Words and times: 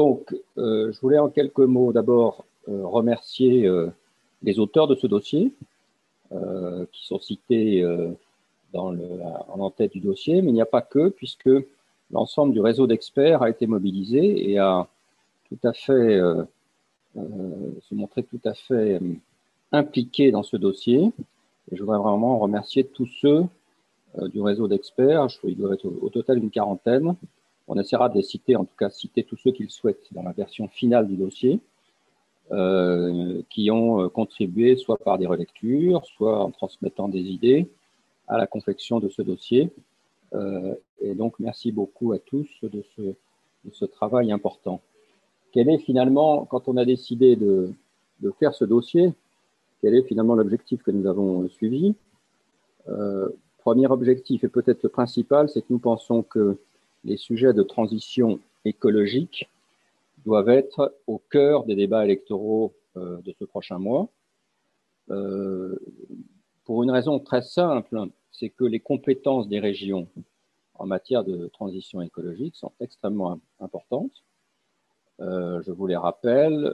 Donc, 0.00 0.34
je 0.56 1.00
voulais 1.00 1.18
en 1.18 1.28
quelques 1.28 1.58
mots 1.58 1.92
d'abord 1.92 2.44
remercier 2.66 3.70
les 4.42 4.58
auteurs 4.58 4.86
de 4.86 4.94
ce 4.94 5.06
dossier, 5.06 5.52
qui 6.92 7.06
sont 7.06 7.18
cités 7.18 7.84
dans 8.72 8.94
en 9.48 9.70
tête 9.70 9.92
du 9.92 10.00
dossier, 10.00 10.40
mais 10.40 10.50
il 10.50 10.54
n'y 10.54 10.62
a 10.62 10.66
pas 10.66 10.80
que, 10.80 11.10
puisque 11.10 11.50
l'ensemble 12.10 12.52
du 12.52 12.60
réseau 12.60 12.86
d'experts 12.86 13.42
a 13.42 13.50
été 13.50 13.66
mobilisé 13.66 14.50
et 14.50 14.58
a 14.58 14.88
tout 15.48 15.68
à 15.68 15.72
fait 15.72 15.92
euh, 15.92 16.44
euh, 17.16 17.22
se 17.88 17.94
montré 17.94 18.22
tout 18.22 18.40
à 18.44 18.54
fait 18.54 18.94
euh, 18.94 19.14
impliqué 19.72 20.30
dans 20.30 20.42
ce 20.42 20.56
dossier. 20.56 21.12
Et 21.70 21.76
je 21.76 21.82
voudrais 21.82 21.98
vraiment 21.98 22.38
remercier 22.38 22.84
tous 22.84 23.08
ceux 23.20 23.44
du 24.32 24.40
réseau 24.40 24.66
d'experts. 24.66 25.28
Il 25.44 25.56
doit 25.56 25.74
être 25.74 25.86
au, 25.86 26.08
total 26.08 26.38
une 26.38 26.50
quarantaine. 26.50 27.14
On 27.72 27.78
essaiera 27.78 28.08
de 28.08 28.16
les 28.16 28.22
citer, 28.22 28.56
en 28.56 28.64
tout 28.64 28.76
cas 28.76 28.90
citer 28.90 29.22
tous 29.22 29.36
ceux 29.36 29.52
qu'ils 29.52 29.70
souhaitent 29.70 30.12
dans 30.12 30.22
la 30.22 30.32
version 30.32 30.68
finale 30.68 31.06
du 31.06 31.16
dossier, 31.16 31.60
qui 33.48 33.70
ont 33.70 34.08
contribué 34.08 34.74
soit 34.74 34.98
par 34.98 35.18
des 35.18 35.26
relectures, 35.26 36.04
soit 36.04 36.42
en 36.42 36.50
transmettant 36.50 37.08
des 37.08 37.20
idées, 37.20 37.70
à 38.30 38.38
la 38.38 38.46
confection 38.46 39.00
de 39.00 39.08
ce 39.08 39.22
dossier. 39.22 39.70
Euh, 40.34 40.74
et 41.00 41.14
donc, 41.14 41.34
merci 41.40 41.72
beaucoup 41.72 42.12
à 42.12 42.18
tous 42.18 42.48
de 42.62 42.82
ce, 43.72 43.84
travail 43.84 44.32
important. 44.32 44.80
Quel 45.52 45.68
est 45.68 45.78
finalement, 45.78 46.44
quand 46.44 46.68
on 46.68 46.76
a 46.76 46.84
décidé 46.84 47.36
de, 47.36 47.72
faire 48.38 48.54
ce 48.54 48.64
dossier, 48.64 49.12
quel 49.80 49.94
est 49.94 50.02
finalement 50.02 50.34
l'objectif 50.34 50.82
que 50.82 50.92
nous 50.92 51.06
avons 51.06 51.48
suivi? 51.48 51.94
Euh, 52.88 53.28
Premier 53.58 53.88
objectif, 53.88 54.42
et 54.44 54.48
peut-être 54.48 54.82
le 54.82 54.88
principal, 54.88 55.50
c'est 55.50 55.60
que 55.60 55.66
nous 55.68 55.78
pensons 55.78 56.22
que 56.22 56.56
les 57.04 57.16
sujets 57.16 57.52
de 57.52 57.62
transition 57.62 58.40
écologique 58.64 59.48
doivent 60.24 60.50
être 60.50 60.94
au 61.06 61.18
cœur 61.18 61.64
des 61.64 61.74
débats 61.74 62.04
électoraux 62.04 62.74
euh, 62.96 63.20
de 63.22 63.32
ce 63.38 63.44
prochain 63.44 63.78
mois. 63.78 64.08
Euh, 65.10 65.78
pour 66.64 66.82
une 66.82 66.90
raison 66.90 67.18
très 67.18 67.42
simple, 67.42 68.08
c'est 68.32 68.50
que 68.50 68.64
les 68.64 68.80
compétences 68.80 69.48
des 69.48 69.60
régions 69.60 70.08
en 70.74 70.86
matière 70.86 71.24
de 71.24 71.48
transition 71.48 72.00
écologique 72.00 72.56
sont 72.56 72.72
extrêmement 72.80 73.40
importantes. 73.60 74.24
Euh, 75.20 75.62
je 75.66 75.72
vous 75.72 75.86
les 75.86 75.96
rappelle, 75.96 76.72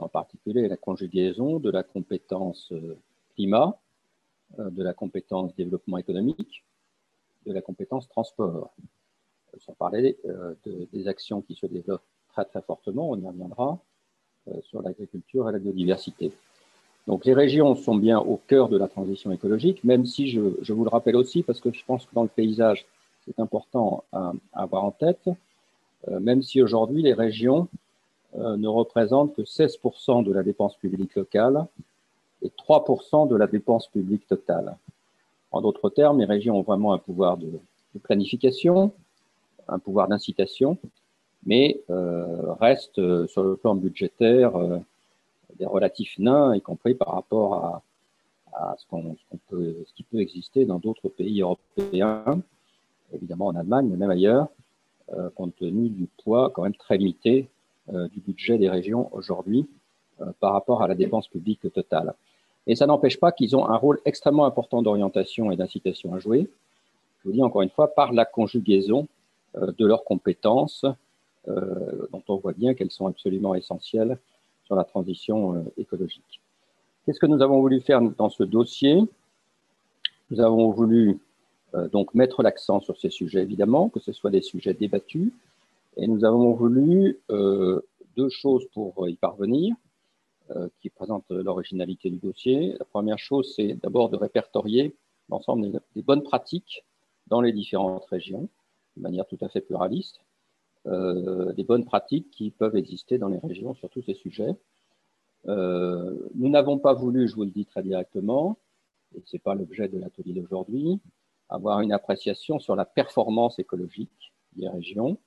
en 0.00 0.08
particulier 0.08 0.68
la 0.68 0.76
conjugaison 0.76 1.58
de 1.58 1.70
la 1.70 1.82
compétence 1.82 2.72
climat, 3.34 3.78
de 4.58 4.82
la 4.82 4.92
compétence 4.92 5.54
développement 5.54 5.98
économique, 5.98 6.64
de 7.46 7.52
la 7.52 7.62
compétence 7.62 8.08
transport. 8.08 8.74
Sans 9.60 9.72
parler 9.72 10.16
des 10.92 11.08
actions 11.08 11.40
qui 11.40 11.54
se 11.54 11.66
développent 11.66 12.02
très 12.32 12.44
très 12.44 12.62
fortement, 12.62 13.10
on 13.10 13.16
y 13.16 13.26
reviendra, 13.26 13.78
sur 14.62 14.82
l'agriculture 14.82 15.48
et 15.48 15.52
la 15.52 15.58
biodiversité. 15.58 16.32
Donc 17.06 17.24
les 17.24 17.34
régions 17.34 17.74
sont 17.76 17.94
bien 17.94 18.18
au 18.18 18.40
cœur 18.48 18.68
de 18.68 18.76
la 18.76 18.88
transition 18.88 19.30
écologique, 19.30 19.84
même 19.84 20.06
si 20.06 20.28
je, 20.28 20.40
vous 20.40 20.84
le 20.84 20.90
rappelle 20.90 21.16
aussi, 21.16 21.42
parce 21.42 21.60
que 21.60 21.72
je 21.72 21.84
pense 21.84 22.04
que 22.04 22.14
dans 22.14 22.24
le 22.24 22.28
paysage, 22.28 22.84
c'est 23.24 23.38
important 23.38 24.04
à, 24.12 24.32
avoir 24.52 24.84
en 24.84 24.90
tête, 24.90 25.28
euh, 26.08 26.20
même 26.20 26.42
si 26.42 26.62
aujourd'hui 26.62 27.02
les 27.02 27.12
régions 27.12 27.68
euh, 28.36 28.56
ne 28.56 28.66
représentent 28.66 29.34
que 29.34 29.42
16% 29.42 30.24
de 30.24 30.32
la 30.32 30.42
dépense 30.42 30.76
publique 30.76 31.14
locale 31.14 31.66
et 32.42 32.48
3% 32.48 33.28
de 33.28 33.36
la 33.36 33.46
dépense 33.46 33.86
publique 33.88 34.26
totale. 34.26 34.76
En 35.52 35.60
d'autres 35.60 35.90
termes, 35.90 36.18
les 36.18 36.26
régions 36.26 36.58
ont 36.58 36.62
vraiment 36.62 36.92
un 36.92 36.98
pouvoir 36.98 37.36
de, 37.36 37.48
planification, 38.02 38.92
un 39.68 39.78
pouvoir 39.78 40.08
d'incitation, 40.08 40.78
mais 41.44 41.80
euh, 41.90 42.52
restent 42.54 43.26
sur 43.26 43.42
le 43.42 43.56
plan 43.56 43.74
budgétaire 43.74 44.52
des 45.58 45.66
relatifs 45.66 46.18
nains, 46.18 46.54
y 46.54 46.60
compris 46.60 46.94
par 46.94 47.14
rapport 47.14 47.82
à, 48.52 48.76
ce, 48.78 49.92
qui 49.94 50.02
peut 50.02 50.20
exister 50.20 50.64
dans 50.64 50.78
d'autres 50.78 51.08
pays 51.08 51.42
européens, 51.42 52.42
évidemment 53.12 53.46
en 53.46 53.56
Allemagne, 53.56 53.88
mais 53.90 53.96
même 53.96 54.10
ailleurs, 54.10 54.48
euh, 55.14 55.30
compte 55.30 55.54
tenu 55.54 55.88
du 55.88 56.08
poids 56.24 56.50
quand 56.50 56.62
même 56.62 56.74
très 56.74 56.98
limité 56.98 57.48
euh, 57.94 58.08
du 58.08 58.18
budget 58.18 58.58
des 58.58 58.68
régions 58.68 59.08
aujourd'hui 59.12 59.68
euh, 60.20 60.32
par 60.40 60.52
rapport 60.52 60.82
à 60.82 60.88
la 60.88 60.96
dépense 60.96 61.28
publique 61.28 61.72
totale. 61.72 62.14
Et 62.66 62.74
ça 62.74 62.86
n'empêche 62.86 63.20
pas 63.20 63.30
qu'ils 63.30 63.54
ont 63.54 63.68
un 63.68 63.76
rôle 63.76 64.00
extrêmement 64.04 64.46
important 64.46 64.82
d'orientation 64.82 65.52
et 65.52 65.56
d'incitation 65.56 66.12
à 66.14 66.18
jouer. 66.18 66.50
Je 67.20 67.28
vous 67.28 67.34
dis 67.34 67.42
encore 67.42 67.62
une 67.62 67.70
fois, 67.70 67.94
par 67.94 68.12
la 68.12 68.24
conjugaison 68.24 69.06
de 69.56 69.86
leurs 69.86 70.04
compétences, 70.04 70.84
dont 71.46 72.22
on 72.28 72.36
voit 72.36 72.52
bien 72.52 72.74
qu'elles 72.74 72.90
sont 72.90 73.06
absolument 73.06 73.54
essentielles 73.54 74.18
sur 74.66 74.74
la 74.74 74.84
transition 74.84 75.54
euh, 75.54 75.62
écologique. 75.78 76.40
Qu'est-ce 77.04 77.20
que 77.20 77.26
nous 77.26 77.40
avons 77.40 77.60
voulu 77.60 77.80
faire 77.80 78.02
dans 78.02 78.28
ce 78.28 78.42
dossier? 78.42 79.00
Nous 80.30 80.40
avons 80.40 80.70
voulu 80.70 81.20
euh, 81.74 81.88
donc 81.88 82.14
mettre 82.14 82.42
l'accent 82.42 82.80
sur 82.80 82.98
ces 82.98 83.10
sujets, 83.10 83.42
évidemment, 83.42 83.88
que 83.88 84.00
ce 84.00 84.12
soit 84.12 84.30
des 84.30 84.42
sujets 84.42 84.74
débattus, 84.74 85.32
et 85.96 86.06
nous 86.08 86.24
avons 86.24 86.52
voulu 86.52 87.18
euh, 87.30 87.80
deux 88.16 88.28
choses 88.28 88.66
pour 88.74 89.08
y 89.08 89.14
parvenir, 89.14 89.74
qui 90.80 90.90
présentent 90.90 91.28
l'originalité 91.28 92.08
du 92.08 92.18
dossier. 92.18 92.76
La 92.78 92.84
première 92.84 93.18
chose, 93.18 93.52
c'est 93.56 93.74
d'abord 93.82 94.10
de 94.10 94.16
répertorier 94.16 94.94
l'ensemble 95.28 95.72
des, 95.96 96.02
bonnes 96.02 96.22
pratiques 96.22 96.84
dans 97.26 97.40
les 97.40 97.50
différentes 97.50 98.04
régions, 98.04 98.48
de 98.96 99.02
manière 99.02 99.26
tout 99.26 99.38
à 99.40 99.48
fait 99.48 99.60
pluraliste, 99.60 100.20
euh, 100.86 101.52
des 101.52 101.64
bonnes 101.64 101.84
pratiques 101.84 102.30
qui 102.30 102.50
peuvent 102.50 102.76
exister 102.76 103.18
dans 103.18 103.28
les 103.28 103.38
régions 103.38 103.74
sur 103.74 103.90
tous 103.90 104.02
ces 104.02 104.14
sujets. 104.14 104.54
Euh, 105.48 106.28
nous 106.34 106.48
n'avons 106.48 106.78
pas 106.78 106.92
voulu, 106.92 107.28
je 107.28 107.34
vous 107.34 107.44
le 107.44 107.50
dis 107.50 107.66
très 107.66 107.82
directement, 107.82 108.58
et 109.14 109.22
ce 109.24 109.36
n'est 109.36 109.40
pas 109.40 109.54
l'objet 109.54 109.88
de 109.88 109.98
l'atelier 109.98 110.32
d'aujourd'hui, 110.32 111.00
avoir 111.48 111.80
une 111.80 111.92
appréciation 111.92 112.58
sur 112.58 112.76
la 112.76 112.84
performance 112.84 113.58
écologique 113.58 114.32
des 114.54 114.68
régions, 114.68 115.18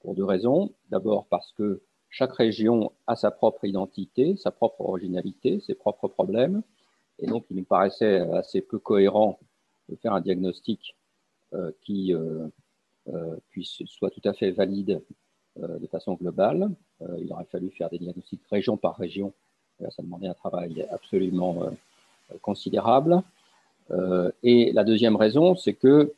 pour 0.00 0.14
deux 0.14 0.24
raisons. 0.24 0.72
D'abord 0.90 1.26
parce 1.26 1.52
que 1.52 1.82
chaque 2.08 2.32
région 2.32 2.92
a 3.06 3.16
sa 3.16 3.30
propre 3.30 3.64
identité, 3.64 4.36
sa 4.36 4.50
propre 4.50 4.82
originalité, 4.82 5.60
ses 5.60 5.74
propres 5.74 6.08
problèmes, 6.08 6.62
et 7.18 7.26
donc 7.26 7.44
il 7.50 7.56
nous 7.56 7.64
paraissait 7.64 8.20
assez 8.32 8.60
peu 8.60 8.78
cohérent 8.78 9.38
de 9.88 9.96
faire 9.96 10.12
un 10.12 10.20
diagnostic 10.20 10.96
euh, 11.52 11.72
qui 11.82 12.14
puisse, 13.50 13.82
soit 13.86 14.10
tout 14.10 14.22
à 14.24 14.32
fait 14.32 14.50
valide 14.50 15.00
euh, 15.58 15.78
de 15.80 15.86
façon 15.88 16.14
globale. 16.14 16.70
Euh, 17.02 17.18
il 17.20 17.32
aurait 17.32 17.44
fallu 17.50 17.70
faire 17.70 17.90
des 17.90 17.98
diagnostics 17.98 18.40
région 18.50 18.76
par 18.76 18.96
région. 18.96 19.32
ça 19.80 20.02
demandait 20.02 20.28
un 20.28 20.34
travail 20.34 20.86
absolument 20.92 21.70
considérable. 22.42 23.22
et 24.42 24.72
la 24.72 24.84
deuxième 24.84 25.16
raison, 25.16 25.56
c'est 25.56 25.72
que, 25.74 26.12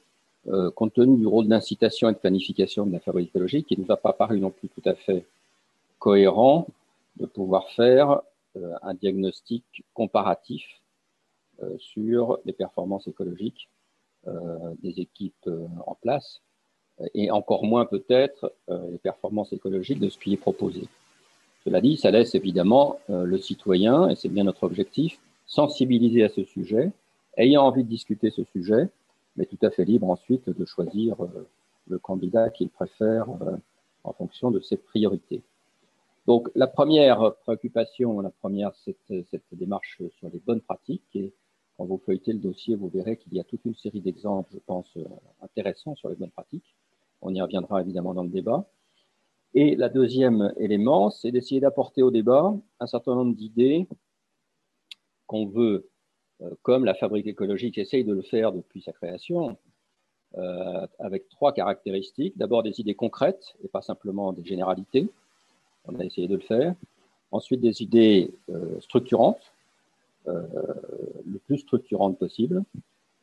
compte 0.74 0.94
tenu 0.94 1.16
du 1.16 1.26
rôle 1.26 1.46
d'incitation 1.46 2.10
et 2.10 2.12
de 2.12 2.18
planification 2.18 2.84
de 2.84 2.92
la 2.92 3.00
fabrique 3.00 3.28
écologique, 3.28 3.68
il 3.70 3.78
ne 3.78 3.84
nous 3.84 3.92
a 3.92 3.96
pas 3.96 4.12
paru 4.12 4.40
non 4.40 4.50
plus 4.50 4.68
tout 4.68 4.82
à 4.84 4.94
fait 4.94 5.24
cohérent 5.98 6.66
de 7.20 7.26
pouvoir 7.26 7.70
faire 7.70 8.20
un 8.82 8.94
diagnostic 8.94 9.64
comparatif 9.94 10.64
sur 11.78 12.40
les 12.44 12.52
performances 12.52 13.06
écologiques 13.06 13.68
des 14.82 15.00
équipes 15.00 15.48
en 15.86 15.94
place 15.94 16.42
et 17.14 17.30
encore 17.30 17.64
moins 17.64 17.84
peut-être 17.84 18.52
euh, 18.68 18.90
les 18.90 18.98
performances 18.98 19.52
écologiques 19.52 20.00
de 20.00 20.08
ce 20.08 20.18
qui 20.18 20.32
est 20.32 20.38
proposé. 20.38 20.88
Cela 21.64 21.80
dit, 21.80 21.96
ça 21.96 22.10
laisse 22.10 22.34
évidemment 22.34 22.98
euh, 23.10 23.24
le 23.24 23.38
citoyen, 23.38 24.08
et 24.08 24.16
c'est 24.16 24.28
bien 24.28 24.44
notre 24.44 24.64
objectif, 24.64 25.18
sensibiliser 25.46 26.24
à 26.24 26.28
ce 26.28 26.44
sujet, 26.44 26.90
ayant 27.36 27.64
envie 27.64 27.84
de 27.84 27.88
discuter 27.88 28.30
ce 28.30 28.44
sujet, 28.44 28.88
mais 29.36 29.46
tout 29.46 29.58
à 29.62 29.70
fait 29.70 29.84
libre 29.84 30.10
ensuite 30.10 30.48
de 30.48 30.64
choisir 30.64 31.22
euh, 31.22 31.48
le 31.88 31.98
candidat 31.98 32.50
qu'il 32.50 32.68
préfère 32.68 33.26
en 34.04 34.12
fonction 34.12 34.52
de 34.52 34.60
ses 34.60 34.76
priorités. 34.76 35.42
Donc 36.28 36.48
la 36.54 36.68
première 36.68 37.34
préoccupation, 37.42 38.20
la 38.20 38.30
première, 38.30 38.72
cette, 38.84 39.26
cette 39.30 39.42
démarche 39.50 40.00
sur 40.16 40.28
les 40.32 40.38
bonnes 40.46 40.60
pratiques, 40.60 41.02
et 41.16 41.32
quand 41.76 41.84
vous 41.84 41.98
feuilletez 41.98 42.34
le 42.34 42.38
dossier, 42.38 42.76
vous 42.76 42.88
verrez 42.88 43.16
qu'il 43.16 43.34
y 43.34 43.40
a 43.40 43.44
toute 43.44 43.64
une 43.64 43.74
série 43.74 44.00
d'exemples, 44.00 44.50
je 44.54 44.60
pense, 44.64 44.96
intéressants 45.42 45.96
sur 45.96 46.08
les 46.08 46.14
bonnes 46.14 46.30
pratiques. 46.30 46.72
On 47.22 47.32
y 47.32 47.40
reviendra 47.40 47.80
évidemment 47.80 48.14
dans 48.14 48.24
le 48.24 48.28
débat. 48.28 48.66
Et 49.54 49.76
la 49.76 49.88
deuxième 49.88 50.52
élément, 50.56 51.10
c'est 51.10 51.30
d'essayer 51.30 51.60
d'apporter 51.60 52.02
au 52.02 52.10
débat 52.10 52.54
un 52.80 52.86
certain 52.86 53.14
nombre 53.14 53.34
d'idées 53.34 53.86
qu'on 55.26 55.46
veut, 55.46 55.88
euh, 56.42 56.50
comme 56.62 56.84
la 56.84 56.94
fabrique 56.94 57.26
écologique 57.26 57.78
essaye 57.78 58.04
de 58.04 58.12
le 58.12 58.22
faire 58.22 58.52
depuis 58.52 58.82
sa 58.82 58.92
création, 58.92 59.56
euh, 60.36 60.86
avec 60.98 61.28
trois 61.28 61.52
caractéristiques. 61.52 62.36
D'abord 62.38 62.62
des 62.62 62.80
idées 62.80 62.94
concrètes 62.94 63.54
et 63.62 63.68
pas 63.68 63.82
simplement 63.82 64.32
des 64.32 64.44
généralités. 64.44 65.08
On 65.84 65.98
a 66.00 66.04
essayé 66.04 66.28
de 66.28 66.36
le 66.36 66.42
faire. 66.42 66.74
Ensuite 67.30 67.60
des 67.60 67.82
idées 67.82 68.34
euh, 68.50 68.80
structurantes, 68.80 69.52
le 70.24 71.38
plus 71.46 71.58
structurantes 71.58 72.16
possible. 72.16 72.62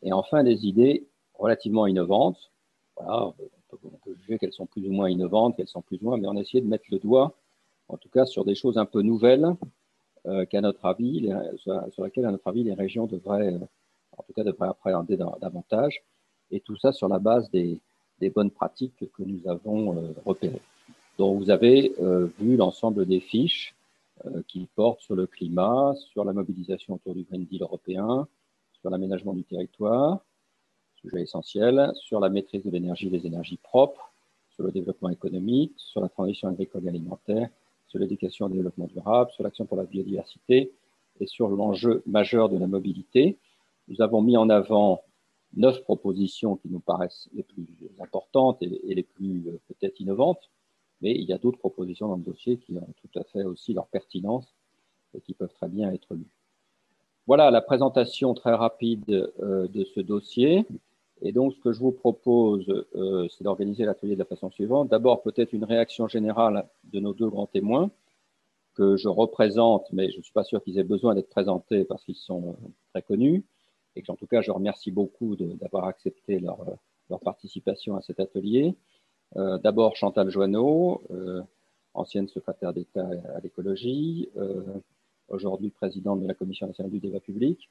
Et 0.03 0.11
enfin 0.11 0.43
des 0.43 0.65
idées 0.65 1.05
relativement 1.33 1.87
innovantes. 1.87 2.51
Voilà, 2.97 3.33
on 3.71 3.97
peut 4.03 4.15
juger 4.21 4.37
qu'elles 4.37 4.53
sont 4.53 4.65
plus 4.65 4.87
ou 4.87 4.91
moins 4.91 5.09
innovantes, 5.09 5.55
qu'elles 5.55 5.67
sont 5.67 5.81
plus 5.81 5.99
ou 6.01 6.05
moins, 6.05 6.17
mais 6.17 6.27
on 6.27 6.35
a 6.35 6.41
essayé 6.41 6.61
de 6.61 6.67
mettre 6.67 6.85
le 6.91 6.99
doigt, 6.99 7.35
en 7.87 7.97
tout 7.97 8.09
cas, 8.09 8.25
sur 8.25 8.45
des 8.45 8.55
choses 8.55 8.77
un 8.77 8.85
peu 8.85 9.01
nouvelles 9.01 9.47
qu'à 10.49 10.61
notre 10.61 10.85
avis, 10.85 11.31
sur, 11.57 12.03
lesquelles, 12.03 12.25
à 12.25 12.31
notre 12.31 12.47
avis, 12.47 12.63
les 12.63 12.73
régions 12.73 13.07
devraient, 13.07 13.57
en 14.15 14.23
tout 14.23 14.33
cas, 14.33 14.43
devraient 14.43 14.67
appréhender 14.67 15.17
davantage. 15.17 16.03
Et 16.51 16.59
tout 16.59 16.75
ça 16.75 16.91
sur 16.91 17.07
la 17.07 17.19
base 17.19 17.49
des, 17.49 17.79
bonnes 18.35 18.51
pratiques 18.51 18.99
que 18.99 19.23
nous 19.23 19.47
avons 19.47 20.13
repérées. 20.25 20.61
Donc, 21.17 21.39
vous 21.39 21.49
avez 21.49 21.93
vu 22.39 22.57
l'ensemble 22.57 23.05
des 23.07 23.21
fiches 23.21 23.75
euh, 24.25 24.41
qui 24.49 24.67
porte 24.75 24.99
sur 24.99 25.15
le 25.15 25.27
climat, 25.27 25.93
sur 26.11 26.25
la 26.25 26.33
mobilisation 26.33 26.95
autour 26.95 27.15
du 27.15 27.23
Green 27.23 27.45
Deal 27.45 27.61
européen, 27.61 28.27
sur 28.81 28.89
l'aménagement 28.89 29.33
du 29.33 29.43
territoire, 29.43 30.19
sujet 31.01 31.21
essentiel, 31.21 31.91
sur 31.95 32.19
la 32.19 32.29
maîtrise 32.29 32.63
de 32.63 32.69
l'énergie 32.69 33.07
et 33.07 33.09
des 33.09 33.25
énergies 33.25 33.57
propres, 33.57 34.11
sur 34.51 34.63
le 34.63 34.71
développement 34.71 35.09
économique, 35.09 35.73
sur 35.77 36.01
la 36.01 36.09
transition 36.09 36.47
agricole 36.49 36.85
et 36.85 36.89
alimentaire, 36.89 37.49
sur 37.87 37.99
l'éducation 37.99 38.47
et 38.47 38.49
le 38.49 38.55
développement 38.55 38.87
durable, 38.87 39.31
sur 39.31 39.43
l'action 39.43 39.65
pour 39.65 39.77
la 39.77 39.85
biodiversité 39.85 40.71
et 41.19 41.25
sur 41.25 41.49
l'enjeu 41.49 42.03
majeur 42.05 42.49
de 42.49 42.57
la 42.57 42.67
mobilité. 42.67 43.37
Nous 43.87 44.01
avons 44.01 44.21
mis 44.21 44.37
en 44.37 44.49
avant 44.49 45.01
neuf 45.55 45.81
propositions 45.83 46.57
qui 46.57 46.69
nous 46.69 46.79
paraissent 46.79 47.29
les 47.33 47.43
plus 47.43 47.65
importantes 47.99 48.61
et, 48.61 48.93
les 48.93 49.03
plus 49.03 49.47
euh, 49.47 49.59
peut-être 49.67 49.99
innovantes 49.99 50.49
mais 51.01 51.11
il 51.11 51.23
y 51.23 51.33
a 51.33 51.37
d'autres 51.37 51.59
propositions 51.59 52.07
dans 52.07 52.17
le 52.17 52.23
dossier 52.23 52.57
qui 52.57 52.77
ont 52.77 52.87
tout 53.01 53.19
à 53.19 53.23
fait 53.23 53.43
aussi 53.43 53.73
leur 53.73 53.87
pertinence 53.87 54.53
et 55.15 55.21
qui 55.21 55.33
peuvent 55.33 55.53
très 55.53 55.69
bien 55.69 55.91
être 55.91 56.13
lues. 56.13 56.29
Voilà 57.27 57.51
la 57.51 57.61
présentation 57.61 58.33
très 58.33 58.53
rapide 58.53 59.31
euh, 59.41 59.67
de 59.67 59.83
ce 59.83 59.99
dossier. 59.99 60.65
Et 61.21 61.31
donc, 61.31 61.53
ce 61.53 61.59
que 61.59 61.71
je 61.71 61.79
vous 61.79 61.91
propose, 61.91 62.65
euh, 62.95 63.27
c'est 63.29 63.43
d'organiser 63.43 63.85
l'atelier 63.85 64.13
de 64.13 64.19
la 64.19 64.25
façon 64.25 64.49
suivante. 64.49 64.89
D'abord, 64.89 65.21
peut-être 65.21 65.53
une 65.53 65.65
réaction 65.65 66.07
générale 66.07 66.67
de 66.85 66.99
nos 66.99 67.13
deux 67.13 67.29
grands 67.29 67.47
témoins 67.47 67.91
que 68.75 68.95
je 68.95 69.09
représente, 69.09 69.91
mais 69.91 70.11
je 70.11 70.17
ne 70.17 70.23
suis 70.23 70.31
pas 70.31 70.43
sûr 70.43 70.63
qu'ils 70.63 70.79
aient 70.79 70.83
besoin 70.83 71.15
d'être 71.15 71.29
présentés 71.29 71.83
parce 71.83 72.05
qu'ils 72.05 72.15
sont 72.15 72.55
très 72.93 73.01
connus. 73.01 73.43
Et 73.95 74.01
que, 74.01 74.11
en 74.11 74.15
tout 74.15 74.27
cas, 74.27 74.41
je 74.41 74.51
remercie 74.51 74.91
beaucoup 74.91 75.35
d'avoir 75.35 75.85
accepté 75.85 76.39
leur, 76.39 76.59
participation 77.23 77.97
à 77.97 78.01
cet 78.01 78.19
atelier. 78.19 78.75
Euh, 79.35 79.57
d'abord 79.57 79.95
Chantal 79.95 80.29
Joanneau, 80.29 81.01
euh, 81.11 81.41
ancienne 81.95 82.27
secrétaire 82.27 82.71
d'État 82.71 83.09
à 83.35 83.39
l'écologie, 83.39 84.29
aujourd'hui 85.27 85.71
présidente 85.71 86.21
de 86.21 86.27
la 86.27 86.35
Commission 86.35 86.67
nationale 86.67 86.91
du 86.91 86.99
débat 86.99 87.19
public, 87.19 87.69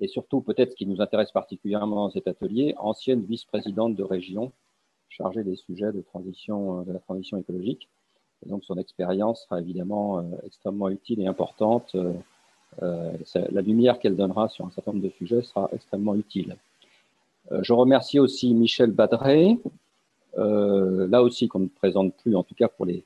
et 0.00 0.08
surtout 0.08 0.40
peut-être 0.40 0.72
ce 0.72 0.76
qui 0.76 0.86
nous 0.86 1.00
intéresse 1.00 1.30
particulièrement 1.32 1.96
dans 1.96 2.10
cet 2.10 2.26
atelier, 2.26 2.74
ancienne 2.78 3.22
vice-présidente 3.22 3.94
de 3.94 4.02
région 4.02 4.52
chargée 5.08 5.44
des 5.44 5.56
sujets 5.56 5.92
de, 5.92 6.00
transition, 6.00 6.82
de 6.82 6.92
la 6.92 6.98
transition 6.98 7.38
écologique. 7.38 7.88
Donc 8.46 8.64
son 8.64 8.76
expérience 8.76 9.44
sera 9.44 9.60
évidemment 9.60 10.24
extrêmement 10.44 10.88
utile 10.88 11.20
et 11.20 11.26
importante. 11.26 11.94
la 12.80 13.62
lumière 13.62 14.00
qu'elle 14.00 14.16
donnera 14.16 14.48
sur 14.48 14.66
un 14.66 14.70
certain 14.72 14.92
nombre 14.92 15.04
de 15.04 15.10
sujets 15.10 15.42
sera 15.42 15.70
extrêmement 15.72 16.16
utile. 16.16 16.56
je 17.52 17.72
remercie 17.72 18.18
aussi 18.18 18.52
Michel 18.52 18.90
Badré, 18.90 19.56
euh, 20.38 21.06
là 21.08 21.22
aussi 21.22 21.48
qu'on 21.48 21.60
ne 21.60 21.68
présente 21.68 22.14
plus, 22.16 22.34
en 22.34 22.42
tout 22.42 22.54
cas 22.54 22.68
pour 22.68 22.86
les, 22.86 23.04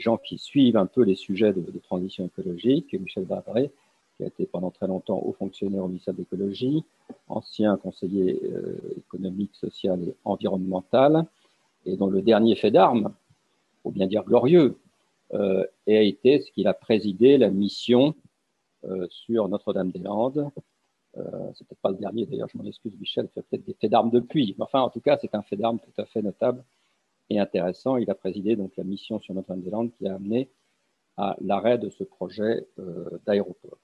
gens 0.00 0.16
qui 0.16 0.38
suivent 0.38 0.76
un 0.76 0.86
peu 0.86 1.02
les 1.02 1.16
sujets 1.16 1.52
de, 1.52 1.78
transition 1.82 2.24
écologique, 2.26 2.94
Michel 2.94 3.24
Barré, 3.24 3.70
qui 4.18 4.24
a 4.24 4.26
été 4.26 4.44
pendant 4.46 4.70
très 4.70 4.88
longtemps 4.88 5.22
haut 5.24 5.32
fonctionnaire 5.32 5.84
au 5.84 5.88
ministère 5.88 6.12
de 6.12 6.18
l'écologie, 6.18 6.84
ancien 7.28 7.76
conseiller 7.76 8.40
euh, 8.52 8.76
économique, 8.98 9.54
social 9.54 10.02
et 10.02 10.14
environnemental, 10.24 11.24
et 11.86 11.96
dont 11.96 12.08
le 12.08 12.20
dernier 12.20 12.56
fait 12.56 12.72
d'armes, 12.72 13.14
pour 13.82 13.92
bien 13.92 14.06
dire 14.06 14.24
glorieux, 14.24 14.76
euh, 15.34 15.64
a 15.86 16.02
été 16.02 16.40
ce 16.40 16.50
qu'il 16.50 16.66
a 16.66 16.74
présidé 16.74 17.38
la 17.38 17.50
mission 17.50 18.14
euh, 18.84 19.06
sur 19.08 19.48
Notre-Dame-des-Landes, 19.48 20.50
euh, 21.16 21.50
c'est 21.54 21.66
peut-être 21.66 21.80
pas 21.80 21.90
le 21.90 21.96
dernier, 21.96 22.26
d'ailleurs, 22.26 22.48
je 22.52 22.58
m'en 22.58 22.64
excuse, 22.64 22.92
Michel, 22.98 23.28
fait 23.34 23.42
peut-être 23.42 23.64
des 23.64 23.74
faits 23.74 23.90
d'armes 23.90 24.10
depuis. 24.10 24.54
Mais 24.58 24.64
enfin, 24.64 24.80
en 24.80 24.90
tout 24.90 25.00
cas, 25.00 25.16
c'est 25.20 25.34
un 25.34 25.42
fait 25.42 25.56
d'armes 25.56 25.78
tout 25.78 26.00
à 26.00 26.04
fait 26.06 26.22
notable 26.22 26.64
et 27.30 27.38
intéressant. 27.38 27.96
Il 27.96 28.10
a 28.10 28.14
présidé 28.14 28.56
donc 28.56 28.76
la 28.76 28.84
mission 28.84 29.20
sur 29.20 29.34
Notre-Dame-des-Landes 29.34 29.92
qui 29.98 30.06
a 30.08 30.14
amené 30.14 30.50
à 31.16 31.36
l'arrêt 31.40 31.78
de 31.78 31.90
ce 31.90 32.04
projet 32.04 32.66
d'aéroport. 33.26 33.78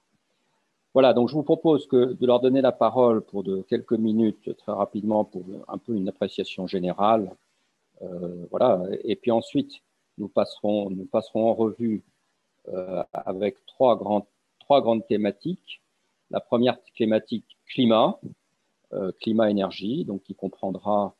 Voilà, 0.95 1.13
donc 1.13 1.27
je 1.27 1.33
vous 1.35 1.43
propose 1.43 1.89
de 1.89 2.25
leur 2.25 2.39
donner 2.39 2.61
la 2.61 2.71
parole 2.71 3.21
pour 3.21 3.43
de 3.43 3.61
quelques 3.63 3.91
minutes, 3.91 4.55
très 4.55 4.71
rapidement, 4.71 5.25
pour 5.25 5.43
un 5.67 5.77
peu 5.77 5.93
une 5.93 6.07
appréciation 6.07 6.67
générale. 6.67 7.35
Euh, 8.01 8.45
voilà, 8.49 8.81
et 9.03 9.17
puis 9.17 9.29
ensuite, 9.29 9.73
nous 10.17 10.29
passerons, 10.29 10.89
en 11.33 11.53
revue 11.53 12.01
avec 13.11 13.57
trois, 13.65 13.97
grandes 13.97 15.05
thématiques. 15.07 15.81
La 16.31 16.39
première 16.39 16.77
thématique, 16.97 17.57
climat, 17.67 18.17
euh, 18.93 19.11
climat-énergie, 19.19 20.05
donc 20.05 20.23
qui 20.23 20.33
comprendra 20.33 21.13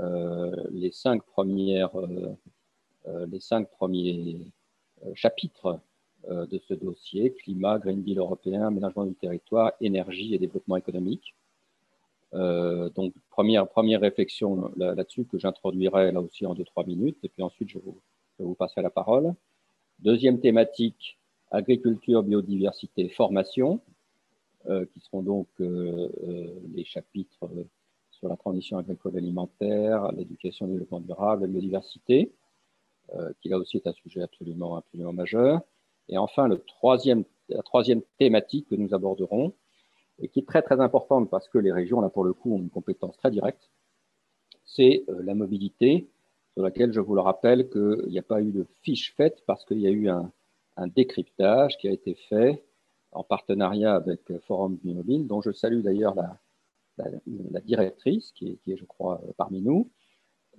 euh, 0.00 0.50
les 0.72 0.90
cinq 0.90 1.22
premières, 1.22 1.96
euh, 1.96 3.26
les 3.28 3.38
cinq 3.38 3.70
premiers 3.70 4.38
chapitres 5.14 5.78
de 6.28 6.60
ce 6.68 6.74
dossier, 6.74 7.32
climat, 7.32 7.78
Green 7.78 8.02
Deal 8.02 8.18
européen, 8.18 8.66
aménagement 8.66 9.04
du 9.04 9.14
territoire, 9.14 9.72
énergie 9.80 10.34
et 10.34 10.38
développement 10.38 10.76
économique. 10.76 11.34
donc, 12.32 13.14
première, 13.30 13.66
première 13.66 14.00
réflexion 14.00 14.70
là-dessus 14.76 15.24
que 15.24 15.38
j'introduirai 15.38 16.12
là 16.12 16.20
aussi 16.20 16.44
en 16.44 16.54
deux, 16.54 16.64
trois 16.64 16.84
minutes, 16.84 17.18
et 17.22 17.28
puis 17.28 17.42
ensuite 17.42 17.70
je 17.70 17.78
vous, 17.78 17.98
je 18.38 18.44
vous 18.44 18.54
passerai 18.54 18.82
la 18.82 18.90
parole. 18.90 19.34
Deuxième 19.98 20.40
thématique, 20.40 21.18
agriculture, 21.50 22.22
biodiversité, 22.22 23.08
formation. 23.08 23.80
Euh, 24.68 24.84
qui 24.92 25.00
seront 25.00 25.22
donc 25.22 25.48
euh, 25.62 26.10
euh, 26.22 26.60
les 26.74 26.84
chapitres 26.84 27.48
sur 28.10 28.28
la 28.28 28.36
transition 28.36 28.76
agricole 28.76 29.16
alimentaire, 29.16 30.12
l'éducation 30.12 30.66
et 30.66 30.68
le 30.68 30.74
développement 30.74 31.00
durable, 31.00 31.42
la 31.42 31.48
biodiversité, 31.48 32.30
qui 33.40 33.48
là 33.48 33.58
aussi 33.58 33.78
est 33.78 33.86
un 33.88 33.92
sujet 33.92 34.22
absolument, 34.22 34.76
absolument 34.76 35.12
majeur. 35.12 35.62
Et 36.08 36.18
enfin, 36.18 36.48
la 36.48 36.56
troisième 37.62 38.02
thématique 38.18 38.68
que 38.68 38.74
nous 38.74 38.94
aborderons, 38.94 39.52
et 40.20 40.28
qui 40.28 40.40
est 40.40 40.46
très 40.46 40.62
très 40.62 40.80
importante 40.80 41.30
parce 41.30 41.48
que 41.48 41.58
les 41.58 41.72
régions, 41.72 42.00
là 42.00 42.08
pour 42.08 42.24
le 42.24 42.32
coup, 42.32 42.54
ont 42.54 42.58
une 42.58 42.70
compétence 42.70 43.16
très 43.16 43.30
directe, 43.30 43.70
c'est 44.64 45.04
la 45.08 45.34
mobilité, 45.34 46.08
sur 46.54 46.62
laquelle 46.62 46.92
je 46.92 47.00
vous 47.00 47.14
le 47.14 47.20
rappelle 47.20 47.68
qu'il 47.70 48.08
n'y 48.08 48.18
a 48.18 48.22
pas 48.22 48.40
eu 48.42 48.52
de 48.52 48.66
fiche 48.82 49.14
faite 49.14 49.42
parce 49.46 49.64
qu'il 49.64 49.80
y 49.80 49.86
a 49.86 49.90
eu 49.90 50.08
un, 50.08 50.32
décryptage 50.96 51.76
qui 51.76 51.88
a 51.88 51.90
été 51.90 52.14
fait 52.14 52.64
en 53.12 53.22
partenariat 53.22 53.94
avec 53.94 54.20
Forum 54.46 54.78
Mobile, 54.82 55.26
dont 55.26 55.42
je 55.42 55.52
salue 55.52 55.82
d'ailleurs 55.82 56.14
la, 56.14 56.38
la, 56.96 57.60
directrice, 57.60 58.32
qui 58.32 58.58
est, 58.66 58.76
je 58.76 58.84
crois, 58.86 59.20
parmi 59.36 59.60
nous. 59.60 59.90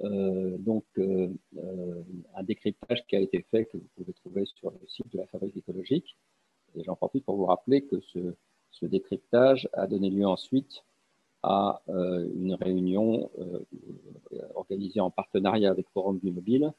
Euh, 0.03 0.58
donc, 0.58 0.86
euh, 0.98 1.29
euh, 1.58 2.03
un 2.36 2.43
décryptage 2.43 3.05
qui 3.08 3.15
a 3.15 3.20
été 3.20 3.46
fait, 3.51 3.65
que 3.65 3.77
vous 3.77 3.88
pouvez 3.96 4.13
trouver 4.13 4.46
sur 4.46 4.72
le 4.72 4.88
site 4.88 5.12
de 5.12 5.17
la 5.17 5.27
Fabrique 5.27 5.58
écologique. 5.58 6.17
Et 6.75 6.84
j'en 6.84 6.96
profite 6.96 7.25
pour 7.25 7.36
vous 7.36 7.46
rappeler 7.46 7.81
que 7.84 8.00
ce, 8.00 8.34
décryptage 8.84 9.70
a 9.74 9.86
donné 9.86 10.10
lieu 10.10 10.25
ensuite 10.25 10.84
à 11.43 11.84
une 11.88 12.55
réunion 12.55 13.29
organisée 14.55 15.00
en 15.00 15.12
partenariat 15.12 15.70
avec 15.70 15.88
Forum 15.89 16.17
du 16.17 16.31
Mobile, 16.31 16.74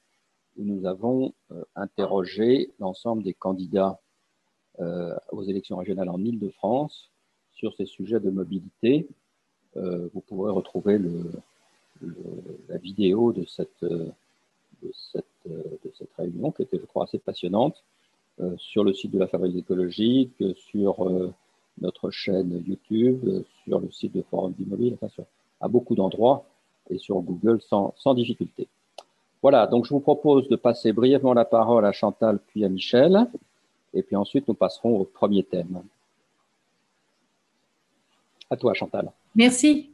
où 0.56 0.64
nous 0.64 0.84
avons 0.84 1.32
interrogé 1.76 2.72
l'ensemble 2.80 3.22
des 3.22 3.34
candidats 3.34 4.00
aux 4.80 5.44
élections 5.44 5.76
régionales 5.76 6.08
en 6.08 6.18
Ile-de-France 6.18 7.12
sur 7.52 7.72
ces 7.76 7.86
sujets 7.86 8.18
de 8.18 8.30
mobilité. 8.30 9.06
Vous 9.76 10.20
pourrez 10.26 10.50
retrouver 10.50 10.98
le, 10.98 11.30
la 12.68 12.78
vidéo 12.78 13.32
de 13.32 13.44
cette, 13.44 13.82
de, 13.82 14.12
cette, 14.92 15.24
de 15.46 15.92
cette 15.96 16.12
réunion 16.16 16.50
qui 16.50 16.62
était, 16.62 16.78
je 16.78 16.86
crois, 16.86 17.04
assez 17.04 17.18
passionnante 17.18 17.82
euh, 18.40 18.54
sur 18.58 18.84
le 18.84 18.92
site 18.92 19.10
de 19.10 19.18
la 19.18 19.26
Fabrique 19.26 19.56
écologique, 19.56 20.42
sur 20.56 21.32
notre 21.80 22.10
chaîne 22.10 22.62
YouTube, 22.66 23.44
sur 23.64 23.80
le 23.80 23.90
site 23.90 24.14
de 24.14 24.22
Forum 24.22 24.52
d'Immobile, 24.52 24.96
enfin 25.00 25.24
à 25.60 25.68
beaucoup 25.68 25.94
d'endroits 25.94 26.44
et 26.90 26.98
sur 26.98 27.20
Google 27.20 27.60
sans, 27.62 27.94
sans, 27.96 28.14
difficulté. 28.14 28.68
Voilà, 29.40 29.66
donc 29.66 29.86
je 29.86 29.90
vous 29.90 30.00
propose 30.00 30.48
de 30.48 30.56
passer 30.56 30.92
brièvement 30.92 31.32
la 31.32 31.44
parole 31.44 31.86
à 31.86 31.92
Chantal 31.92 32.38
puis 32.48 32.64
à 32.64 32.68
Michel. 32.68 33.26
Et 33.94 34.02
puis 34.02 34.16
ensuite, 34.16 34.48
nous 34.48 34.54
passerons 34.54 35.00
au 35.00 35.04
premier 35.04 35.42
thème. 35.42 35.82
À 38.50 38.56
toi, 38.56 38.74
Chantal. 38.74 39.10
Merci. 39.34 39.91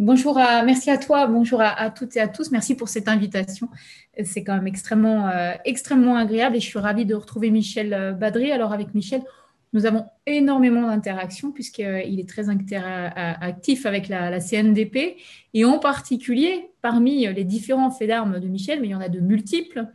Bonjour 0.00 0.38
à, 0.38 0.62
merci 0.62 0.92
à 0.92 0.96
toi, 0.96 1.26
bonjour 1.26 1.60
à, 1.60 1.90
toutes 1.90 2.16
et 2.16 2.20
à 2.20 2.28
tous. 2.28 2.52
Merci 2.52 2.76
pour 2.76 2.88
cette 2.88 3.08
invitation. 3.08 3.68
C'est 4.22 4.44
quand 4.44 4.54
même 4.54 4.68
extrêmement, 4.68 5.28
euh, 5.28 5.54
extrêmement 5.64 6.14
agréable 6.14 6.54
et 6.54 6.60
je 6.60 6.66
suis 6.66 6.78
ravie 6.78 7.04
de 7.04 7.16
retrouver 7.16 7.50
Michel 7.50 7.92
euh, 7.92 8.12
Badry. 8.12 8.52
Alors 8.52 8.72
avec 8.72 8.94
Michel, 8.94 9.22
Nous 9.72 9.86
avons 9.86 10.04
énormément 10.24 10.82
d'interactions 10.82 11.50
puisqu'il 11.50 12.20
est 12.20 12.28
très 12.28 12.44
actif 12.48 13.86
avec 13.86 14.06
la, 14.06 14.38
CNDP 14.38 15.16
et 15.52 15.64
en 15.64 15.80
particulier 15.80 16.70
parmi 16.80 17.26
les 17.26 17.42
différents 17.42 17.90
faits 17.90 18.06
d'armes 18.06 18.38
de 18.38 18.46
Michel, 18.46 18.80
mais 18.80 18.86
il 18.86 18.90
y 18.90 18.94
en 18.94 19.00
a 19.00 19.08
de 19.08 19.18
multiples. 19.18 19.88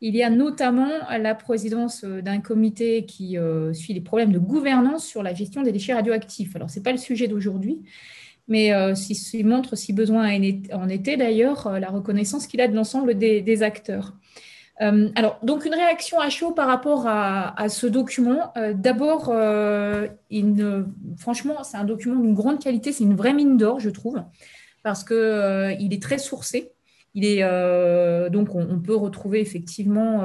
Il 0.00 0.14
y 0.14 0.22
a 0.22 0.30
notamment 0.30 0.88
la 1.18 1.34
présidence 1.34 2.04
d'un 2.04 2.38
comité 2.38 3.06
qui 3.06 3.36
euh, 3.36 3.72
suit 3.72 3.92
les 3.92 4.00
problèmes 4.00 4.30
de 4.30 4.38
gouvernance 4.38 5.04
sur 5.04 5.24
la 5.24 5.34
gestion 5.34 5.62
des 5.62 5.72
déchets 5.72 5.94
radioactifs. 5.94 6.54
Alors, 6.54 6.70
ce 6.70 6.78
n'est 6.78 6.84
pas 6.84 6.92
le 6.92 6.98
sujet 6.98 7.26
d'aujourd'hui, 7.26 7.82
mais 8.48 8.72
euh, 8.72 8.94
il 9.34 9.46
montre, 9.46 9.76
si 9.76 9.92
besoin 9.92 10.26
en 10.72 10.88
était 10.88 11.16
d'ailleurs, 11.16 11.66
euh, 11.66 11.78
la 11.78 11.90
reconnaissance 11.90 12.46
qu'il 12.46 12.60
a 12.60 12.68
de 12.68 12.74
l'ensemble 12.74 13.16
des, 13.16 13.62
acteurs. 13.62 14.14
Euh, 14.80 15.10
alors, 15.14 15.38
donc 15.42 15.66
une 15.66 15.74
réaction 15.74 16.18
à 16.18 16.30
chaud 16.30 16.52
par 16.52 16.66
rapport 16.66 17.06
à, 17.06 17.68
ce 17.68 17.86
document. 17.86 18.52
D'abord, 18.74 19.34
franchement, 21.18 21.62
c'est 21.62 21.76
un 21.76 21.84
document 21.84 22.20
d'une 22.20 22.34
grande 22.34 22.62
qualité, 22.62 22.92
c'est 22.92 23.04
une 23.04 23.16
vraie 23.16 23.34
mine 23.34 23.56
d'or, 23.56 23.80
je 23.80 23.90
trouve, 23.90 24.22
parce 24.82 25.04
qu'il 25.04 25.92
est 25.92 26.02
très 26.02 26.18
sourcé. 26.18 26.72
Il 27.14 27.24
est, 27.24 27.42
donc, 28.30 28.54
on, 28.54 28.78
peut 28.78 28.94
retrouver 28.94 29.40
effectivement 29.40 30.24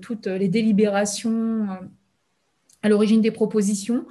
toutes 0.00 0.26
les 0.26 0.48
délibérations 0.48 1.68
à 2.82 2.88
l'origine 2.88 3.20
des 3.20 3.30
propositions. 3.30 4.06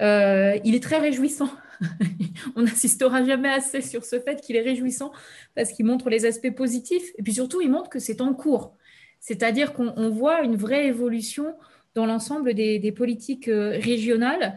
il 0.00 0.74
est 0.74 0.82
très 0.82 0.98
réjouissant 0.98 1.50
on 2.56 2.62
n'insistera 2.62 3.24
jamais 3.24 3.48
assez 3.48 3.80
sur 3.80 4.04
ce 4.04 4.20
fait 4.20 4.40
qu'il 4.40 4.56
est 4.56 4.62
réjouissant 4.62 5.12
parce 5.54 5.72
qu'il 5.72 5.86
montre 5.86 6.10
les 6.10 6.26
aspects 6.26 6.54
positifs 6.54 7.12
et 7.16 7.22
puis 7.22 7.34
surtout 7.34 7.60
il 7.60 7.70
montre 7.70 7.90
que 7.90 7.98
c'est 7.98 8.20
en 8.20 8.34
cours. 8.34 8.76
C'est-à-dire 9.20 9.72
qu'on 9.72 10.10
voit 10.10 10.42
une 10.42 10.56
vraie 10.56 10.86
évolution 10.86 11.54
dans 11.98 12.06
l'ensemble 12.06 12.54
des, 12.54 12.92
politiques 12.92 13.48
euh, 13.48 13.78
régionales. 13.80 14.54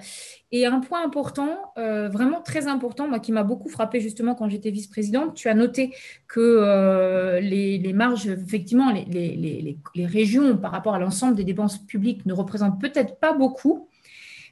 Et 0.52 0.66
un 0.66 0.80
point 0.80 1.04
important, 1.04 1.58
euh, 1.78 2.08
vraiment 2.10 2.42
très 2.42 2.68
important, 2.68 3.08
moi 3.08 3.20
qui 3.20 3.32
m'a 3.32 3.44
beaucoup 3.44 3.70
frappé 3.70 4.00
justement 4.00 4.36
quand 4.36 4.50
j'étais 4.50 4.70
vice-présidente, 4.70 5.34
tu 5.34 5.48
as 5.48 5.54
noté 5.56 5.96
que 6.28 6.40
euh, 6.40 7.40
les, 7.40 7.94
marges, 7.94 8.28
effectivement, 8.28 8.92
les, 8.92 9.78
régions 10.06 10.58
par 10.58 10.72
rapport 10.72 10.94
à 10.94 11.00
l'ensemble 11.00 11.36
des 11.36 11.44
dépenses 11.44 11.80
publiques 11.80 12.26
ne 12.26 12.34
représentent 12.34 12.80
peut-être 12.80 13.18
pas 13.18 13.34
beaucoup, 13.34 13.88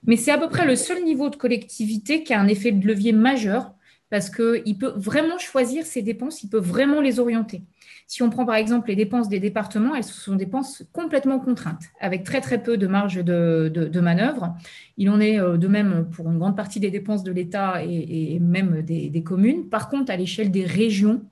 mais 0.06 0.15
c'est 0.15 0.32
à 0.32 0.38
peu 0.38 0.50
près 0.50 0.65
le 0.65 0.75
seul 0.75 1.03
niveau 1.03 1.29
de 1.29 1.36
collectivité 1.36 2.24
qui 2.24 2.34
a 2.34 2.39
un 2.39 2.48
effet 2.48 2.72
de 2.72 2.86
levier 2.88 3.12
majeur 3.12 3.74
parce 4.10 4.29
qu'il 4.29 4.77
peut 4.77 4.94
vraiment 4.96 5.38
choisir 5.38 5.86
ses 5.86 6.01
dépenses, 6.01 6.41
il 6.41 6.50
peut 6.50 6.60
vraiment 6.60 7.00
les 7.00 7.20
orienter. 7.20 7.63
Si 8.08 8.24
on 8.24 8.32
prend 8.32 8.44
par 8.44 8.56
exemple 8.56 8.89
les 8.89 8.96
dépenses 8.96 9.29
des 9.29 9.39
départements, 9.39 9.94
elles 9.94 10.03
sont 10.03 10.36
dépenses 10.36 10.84
complètement 10.94 11.39
contraintes, 11.39 11.84
avec 12.00 12.24
très 12.24 12.41
très 12.41 12.63
peu 12.63 12.75
de 12.75 12.88
marge 12.88 13.24
de, 13.24 14.00
manœuvre. 14.00 14.56
Il 14.98 15.12
en 15.12 15.20
est 15.20 15.39
euh, 15.39 15.58
de 15.58 15.68
même 15.68 16.10
pour 16.10 16.27
une 16.32 16.39
grande 16.39 16.56
partie 16.58 16.79
des 16.79 16.89
dépenses 16.89 17.24
de 17.24 17.32
l'État 17.32 17.84
et, 17.84 18.39
même 18.39 18.82
des, 18.82 19.24
communes. 19.24 19.70
Par 19.70 19.89
contre, 19.89 20.12
à 20.12 20.18
l'échelle 20.18 20.50
des 20.50 20.65
régions, 20.65 21.24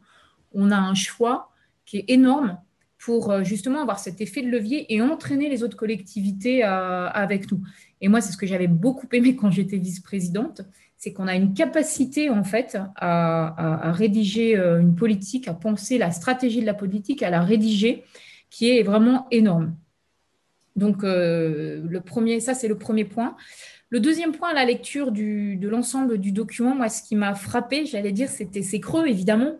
on 0.54 0.70
a 0.70 0.78
un 0.78 0.94
choix 0.94 1.50
qui 1.86 1.98
est 1.98 2.06
énorme 2.10 2.60
pour 2.98 3.32
euh, 3.32 3.44
justement 3.44 3.82
avoir 3.82 4.00
cet 4.00 4.22
effet 4.22 4.42
de 4.42 4.50
levier 4.50 4.94
et 4.94 5.02
entraîner 5.02 5.50
les 5.50 5.64
autres 5.64 5.78
collectivités 5.78 6.64
euh, 6.64 7.08
avec 7.10 7.52
nous. 7.52 7.62
Et 8.02 8.08
moi, 8.08 8.22
c'est 8.22 8.32
ce 8.32 8.38
que 8.38 8.48
j'avais 8.48 8.68
beaucoup 8.68 9.08
aimé 9.12 9.36
quand 9.36 9.52
j'étais 9.52 9.78
vice-présidente, 9.78 10.62
c'est 10.98 11.14
qu'on 11.14 11.28
a 11.28 11.36
une 11.36 11.54
capacité 11.54 12.30
en 12.30 12.44
fait 12.44 12.78
à, 12.96 13.92
rédiger 13.92 14.58
euh, 14.58 14.80
une 14.80 14.96
politique, 14.96 15.48
à 15.48 15.54
penser 15.54 15.98
la 15.98 16.12
stratégie 16.12 16.62
de 16.62 16.66
la 16.66 16.74
politique, 16.74 17.22
à 17.22 17.30
la 17.30 17.42
rédiger, 17.42 18.04
qui 18.50 18.70
est 18.70 18.84
vraiment 18.84 19.28
énorme. 19.32 19.76
Donc, 20.76 21.02
le 21.02 21.98
premier, 22.06 22.40
ça 22.40 22.54
c'est 22.54 22.68
le 22.68 22.78
premier 22.78 23.04
point. 23.04 23.36
Le 23.90 24.00
deuxième 24.00 24.32
point, 24.32 24.54
la 24.54 24.64
lecture 24.64 25.12
de 25.12 25.68
l'ensemble 25.68 26.20
du 26.20 26.32
document, 26.32 26.76
moi, 26.76 26.88
ce 26.88 27.02
qui 27.02 27.16
m'a 27.16 27.34
frappé, 27.34 27.88
j'allais 27.88 28.12
dire, 28.12 28.30
c'était 28.30 28.62
c'est 28.62 28.80
creux, 28.80 29.08
évidemment. 29.08 29.56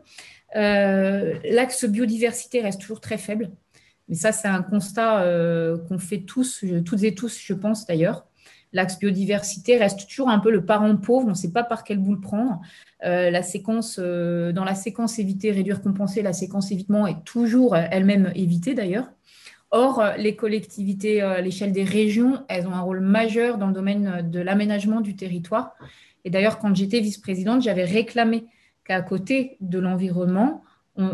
Euh, 0.56 1.36
l'axe 1.44 1.86
biodiversité 1.86 2.62
reste 2.62 2.82
toujours 2.82 3.02
très 3.02 3.18
faible. 3.18 3.52
Mais 4.08 4.16
ça, 4.16 4.32
c'est 4.32 4.48
un 4.48 4.62
constat 4.62 5.22
euh, 5.22 5.78
qu'on 5.88 6.00
fait 6.00 6.22
tous, 6.22 6.64
toutes 6.86 7.04
et 7.04 7.14
tous, 7.14 7.38
je 7.40 7.54
pense 7.54 7.86
d'ailleurs. 7.86 8.26
L'axe 8.74 9.00
biodiversité 9.00 9.78
reste 9.78 10.08
toujours 10.10 10.30
un 10.30 10.40
peu 10.40 10.52
le 10.52 10.66
parent 10.66 10.96
pauvre, 10.98 11.28
on 11.28 11.32
ne 11.32 11.36
sait 11.36 11.52
pas 11.52 11.64
par 11.64 11.84
quel 11.84 11.98
bout 11.98 12.14
le 12.14 12.20
prendre. 12.20 12.62
Euh, 13.06 13.30
la 13.30 13.42
séquence, 13.42 14.00
dans 14.00 14.64
la 14.64 14.76
séquence 14.76 15.20
éviter, 15.20 15.52
réduire, 15.52 15.82
compenser, 15.82 16.22
la 16.22 16.34
séquence 16.34 16.72
évitement 16.72 17.08
est 17.08 17.24
toujours 17.24 17.76
elle-même 17.76 18.32
évitée 18.36 18.74
d'ailleurs. 18.74 19.10
Or, 19.72 20.02
les 20.18 20.38
collectivités 20.38 21.22
à 21.22 21.42
l'échelle 21.42 21.74
des 21.74 21.84
régions, 21.84 22.46
elles 22.48 22.68
ont 22.68 22.74
un 22.74 22.82
rôle 22.82 23.02
majeur 23.02 23.58
dans 23.58 23.68
le 23.68 23.74
domaine 23.74 24.30
de 24.30 24.40
l'aménagement 24.40 25.02
du 25.02 25.18
territoire. 25.18 25.76
Et 26.24 26.30
d'ailleurs, 26.30 26.60
quand 26.60 26.74
j'étais 26.74 27.02
vice-présidente, 27.02 27.62
j'avais 27.62 27.84
réclamé 27.84 28.46
qu'à 28.88 29.02
côté 29.02 29.58
de 29.60 29.80
l'environnement, 29.80 30.64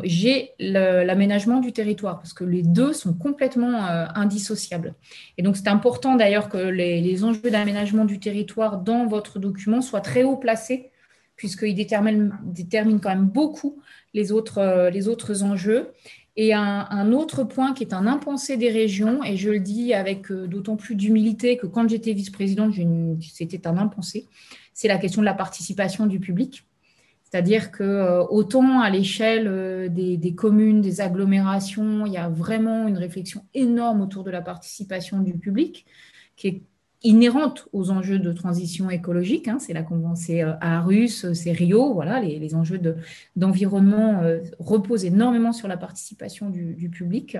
j'ai 0.03 0.51
l'aménagement 0.59 1.59
du 1.59 1.73
territoire, 1.73 2.17
parce 2.17 2.33
que 2.33 2.43
les 2.43 2.63
deux 2.63 2.93
sont 2.93 3.13
complètement 3.13 3.85
euh, 3.85 4.05
indissociables. 4.15 4.95
Et 5.37 5.43
donc, 5.43 5.57
c'est 5.57 5.67
important 5.67 6.15
d'ailleurs 6.15 6.47
que 6.47 6.57
les, 6.57 7.23
enjeux 7.23 7.51
d'aménagement 7.51 8.05
du 8.05 8.19
territoire 8.19 8.77
dans 8.77 9.05
votre 9.07 9.39
document 9.39 9.81
soient 9.81 10.01
très 10.01 10.23
haut 10.23 10.37
placés, 10.37 10.89
puisqu'ils 11.35 11.75
déterminent, 11.75 12.31
quand 13.01 13.09
même 13.09 13.25
beaucoup 13.25 13.81
les 14.13 14.31
autres, 14.31 14.59
euh, 14.59 15.43
enjeux. 15.43 15.91
Et 16.35 16.53
un, 16.53 17.11
autre 17.11 17.43
point 17.43 17.73
qui 17.73 17.83
est 17.83 17.93
un 17.93 18.07
impensé 18.07 18.57
des 18.57 18.69
régions, 18.69 19.23
et 19.23 19.35
je 19.35 19.51
le 19.51 19.59
dis 19.59 19.93
avec 19.93 20.31
euh, 20.31 20.47
d'autant 20.47 20.77
plus 20.77 20.95
d'humilité 20.95 21.57
que 21.57 21.67
quand 21.67 21.87
j'étais 21.89 22.13
vice-présidente, 22.13 22.73
c'était 23.21 23.67
un 23.67 23.77
impensé, 23.77 24.27
c'est 24.73 24.87
la 24.87 24.97
question 24.97 25.21
de 25.21 25.25
la 25.25 25.33
participation 25.33 26.07
du 26.07 26.19
public. 26.19 26.63
C'est-à-dire 27.33 27.71
que 27.71 27.81
euh, 27.81 28.23
autant 28.25 28.81
à 28.81 28.91
l'échelle 28.91 29.47
euh, 29.47 29.89
des, 29.89 30.35
communes, 30.35 30.81
des 30.81 31.01
agglomérations, 31.01 32.05
il 32.05 32.13
y 32.13 32.17
a 32.17 32.29
vraiment 32.29 32.87
une 32.87 32.99
réflexion 32.99 33.43
énorme 33.55 34.01
autour 34.01 34.23
de 34.23 34.29
la 34.29 34.43
participation 34.43 35.19
du 35.19 35.33
public 35.33 35.87
qui 36.35 36.47
est 36.47 36.61
inhérente 37.01 37.67
aux 37.73 37.89
enjeux 37.89 38.19
de 38.19 38.31
transition 38.33 38.91
écologique. 38.91 39.47
Hein. 39.47 39.57
c'est 39.57 39.73
la 39.73 39.83
c'est 40.13 40.43
euh, 40.43 40.53
Arus, 40.61 41.33
c'est 41.33 41.53
Rio. 41.53 41.95
Voilà, 41.95 42.21
les, 42.21 42.53
enjeux 42.53 42.79
d'environnement 43.35 44.21
reposent 44.59 45.03
énormément 45.03 45.53
sur 45.53 45.67
la 45.67 45.77
participation 45.77 46.51
du, 46.51 46.87
public. 46.91 47.39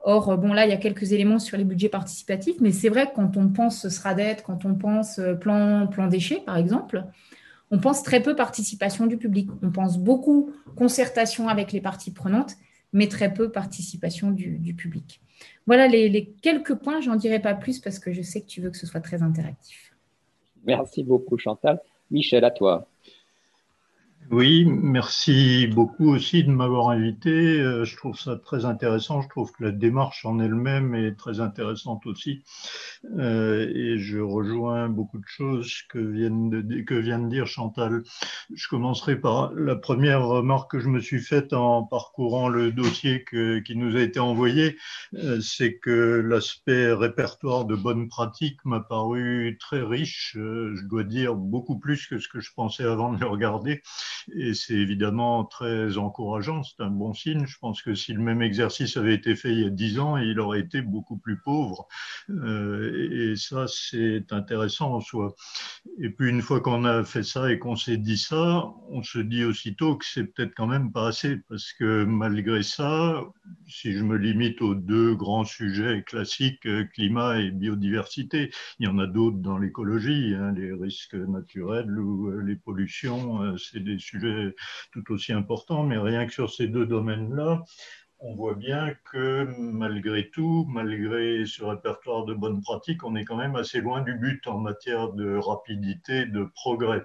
Or, 0.00 0.36
bon, 0.36 0.52
là, 0.52 0.66
il 0.66 0.68
y 0.68 0.74
a 0.74 0.76
quelques 0.76 1.12
éléments 1.12 1.38
sur 1.38 1.56
les 1.56 1.64
budgets 1.64 1.88
participatifs, 1.88 2.56
mais 2.60 2.70
c'est 2.70 2.90
vrai 2.90 3.06
que 3.06 3.14
quand 3.14 3.38
on 3.38 3.48
pense 3.48 3.88
SRADET, 3.88 4.42
quand 4.44 4.66
on 4.66 4.74
pense 4.74 5.18
plan, 5.40 5.86
plan 5.86 6.08
déchets, 6.08 6.42
par 6.44 6.58
exemple, 6.58 7.06
on 7.72 7.78
pense 7.78 8.02
très 8.02 8.22
peu 8.22 8.36
participation 8.36 9.06
du 9.06 9.16
public. 9.16 9.48
On 9.62 9.72
pense 9.72 9.98
beaucoup 9.98 10.52
concertation 10.76 11.48
avec 11.48 11.72
les 11.72 11.80
parties 11.80 12.12
prenantes, 12.12 12.54
mais 12.92 13.08
très 13.08 13.32
peu 13.32 13.50
participation 13.50 14.30
du, 14.30 14.74
public. 14.74 15.20
Voilà 15.66 15.88
les, 15.88 16.34
quelques 16.42 16.74
points, 16.74 17.00
j'en 17.00 17.16
dirai 17.16 17.40
pas 17.40 17.54
plus 17.54 17.80
parce 17.80 17.98
que 17.98 18.12
je 18.12 18.20
sais 18.20 18.42
que 18.42 18.46
tu 18.46 18.60
veux 18.60 18.70
que 18.70 18.76
ce 18.76 18.86
soit 18.86 19.00
très 19.00 19.22
interactif. 19.22 19.94
Merci 20.64 21.02
beaucoup 21.02 21.38
Chantal. 21.38 21.80
Michel, 22.10 22.44
à 22.44 22.50
toi. 22.50 22.86
Oui, 24.32 24.64
merci 24.64 25.66
beaucoup 25.66 26.08
aussi 26.08 26.42
de 26.42 26.50
m'avoir 26.50 26.88
invité. 26.88 27.60
Euh, 27.60 27.84
je 27.84 27.94
trouve 27.98 28.18
ça 28.18 28.34
très 28.34 28.64
intéressant. 28.64 29.20
Je 29.20 29.28
trouve 29.28 29.52
que 29.52 29.62
la 29.64 29.72
démarche 29.72 30.24
en 30.24 30.38
elle-même 30.40 30.94
est 30.94 31.18
très 31.18 31.40
intéressante 31.40 32.06
aussi. 32.06 32.42
Euh, 33.18 33.70
et 33.74 33.98
je 33.98 34.20
rejoins 34.20 34.88
beaucoup 34.88 35.18
de 35.18 35.26
choses 35.26 35.82
que, 35.90 35.98
de, 35.98 36.80
que 36.80 36.94
vient 36.94 37.18
de 37.18 37.28
dire 37.28 37.46
Chantal. 37.46 38.04
Je 38.54 38.68
commencerai 38.68 39.20
par 39.20 39.52
la 39.52 39.76
première 39.76 40.24
remarque 40.24 40.70
que 40.70 40.80
je 40.80 40.88
me 40.88 41.00
suis 41.00 41.20
faite 41.20 41.52
en 41.52 41.82
parcourant 41.82 42.48
le 42.48 42.72
dossier 42.72 43.26
qui 43.26 43.76
nous 43.76 43.96
a 43.96 44.00
été 44.00 44.18
envoyé. 44.18 44.78
Euh, 45.12 45.42
c'est 45.42 45.76
que 45.76 46.22
l'aspect 46.26 46.90
répertoire 46.94 47.66
de 47.66 47.76
bonnes 47.76 48.08
pratiques 48.08 48.64
m'a 48.64 48.80
paru 48.80 49.58
très 49.60 49.82
riche. 49.82 50.32
je 50.36 50.86
dois 50.86 51.04
dire 51.04 51.34
beaucoup 51.34 51.78
plus 51.78 52.06
que 52.06 52.18
ce 52.18 52.28
que 52.28 52.40
je 52.40 52.50
pensais 52.56 52.84
avant 52.84 53.12
de 53.12 53.20
le 53.20 53.26
regarder. 53.26 53.82
Et 54.34 54.54
c'est 54.54 54.74
évidemment 54.74 55.44
très 55.44 55.98
encourageant, 55.98 56.62
c'est 56.62 56.82
un 56.82 56.90
bon 56.90 57.12
signe. 57.12 57.46
Je 57.46 57.58
pense 57.58 57.82
que 57.82 57.94
si 57.94 58.12
le 58.12 58.20
même 58.20 58.42
exercice 58.42 58.96
avait 58.96 59.14
été 59.14 59.36
fait 59.36 59.52
il 59.52 59.60
y 59.60 59.64
a 59.64 59.70
dix 59.70 59.98
ans, 59.98 60.16
il 60.16 60.38
aurait 60.40 60.60
été 60.60 60.82
beaucoup 60.82 61.16
plus 61.16 61.38
pauvre. 61.40 61.86
Euh, 62.30 63.32
et 63.32 63.36
ça, 63.36 63.66
c'est 63.68 64.32
intéressant 64.32 64.94
en 64.94 65.00
soi. 65.00 65.34
Et 65.98 66.10
puis 66.10 66.30
une 66.30 66.42
fois 66.42 66.60
qu'on 66.60 66.84
a 66.84 67.04
fait 67.04 67.22
ça 67.22 67.50
et 67.50 67.58
qu'on 67.58 67.76
s'est 67.76 67.96
dit 67.96 68.18
ça, 68.18 68.64
on 68.88 69.02
se 69.02 69.18
dit 69.18 69.44
aussitôt 69.44 69.96
que 69.96 70.04
c'est 70.04 70.24
peut-être 70.24 70.54
quand 70.56 70.66
même 70.66 70.92
pas 70.92 71.08
assez, 71.08 71.38
parce 71.48 71.72
que 71.72 72.04
malgré 72.04 72.62
ça, 72.62 73.20
si 73.66 73.92
je 73.92 74.04
me 74.04 74.16
limite 74.16 74.62
aux 74.62 74.74
deux 74.74 75.14
grands 75.14 75.44
sujets 75.44 76.02
classiques, 76.06 76.68
climat 76.92 77.40
et 77.40 77.50
biodiversité, 77.50 78.50
il 78.78 78.86
y 78.86 78.88
en 78.88 78.98
a 78.98 79.06
d'autres 79.06 79.38
dans 79.38 79.58
l'écologie, 79.58 80.34
hein, 80.34 80.52
les 80.52 80.72
risques 80.72 81.14
naturels 81.14 81.98
ou 81.98 82.28
euh, 82.28 82.42
les 82.42 82.56
pollutions, 82.56 83.42
euh, 83.42 83.56
c'est 83.56 83.80
des 83.80 83.98
tout 84.92 85.12
aussi 85.12 85.32
importants, 85.32 85.84
mais 85.84 85.98
rien 85.98 86.26
que 86.26 86.32
sur 86.32 86.52
ces 86.52 86.68
deux 86.68 86.86
domaines-là, 86.86 87.62
on 88.24 88.34
voit 88.36 88.54
bien 88.54 88.94
que 89.10 89.48
malgré 89.58 90.30
tout, 90.30 90.64
malgré 90.68 91.44
ce 91.44 91.64
répertoire 91.64 92.24
de 92.24 92.34
bonnes 92.34 92.62
pratiques, 92.62 93.04
on 93.04 93.16
est 93.16 93.24
quand 93.24 93.36
même 93.36 93.56
assez 93.56 93.80
loin 93.80 94.00
du 94.02 94.14
but 94.14 94.46
en 94.46 94.58
matière 94.58 95.12
de 95.12 95.36
rapidité, 95.36 96.26
de 96.26 96.44
progrès. 96.54 97.02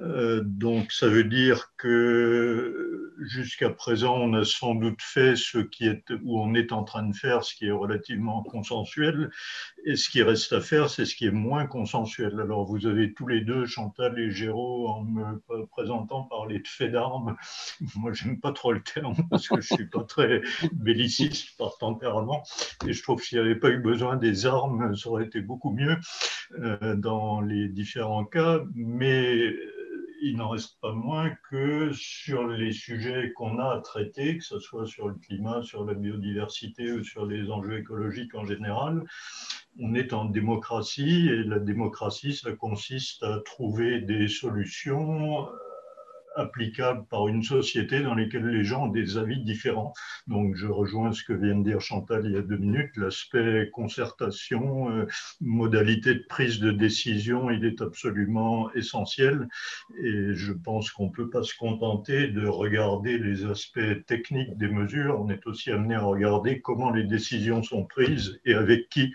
Euh, 0.00 0.42
donc 0.44 0.90
ça 0.92 1.08
veut 1.08 1.24
dire 1.24 1.72
que 1.76 3.12
jusqu'à 3.20 3.70
présent, 3.70 4.16
on 4.16 4.34
a 4.34 4.44
sans 4.44 4.74
doute 4.74 5.00
fait 5.00 5.36
ce 5.36 5.58
qui 5.58 5.86
est, 5.86 6.04
ou 6.22 6.40
on 6.40 6.54
est 6.54 6.72
en 6.72 6.84
train 6.84 7.04
de 7.04 7.14
faire 7.14 7.44
ce 7.44 7.54
qui 7.54 7.66
est 7.66 7.72
relativement 7.72 8.42
consensuel, 8.42 9.30
et 9.84 9.96
ce 9.96 10.08
qui 10.10 10.22
reste 10.22 10.52
à 10.52 10.60
faire, 10.60 10.90
c'est 10.90 11.04
ce 11.04 11.14
qui 11.14 11.26
est 11.26 11.30
moins 11.30 11.66
consensuel. 11.66 12.40
Alors 12.40 12.64
vous 12.64 12.86
avez 12.86 13.14
tous 13.14 13.26
les 13.26 13.40
deux, 13.42 13.66
Chantal 13.66 14.18
et 14.18 14.30
Géraud, 14.30 14.88
en 14.88 15.04
me 15.04 15.66
présentant 15.66 16.24
parler 16.24 16.58
de 16.58 16.68
fait 16.68 16.88
d'armes. 16.88 17.36
Moi, 17.96 18.12
j'aime 18.12 18.40
pas 18.40 18.52
trop 18.52 18.72
le 18.72 18.82
terme 18.82 19.14
parce 19.30 19.48
que 19.48 19.60
je 19.60 19.74
suis 19.74 19.88
pas 19.88 20.04
très 20.04 20.42
belliciste 20.72 21.56
par 21.56 21.78
tempérament, 21.78 22.42
et 22.86 22.92
je 22.92 23.02
trouve 23.02 23.20
que 23.20 23.26
s'il 23.26 23.38
n'y 23.38 23.44
avait 23.44 23.58
pas 23.58 23.70
eu 23.70 23.78
besoin 23.78 24.16
des 24.16 24.46
armes, 24.46 24.96
ça 24.96 25.08
aurait 25.08 25.24
été 25.24 25.40
beaucoup 25.40 25.70
mieux 25.70 25.96
euh, 26.58 26.94
dans 26.96 27.40
les 27.40 27.68
différents 27.68 28.24
cas, 28.24 28.60
mais 28.74 29.54
il 30.24 30.38
n'en 30.38 30.48
reste 30.48 30.78
pas 30.80 30.92
moins 30.92 31.30
que 31.50 31.92
sur 31.92 32.46
les 32.46 32.72
sujets 32.72 33.32
qu'on 33.36 33.58
a 33.58 33.74
à 33.74 33.80
traiter, 33.80 34.38
que 34.38 34.44
ce 34.44 34.58
soit 34.58 34.86
sur 34.86 35.08
le 35.08 35.14
climat, 35.14 35.62
sur 35.62 35.84
la 35.84 35.92
biodiversité 35.92 36.90
ou 36.92 37.04
sur 37.04 37.26
les 37.26 37.50
enjeux 37.50 37.78
écologiques 37.78 38.34
en 38.34 38.46
général, 38.46 39.04
on 39.78 39.94
est 39.94 40.14
en 40.14 40.24
démocratie 40.24 41.28
et 41.28 41.44
la 41.44 41.58
démocratie, 41.58 42.32
ça 42.32 42.52
consiste 42.52 43.22
à 43.22 43.40
trouver 43.40 44.00
des 44.00 44.28
solutions 44.28 45.46
applicable 46.36 47.04
par 47.10 47.28
une 47.28 47.42
société 47.42 48.00
dans 48.00 48.14
laquelle 48.14 48.46
les 48.46 48.64
gens 48.64 48.84
ont 48.84 48.88
des 48.88 49.16
avis 49.16 49.42
différents. 49.42 49.92
Donc 50.26 50.56
je 50.56 50.66
rejoins 50.66 51.12
ce 51.12 51.22
que 51.22 51.32
vient 51.32 51.56
de 51.56 51.64
dire 51.64 51.80
Chantal 51.80 52.22
il 52.24 52.32
y 52.32 52.36
a 52.36 52.42
deux 52.42 52.56
minutes, 52.56 52.96
l'aspect 52.96 53.70
concertation, 53.72 54.90
euh, 54.90 55.06
modalité 55.40 56.14
de 56.14 56.24
prise 56.28 56.58
de 56.60 56.70
décision, 56.70 57.50
il 57.50 57.64
est 57.64 57.80
absolument 57.80 58.72
essentiel 58.74 59.48
et 60.02 60.34
je 60.34 60.52
pense 60.52 60.90
qu'on 60.90 61.06
ne 61.06 61.12
peut 61.12 61.30
pas 61.30 61.42
se 61.42 61.54
contenter 61.56 62.28
de 62.28 62.46
regarder 62.46 63.18
les 63.18 63.44
aspects 63.44 64.04
techniques 64.06 64.56
des 64.56 64.68
mesures, 64.68 65.20
on 65.20 65.30
est 65.30 65.46
aussi 65.46 65.70
amené 65.70 65.94
à 65.94 66.02
regarder 66.02 66.60
comment 66.60 66.90
les 66.90 67.04
décisions 67.04 67.62
sont 67.62 67.84
prises 67.84 68.40
et 68.44 68.54
avec 68.54 68.88
qui. 68.88 69.12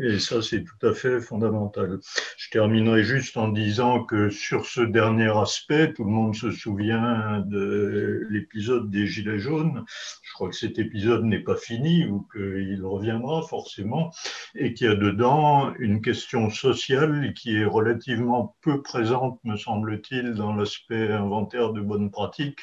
Et 0.00 0.18
ça, 0.18 0.42
c'est 0.42 0.64
tout 0.64 0.86
à 0.86 0.94
fait 0.94 1.20
fondamental. 1.20 1.98
Je 2.36 2.50
terminerai 2.50 3.04
juste 3.04 3.36
en 3.36 3.48
disant 3.48 4.04
que 4.04 4.30
sur 4.30 4.66
ce 4.66 4.80
dernier 4.80 5.36
aspect, 5.36 5.92
tout 5.92 6.04
le 6.04 6.10
monde 6.10 6.34
se 6.34 6.50
souviens 6.62 7.42
de 7.46 8.26
l'épisode 8.30 8.88
des 8.90 9.06
Gilets 9.06 9.38
jaunes. 9.38 9.84
Je 10.22 10.32
crois 10.32 10.48
que 10.48 10.54
cet 10.56 10.78
épisode 10.78 11.24
n'est 11.24 11.42
pas 11.42 11.56
fini 11.56 12.06
ou 12.06 12.26
qu'il 12.32 12.84
reviendra 12.84 13.42
forcément 13.42 14.12
et 14.54 14.72
qu'il 14.72 14.86
y 14.86 14.90
a 14.90 14.94
dedans 14.94 15.74
une 15.78 16.00
question 16.00 16.50
sociale 16.50 17.32
qui 17.34 17.56
est 17.56 17.64
relativement 17.64 18.56
peu 18.60 18.80
présente, 18.80 19.40
me 19.44 19.56
semble-t-il, 19.56 20.34
dans 20.34 20.54
l'aspect 20.54 21.10
inventaire 21.12 21.72
de 21.72 21.80
bonnes 21.80 22.10
pratiques, 22.10 22.60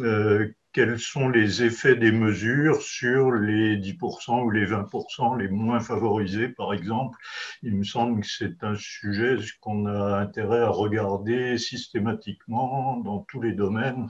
euh, 0.00 0.48
quels 0.72 1.00
sont 1.00 1.28
les 1.28 1.64
effets 1.64 1.96
des 1.96 2.12
mesures 2.12 2.80
sur 2.80 3.32
les 3.32 3.76
10% 3.76 4.42
ou 4.44 4.50
les 4.50 4.66
20% 4.66 5.36
les 5.36 5.48
moins 5.48 5.80
favorisés, 5.80 6.48
par 6.48 6.72
exemple? 6.72 7.18
Il 7.62 7.76
me 7.76 7.84
semble 7.84 8.20
que 8.20 8.26
c'est 8.28 8.62
un 8.62 8.76
sujet 8.76 9.36
qu'on 9.60 9.86
a 9.86 10.18
intérêt 10.20 10.60
à 10.60 10.68
regarder 10.68 11.58
systématiquement 11.58 12.98
dans 12.98 13.20
tous 13.28 13.40
les 13.42 13.52
domaines 13.52 14.06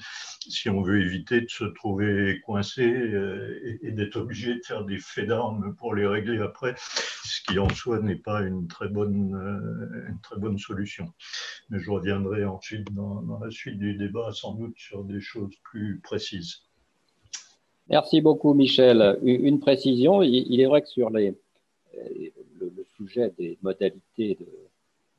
si 0.48 0.68
on 0.68 0.82
veut 0.82 1.00
éviter 1.00 1.40
de 1.40 1.48
se 1.48 1.64
trouver 1.64 2.40
coincé 2.44 2.82
euh, 2.82 3.78
et 3.82 3.92
d'être 3.92 4.16
obligé 4.16 4.54
de 4.54 4.60
faire 4.64 4.84
des 4.84 4.98
faits 4.98 5.28
d'armes 5.28 5.74
pour 5.76 5.94
les 5.94 6.06
régler 6.06 6.40
après, 6.40 6.74
ce 6.76 7.40
qui 7.42 7.58
en 7.58 7.68
soi 7.70 8.00
n'est 8.00 8.16
pas 8.16 8.42
une 8.42 8.68
très 8.68 8.88
bonne, 8.88 9.34
euh, 9.34 10.08
une 10.08 10.20
très 10.20 10.36
bonne 10.38 10.58
solution. 10.58 11.12
Mais 11.70 11.78
je 11.80 11.90
reviendrai 11.90 12.44
ensuite 12.44 12.92
dans, 12.92 13.22
dans 13.22 13.38
la 13.38 13.50
suite 13.50 13.78
du 13.78 13.94
débat 13.94 14.30
sans 14.32 14.54
doute 14.54 14.76
sur 14.76 15.04
des 15.04 15.20
choses 15.20 15.54
plus 15.62 16.00
précises. 16.00 16.59
Merci 17.90 18.20
beaucoup, 18.20 18.54
Michel. 18.54 19.18
Une 19.22 19.58
précision, 19.58 20.22
il 20.22 20.60
est 20.60 20.66
vrai 20.66 20.80
que 20.80 20.88
sur 20.88 21.10
les, 21.10 21.34
le, 22.60 22.84
sujet 22.96 23.32
des 23.36 23.58
modalités 23.62 24.38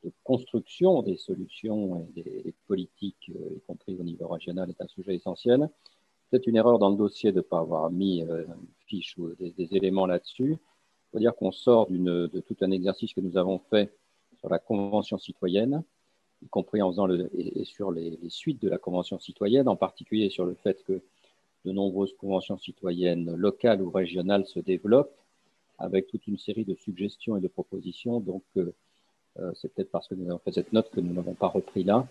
de, 0.02 0.10
construction 0.24 1.02
des 1.02 1.16
solutions 1.16 2.06
et 2.16 2.22
des, 2.22 2.54
politiques, 2.66 3.30
euh, 3.36 3.56
y 3.56 3.60
compris 3.60 3.96
au 4.00 4.02
niveau 4.02 4.26
régional, 4.26 4.70
est 4.70 4.80
un 4.80 4.88
sujet 4.88 5.14
essentiel. 5.14 5.68
Peut-être 6.30 6.46
une 6.46 6.56
erreur 6.56 6.78
dans 6.78 6.90
le 6.90 6.96
dossier 6.96 7.30
de 7.30 7.36
ne 7.36 7.42
pas 7.42 7.60
avoir 7.60 7.90
mis 7.90 8.22
euh, 8.22 8.44
une 8.44 8.66
fiche 8.86 9.16
ou 9.18 9.34
des, 9.38 9.76
éléments 9.76 10.06
là-dessus. 10.06 10.52
Il 10.52 11.10
faut 11.12 11.18
dire 11.18 11.36
qu'on 11.36 11.52
sort 11.52 11.88
de 11.88 12.40
tout 12.40 12.56
un 12.62 12.70
exercice 12.70 13.12
que 13.12 13.20
nous 13.20 13.36
avons 13.36 13.58
fait 13.70 13.94
sur 14.38 14.48
la 14.48 14.58
Convention 14.58 15.18
citoyenne, 15.18 15.84
y 16.42 16.48
compris 16.48 16.80
en 16.82 16.90
faisant 16.90 17.06
le, 17.06 17.30
et, 17.38 17.64
sur 17.64 17.92
les, 17.92 18.18
suites 18.28 18.62
de 18.62 18.68
la 18.68 18.78
Convention 18.78 19.18
citoyenne, 19.18 19.68
en 19.68 19.76
particulier 19.76 20.30
sur 20.30 20.46
le 20.46 20.54
fait 20.54 20.82
que 20.84 21.02
de 21.64 21.72
nombreuses 21.72 22.14
conventions 22.18 22.58
citoyennes 22.58 23.34
locales 23.36 23.82
ou 23.82 23.90
régionales 23.90 24.46
se 24.46 24.60
développent 24.60 25.14
avec 25.78 26.06
toute 26.06 26.26
une 26.26 26.38
série 26.38 26.64
de 26.64 26.74
suggestions 26.74 27.36
et 27.36 27.40
de 27.40 27.48
propositions. 27.48 28.20
Donc, 28.20 28.42
euh, 28.56 28.72
euh, 29.40 29.52
c'est 29.54 29.72
peut-être 29.72 29.90
parce 29.90 30.08
que 30.08 30.14
nous 30.14 30.28
avons 30.30 30.38
fait 30.38 30.52
cette 30.52 30.72
note 30.72 30.90
que 30.90 31.00
nous 31.00 31.12
n'avons 31.12 31.34
pas 31.34 31.48
repris 31.48 31.84
là. 31.84 32.06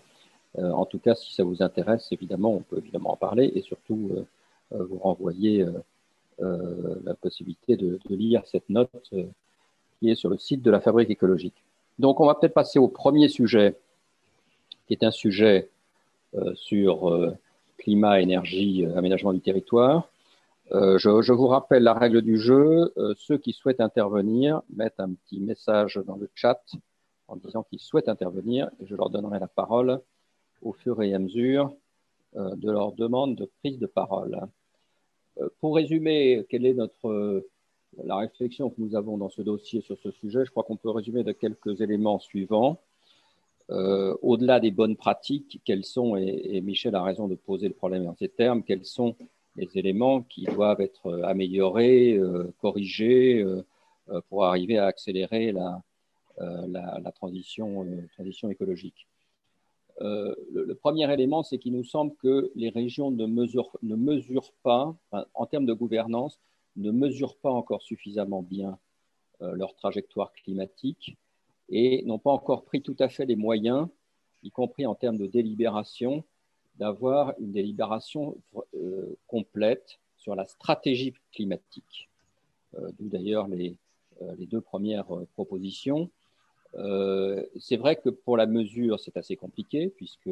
Euh, 0.58 0.70
en 0.70 0.84
tout 0.84 0.98
cas, 0.98 1.14
si 1.14 1.32
ça 1.34 1.44
vous 1.44 1.62
intéresse, 1.62 2.08
évidemment, 2.12 2.52
on 2.52 2.60
peut 2.60 2.78
évidemment 2.78 3.12
en 3.12 3.16
parler 3.16 3.50
et 3.54 3.62
surtout 3.62 4.26
vous 4.70 4.98
renvoyer 4.98 5.66
la 6.38 7.14
possibilité 7.14 7.76
de, 7.76 7.98
de, 8.08 8.14
lire 8.14 8.42
cette 8.46 8.68
note 8.70 9.10
qui 9.98 10.10
est 10.10 10.14
sur 10.14 10.30
le 10.30 10.38
site 10.38 10.62
de 10.62 10.70
la 10.70 10.80
Fabrique 10.80 11.10
écologique. 11.10 11.62
Donc, 11.98 12.20
on 12.20 12.26
va 12.26 12.34
peut-être 12.34 12.54
passer 12.54 12.78
au 12.78 12.88
premier 12.88 13.28
sujet, 13.28 13.76
qui 14.86 14.94
est 14.94 15.04
un 15.04 15.10
sujet 15.10 15.68
sur 16.54 17.36
climat, 17.82 18.20
énergie, 18.20 18.86
euh, 18.86 18.96
aménagement 18.96 19.32
du 19.32 19.40
territoire. 19.40 20.08
Euh, 20.70 20.98
je, 20.98 21.32
vous 21.32 21.48
rappelle 21.48 21.82
la 21.82 21.92
règle 21.92 22.22
du 22.22 22.38
jeu. 22.38 22.92
Euh, 22.96 23.14
ceux 23.18 23.36
qui 23.36 23.52
souhaitent 23.52 23.80
intervenir 23.80 24.62
mettent 24.74 25.00
un 25.00 25.12
petit 25.12 25.40
message 25.40 26.00
dans 26.06 26.16
le 26.16 26.30
chat 26.34 26.62
en 27.28 27.36
disant 27.36 27.64
qu'ils 27.64 27.80
souhaitent 27.80 28.08
intervenir 28.08 28.70
et 28.80 28.86
je 28.86 28.94
leur 28.94 29.10
donnerai 29.10 29.38
la 29.38 29.48
parole 29.48 30.00
au 30.62 30.72
fur 30.72 31.02
et 31.02 31.12
à 31.12 31.18
mesure 31.18 31.74
de 32.34 32.70
leur 32.70 32.92
demande 32.92 33.36
de 33.36 33.50
prise 33.60 33.78
de 33.78 33.86
parole. 33.86 34.40
pour 35.60 35.74
résumer, 35.76 36.46
quelle 36.48 36.64
est 36.64 36.72
notre, 36.72 37.44
la 38.04 38.16
réflexion 38.16 38.70
que 38.70 38.80
nous 38.80 38.94
avons 38.94 39.18
dans 39.18 39.28
ce 39.28 39.42
dossier 39.42 39.80
sur 39.82 39.98
ce 39.98 40.10
sujet 40.12 40.44
Je 40.44 40.50
crois 40.50 40.62
qu'on 40.62 40.76
peut 40.76 40.90
résumer 40.90 41.24
de 41.24 41.32
quelques 41.32 41.80
éléments 41.80 42.18
suivants. 42.18 42.80
Euh, 43.70 44.16
au-delà 44.22 44.60
des 44.60 44.70
bonnes 44.70 44.96
pratiques, 44.96 45.60
quels 45.64 45.84
sont, 45.84 46.16
et, 46.16 46.60
Michel 46.60 46.94
a 46.94 47.02
raison 47.02 47.28
de 47.28 47.34
poser 47.34 47.68
le 47.68 47.74
problème 47.74 48.06
en 48.06 48.14
ces 48.14 48.28
termes, 48.28 48.62
quels 48.62 48.84
sont 48.84 49.16
les 49.56 49.68
éléments 49.74 50.22
qui 50.22 50.44
doivent 50.44 50.80
être 50.80 51.06
euh, 51.06 51.22
améliorés, 51.24 52.14
euh, 52.14 52.52
corrigés 52.60 53.44
pour 54.28 54.44
arriver 54.44 54.78
à 54.78 54.86
accélérer 54.86 55.52
la, 55.52 57.12
transition, 57.14 57.86
écologique. 58.50 59.06
Le, 60.00 60.72
premier 60.74 61.10
élément, 61.12 61.44
c'est 61.44 61.58
qu'il 61.58 61.72
nous 61.72 61.84
semble 61.84 62.14
que 62.16 62.50
les 62.56 62.68
régions 62.68 63.10
ne 63.12 63.26
mesurent 63.26 64.52
pas, 64.64 64.94
en 65.34 65.46
termes 65.46 65.66
de 65.66 65.72
gouvernance, 65.72 66.40
ne 66.76 66.90
mesurent 66.90 67.36
pas 67.36 67.50
encore 67.50 67.80
suffisamment 67.80 68.42
bien 68.42 68.76
leur 69.40 69.74
trajectoire 69.76 70.32
climatique 70.32 71.16
et 71.72 72.02
n'ont 72.04 72.18
pas 72.18 72.30
encore 72.30 72.64
pris 72.64 72.82
tout 72.82 72.96
à 72.98 73.08
fait 73.08 73.24
les 73.24 73.34
moyens, 73.34 73.88
y 74.44 74.50
compris 74.50 74.86
en 74.86 74.94
termes 74.94 75.16
de 75.16 75.26
délibération, 75.26 76.22
d'avoir 76.78 77.32
une 77.40 77.52
délibération 77.52 78.36
euh, 78.74 79.16
complète 79.26 79.98
sur 80.18 80.34
la 80.34 80.44
stratégie 80.44 81.14
climatique. 81.32 82.08
Euh, 82.78 82.90
d'où 82.98 83.08
d'ailleurs 83.08 83.48
les, 83.48 83.74
euh, 84.20 84.34
deux 84.38 84.60
premières 84.60 85.06
propositions. 85.34 86.10
c'est 87.60 87.76
vrai 87.76 87.96
que 87.96 88.10
pour 88.10 88.36
la 88.36 88.46
mesure, 88.46 88.98
c'est 89.00 89.16
assez 89.16 89.36
compliqué, 89.36 89.88
puisque 89.96 90.30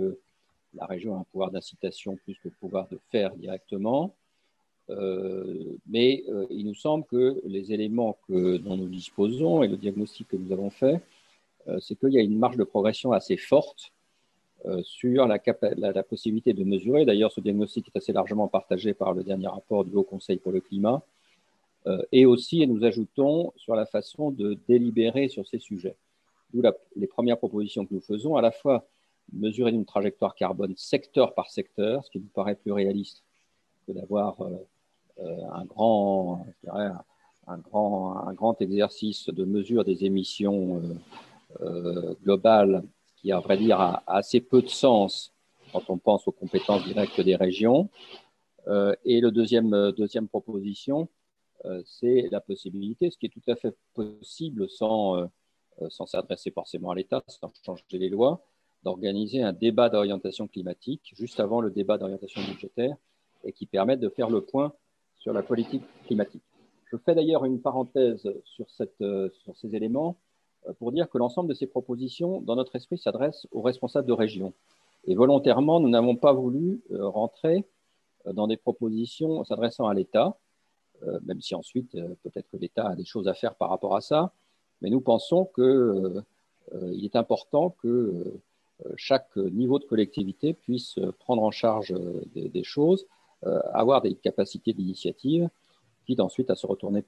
la 0.74 0.86
région 0.86 1.16
a 1.16 1.20
un 1.20 1.26
pouvoir 1.32 1.50
d'incitation 1.50 2.16
plus 2.16 2.34
que 2.34 2.48
le 2.48 2.54
pouvoir 2.60 2.86
de 2.88 2.98
faire 3.10 3.34
directement. 3.36 4.14
mais 5.86 6.24
il 6.58 6.64
nous 6.64 6.78
semble 6.86 7.04
que 7.04 7.40
les 7.44 7.72
éléments 7.72 8.16
que, 8.26 8.56
dont 8.56 8.76
nous 8.76 8.88
disposons 8.88 9.62
et 9.62 9.68
le 9.68 9.76
diagnostic 9.76 10.28
que 10.28 10.36
nous 10.36 10.52
avons 10.52 10.70
fait 10.70 11.02
c'est 11.80 11.98
qu'il 11.98 12.12
y 12.12 12.18
a 12.18 12.22
une 12.22 12.38
marge 12.38 12.56
de 12.56 12.64
progression 12.64 13.12
assez 13.12 13.36
forte 13.36 13.92
euh, 14.66 14.82
sur 14.82 15.26
la, 15.26 15.38
possibilité 16.02 16.52
de 16.52 16.64
mesurer. 16.64 17.06
D'ailleurs, 17.06 17.32
ce 17.32 17.40
diagnostic 17.40 17.88
est 17.88 17.96
assez 17.96 18.12
largement 18.12 18.46
partagé 18.46 18.92
par 18.92 19.14
le 19.14 19.24
dernier 19.24 19.46
rapport 19.46 19.86
du 19.86 19.94
Haut 19.94 20.02
Conseil 20.02 20.36
pour 20.36 20.52
le 20.52 20.60
climat. 20.60 21.02
Euh, 21.86 22.02
et 22.12 22.26
aussi, 22.26 22.66
nous 22.66 22.84
ajoutons 22.84 23.54
sur 23.56 23.74
la 23.74 23.86
façon 23.86 24.30
de 24.30 24.58
délibérer 24.68 25.28
sur 25.28 25.48
ces 25.48 25.60
sujets. 25.60 25.96
D'où 26.52 26.62
les 26.94 27.06
premières 27.06 27.38
propositions 27.38 27.86
que 27.86 27.94
nous 27.94 28.02
faisons, 28.02 28.36
à 28.36 28.42
la 28.42 28.50
fois 28.50 28.86
mesurer 29.32 29.70
une 29.70 29.86
trajectoire 29.86 30.34
carbone 30.34 30.74
secteur 30.76 31.32
par 31.32 31.48
secteur, 31.48 32.04
ce 32.04 32.10
qui 32.10 32.18
nous 32.18 32.28
paraît 32.34 32.56
plus 32.56 32.72
réaliste 32.72 33.22
que 33.86 33.92
d'avoir 33.92 34.36
un 35.46 35.64
grand 35.64 36.44
exercice 38.60 39.30
de 39.30 39.44
mesure 39.44 39.84
des 39.84 40.04
émissions 40.04 40.82
globales 42.22 42.84
qui, 43.16 43.32
à 43.32 43.40
vrai 43.40 43.56
dire, 43.56 43.80
a, 43.80 44.02
assez 44.06 44.40
peu 44.40 44.62
de 44.62 44.68
sens 44.68 45.32
quand 45.72 45.88
on 45.88 45.98
pense 45.98 46.26
aux 46.26 46.32
compétences 46.32 46.84
directes 46.84 47.20
des 47.20 47.36
régions. 47.36 47.88
et 49.04 49.20
le 49.20 49.30
deuxième, 49.30 49.92
deuxième 49.92 50.28
proposition, 50.28 51.08
c'est 51.84 52.28
la 52.30 52.40
possibilité, 52.40 53.10
ce 53.10 53.18
qui 53.18 53.26
est 53.26 53.30
tout 53.30 53.50
à 53.50 53.56
fait 53.56 53.74
possible 53.94 54.68
sans, 54.68 55.28
sans 55.88 56.06
s'adresser 56.06 56.50
forcément 56.50 56.90
à 56.90 56.94
l'État, 56.94 57.22
sans 57.28 57.52
changer 57.64 57.84
les 57.92 58.08
lois, 58.08 58.42
d'organiser 58.82 59.42
un 59.42 59.52
débat 59.52 59.88
d'orientation 59.88 60.48
climatique 60.48 61.12
juste 61.16 61.40
avant 61.40 61.60
le 61.60 61.70
débat 61.70 61.98
d'orientation 61.98 62.42
budgétaire 62.42 62.96
et 63.44 63.52
qui 63.52 63.66
permette 63.66 64.00
de 64.00 64.08
faire 64.08 64.30
le 64.30 64.40
point 64.40 64.72
sur 65.18 65.32
la 65.32 65.42
politique 65.42 65.82
climatique. 66.06 66.42
Je 66.90 66.96
fais 66.96 67.14
d'ailleurs 67.14 67.44
une 67.44 67.60
parenthèse 67.60 68.28
sur, 68.44 68.66
ces 68.70 69.76
éléments 69.76 70.16
euh, 70.16 70.29
pour 70.78 70.92
dire 70.92 71.08
que 71.08 71.18
l'ensemble 71.18 71.48
de 71.48 71.54
ces 71.54 71.66
propositions, 71.66 72.40
dans 72.40 72.56
notre 72.56 72.76
esprit, 72.76 72.98
s'adressent 72.98 73.46
aux 73.50 73.62
responsables 73.62 74.06
de 74.06 74.12
région. 74.12 74.52
Et 75.04 75.14
volontairement, 75.14 75.80
nous 75.80 75.88
n'avons 75.88 76.16
pas 76.16 76.32
voulu 76.32 76.82
euh, 76.90 77.08
rentrer 77.08 77.64
euh, 78.26 78.32
dans 78.32 78.46
des 78.46 78.56
propositions 78.56 79.44
s'adressant 79.44 79.86
à 79.86 79.94
l'État, 79.94 80.36
même 81.22 81.40
si 81.40 81.54
ensuite, 81.54 81.92
peut-être 81.92 82.46
que 82.50 82.58
l'État 82.58 82.88
a 82.88 82.94
des 82.94 83.06
choses 83.06 83.26
à 83.26 83.32
faire 83.32 83.54
par 83.54 83.70
rapport 83.70 83.96
à 83.96 84.02
ça, 84.02 84.34
mais 84.82 84.90
nous 84.90 85.00
pensons 85.00 85.46
qu'il 85.46 86.24
est 87.02 87.16
important 87.16 87.70
que 87.82 88.38
euh, 88.86 88.92
chaque 88.96 89.36
niveau 89.36 89.78
de 89.78 89.84
collectivité 89.84 90.54
puisse 90.54 90.98
prendre 91.18 91.42
en 91.42 91.50
charge 91.50 91.92
euh, 91.92 92.22
des, 92.34 92.62
choses, 92.62 93.06
euh, 93.46 93.60
avoir 93.72 94.00
des 94.00 94.14
capacités 94.14 94.72
d'initiative, 94.72 95.48
quitte 96.06 96.20
ensuite 96.20 96.50
à 96.50 96.54
se 96.54 96.66
retourner 96.66 97.04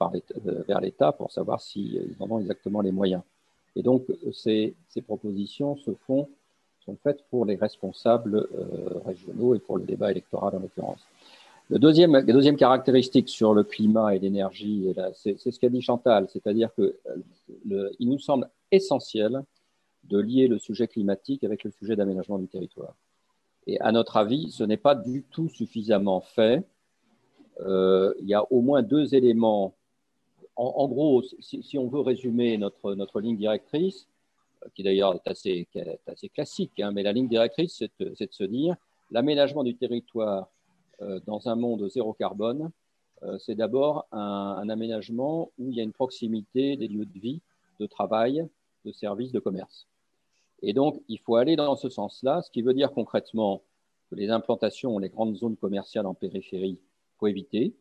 vers 0.68 0.80
l'État 0.80 1.12
pour 1.12 1.32
savoir 1.32 1.60
s'ils 1.60 2.14
en 2.20 2.30
ont 2.30 2.38
exactement 2.38 2.80
les 2.80 2.92
moyens. 2.92 3.22
Et 3.76 3.82
donc, 3.82 4.04
ces, 4.32 4.74
propositions 5.06 5.76
se 5.76 5.92
font, 6.06 6.28
sont 6.84 6.96
faites 7.02 7.24
pour 7.30 7.46
les 7.46 7.56
responsables 7.56 8.46
régionaux 9.04 9.54
et 9.54 9.58
pour 9.58 9.78
le 9.78 9.84
débat 9.84 10.10
électoral 10.10 10.56
en 10.56 10.60
l'occurrence. 10.60 11.00
Le 11.70 11.78
deuxième, 11.78 12.12
la 12.12 12.22
deuxième 12.22 12.56
caractéristique 12.56 13.28
sur 13.28 13.54
le 13.54 13.62
climat 13.64 14.14
et 14.14 14.18
l'énergie, 14.18 14.92
c'est 15.14 15.38
ce 15.38 15.58
qu'a 15.58 15.70
dit 15.70 15.80
Chantal, 15.80 16.26
c'est-à-dire 16.28 16.70
qu'il 16.74 18.08
nous 18.08 18.18
semble 18.18 18.50
essentiel 18.70 19.42
de 20.04 20.18
lier 20.18 20.48
le 20.48 20.58
sujet 20.58 20.88
climatique 20.88 21.44
avec 21.44 21.64
le 21.64 21.70
sujet 21.70 21.96
d'aménagement 21.96 22.38
du 22.38 22.48
territoire. 22.48 22.94
Et 23.66 23.80
à 23.80 23.92
notre 23.92 24.16
avis, 24.16 24.50
ce 24.50 24.64
n'est 24.64 24.76
pas 24.76 24.94
du 24.94 25.24
tout 25.30 25.48
suffisamment 25.48 26.20
fait. 26.20 26.64
Euh, 27.60 28.12
il 28.20 28.28
y 28.28 28.34
a 28.34 28.44
au 28.52 28.60
moins 28.60 28.82
deux 28.82 29.14
éléments. 29.14 29.74
En, 30.56 30.86
gros, 30.86 31.22
si, 31.40 31.78
on 31.78 31.88
veut 31.88 32.00
résumer 32.00 32.58
notre, 32.58 32.94
notre 32.94 33.20
ligne 33.20 33.36
directrice, 33.36 34.06
euh, 34.62 34.68
qui 34.74 34.82
d'ailleurs 34.82 35.14
est 35.14 35.26
assez, 35.26 35.66
classique, 36.34 36.78
hein, 36.80 36.92
mais 36.92 37.02
la 37.02 37.12
ligne 37.12 37.28
directrice, 37.28 37.76
c'est 37.78 37.90
de, 38.00 38.14
se 38.30 38.44
dire 38.44 38.76
l'aménagement 39.10 39.64
du 39.64 39.74
territoire 39.76 40.48
euh, 41.00 41.20
dans 41.26 41.48
un 41.48 41.56
monde 41.56 41.88
zéro 41.88 42.12
carbone, 42.12 42.70
c'est 43.38 43.54
d'abord 43.54 44.08
un, 44.10 44.56
un, 44.58 44.68
aménagement 44.68 45.52
où 45.56 45.70
il 45.70 45.76
y 45.76 45.80
a 45.80 45.84
une 45.84 45.92
proximité 45.92 46.76
des 46.76 46.88
lieux 46.88 47.06
de 47.06 47.20
vie, 47.20 47.40
de 47.78 47.86
travail, 47.86 48.48
de 48.84 48.90
services, 48.90 49.30
de 49.30 49.38
commerce. 49.38 49.86
Et 50.62 50.72
donc, 50.72 51.00
il 51.08 51.18
faut 51.18 51.36
aller 51.36 51.56
dans 51.56 51.76
ce 51.76 51.88
sens-là, 51.88 52.42
ce 52.42 52.50
qui 52.50 52.62
veut 52.62 52.74
dire 52.74 52.92
concrètement 52.92 53.62
que 54.10 54.14
les 54.14 54.30
implantations, 54.30 54.98
les 54.98 55.08
grandes 55.08 55.36
zones 55.36 55.56
commerciales 55.56 56.06
en 56.06 56.14
périphérie, 56.14 56.78
faut 57.18 57.26
éviter. 57.26 57.74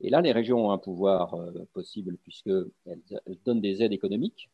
Et 0.00 0.10
là, 0.10 0.20
les 0.20 0.32
régions 0.32 0.66
ont 0.66 0.70
un 0.70 0.78
pouvoir 0.78 1.34
euh, 1.34 1.66
possible 1.72 2.16
puisqu'elles 2.22 2.70
elles 2.86 3.38
donnent 3.44 3.60
des 3.60 3.82
aides 3.82 3.92
économiques. 3.92 4.48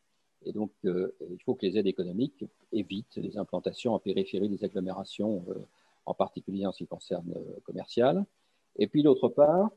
Et 0.46 0.52
donc, 0.52 0.70
euh, 0.84 1.14
il 1.30 1.42
faut 1.42 1.54
que 1.54 1.66
les 1.66 1.78
aides 1.78 1.86
économiques 1.86 2.44
évitent 2.72 3.16
les 3.16 3.38
implantations 3.38 3.94
en 3.94 3.98
périphérie 3.98 4.48
des 4.48 4.64
agglomérations, 4.64 5.44
euh, 5.48 5.54
en 6.06 6.14
particulier 6.14 6.66
en 6.66 6.72
ce 6.72 6.78
qui 6.78 6.86
concerne 6.86 7.32
commercial. 7.64 8.24
Et 8.76 8.86
puis, 8.86 9.02
d'autre 9.02 9.28
part, 9.28 9.70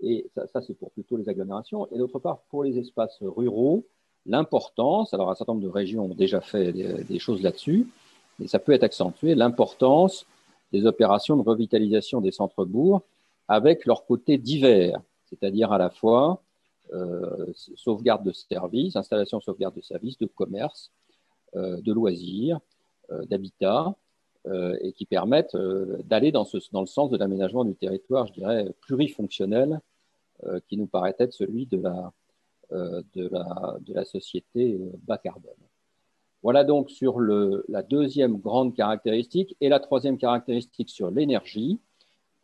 et 0.00 0.26
ça, 0.34 0.46
ça 0.48 0.62
c'est 0.62 0.74
pour 0.74 0.90
plutôt 0.90 1.16
les 1.16 1.28
agglomérations, 1.28 1.86
et 1.92 1.98
d'autre 1.98 2.18
part, 2.18 2.40
pour 2.50 2.64
les 2.64 2.78
espaces 2.78 3.18
ruraux, 3.20 3.84
l'importance, 4.26 5.14
alors 5.14 5.30
un 5.30 5.34
certain 5.34 5.52
nombre 5.52 5.64
de 5.64 5.70
régions 5.70 6.06
ont 6.06 6.14
déjà 6.14 6.40
fait 6.40 6.72
des, 6.72 7.18
choses 7.18 7.42
là-dessus, 7.42 7.86
mais 8.38 8.46
ça 8.46 8.58
peut 8.58 8.72
être 8.72 8.82
accentué, 8.82 9.34
l'importance 9.34 10.26
des 10.72 10.86
opérations 10.86 11.36
de 11.36 11.42
revitalisation 11.42 12.20
des 12.20 12.30
centres-bourgs 12.30 13.02
avec 13.50 13.84
leur 13.84 14.06
côté 14.06 14.38
divers, 14.38 15.02
c'est-à-dire 15.24 15.72
à 15.72 15.78
la 15.78 15.90
fois 15.90 16.40
euh, 16.92 17.52
sauvegarde 17.74 18.24
de 18.24 18.30
services, 18.30 18.94
installation 18.94 19.40
sauvegarde 19.40 19.74
de 19.74 19.80
services, 19.80 20.16
de 20.18 20.26
commerce, 20.26 20.92
euh, 21.56 21.80
de 21.80 21.92
loisirs, 21.92 22.60
euh, 23.10 23.24
d'habitat, 23.26 23.94
et 24.80 24.94
qui 24.94 25.04
permettent 25.04 25.54
d'aller 26.04 26.32
dans, 26.32 26.46
le 26.50 26.86
sens 26.86 27.10
de 27.10 27.18
l'aménagement 27.18 27.62
du 27.62 27.74
territoire, 27.74 28.26
je 28.26 28.32
dirais, 28.32 28.72
plurifonctionnel, 28.80 29.80
qui 30.66 30.78
nous 30.78 30.86
paraît 30.86 31.14
être 31.18 31.34
celui 31.34 31.66
de 31.66 31.82
la, 32.72 34.04
société 34.06 34.80
bas 35.02 35.18
carbone. 35.18 35.52
Voilà 36.42 36.64
donc 36.64 36.88
sur 36.88 37.20
la 37.20 37.82
deuxième 37.82 38.38
grande 38.38 38.74
caractéristique. 38.74 39.54
Et 39.60 39.68
la 39.68 39.78
troisième 39.78 40.16
caractéristique 40.16 40.88
sur 40.88 41.10
l'énergie, 41.10 41.78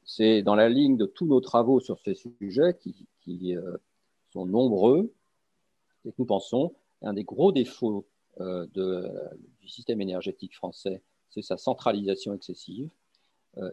c'est 0.07 0.43
dans 0.43 0.55
la 0.55 0.71
ligne 0.71 0.97
de 0.97 1.05
tous 1.05 1.27
nos 1.27 1.41
travaux 1.41 1.81
sur 1.81 2.01
ces 2.01 2.15
sujets 2.15 2.79
qui, 2.81 3.55
euh, 3.55 3.77
sont 4.33 4.47
nombreux, 4.47 5.13
que 6.05 6.11
nous 6.19 6.25
pensons, 6.25 6.75
un 7.03 7.13
des 7.13 7.25
gros 7.25 7.53
défauts 7.53 8.07
de, 8.39 9.11
du 9.61 9.69
système 9.69 10.01
énergétique 10.01 10.55
français, 10.55 11.03
c'est 11.31 11.43
sa 11.43 11.57
centralisation 11.57 12.35
excessive. 12.35 12.91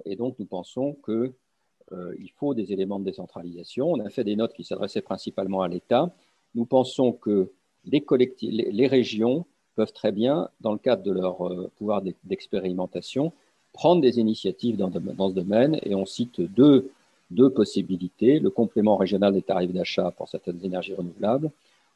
et 0.06 0.16
donc 0.16 0.40
nous 0.40 0.46
pensons 0.46 0.96
qu'il 1.06 2.32
faut 2.36 2.54
des 2.54 2.72
éléments 2.72 3.00
de 3.00 3.04
décentralisation. 3.04 3.92
On 3.92 4.00
a 4.00 4.10
fait 4.10 4.24
des 4.24 4.38
notes 4.38 4.54
qui 4.54 4.64
s'adressaient 4.64 5.02
principalement 5.02 5.62
à 5.62 5.68
l'État, 5.68 6.16
nous 6.56 6.66
pensons 6.66 7.12
que 7.12 7.52
les, 7.86 8.04
les, 8.42 8.88
régions 8.88 9.46
peuvent 9.76 9.94
très 9.94 10.12
bien, 10.12 10.50
dans 10.62 10.72
le 10.72 10.78
cadre 10.78 11.04
de 11.04 11.12
leur 11.12 11.48
euh, 11.48 11.72
pouvoir 11.76 12.02
d'expérimentation, 12.24 13.34
prendre 13.74 14.02
des 14.02 14.20
initiatives 14.20 14.78
dans, 14.78 14.92
ce 14.92 15.34
domaine. 15.34 15.80
Et 15.84 15.96
on 15.96 16.06
cite 16.06 16.40
deux, 16.40 16.92
deux 17.32 17.50
possibilités, 17.50 18.40
le 18.40 18.50
complément 18.50 18.96
régional 18.96 19.34
des 19.34 19.42
tarifs 19.42 19.74
d'achat 19.74 20.12
pour 20.12 20.30
certaines 20.30 20.64
énergies 20.64 20.94
renouvelables, 20.94 21.52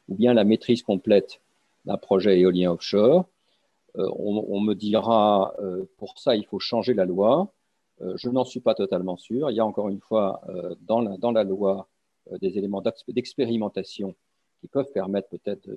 ou 0.08 0.14
bien 0.14 0.34
la 0.34 0.44
maîtrise 0.44 0.82
complète 0.82 1.40
d'un 1.86 1.96
projet 1.96 2.40
éolien 2.40 2.72
offshore. 2.72 3.24
Euh, 3.96 4.08
on, 4.16 4.60
me 4.60 4.74
dira, 4.74 5.54
euh, 5.60 5.84
pour 5.96 6.18
ça, 6.18 6.36
il 6.36 6.44
faut 6.44 6.58
changer 6.58 6.92
la 6.92 7.06
loi. 7.06 7.48
je 8.16 8.28
n'en 8.28 8.44
suis 8.44 8.60
pas 8.60 8.74
totalement 8.74 9.16
sûr. 9.16 9.50
Il 9.50 9.56
y 9.56 9.60
a 9.60 9.66
encore 9.66 9.88
une 9.88 10.00
fois 10.00 10.42
dans 10.86 11.00
la, 11.00 11.16
dans 11.16 11.32
la 11.32 11.44
loi 11.44 11.88
des 12.42 12.58
éléments 12.58 12.82
d'expérimentation 13.08 14.14
qui 14.60 14.68
peuvent 14.68 14.92
permettre 14.92 15.28
peut-être 15.28 15.68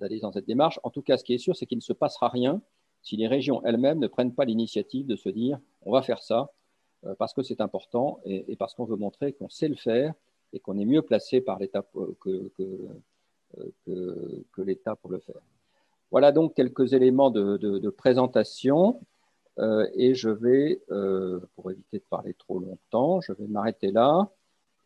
d'aller 0.00 0.20
dans 0.20 0.32
cette 0.32 0.46
démarche. 0.46 0.80
En 0.82 0.90
tout 0.90 1.02
cas, 1.02 1.16
ce 1.16 1.24
qui 1.24 1.34
est 1.34 1.38
sûr, 1.38 1.56
c'est 1.56 1.66
qu'il 1.66 1.78
ne 1.78 1.82
se 1.82 1.92
passera 1.92 2.28
rien 2.28 2.60
si 3.04 3.16
les 3.16 3.28
régions 3.28 3.62
elles-mêmes 3.64 4.00
ne 4.00 4.08
prennent 4.08 4.34
pas 4.34 4.44
l'initiative 4.44 5.06
de 5.06 5.14
se 5.14 5.28
dire 5.28 5.60
on 5.82 5.92
va 5.92 6.02
faire 6.02 6.22
ça 6.22 6.50
euh, 7.06 7.14
parce 7.16 7.32
que 7.32 7.42
c'est 7.42 7.60
important 7.60 8.18
et, 8.24 8.56
parce 8.56 8.74
qu'on 8.74 8.84
veut 8.84 8.96
montrer 8.96 9.32
qu'on 9.32 9.48
sait 9.48 9.68
le 9.68 9.76
faire 9.76 10.12
et 10.52 10.58
qu'on 10.58 10.76
est 10.78 10.84
mieux 10.84 11.02
placé 11.02 11.40
par 11.40 11.60
l'État 11.60 11.84
que, 12.20 12.50
que, 12.56 14.62
l'État 14.62 14.96
pour 14.96 15.10
le 15.10 15.18
faire. 15.18 15.40
Voilà 16.10 16.32
donc 16.32 16.54
quelques 16.54 16.92
éléments 16.92 17.30
de, 17.30 17.90
présentation 17.90 19.00
euh, 19.58 19.88
et 19.94 20.14
je 20.14 20.30
vais, 20.30 20.82
euh, 20.90 21.40
pour 21.54 21.70
éviter 21.70 21.98
de 21.98 22.04
parler 22.04 22.34
trop 22.34 22.58
longtemps, 22.58 23.20
je 23.20 23.32
vais 23.32 23.46
m'arrêter 23.46 23.92
là 23.92 24.30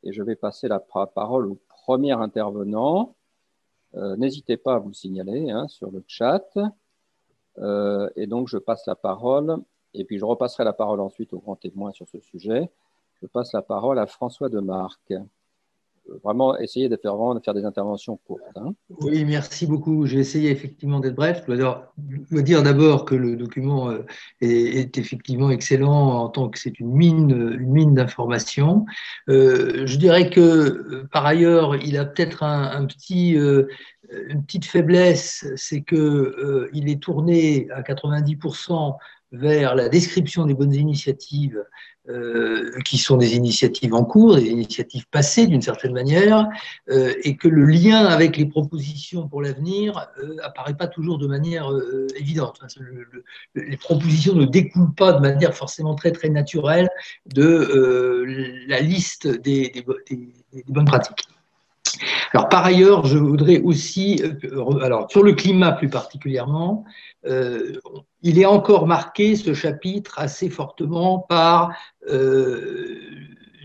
et 0.02 0.12
je 0.12 0.22
vais 0.22 0.37
passer 0.37 0.68
la 0.68 0.81
parole 0.81 1.46
au 1.46 1.59
premier 1.68 2.12
intervenant. 2.12 3.14
Euh, 3.94 4.16
n'hésitez 4.16 4.57
pas 4.57 4.74
à 4.74 4.78
vous 4.78 4.88
le 4.88 4.94
signaler 4.94 5.50
hein, 5.50 5.68
sur 5.68 5.90
le 5.90 6.02
chat. 6.07 6.46
Euh, 7.61 8.09
et 8.16 8.27
donc, 8.27 8.49
je 8.49 8.59
passe 8.59 8.87
la 8.87 8.94
parole, 8.94 9.59
et 9.94 10.05
puis 10.05 10.18
je 10.18 10.25
repasserai 10.25 10.64
la 10.64 10.73
parole 10.73 11.01
ensuite 11.01 11.33
au 11.33 11.38
grand 11.38 11.57
témoin 11.57 11.92
sur 11.92 12.09
ce 12.09 12.21
sujet. 12.21 12.71
Je 13.21 13.27
passe 13.27 13.53
la 13.53 13.62
parole 13.62 13.99
à 13.99 14.07
François 14.07 14.49
Demarque 14.49 15.14
vraiment 16.23 16.57
essayer 16.59 16.88
de 16.88 16.97
faire, 16.97 17.14
de 17.16 17.40
faire 17.40 17.55
des 17.55 17.64
interventions 17.64 18.18
courtes. 18.27 18.42
Hein. 18.57 18.75
Oui, 19.01 19.25
merci 19.25 19.66
beaucoup. 19.66 20.07
J'ai 20.07 20.18
essayé 20.18 20.51
effectivement 20.51 21.01
d'être 21.01 21.14
bref. 21.14 21.44
Je 21.49 21.55
dois, 21.55 21.92
dire 22.42 22.62
d'abord 22.62 23.05
que 23.05 23.14
le 23.14 23.37
document 23.37 23.90
euh, 23.90 24.05
est, 24.40 24.97
effectivement 24.99 25.51
excellent 25.51 26.23
en 26.23 26.29
tant 26.29 26.49
que 26.49 26.59
c'est 26.59 26.81
une 26.81 26.92
mine, 26.92 27.57
une 27.59 27.71
mine 27.71 27.94
d'informations. 27.94 28.87
Euh, 29.29 29.87
je 29.87 29.97
dirais 29.97 30.31
que 30.31 30.40
euh, 30.40 31.09
par 31.12 31.27
ailleurs, 31.27 31.77
il 31.77 31.97
a 31.97 32.05
peut-être 32.05 32.42
un, 32.42 32.87
petit, 32.87 33.33
une 33.33 34.44
petite 34.44 34.64
faiblesse, 34.64 35.47
c'est 35.57 35.83
que 35.83 36.68
il 36.73 36.88
est 36.88 37.03
tourné 37.03 37.68
à 37.71 37.83
90% 37.83 38.97
vers 39.33 39.75
la 39.75 39.88
description 39.88 40.47
des 40.47 40.55
bonnes 40.55 40.75
initiatives 40.75 41.62
euh, 42.09 42.71
qui 42.87 42.97
sont 42.97 43.19
des 43.19 43.37
initiatives 43.37 43.93
en 43.93 44.05
cours, 44.05 44.37
des 44.37 44.47
initiatives 44.47 45.07
passées 45.11 45.47
d'une 45.47 45.61
certaine 45.61 45.93
manière, 45.93 46.49
euh, 46.88 47.12
et 47.23 47.37
que 47.37 47.49
le 47.49 47.67
lien 47.67 48.07
avec 48.07 48.38
les 48.38 48.47
propositions 48.47 49.29
pour 49.29 49.43
l'avenir 49.43 50.09
euh, 50.23 50.37
apparaît 50.43 50.77
pas 50.77 50.87
toujours 50.87 51.19
de 51.19 51.27
manière 51.27 51.71
euh, 51.71 52.07
évidente. 52.17 52.61
Les 53.55 53.77
propositions 53.77 54.35
ne 54.35 54.47
découlent 54.47 54.95
pas 54.95 55.12
de 55.12 55.21
manière 55.21 55.55
forcément 55.55 55.95
très 55.95 56.12
très 56.12 56.31
naturelle 56.31 56.88
de 57.27 58.25
la 58.69 58.81
liste 58.81 59.29
des 59.29 59.85
bonnes 60.69 60.87
pratiques. 60.87 61.29
Alors, 62.33 62.49
par 62.49 62.64
ailleurs, 62.64 63.07
je 63.07 63.19
voudrais 63.19 63.61
aussi, 63.61 64.23
euh, 64.23 64.79
alors 64.83 65.11
sur 65.11 65.23
le 65.23 65.33
climat 65.33 65.73
plus 65.73 65.88
particulièrement, 65.88 66.85
euh, 67.27 67.79
il 68.23 68.38
est 68.38 68.47
encore 68.47 68.87
marqué 68.87 69.37
ce 69.37 69.55
chapitre 69.55 70.19
assez 70.19 70.51
fortement 70.51 71.19
par, 71.19 71.73
euh, 72.11 73.01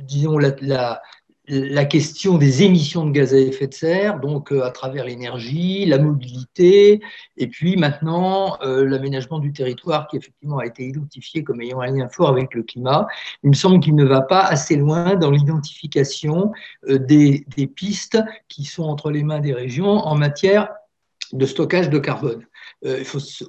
disons, 0.02 0.38
la, 0.38 0.52
la, 0.62 1.02
la 1.48 1.84
question 1.84 2.38
des 2.38 2.64
émissions 2.64 3.06
de 3.06 3.12
gaz 3.12 3.34
à 3.34 3.38
effet 3.38 3.68
de 3.68 3.74
serre, 3.74 4.20
donc 4.20 4.52
euh, 4.52 4.64
à 4.64 4.72
travers 4.72 5.06
l'énergie, 5.06 5.86
la 5.86 5.98
mobilité, 5.98 7.02
et 7.36 7.48
puis 7.48 7.76
maintenant 7.76 8.58
euh, 8.62 8.86
l'aménagement 8.86 9.40
du 9.40 9.52
territoire 9.52 10.08
qui 10.08 10.18
effectivement 10.18 10.60
a 10.60 10.66
été 10.66 10.88
identifié 10.88 11.44
comme 11.44 11.62
ayant 11.62 11.82
un 11.82 11.92
lien 11.92 12.08
fort 12.08 12.30
avec 12.30 12.54
le 12.54 12.64
climat. 12.64 13.08
Il 13.44 13.50
me 13.50 13.56
semble 13.56 13.82
qu'il 13.82 13.96
ne 13.96 14.06
va 14.06 14.22
pas 14.22 14.42
assez 14.42 14.78
loin 14.78 15.16
dans 15.16 15.32
l'identification 15.32 16.54
euh, 16.88 16.98
des, 16.98 17.46
pistes 17.76 18.20
qui 18.48 18.64
sont 18.64 18.84
entre 18.84 19.12
les 19.12 19.24
mains 19.24 19.40
des 19.40 19.54
régions 19.54 19.90
en 19.90 20.16
matière 20.16 20.70
de 21.34 21.46
stockage 21.46 21.90
de 21.90 21.98
carbone. 21.98 22.46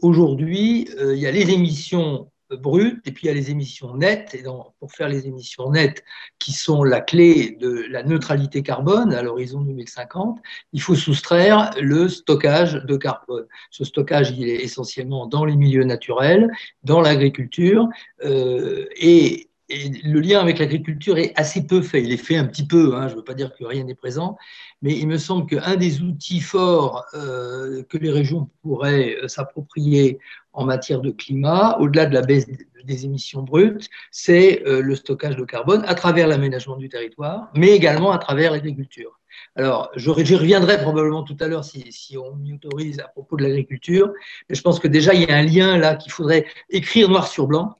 Aujourd'hui, 0.01 0.89
il 1.01 1.19
y 1.19 1.27
a 1.27 1.31
les 1.31 1.51
émissions 1.51 2.31
brutes 2.51 3.07
et 3.07 3.13
puis 3.13 3.25
il 3.25 3.27
y 3.29 3.31
a 3.31 3.35
les 3.35 3.51
émissions 3.51 3.95
nettes. 3.95 4.35
Et 4.35 4.43
pour 4.79 4.93
faire 4.93 5.09
les 5.09 5.27
émissions 5.27 5.71
nettes, 5.71 6.05
qui 6.39 6.53
sont 6.53 6.85
la 6.85 7.01
clé 7.01 7.57
de 7.61 7.87
la 7.91 8.03
neutralité 8.03 8.63
carbone 8.63 9.13
à 9.13 9.23
l'horizon 9.23 9.61
2050, 9.61 10.39
il 10.73 10.81
faut 10.81 10.95
soustraire 10.95 11.71
le 11.81 12.09
stockage 12.09 12.75
de 12.85 12.97
carbone. 12.97 13.47
Ce 13.71 13.85
stockage, 13.85 14.31
il 14.31 14.49
est 14.49 14.63
essentiellement 14.63 15.27
dans 15.27 15.45
les 15.45 15.57
milieux 15.57 15.85
naturels, 15.85 16.51
dans 16.83 17.01
l'agriculture 17.01 17.89
euh, 18.25 18.87
et 18.97 19.49
et 19.71 19.89
le 20.05 20.21
lien 20.21 20.41
avec 20.41 20.59
l'agriculture 20.59 21.17
est 21.17 21.33
assez 21.37 21.67
peu 21.67 21.81
fait. 21.81 22.03
Il 22.03 22.13
est 22.13 22.19
fait 22.19 22.37
un 22.37 22.45
petit 22.45 22.67
peu, 22.67 22.95
hein, 22.95 23.09
je 23.09 23.15
ne 23.15 23.19
veux 23.19 23.25
pas 23.25 23.35
dire 23.35 23.55
que 23.55 23.65
rien 23.65 23.85
n'est 23.85 23.95
présent, 23.95 24.37
mais 24.83 24.95
il 24.97 25.09
me 25.09 25.17
semble 25.17 25.47
qu'un 25.47 25.77
des 25.77 26.03
outils 26.03 26.41
forts 26.41 27.05
euh, 27.15 27.83
que 27.85 27.97
les 27.97 28.11
régions 28.11 28.51
pourraient 28.63 29.17
euh, 29.23 29.29
s'approprier 29.29 30.19
en 30.55 30.65
matière 30.65 31.01
de 31.01 31.11
climat, 31.11 31.77
au-delà 31.81 32.07
de 32.07 32.15
la 32.15 32.23
baisse 32.23 32.47
des 32.85 33.05
émissions 33.05 33.43
brutes, 33.43 33.89
c'est 34.11 34.63
euh, 34.67 34.81
le 34.81 34.95
stockage 34.95 35.37
de 35.37 35.45
carbone 35.45 35.85
à 35.87 35.95
travers 35.95 36.27
l'aménagement 36.27 36.77
du 36.77 36.89
territoire, 36.89 37.51
mais 37.55 37.71
également 37.71 38.13
à 38.13 38.19
travers 38.19 38.53
l'agriculture. 38.53 39.19
Alors, 39.57 39.91
j'y 39.97 40.37
reviendrai 40.37 40.81
probablement 40.81 41.25
tout 41.25 41.37
à 41.41 41.49
l'heure 41.49 41.65
si, 41.65 42.17
on 42.17 42.37
m'y 42.37 42.53
autorise 42.55 43.01
à 43.01 43.09
propos 43.09 43.37
de 43.37 43.43
l'agriculture, 43.43 44.13
mais 44.49 44.55
je 44.55 44.63
pense 44.63 44.79
que 44.79 44.89
déjà, 44.89 45.13
il 45.13 45.23
y 45.23 45.33
a 45.33 45.37
un 45.37 45.43
lien 45.43 45.77
là 45.77 45.97
qu'il 45.97 46.13
faudrait 46.13 46.47
écrire 46.71 47.09
noir 47.09 47.27
sur 47.27 47.47
blanc 47.47 47.77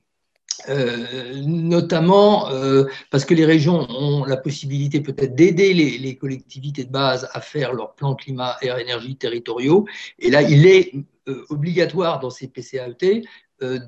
euh, 0.69 1.41
notamment 1.45 2.49
euh, 2.49 2.85
parce 3.11 3.25
que 3.25 3.33
les 3.33 3.45
régions 3.45 3.85
ont 3.89 4.23
la 4.23 4.37
possibilité 4.37 5.01
peut-être 5.01 5.35
d'aider 5.35 5.73
les, 5.73 5.97
les, 5.97 6.15
collectivités 6.15 6.85
de 6.85 6.91
base 6.91 7.29
à 7.33 7.41
faire 7.41 7.73
leurs 7.73 7.93
plans 7.93 8.15
climat, 8.15 8.55
air, 8.61 8.79
énergie 8.79 9.15
territoriaux. 9.17 9.85
Et 10.17 10.31
là, 10.31 10.41
il 10.41 10.65
est 10.65 10.93
obligatoire 11.49 12.19
dans 12.19 12.29
ces 12.29 12.47
PCAET 12.47 13.23
euh, 13.63 13.79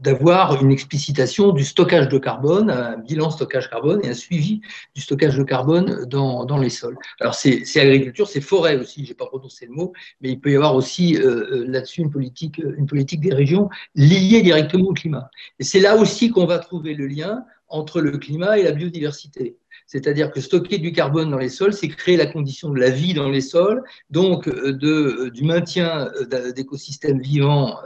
d'avoir 0.00 0.60
une 0.60 0.72
explicitation 0.72 1.52
du 1.52 1.64
stockage 1.64 2.08
de 2.08 2.18
carbone, 2.18 2.68
un 2.68 2.96
bilan 2.96 3.30
stockage 3.30 3.70
carbone 3.70 4.00
et 4.04 4.08
un 4.08 4.14
suivi 4.14 4.60
du 4.96 5.00
stockage 5.00 5.38
de 5.38 5.44
carbone 5.44 6.04
dans, 6.06 6.44
dans 6.44 6.58
les 6.58 6.68
sols. 6.68 6.98
Alors 7.20 7.36
c'est 7.36 7.62
agriculture, 7.76 8.26
c'est 8.26 8.40
forêt 8.40 8.76
aussi, 8.76 9.06
j'ai 9.06 9.14
pas 9.14 9.26
prononcé 9.26 9.66
le 9.66 9.72
mot, 9.72 9.92
mais 10.20 10.30
il 10.30 10.40
peut 10.40 10.50
y 10.50 10.56
avoir 10.56 10.74
aussi 10.74 11.16
euh, 11.16 11.22
euh, 11.22 11.64
là-dessus 11.68 12.00
une 12.00 12.10
politique, 12.10 12.58
une 12.58 12.86
politique 12.86 13.20
des 13.20 13.32
régions 13.32 13.68
liée 13.94 14.42
directement 14.42 14.88
au 14.88 14.94
climat. 14.94 15.30
Et 15.60 15.64
c'est 15.64 15.80
là 15.80 15.96
aussi 15.96 16.30
qu'on 16.30 16.44
va 16.44 16.58
trouver 16.58 16.94
le 16.94 17.06
lien 17.06 17.44
entre 17.68 18.00
le 18.00 18.18
climat 18.18 18.58
et 18.58 18.62
la 18.62 18.72
biodiversité. 18.72 19.56
C'est-à-dire 19.86 20.30
que 20.30 20.40
stocker 20.40 20.78
du 20.78 20.92
carbone 20.92 21.30
dans 21.30 21.38
les 21.38 21.48
sols, 21.48 21.72
c'est 21.72 21.88
créer 21.88 22.16
la 22.16 22.26
condition 22.26 22.70
de 22.70 22.80
la 22.80 22.90
vie 22.90 23.14
dans 23.14 23.28
les 23.28 23.40
sols, 23.40 23.82
donc 24.10 24.48
euh, 24.48 24.72
de, 24.72 25.26
euh, 25.26 25.30
du 25.30 25.44
maintien 25.44 26.10
euh, 26.32 26.52
d'écosystèmes 26.52 27.20
vivants 27.20 27.76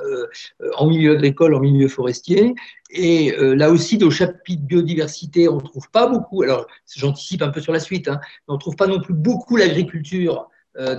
en 0.77 0.87
milieu 0.87 1.13
agricole, 1.13 1.55
en 1.55 1.61
milieu 1.61 1.89
forestier. 1.89 2.55
Et 2.91 3.35
là 3.39 3.71
aussi, 3.71 4.03
au 4.03 4.11
chapitre 4.11 4.63
biodiversité, 4.63 5.49
on 5.49 5.57
ne 5.57 5.61
trouve 5.61 5.91
pas 5.91 6.07
beaucoup, 6.07 6.43
alors 6.43 6.67
j'anticipe 6.95 7.43
un 7.43 7.51
peu 7.51 7.61
sur 7.61 7.73
la 7.73 7.81
suite, 7.81 8.09
hein, 8.09 8.21
on 8.47 8.55
ne 8.55 8.59
trouve 8.59 8.77
pas 8.77 8.87
non 8.87 9.01
plus 9.01 9.15
beaucoup 9.15 9.57
l'agriculture 9.57 10.49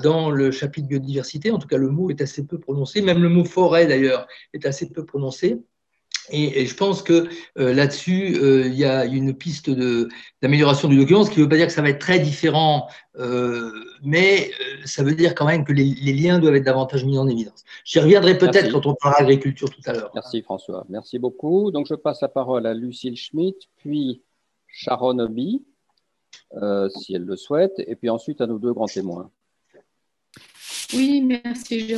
dans 0.04 0.30
le 0.30 0.52
chapitre 0.52 0.88
biodiversité. 0.88 1.52
En 1.52 1.58
tout 1.58 1.68
cas, 1.68 1.78
le 1.78 1.90
mot 1.90 2.10
est 2.10 2.22
assez 2.22 2.46
peu 2.46 2.60
prononcé. 2.60 3.02
Même 3.02 3.22
le 3.22 3.30
mot 3.30 3.46
forêt, 3.46 3.88
d'ailleurs, 3.88 4.28
est 4.54 4.66
assez 4.66 4.90
peu 4.90 5.06
prononcé. 5.06 5.62
Et, 6.32 6.62
et, 6.62 6.66
je 6.66 6.76
pense 6.76 7.02
que 7.02 7.28
euh, 7.58 7.74
là-dessus, 7.74 8.38
euh, 8.42 8.68
il 8.68 8.76
y 8.76 8.86
a 8.86 9.06
une 9.06 9.34
piste 9.34 9.70
d'amélioration 10.42 10.88
du 10.88 10.98
document, 10.98 11.24
ce 11.24 11.32
qui 11.32 11.40
ne 11.40 11.44
veut 11.44 11.50
pas 11.50 11.58
dire 11.58 11.68
que 11.68 11.74
ça 11.74 11.82
va 11.82 11.90
être 11.90 12.00
très 12.00 12.20
différent, 12.20 12.88
euh, 13.18 13.72
mais 14.02 14.50
euh, 14.50 14.86
ça 14.86 15.04
veut 15.04 15.14
dire 15.14 15.36
quand 15.36 15.46
même 15.46 15.66
que 15.66 15.74
les, 15.74 15.84
les, 15.84 16.14
liens 16.14 16.40
doivent 16.40 16.56
être 16.56 16.64
davantage 16.64 17.04
mis 17.04 17.18
en 17.18 17.28
évidence. 17.28 17.64
J'y 17.84 18.00
reviendrai 18.00 18.38
peut-être 18.38 18.72
quand 18.72 18.86
on 18.86 18.96
parlera 18.96 19.22
agriculture 19.22 19.70
tout 19.70 19.82
à 19.86 19.94
l'heure. 19.94 20.12
Merci 20.16 20.42
François, 20.42 20.86
merci 20.90 21.20
beaucoup. 21.20 21.72
Donc 21.72 21.88
je 21.88 21.96
passe 21.96 22.22
la 22.22 22.30
parole 22.30 22.66
à 22.66 22.74
Lucille 22.74 23.18
Schmitt, 23.18 23.58
puis 23.78 24.22
Sharon 24.68 25.20
Obi, 25.20 25.66
euh, 26.54 26.88
si 26.90 27.14
elle 27.14 27.26
le 27.26 27.36
souhaite, 27.36 27.74
et 27.78 27.96
puis 27.96 28.10
ensuite 28.10 28.40
à 28.42 28.48
nos 28.48 28.58
deux 28.58 28.74
grands 28.74 28.88
témoins. 28.88 29.30
Oui, 30.94 31.22
merci. 31.22 31.90
Je 31.90 31.96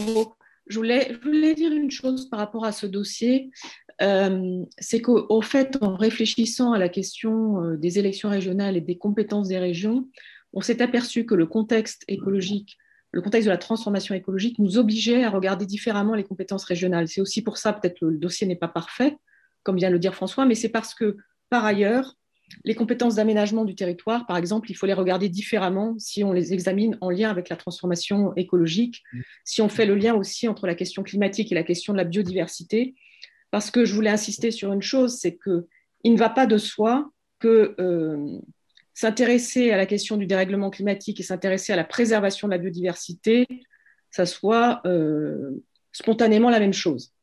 voulais, 0.78 1.14
je 1.14 1.20
voulais, 1.20 1.54
dire 1.54 1.72
une 1.72 1.92
chose 1.92 2.30
par 2.30 2.40
rapport 2.40 2.66
à 2.66 2.72
ce 2.72 2.86
dossier. 2.88 3.52
Euh, 4.02 4.66
c'est 4.80 5.02
qu'au 5.02 5.42
fait, 5.42 5.78
en 5.82 5.96
réfléchissant 5.96 6.74
à 6.74 6.80
la 6.80 6.90
question 6.90 7.64
euh, 7.64 7.78
des 7.78 8.00
élections 8.00 8.30
régionales 8.30 8.76
et 8.76 8.82
des 8.82 8.98
compétences 8.98 9.48
des 9.48 9.60
régions, 9.60 10.08
on 10.54 10.62
s'est 10.62 10.82
aperçu 10.82 11.26
que 11.26 11.36
le 11.36 11.46
contexte 11.46 12.04
écologique, 12.08 12.78
le 13.12 13.22
contexte 13.22 13.46
de 13.46 13.52
la 13.52 13.58
transformation 13.58 14.16
écologique 14.16 14.58
nous 14.60 14.78
obligeait 14.78 15.24
à 15.24 15.30
regarder 15.30 15.66
différemment 15.66 16.16
les 16.16 16.24
compétences 16.24 16.64
régionales. 16.64 17.08
C'est 17.08 17.22
aussi 17.22 17.44
pour 17.44 17.58
ça, 17.58 17.74
peut-être, 17.74 18.00
que 18.00 18.06
le 18.06 18.18
dossier 18.18 18.48
n'est 18.48 18.56
pas 18.56 18.68
parfait, 18.68 19.18
comme 19.64 19.78
vient 19.78 19.90
de 19.90 19.94
le 19.94 20.00
dire 20.00 20.16
François, 20.16 20.46
mais 20.46 20.56
c'est 20.56 20.70
parce 20.70 20.96
que, 20.96 21.18
par 21.50 21.66
ailleurs, 21.66 22.16
les 22.66 22.76
compétences 22.76 23.16
d'aménagement 23.16 23.66
du 23.66 23.76
territoire, 23.76 24.26
par 24.26 24.38
exemple, 24.38 24.72
il 24.72 24.74
faut 24.74 24.86
les 24.86 24.94
regarder 24.94 25.30
différemment 25.30 25.96
si 26.00 26.24
on 26.24 26.34
les 26.34 26.54
examine 26.54 26.98
en 27.02 27.10
lien 27.10 27.30
avec 27.30 27.50
la 27.50 27.56
transformation 27.56 28.34
écologique, 28.36 29.04
si 29.46 29.62
on 29.62 29.70
fait 29.70 29.86
le 29.86 29.96
lien 29.96 30.16
aussi 30.16 30.48
entre 30.48 30.68
la 30.68 30.76
question 30.76 31.04
climatique 31.04 31.52
et 31.52 31.56
la 31.56 31.64
question 31.64 31.94
de 31.94 31.98
la 31.98 32.04
biodiversité, 32.04 32.96
parce 33.52 33.70
que 33.70 33.86
je 33.86 33.94
voulais 33.94 34.10
insister 34.10 34.50
sur 34.50 34.74
une 34.74 34.82
chose, 34.82 35.18
c'est 35.20 35.36
que 35.36 35.68
il 36.04 36.14
ne 36.14 36.18
va 36.18 36.30
pas 36.30 36.48
de 36.48 36.58
soi 36.58 37.12
que 37.40 37.76
euh, 37.80 38.40
s'intéresser 38.94 39.72
à 39.72 39.78
la 39.78 39.86
question 39.86 40.18
du 40.18 40.26
dérèglement 40.26 40.70
climatique 40.70 41.20
et 41.20 41.24
s'intéresser 41.24 41.74
à 41.74 41.76
la 41.76 41.84
préservation 41.84 42.48
de 42.48 42.54
la 42.54 42.58
biodiversité, 42.58 43.46
ça 44.10 44.26
soit 44.26 44.82
euh, 44.86 45.64
spontanément 45.92 46.50
la 46.50 46.60
même 46.60 46.74
chose. 46.74 47.14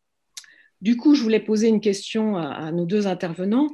Du 0.80 0.96
coup, 0.96 1.14
je 1.14 1.22
voulais 1.22 1.40
poser 1.40 1.68
une 1.68 1.80
question 1.80 2.36
à, 2.36 2.70
nos 2.70 2.86
deux 2.86 3.06
intervenants 3.06 3.68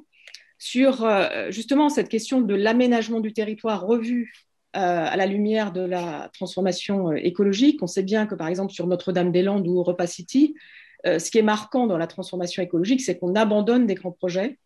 sur 0.58 1.04
euh, 1.04 1.50
justement 1.50 1.88
cette 1.90 2.08
question 2.08 2.40
de 2.40 2.54
l'aménagement 2.54 3.20
du 3.20 3.32
territoire 3.32 3.86
revu 3.86 4.32
à 4.76 5.16
la 5.16 5.26
lumière 5.26 5.70
de 5.70 5.82
la 5.82 6.30
transformation 6.32 7.12
écologique. 7.12 7.80
On 7.80 7.86
sait 7.86 8.02
bien 8.02 8.26
que 8.26 8.34
par 8.34 8.48
exemple 8.48 8.72
sur 8.72 8.88
Notre-Dame-des-Landes 8.88 9.68
ou 9.68 9.78
Europa 9.78 10.08
City, 10.08 10.56
ce 11.04 11.30
qui 11.30 11.38
est 11.38 11.42
marquant 11.42 11.86
dans 11.86 11.98
la 11.98 12.06
transformation 12.06 12.62
écologique, 12.62 13.00
c'est 13.00 13.18
qu'on 13.18 13.34
abandonne 13.34 13.86
des 13.86 13.94
grands 13.94 14.12
projets. 14.12 14.58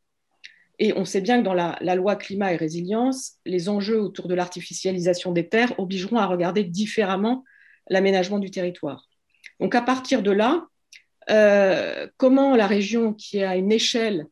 Et 0.78 0.92
on 0.96 1.04
sait 1.04 1.20
bien 1.20 1.40
que 1.40 1.44
dans 1.44 1.54
la, 1.54 1.76
loi 1.96 2.16
climat 2.16 2.52
et 2.52 2.56
résilience, 2.56 3.34
les 3.44 3.68
enjeux 3.68 4.00
autour 4.00 4.28
de 4.28 4.34
l'artificialisation 4.34 5.32
des 5.32 5.48
terres 5.48 5.74
obligeront 5.78 6.18
à 6.18 6.26
regarder 6.26 6.62
différemment 6.62 7.44
l'aménagement 7.88 8.38
du 8.38 8.50
territoire. 8.50 9.08
Donc 9.58 9.74
à 9.74 9.82
partir 9.82 10.22
de 10.22 10.30
là, 10.30 10.66
euh, 11.30 12.06
comment 12.16 12.54
la 12.54 12.66
région 12.66 13.12
qui 13.12 13.42
à 13.42 13.56
une 13.56 13.72
échelle 13.72 14.26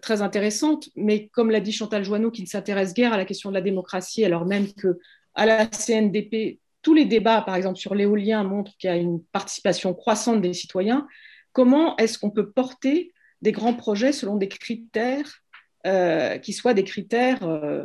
très 0.00 0.22
intéressante, 0.22 0.88
mais 0.94 1.28
comme 1.28 1.50
l'a 1.50 1.60
dit 1.60 1.72
Chantal 1.72 2.04
Joanneau, 2.04 2.30
qui 2.30 2.42
ne 2.42 2.46
s'intéresse 2.46 2.94
guère 2.94 3.12
à 3.12 3.16
la 3.16 3.24
question 3.24 3.50
de 3.50 3.54
la 3.54 3.60
démocratie, 3.60 4.24
alors 4.24 4.46
même 4.46 4.72
que 4.72 4.98
à 5.34 5.46
la 5.46 5.66
CNDP, 5.66 6.60
tous 6.82 6.94
les 6.94 7.04
débats, 7.04 7.42
par 7.42 7.56
exemple 7.56 7.78
sur 7.78 7.94
l'éolien, 7.94 8.44
montrent 8.44 8.76
qu'il 8.78 8.88
y 8.88 8.92
a 8.92 8.96
une 8.96 9.22
participation 9.32 9.94
croissante 9.94 10.40
des 10.40 10.52
citoyens. 10.52 11.06
Comment 11.52 11.96
est-ce 11.96 12.18
qu'on 12.18 12.30
peut 12.30 12.50
porter 12.50 13.12
des 13.42 13.52
grands 13.52 13.74
projets 13.74 14.12
selon 14.12 14.36
des 14.36 14.48
critères 14.48 15.42
euh, 15.86 16.38
qui 16.38 16.52
soient 16.52 16.74
des 16.74 16.84
critères 16.84 17.42
euh, 17.42 17.84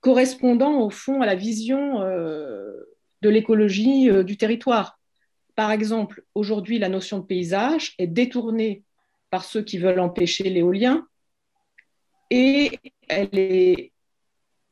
correspondant 0.00 0.80
au 0.80 0.90
fond 0.90 1.20
à 1.20 1.26
la 1.26 1.34
vision 1.34 2.02
euh, 2.02 2.72
de 3.22 3.28
l'écologie 3.28 4.10
du 4.24 4.36
territoire? 4.36 5.00
Par 5.54 5.70
exemple, 5.70 6.24
aujourd'hui, 6.34 6.78
la 6.78 6.88
notion 6.88 7.18
de 7.18 7.24
paysage 7.24 7.94
est 7.98 8.06
détournée 8.06 8.82
par 9.30 9.44
ceux 9.44 9.62
qui 9.62 9.78
veulent 9.78 10.00
empêcher 10.00 10.44
l'éolien 10.44 11.06
et 12.30 12.78
elle 13.08 13.28
est 13.32 13.92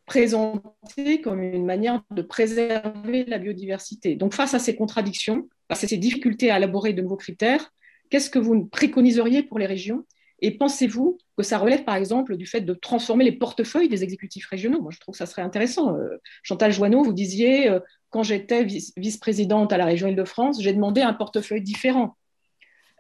présentée 0.07 1.21
comme 1.21 1.43
une 1.43 1.65
manière 1.65 2.03
de 2.11 2.23
préserver 2.23 3.25
la 3.27 3.39
biodiversité. 3.39 4.17
Donc 4.17 4.35
face 4.35 4.55
à 4.55 4.59
ces 4.59 4.75
contradictions, 4.75 5.49
face 5.69 5.85
à 5.85 5.89
ces 5.89 5.99
difficultés 5.99 6.51
à 6.51 6.57
élaborer 6.57 6.93
de 6.93 7.03
nouveaux 7.03 7.17
critères, 7.17 7.71
qu'est-ce 8.11 8.31
que 8.31 8.39
vous 8.39 8.67
préconiseriez 8.67 9.43
pour 9.43 9.59
les 9.59 9.67
régions? 9.67 10.05
Et 10.43 10.57
pensez-vous 10.57 11.19
que 11.37 11.43
ça 11.43 11.59
relève 11.59 11.85
par 11.85 11.97
exemple 11.97 12.37
du 12.37 12.47
fait 12.47 12.63
de 12.63 12.75
transformer 12.75 13.25
les 13.25 13.33
portefeuilles 13.33 13.89
des 13.89 14.03
exécutifs 14.03 14.47
régionaux? 14.47 14.81
Moi 14.81 14.91
je 14.91 14.99
trouve 14.99 15.13
que 15.13 15.19
ça 15.19 15.27
serait 15.27 15.43
intéressant. 15.43 15.95
Euh, 15.97 16.17
Chantal 16.43 16.73
Joanneau, 16.73 17.03
vous 17.03 17.13
disiez, 17.13 17.69
euh, 17.69 17.81
quand 18.11 18.23
j'étais 18.23 18.65
vice-présidente 18.65 19.73
à 19.73 19.77
la 19.77 19.85
région 19.85 20.09
Île-de-France, 20.09 20.63
j'ai 20.63 20.73
demandé 20.73 21.03
un 21.03 21.13
portefeuille 21.13 21.63
différent. 21.63 22.17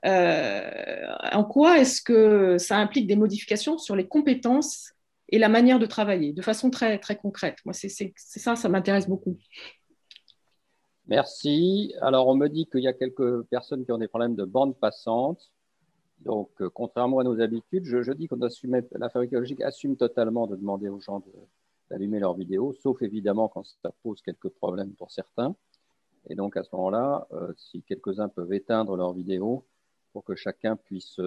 Euh, 0.06 1.06
en 1.32 1.44
quoi 1.44 1.78
est-ce 1.78 2.00
que 2.00 2.56
ça 2.58 2.78
implique 2.78 3.06
des 3.06 3.16
modifications 3.16 3.78
sur 3.78 3.96
les 3.96 4.06
compétences 4.06 4.92
et 5.28 5.38
la 5.38 5.48
manière 5.48 5.78
de 5.78 5.86
travailler, 5.86 6.32
de 6.32 6.42
façon 6.42 6.70
très, 6.70 6.98
très 6.98 7.16
concrète 7.16 7.58
Moi, 7.64 7.74
c'est 7.74 8.12
ça, 8.16 8.56
ça 8.56 8.68
m'intéresse 8.68 9.08
beaucoup. 9.08 9.38
Merci. 11.10 11.92
Alors, 12.00 12.28
on 12.28 12.36
me 12.36 12.48
dit 12.48 12.66
qu'il 12.66 12.82
y 12.82 12.86
a 12.86 12.92
quelques 12.92 13.42
personnes 13.42 13.84
qui 13.84 13.90
ont 13.90 13.98
des 13.98 14.06
problèmes 14.06 14.36
de 14.36 14.44
bande 14.44 14.76
passante. 14.78 15.50
Donc, 16.20 16.50
euh, 16.60 16.70
contrairement 16.70 17.18
à 17.18 17.24
nos 17.24 17.40
habitudes, 17.40 17.84
je, 17.84 18.12
dis 18.12 18.28
qu'on 18.28 18.40
assume, 18.42 18.80
la 18.92 19.08
fabrique 19.08 19.32
écologique 19.32 19.60
assume 19.60 19.96
totalement 19.96 20.46
de 20.46 20.54
demander 20.54 20.88
aux 20.88 21.00
gens 21.00 21.20
d'allumer 21.90 22.20
leur 22.20 22.34
vidéo, 22.34 22.72
sauf 22.80 23.02
évidemment 23.02 23.48
quand 23.48 23.64
ça 23.82 23.90
pose 24.04 24.22
quelques 24.22 24.50
problèmes 24.50 24.92
pour 24.92 25.10
certains. 25.10 25.56
Et 26.28 26.36
donc, 26.36 26.56
à 26.56 26.62
ce 26.62 26.68
moment-là, 26.76 27.26
euh, 27.32 27.52
si 27.56 27.82
quelques-uns 27.82 28.28
peuvent 28.28 28.52
éteindre 28.52 28.96
leur 28.96 29.12
vidéo, 29.12 29.64
pour 30.12 30.22
que 30.22 30.36
chacun 30.36 30.76
puisse, 30.76 31.20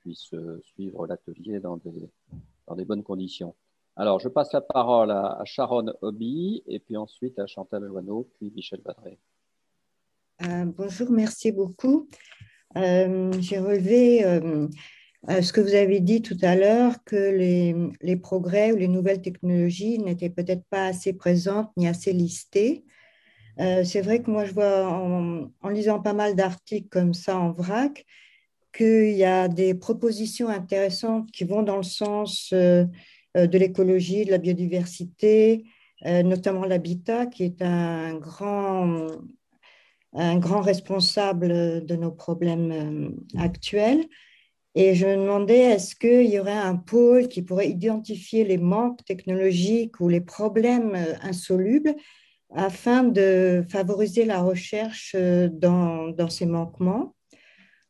puisse 0.00 0.32
euh, 0.32 0.60
suivre 0.62 1.06
l'atelier 1.06 1.60
dans 1.60 1.76
des, 1.76 2.08
dans 2.66 2.74
des 2.74 2.86
bonnes 2.86 3.02
conditions. 3.02 3.54
Alors, 3.96 4.20
je 4.20 4.28
passe 4.28 4.52
la 4.52 4.60
parole 4.60 5.10
à, 5.10 5.40
Sharon 5.44 5.86
Hobby 6.02 6.62
et 6.66 6.78
puis 6.78 6.96
ensuite 6.96 7.38
à 7.38 7.46
Chantal 7.46 7.86
Joanneau, 7.86 8.28
puis 8.34 8.52
Michel 8.54 8.80
Badré. 8.82 9.18
bonjour, 10.76 11.10
merci 11.10 11.50
beaucoup. 11.50 12.06
J'ai 12.74 13.58
relevé 13.58 14.22
ce 15.28 15.52
que 15.52 15.62
vous 15.62 15.74
avez 15.74 16.00
dit 16.00 16.20
tout 16.20 16.36
à 16.42 16.56
l'heure, 16.56 17.02
que 17.04 17.16
les, 17.16 17.74
les, 18.02 18.16
progrès 18.16 18.72
ou 18.72 18.76
les 18.76 18.88
nouvelles 18.88 19.22
technologies 19.22 19.98
n'étaient 19.98 20.30
peut-être 20.30 20.64
pas 20.68 20.86
assez 20.86 21.14
présentes 21.14 21.70
ni 21.78 21.88
assez 21.88 22.12
listées. 22.12 22.84
Euh, 23.58 23.84
c'est 23.84 24.02
vrai 24.02 24.22
que 24.22 24.30
moi, 24.30 24.44
je 24.44 24.52
vois 24.52 24.86
en, 24.86 25.68
lisant 25.68 26.00
pas 26.00 26.12
mal 26.12 26.36
d'articles 26.36 26.88
comme 26.88 27.14
ça 27.14 27.38
en 27.38 27.52
vrac, 27.52 28.04
qu'il 28.72 29.12
y 29.12 29.24
a 29.24 29.48
des 29.48 29.74
propositions 29.74 30.48
intéressantes 30.48 31.30
qui 31.30 31.44
vont 31.44 31.62
dans 31.62 31.78
le 31.78 31.82
sens 31.82 32.50
euh, 32.52 32.84
euh, 32.84 32.88
de 33.36 33.58
l'écologie, 33.58 34.24
de 34.24 34.30
la 34.30 34.38
biodiversité, 34.38 35.64
notamment 36.04 36.64
l'habitat, 36.64 37.26
qui 37.26 37.44
est 37.44 37.62
un 37.62 38.14
grand, 38.14 39.06
un 40.14 40.38
grand 40.38 40.60
responsable 40.60 41.84
de 41.84 41.96
nos 41.96 42.12
problèmes 42.12 43.14
actuels. 43.36 44.06
Et 44.78 44.94
je 44.94 45.06
me 45.06 45.16
demandais, 45.16 45.58
est-ce 45.58 45.96
qu'il 45.96 46.26
y 46.26 46.38
aurait 46.38 46.52
un 46.52 46.76
pôle 46.76 47.28
qui 47.28 47.40
pourrait 47.40 47.70
identifier 47.70 48.44
les 48.44 48.58
manques 48.58 49.02
technologiques 49.06 50.00
ou 50.00 50.10
les 50.10 50.20
problèmes 50.20 50.94
insolubles 51.22 51.94
afin 52.54 53.02
de 53.02 53.64
favoriser 53.70 54.26
la 54.26 54.42
recherche 54.42 55.14
euh, 55.16 55.48
dans, 55.50 56.08
dans, 56.08 56.28
ces 56.28 56.44
manquements? 56.44 57.15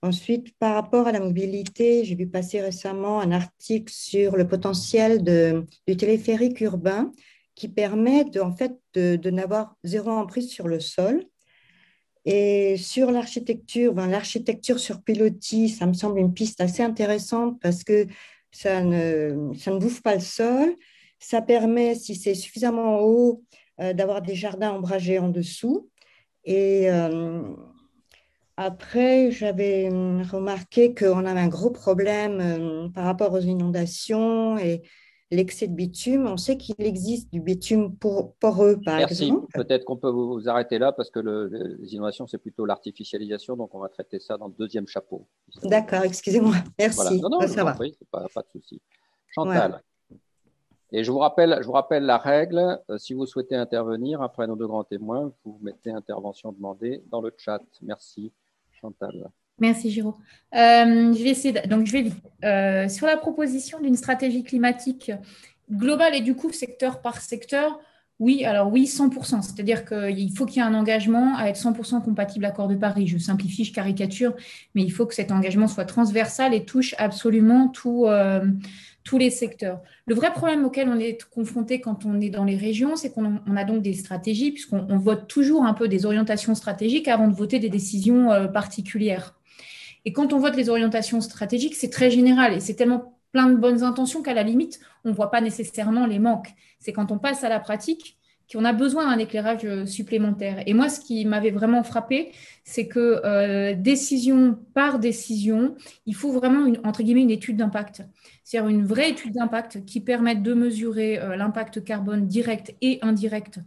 Ensuite, 0.06 0.56
par 0.60 0.74
rapport 0.74 1.08
à 1.08 1.12
la 1.12 1.18
mobilité, 1.18 2.04
j'ai 2.04 2.14
vu 2.14 2.28
passer 2.28 2.60
récemment 2.60 3.18
un 3.20 3.32
article 3.32 3.92
sur 3.92 4.36
le 4.36 4.46
potentiel 4.46 5.24
du 5.24 5.96
téléphérique 5.96 6.60
urbain 6.60 7.10
qui 7.56 7.66
permet 7.68 8.24
de, 8.24 8.38
en 8.38 8.54
fait 8.54 8.78
de, 8.94 9.30
n'avoir 9.30 9.74
zéro 9.82 10.10
emprise 10.10 10.48
sur 10.48 10.68
le 10.68 10.78
sol. 10.78 11.24
Et 12.24 12.76
sur 12.76 13.10
l'architecture, 13.10 13.94
ben, 13.94 14.06
l'architecture 14.06 14.78
sur 14.78 15.02
pilotis, 15.02 15.70
ça 15.70 15.86
me 15.86 15.92
semble 15.92 16.20
une 16.20 16.32
piste 16.32 16.60
assez 16.60 16.84
intéressante 16.84 17.58
parce 17.60 17.82
que 17.82 18.06
ça 18.52 18.82
ne, 18.82 19.52
ça 19.58 19.72
ne 19.72 19.78
bouffe 19.78 20.02
pas 20.02 20.14
le 20.14 20.20
sol. 20.20 20.76
Ça 21.18 21.42
permet, 21.42 21.96
si 21.96 22.14
c'est 22.14 22.34
suffisamment 22.34 23.00
haut, 23.00 23.42
euh, 23.80 23.92
d'avoir 23.92 24.22
des 24.22 24.36
jardins 24.36 24.72
ombragés 24.72 25.18
en 25.18 25.30
dessous. 25.30 25.90
Et 26.44 26.88
euh, 26.92 27.42
après, 28.56 29.30
j'avais 29.30 29.88
remarqué 29.88 30.94
qu'on 30.94 31.26
avait 31.26 31.40
un 31.40 31.48
gros 31.48 31.70
problème 31.70 32.40
euh, 32.40 32.88
par 32.88 33.04
rapport 33.04 33.32
aux 33.34 33.40
inondations 33.40 34.56
et 34.56 34.82
l'excès 35.30 35.66
de 35.66 35.74
bitume. 35.74 36.26
On 36.26 36.38
sait 36.38 36.56
qu'il 36.56 36.74
existe 36.78 37.30
du 37.30 37.40
bitume 37.40 37.94
poreux, 37.96 38.80
par 38.82 38.96
Merci. 38.96 39.30
Peut-être 39.52 39.84
qu'on 39.84 39.98
peut 39.98 40.08
vous 40.08 40.48
arrêter 40.48 40.78
là 40.78 40.92
parce 40.92 41.10
que 41.10 41.20
les 41.20 41.94
inondations, 41.94 42.26
c'est 42.26 42.38
plutôt 42.38 42.64
l'artificialisation. 42.64 43.56
Donc, 43.56 43.74
on 43.74 43.78
va 43.80 43.90
traiter 43.90 44.20
ça 44.20 44.38
dans 44.38 44.46
le 44.46 44.54
deuxième 44.58 44.86
chapeau. 44.86 45.26
D'accord, 45.62 46.04
excusez-moi. 46.04 46.56
Merci. 46.78 47.20
Non, 47.20 47.28
non, 47.28 47.46
ça 47.46 47.62
va. 47.62 47.76
pas, 48.10 48.26
pas, 48.32 48.42
de 48.42 48.48
souci. 48.58 48.80
Chantal. 49.34 49.82
Et 50.92 51.04
je 51.04 51.10
vous 51.10 51.18
rappelle, 51.18 51.58
je 51.60 51.66
vous 51.66 51.72
rappelle 51.72 52.04
la 52.04 52.16
règle. 52.16 52.80
Euh, 52.88 52.96
si 52.96 53.12
vous 53.12 53.26
souhaitez 53.26 53.56
intervenir 53.56 54.22
après 54.22 54.46
nos 54.46 54.56
deux 54.56 54.68
grands 54.68 54.84
témoins, 54.84 55.32
vous 55.44 55.58
mettez 55.60 55.90
intervention 55.90 56.52
demandée 56.52 57.02
dans 57.10 57.20
le 57.20 57.34
chat. 57.36 57.60
Merci, 57.82 58.32
Merci, 59.58 59.90
Giro. 59.90 60.16
Euh, 60.54 61.14
je 61.14 61.22
vais 61.22 61.30
essayer. 61.30 61.60
donc, 61.62 61.86
je 61.86 61.92
vais 61.92 62.10
euh, 62.44 62.88
sur 62.88 63.06
la 63.06 63.16
proposition 63.16 63.80
d'une 63.80 63.96
stratégie 63.96 64.42
climatique 64.42 65.10
globale 65.70 66.14
et 66.14 66.20
du 66.20 66.34
coup 66.34 66.52
secteur 66.52 67.00
par 67.00 67.20
secteur. 67.20 67.80
Oui, 68.18 68.44
alors 68.44 68.72
oui, 68.72 68.84
100%. 68.84 69.42
C'est-à-dire 69.42 69.84
qu'il 69.84 70.34
faut 70.34 70.46
qu'il 70.46 70.62
y 70.62 70.64
ait 70.64 70.68
un 70.68 70.74
engagement 70.74 71.36
à 71.36 71.48
être 71.48 71.58
100% 71.58 72.02
compatible 72.02 72.46
à 72.46 72.48
l'accord 72.48 72.68
de 72.68 72.74
Paris. 72.74 73.06
Je 73.06 73.18
simplifie, 73.18 73.64
je 73.64 73.72
caricature, 73.72 74.34
mais 74.74 74.82
il 74.82 74.90
faut 74.90 75.04
que 75.04 75.14
cet 75.14 75.32
engagement 75.32 75.68
soit 75.68 75.84
transversal 75.84 76.54
et 76.54 76.64
touche 76.64 76.94
absolument 76.96 77.68
tout, 77.68 78.06
tous 79.06 79.18
les 79.18 79.30
secteurs. 79.30 79.80
Le 80.06 80.16
vrai 80.16 80.32
problème 80.32 80.64
auquel 80.64 80.88
on 80.88 80.98
est 80.98 81.24
confronté 81.30 81.80
quand 81.80 82.04
on 82.04 82.20
est 82.20 82.28
dans 82.28 82.44
les 82.44 82.56
régions, 82.56 82.96
c'est 82.96 83.12
qu'on 83.12 83.40
a 83.56 83.64
donc 83.64 83.80
des 83.80 83.94
stratégies, 83.94 84.50
puisqu'on 84.50 84.98
vote 84.98 85.28
toujours 85.28 85.64
un 85.64 85.74
peu 85.74 85.86
des 85.86 86.04
orientations 86.04 86.56
stratégiques 86.56 87.06
avant 87.06 87.28
de 87.28 87.34
voter 87.34 87.60
des 87.60 87.68
décisions 87.68 88.32
euh, 88.32 88.48
particulières. 88.48 89.36
Et 90.04 90.12
quand 90.12 90.32
on 90.32 90.40
vote 90.40 90.56
les 90.56 90.68
orientations 90.68 91.20
stratégiques, 91.20 91.76
c'est 91.76 91.90
très 91.90 92.10
général 92.10 92.52
et 92.52 92.60
c'est 92.60 92.74
tellement 92.74 93.18
plein 93.30 93.48
de 93.48 93.56
bonnes 93.56 93.84
intentions 93.84 94.22
qu'à 94.22 94.34
la 94.34 94.42
limite, 94.42 94.80
on 95.04 95.10
ne 95.10 95.14
voit 95.14 95.30
pas 95.30 95.40
nécessairement 95.40 96.06
les 96.06 96.18
manques. 96.18 96.52
C'est 96.80 96.92
quand 96.92 97.12
on 97.12 97.18
passe 97.18 97.44
à 97.44 97.48
la 97.48 97.60
pratique 97.60 98.18
qu'on 98.52 98.64
a 98.64 98.72
besoin 98.72 99.10
d'un 99.10 99.18
éclairage 99.18 99.64
euh, 99.64 99.86
supplémentaire. 99.86 100.62
Et 100.66 100.74
moi, 100.74 100.88
ce 100.88 101.00
qui 101.00 101.24
m'avait 101.24 101.50
vraiment 101.50 101.82
frappé, 101.82 102.32
c'est 102.64 102.86
que 102.86 103.20
euh, 103.24 103.74
décision 103.74 104.58
par 104.74 104.98
décision, 104.98 105.74
il 106.06 106.14
faut 106.14 106.30
vraiment, 106.32 106.66
une, 106.66 106.78
entre 106.84 107.02
guillemets, 107.02 107.22
une 107.22 107.30
étude 107.30 107.56
d'impact. 107.56 108.02
C'est-à-dire 108.44 108.70
une 108.70 108.84
vraie 108.84 109.10
étude 109.10 109.34
d'impact 109.34 109.84
qui 109.84 110.00
permette 110.00 110.42
de 110.42 110.54
mesurer 110.54 111.18
euh, 111.18 111.36
l'impact 111.36 111.82
carbone 111.82 112.26
direct 112.26 112.74
et 112.80 112.98
indirect 113.02 113.58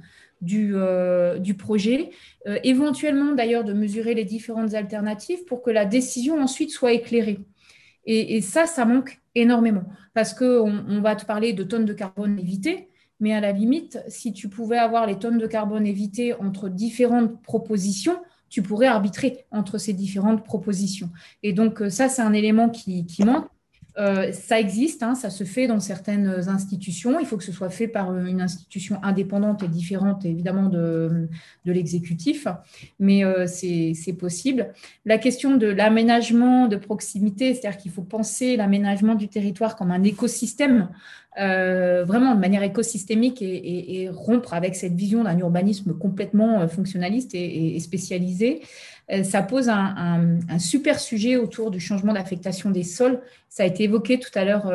du, 0.41 0.73
projet, 1.57 2.11
éventuellement 2.63 3.33
d'ailleurs 3.33 3.65
de 3.65 3.73
mesurer 3.73 4.13
les 4.13 4.23
différentes 4.23 4.73
alternatives 4.73 5.43
pour 5.43 5.61
que 5.61 5.69
la 5.69 5.83
décision 5.83 6.41
ensuite 6.41 6.71
soit 6.71 6.93
éclairée. 6.93 7.39
Et, 8.05 8.39
ça, 8.39 8.65
ça 8.65 8.85
manque 8.85 9.19
énormément 9.35 9.83
parce 10.13 10.33
qu'on 10.33 10.83
on 10.87 11.01
va 11.01 11.17
te 11.17 11.25
parler 11.25 11.51
de 11.51 11.63
tonnes 11.63 11.83
de 11.83 11.91
carbone 11.91 12.39
évitées, 12.39 12.87
mais 13.19 13.33
à 13.33 13.41
la 13.41 13.51
limite, 13.51 13.99
si 14.07 14.33
tu 14.33 14.47
pouvais 14.49 14.77
avoir 14.77 15.05
les 15.05 15.17
tonnes 15.17 15.37
de 15.37 15.47
carbone 15.47 15.85
évitées 15.85 16.33
entre 16.33 16.69
différentes 16.69 17.41
propositions, 17.41 18.17
tu 18.49 18.61
pourrais 18.61 18.87
arbitrer 18.87 19.45
entre 19.51 19.77
ces 19.77 19.93
différentes 19.93 20.43
propositions. 20.43 21.09
Et 21.43 21.53
donc, 21.53 21.81
euh, 21.81 21.89
ça, 21.89 22.09
c'est 22.09 22.21
un 22.21 22.33
élément 22.33 22.69
qui, 22.69 23.05
manque. 23.23 23.45
Euh, 23.97 24.31
ça 24.31 24.59
existe, 24.59 25.03
hein, 25.03 25.13
ça 25.13 25.29
se 25.29 25.43
fait 25.43 25.67
dans 25.67 25.79
certaines 25.79 26.47
institutions. 26.47 27.19
Il 27.19 27.25
faut 27.25 27.37
que 27.37 27.43
ce 27.43 27.51
soit 27.51 27.69
fait 27.69 27.87
par 27.87 28.15
une 28.15 28.41
institution 28.41 28.97
indépendante 29.03 29.61
et 29.61 29.67
différente, 29.67 30.25
évidemment, 30.25 30.69
de, 30.69 31.27
l'exécutif, 31.65 32.47
mais 32.99 33.25
euh, 33.25 33.45
c'est 33.45 34.13
possible. 34.17 34.73
La 35.05 35.17
question 35.17 35.57
de 35.57 35.67
l'aménagement 35.67 36.67
de 36.67 36.77
proximité, 36.77 37.53
c'est-à-dire 37.53 37.77
qu'il 37.77 37.91
faut 37.91 38.03
penser 38.03 38.55
l'aménagement 38.55 39.15
du 39.15 39.27
territoire 39.27 39.75
comme 39.75 39.91
un 39.91 40.03
écosystème 40.03 40.89
euh, 41.37 42.03
vraiment 42.05 42.33
de 42.33 42.39
manière 42.39 42.63
écosystémique 42.63 43.41
et, 43.41 44.09
rompre 44.11 44.55
avec 44.55 44.75
cette 44.75 44.93
vision 44.93 45.23
d'un 45.23 45.37
urbanisme 45.37 45.93
complètement 45.93 46.61
euh, 46.61 46.67
fonctionnaliste 46.67 47.31
et, 47.35 47.79
spécialisé, 47.79 48.61
euh, 49.11 49.23
ça 49.23 49.43
pose 49.43 49.69
un, 49.69 50.39
super 50.57 50.99
sujet 50.99 51.37
autour 51.37 51.69
du 51.69 51.79
changement 51.79 52.13
d'affectation 52.13 52.71
des 52.71 52.83
sols. 52.83 53.21
Ça 53.47 53.63
a 53.63 53.65
été 53.67 53.83
évoqué 53.83 54.19
tout 54.19 54.31
à 54.33 54.43
l'heure. 54.43 54.71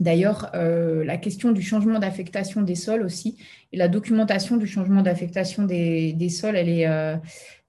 D'ailleurs, 0.00 0.50
la 0.54 1.16
question 1.18 1.52
du 1.52 1.60
changement 1.60 1.98
d'affectation 1.98 2.62
des 2.62 2.74
sols 2.74 3.02
aussi, 3.02 3.36
et 3.72 3.76
la 3.76 3.88
documentation 3.88 4.56
du 4.56 4.66
changement 4.66 5.02
d'affectation 5.02 5.64
des, 5.64 6.28
sols, 6.28 6.56
elle 6.56 6.68
est, 6.68 6.86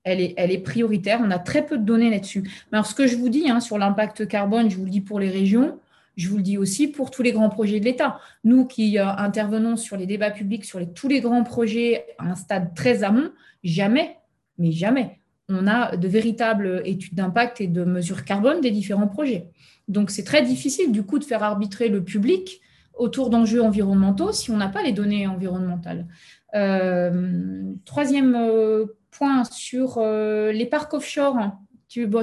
elle 0.03 0.21
est, 0.21 0.33
elle 0.37 0.51
est 0.51 0.59
prioritaire. 0.59 1.19
On 1.23 1.31
a 1.31 1.39
très 1.39 1.65
peu 1.65 1.77
de 1.77 1.83
données 1.83 2.09
là-dessus. 2.09 2.43
Mais 2.71 2.77
alors, 2.77 2.85
ce 2.85 2.95
que 2.95 3.07
je 3.07 3.17
vous 3.17 3.29
dis 3.29 3.49
hein, 3.49 3.59
sur 3.59 3.77
l'impact 3.77 4.27
carbone, 4.27 4.69
je 4.69 4.77
vous 4.77 4.85
le 4.85 4.91
dis 4.91 5.01
pour 5.01 5.19
les 5.19 5.29
régions, 5.29 5.77
je 6.17 6.29
vous 6.29 6.37
le 6.37 6.43
dis 6.43 6.57
aussi 6.57 6.87
pour 6.87 7.11
tous 7.11 7.21
les 7.21 7.31
grands 7.31 7.49
projets 7.49 7.79
de 7.79 7.85
l'État. 7.85 8.19
Nous 8.43 8.65
qui 8.65 8.97
euh, 8.97 9.07
intervenons 9.07 9.77
sur 9.77 9.97
les 9.97 10.05
débats 10.05 10.31
publics, 10.31 10.65
sur 10.65 10.79
tous 10.93 11.07
les 11.07 11.21
grands 11.21 11.43
projets 11.43 12.05
à 12.17 12.25
un 12.25 12.35
stade 12.35 12.73
très 12.75 13.03
amont, 13.03 13.31
jamais, 13.63 14.17
mais 14.57 14.71
jamais, 14.71 15.19
on 15.49 15.67
a 15.67 15.95
de 15.97 16.07
véritables 16.07 16.81
études 16.85 17.15
d'impact 17.15 17.61
et 17.61 17.67
de 17.67 17.83
mesures 17.83 18.25
carbone 18.25 18.61
des 18.61 18.71
différents 18.71 19.07
projets. 19.07 19.49
Donc 19.87 20.11
c'est 20.11 20.23
très 20.23 20.41
difficile 20.41 20.91
du 20.91 21.03
coup 21.03 21.19
de 21.19 21.23
faire 21.23 21.43
arbitrer 21.43 21.89
le 21.89 22.03
public 22.03 22.61
autour 22.93 23.29
d'enjeux 23.29 23.61
environnementaux 23.61 24.31
si 24.31 24.51
on 24.51 24.57
n'a 24.57 24.69
pas 24.69 24.83
les 24.83 24.93
données 24.93 25.27
environnementales. 25.27 26.07
Euh, 26.55 27.73
troisième 27.85 28.35
euh, 28.35 28.85
point 29.11 29.43
sur 29.45 29.99
les 29.99 30.65
parcs 30.65 30.93
offshore, 30.93 31.37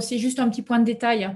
c'est 0.01 0.19
juste 0.19 0.39
un 0.39 0.49
petit 0.49 0.63
point 0.63 0.79
de 0.79 0.85
détail. 0.85 1.31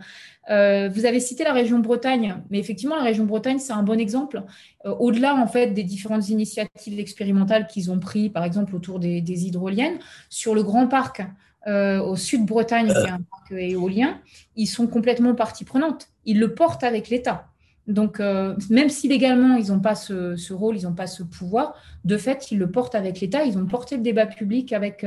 Euh, 0.50 0.88
vous 0.88 1.06
avez 1.06 1.20
cité 1.20 1.44
la 1.44 1.52
région 1.52 1.78
Bretagne, 1.78 2.36
mais 2.50 2.58
effectivement, 2.58 2.96
la 2.96 3.02
région 3.02 3.24
Bretagne, 3.24 3.58
c'est 3.58 3.72
un 3.72 3.82
bon 3.82 3.98
exemple. 4.00 4.42
Euh, 4.84 4.90
au-delà, 4.90 5.36
en 5.36 5.46
fait, 5.46 5.68
des 5.68 5.84
différentes 5.84 6.28
initiatives 6.28 6.98
expérimentales 6.98 7.66
qu'ils 7.66 7.90
ont 7.90 7.98
prises, 7.98 8.30
par 8.30 8.44
exemple, 8.44 8.74
autour 8.74 8.98
des, 8.98 9.20
hydroliennes, 9.46 9.98
sur 10.28 10.54
le 10.54 10.62
grand 10.62 10.88
parc 10.88 11.22
euh, 11.68 12.00
au 12.00 12.16
sud 12.16 12.44
Bretagne, 12.44 12.88
qui 12.88 12.92
est 13.06 13.10
un 13.10 13.20
parc 13.20 13.52
éolien, 13.52 14.20
ils 14.56 14.66
sont 14.66 14.86
complètement 14.88 15.34
partie 15.34 15.64
prenante. 15.64 16.08
Ils 16.24 16.40
le 16.40 16.54
portent 16.54 16.82
avec 16.84 17.08
l'État. 17.08 17.48
Donc, 17.88 18.20
même 18.20 18.88
si 18.90 19.08
légalement, 19.08 19.56
ils 19.56 19.72
n'ont 19.72 19.80
pas 19.80 19.96
ce, 19.96 20.52
rôle, 20.52 20.76
ils 20.76 20.84
n'ont 20.84 20.94
pas 20.94 21.08
ce 21.08 21.24
pouvoir, 21.24 21.74
de 22.04 22.16
fait, 22.16 22.52
ils 22.52 22.58
le 22.58 22.70
portent 22.70 22.94
avec 22.94 23.20
l'État. 23.20 23.44
Ils 23.44 23.58
ont 23.58 23.66
porté 23.66 23.96
le 23.96 24.02
débat 24.02 24.26
public 24.26 24.72
avec, 24.72 25.04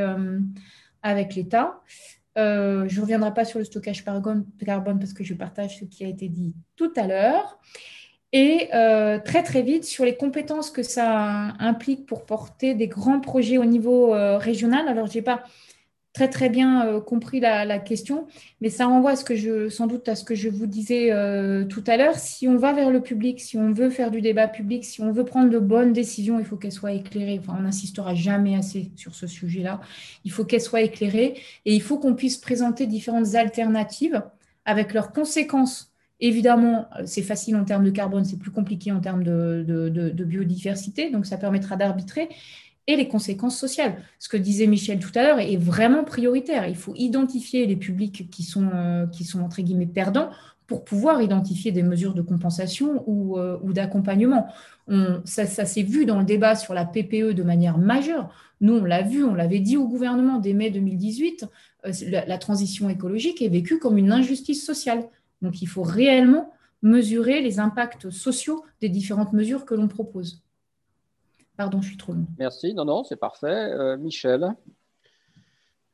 avec 1.01 1.35
l'État. 1.35 1.79
Euh, 2.37 2.85
je 2.87 2.97
ne 2.97 3.01
reviendrai 3.01 3.33
pas 3.33 3.45
sur 3.45 3.59
le 3.59 3.65
stockage 3.65 4.03
carbone, 4.03 4.45
parce 4.99 5.13
que 5.13 5.23
je 5.23 5.33
partage 5.33 5.79
ce 5.79 5.85
qui 5.85 6.03
a 6.03 6.07
été 6.07 6.27
dit 6.27 6.53
tout 6.75 6.91
à 6.95 7.07
l'heure. 7.07 7.59
Et 8.33 8.69
euh, 8.73 9.17
très 9.19 9.43
très 9.43 9.61
vite 9.61 9.85
sur 9.85 10.03
les 10.03 10.17
compétences 10.17 10.69
que 10.69 10.83
ça 10.83 11.53
implique 11.59 12.05
pour 12.05 12.25
porter 12.25 12.73
des 12.73 12.87
grands 12.87 13.21
projets 13.21 13.57
au 13.57 13.63
niveau 13.63 14.13
euh, 14.13 14.37
régional. 14.37 14.89
Alors, 14.89 15.07
je 15.07 15.15
n'ai 15.15 15.21
pas 15.21 15.43
très 16.15 16.29
très 16.29 16.49
bien 16.49 16.87
euh, 16.87 17.01
compris 17.01 17.41
la, 17.41 17.77
question, 17.77 18.25
mais 18.61 18.69
ça 18.69 18.87
renvoie 18.87 19.17
ce 19.17 19.25
que 19.25 19.35
je, 19.35 19.67
sans 19.67 19.85
doute 19.85 20.07
à 20.07 20.15
ce 20.15 20.23
que 20.23 20.33
je 20.33 20.47
vous 20.47 20.65
disais 20.65 21.11
euh, 21.11 21.65
tout 21.65 21.83
à 21.85 21.97
l'heure. 21.97 22.15
Si 22.15 22.47
on 22.47 22.55
va 22.55 22.71
vers 22.71 22.89
le 22.89 23.01
public, 23.01 23.41
si 23.41 23.57
on 23.57 23.73
veut 23.73 23.89
faire 23.89 24.11
du 24.11 24.21
débat 24.21 24.47
public, 24.47 24.85
si 24.85 25.01
on 25.01 25.11
veut 25.11 25.25
prendre 25.25 25.49
de 25.49 25.59
bonnes 25.59 25.91
décisions, 25.91 26.39
il 26.39 26.45
faut 26.45 26.55
qu'elles 26.55 26.71
soient 26.71 26.93
éclairées. 26.93 27.41
On 27.49 27.61
n'insistera 27.61 28.15
jamais 28.15 28.55
assez 28.55 28.91
sur 28.95 29.13
ce 29.13 29.27
sujet-là. 29.27 29.81
Il 30.23 30.31
faut 30.31 30.45
qu'elles 30.45 30.61
soient 30.61 30.81
éclairées 30.81 31.35
et 31.65 31.75
il 31.75 31.81
faut 31.81 31.99
qu'on 31.99 32.15
puisse 32.15 32.37
présenter 32.37 32.87
différentes 32.87 33.35
alternatives 33.35 34.23
avec 34.63 34.93
leurs 34.93 35.11
conséquences. 35.11 35.91
Évidemment, 36.21 36.87
euh, 36.97 37.03
c'est 37.05 37.23
facile 37.23 37.57
en 37.57 37.65
termes 37.65 37.83
de 37.83 37.91
carbone, 37.91 38.23
c'est 38.23 38.39
plus 38.39 38.51
compliqué 38.51 38.89
en 38.93 39.01
termes 39.01 39.25
de 39.25 40.23
biodiversité, 40.23 41.11
donc 41.11 41.25
ça 41.25 41.37
permettra 41.37 41.75
d'arbitrer 41.75 42.29
et 42.87 42.95
les 42.95 43.07
conséquences 43.07 43.57
sociales. 43.57 43.97
Ce 44.19 44.29
que 44.29 44.37
disait 44.37 44.67
Michel 44.67 44.99
tout 44.99 45.11
à 45.15 45.23
l'heure 45.23 45.39
est 45.39 45.57
vraiment 45.57 46.03
prioritaire. 46.03 46.67
Il 46.67 46.75
faut 46.75 46.93
identifier 46.95 47.65
les 47.65 47.75
publics 47.75 48.29
qui 48.29 48.43
sont, 48.43 48.69
euh, 48.73 49.07
qui 49.07 49.23
sont 49.23 49.41
entre 49.41 49.61
guillemets 49.61 49.85
perdants 49.85 50.29
pour 50.67 50.83
pouvoir 50.83 51.21
identifier 51.21 51.71
des 51.71 51.83
mesures 51.83 52.13
de 52.13 52.21
compensation 52.21 53.03
ou, 53.07 53.37
euh, 53.37 53.59
d'accompagnement. 53.63 54.47
Ça, 55.25 55.45
s'est 55.45 55.83
vu 55.83 56.05
dans 56.05 56.19
le 56.19 56.25
débat 56.25 56.55
sur 56.55 56.73
la 56.73 56.85
PPE 56.85 57.33
de 57.33 57.43
manière 57.43 57.77
majeure. 57.77 58.29
Nous, 58.61 58.75
on 58.75 58.83
l'a 58.83 59.01
vu, 59.01 59.23
on 59.23 59.33
l'avait 59.33 59.59
dit 59.59 59.77
au 59.77 59.87
gouvernement 59.87 60.39
dès 60.39 60.53
mai 60.53 60.69
2018, 60.71 61.45
euh, 61.85 61.91
la 62.11 62.37
transition 62.37 62.89
écologique 62.89 63.41
est 63.41 63.49
vécue 63.49 63.79
comme 63.79 63.97
une 63.97 64.11
injustice 64.11 64.65
sociale. 64.65 65.07
Donc 65.41 65.61
il 65.61 65.67
faut 65.67 65.83
réellement 65.83 66.51
mesurer 66.81 67.41
les 67.41 67.59
impacts 67.59 68.09
sociaux 68.09 68.63
des 68.81 68.89
différentes 68.89 69.33
mesures 69.33 69.65
que 69.65 69.75
l'on 69.75 69.87
propose. 69.87 70.44
Pardon, 71.57 71.81
je 71.81 71.87
suis 71.87 71.97
trop 71.97 72.13
long. 72.13 72.27
Merci. 72.37 72.73
Non, 72.73 72.85
non, 72.85 73.03
c'est 73.03 73.15
parfait. 73.15 73.47
Euh, 73.47 73.97
Michel. 73.97 74.55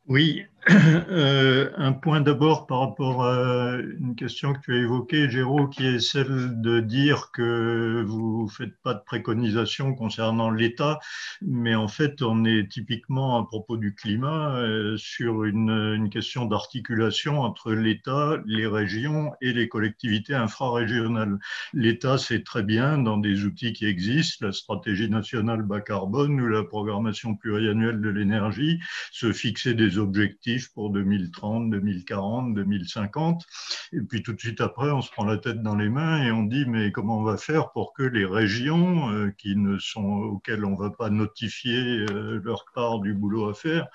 Oui, 0.08 0.46
Euh, 0.70 1.72
un 1.76 1.92
point 1.92 2.22
d'abord 2.22 2.68
par 2.68 2.82
rapport 2.82 3.26
à 3.26 3.78
une 4.00 4.16
question 4.16 4.54
que 4.54 4.60
tu 4.60 4.74
as 4.76 4.82
évoquée, 4.82 5.30
Géraud, 5.30 5.68
qui 5.68 5.86
est 5.86 6.00
celle 6.00 6.62
de 6.62 6.80
dire 6.80 7.32
que 7.34 8.04
vous 8.06 8.46
ne 8.46 8.50
faites 8.50 8.78
pas 8.84 8.94
de 8.94 9.02
préconisation 9.04 9.96
concernant 9.96 10.52
l'État, 10.52 11.00
mais 11.42 11.74
en 11.74 11.88
fait, 11.88 12.22
on 12.22 12.46
est 12.46 12.72
typiquement 12.72 13.40
à 13.40 13.46
propos 13.46 13.78
du 13.78 13.96
climat 13.96 14.56
euh, 14.56 14.98
sur 14.98 15.44
une, 15.44 16.10
question 16.12 16.46
d'articulation 16.46 17.42
entre 17.42 17.72
l'État, 17.72 18.38
les 18.46 18.68
régions 18.68 19.32
et 19.42 19.54
les 19.54 19.70
collectivités 19.70 20.36
infrarégionales. 20.36 21.40
L'État, 21.74 22.18
c'est 22.18 22.44
très 22.44 22.64
bien 22.64 22.98
dans 22.98 23.18
des 23.18 23.46
outils 23.46 23.74
qui 23.74 23.86
existent, 23.86 24.46
la 24.46 24.52
stratégie 24.52 25.10
nationale 25.10 25.62
bas 25.62 25.82
carbone 25.82 26.40
ou 26.42 26.48
la 26.48 26.64
programmation 26.64 27.36
pluriannuelle 27.36 28.02
de 28.02 28.10
l'énergie, 28.10 28.80
se 29.12 29.32
fixer 29.32 29.74
des 29.74 29.98
objectifs 29.98 30.51
pour 30.74 30.90
2030, 30.92 31.70
2040, 31.70 32.54
2050. 32.54 33.46
Et 33.94 34.02
puis 34.02 34.24
tout 34.24 34.34
de 34.34 34.40
suite 34.40 34.62
après, 34.62 34.92
on 34.92 35.02
se 35.02 35.12
prend 35.12 35.26
la 35.26 35.38
tête 35.38 35.62
dans 35.62 35.76
les 35.76 35.90
mains 35.90 36.24
et 36.24 36.32
on 36.32 36.44
dit 36.44 36.66
mais 36.66 36.92
comment 36.92 37.20
on 37.20 37.24
va 37.24 37.38
faire 37.38 37.72
pour 37.72 37.94
que 37.94 38.04
les 38.04 38.26
régions 38.26 39.12
euh, 39.12 39.32
qui 39.38 39.56
ne 39.56 39.78
sont 39.78 40.04
auxquelles 40.04 40.66
on 40.66 40.76
va 40.76 40.90
pas 40.90 41.10
notifier 41.10 42.06
euh, 42.10 42.42
leur 42.44 42.66
part 42.74 43.00
du 43.00 43.14
boulot 43.14 43.50
à 43.50 43.54
faire, 43.54 43.88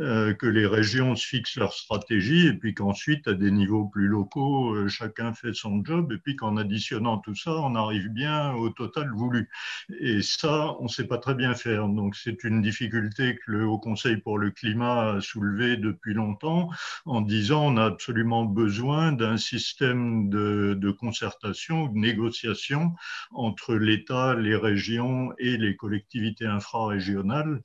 euh, 0.00 0.34
que 0.34 0.46
les 0.46 0.66
régions 0.66 1.14
se 1.16 1.26
fixent 1.26 1.56
leur 1.56 1.72
stratégie 1.72 2.46
et 2.46 2.54
puis 2.54 2.74
qu'ensuite 2.74 3.28
à 3.28 3.34
des 3.34 3.50
niveaux 3.50 3.86
plus 3.86 4.08
locaux, 4.08 4.88
chacun 4.88 5.32
fait 5.34 5.54
son 5.54 5.84
job 5.84 6.12
et 6.12 6.18
puis 6.18 6.36
qu'en 6.36 6.56
additionnant 6.56 7.18
tout 7.18 7.34
ça, 7.34 7.52
on 7.52 7.74
arrive 7.74 8.08
bien 8.08 8.52
au 8.54 8.70
total 8.70 9.10
voulu. 9.14 9.48
Et 10.00 10.22
ça, 10.22 10.76
on 10.80 10.84
ne 10.84 10.88
sait 10.88 11.06
pas 11.06 11.18
très 11.18 11.34
bien 11.34 11.54
faire. 11.54 11.88
Donc 11.88 12.16
c'est 12.16 12.44
une 12.44 12.62
difficulté 12.62 13.36
que 13.36 13.52
le 13.52 13.66
Haut 13.66 13.78
Conseil 13.78 14.16
pour 14.16 14.38
le 14.38 14.50
climat 14.50 15.16
a 15.16 15.20
soulevé 15.20 15.76
depuis 15.76 15.99
longtemps 16.04 16.70
en 17.06 17.20
disant 17.20 17.66
on 17.66 17.76
a 17.76 17.84
absolument 17.84 18.44
besoin 18.44 19.12
d'un 19.12 19.36
système 19.36 20.28
de, 20.28 20.76
de 20.78 20.90
concertation, 20.90 21.86
de 21.86 21.98
négociation 21.98 22.94
entre 23.32 23.74
l'État, 23.74 24.34
les 24.34 24.56
régions 24.56 25.32
et 25.38 25.56
les 25.56 25.76
collectivités 25.76 26.46
infrarégionales 26.46 27.60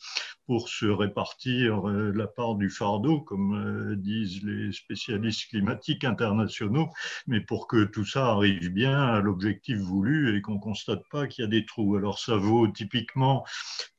pour 0.45 0.69
se 0.69 0.85
répartir 0.85 1.89
euh, 1.89 2.11
la 2.13 2.27
part 2.27 2.55
du 2.55 2.69
fardeau, 2.69 3.21
comme 3.21 3.55
euh, 3.55 3.95
disent 3.95 4.43
les 4.43 4.71
spécialistes 4.71 5.49
climatiques 5.49 6.03
internationaux, 6.03 6.89
mais 7.27 7.41
pour 7.41 7.67
que 7.67 7.85
tout 7.85 8.05
ça 8.05 8.27
arrive 8.27 8.69
bien 8.71 9.01
à 9.01 9.21
l'objectif 9.21 9.77
voulu 9.77 10.37
et 10.37 10.41
qu'on 10.41 10.59
constate 10.59 11.03
pas 11.09 11.27
qu'il 11.27 11.43
y 11.43 11.47
a 11.47 11.49
des 11.49 11.65
trous. 11.65 11.95
Alors 11.95 12.19
ça 12.19 12.35
vaut 12.35 12.67
typiquement 12.67 13.43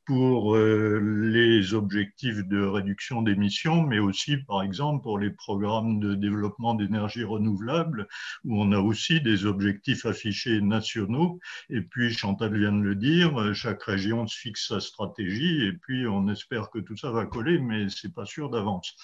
pour 0.07 0.55
euh, 0.55 0.99
les 1.01 1.73
objectifs 1.73 2.47
de 2.47 2.63
réduction 2.63 3.21
d'émissions, 3.21 3.81
mais 3.81 3.99
aussi, 3.99 4.37
par 4.37 4.63
exemple, 4.63 5.03
pour 5.03 5.19
les 5.19 5.31
programmes 5.31 5.99
de 5.99 6.15
développement 6.15 6.75
d'énergie 6.75 7.25
renouvelable, 7.25 8.07
où 8.45 8.61
on 8.61 8.71
a 8.71 8.79
aussi 8.79 9.19
des 9.19 9.45
objectifs 9.45 10.05
affichés 10.05 10.61
nationaux. 10.61 11.41
Et 11.69 11.81
puis, 11.81 12.13
Chantal 12.13 12.57
vient 12.57 12.71
de 12.71 12.81
le 12.81 12.95
dire, 12.95 13.53
chaque 13.53 13.83
région 13.83 14.25
se 14.27 14.37
fixe 14.37 14.69
sa 14.69 14.79
stratégie, 14.79 15.65
et 15.65 15.73
puis 15.73 16.07
on 16.07 16.29
espère 16.29 16.69
que 16.69 16.79
tout 16.79 16.95
ça 16.95 17.11
va 17.11 17.25
coller, 17.25 17.59
mais 17.59 17.89
c'est 17.89 18.13
pas 18.13 18.25
sûr 18.25 18.49
d'avance. 18.49 18.95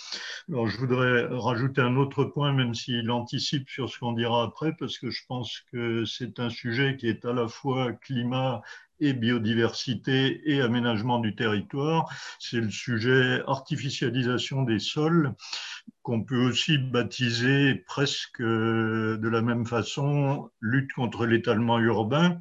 Alors, 0.47 0.67
je 0.67 0.77
voudrais 0.77 1.25
rajouter 1.25 1.81
un 1.81 1.97
autre 1.97 2.23
point, 2.23 2.53
même 2.53 2.73
s'il 2.73 3.11
anticipe 3.11 3.69
sur 3.69 3.89
ce 3.89 3.99
qu'on 3.99 4.13
dira 4.13 4.41
après, 4.43 4.73
parce 4.79 4.97
que 4.97 5.11
je 5.11 5.23
pense 5.27 5.63
que 5.69 6.05
c'est 6.05 6.39
un 6.39 6.49
sujet 6.49 6.95
qui 6.95 7.07
est 7.07 7.25
à 7.25 7.33
la 7.33 7.49
fois 7.49 7.91
climat 7.91 8.61
et 9.03 9.13
biodiversité 9.13 10.41
et 10.45 10.61
aménagement 10.61 11.19
du 11.19 11.35
territoire. 11.35 12.09
C'est 12.39 12.61
le 12.61 12.69
sujet 12.69 13.41
artificialisation 13.47 14.63
des 14.63 14.79
sols 14.79 15.33
qu'on 16.03 16.23
peut 16.23 16.37
aussi 16.37 16.77
baptiser 16.77 17.75
presque 17.87 18.41
euh, 18.41 19.17
de 19.17 19.29
la 19.29 19.41
même 19.41 19.65
façon 19.65 20.49
lutte 20.59 20.91
contre 20.93 21.25
l'étalement 21.25 21.79
urbain. 21.79 22.37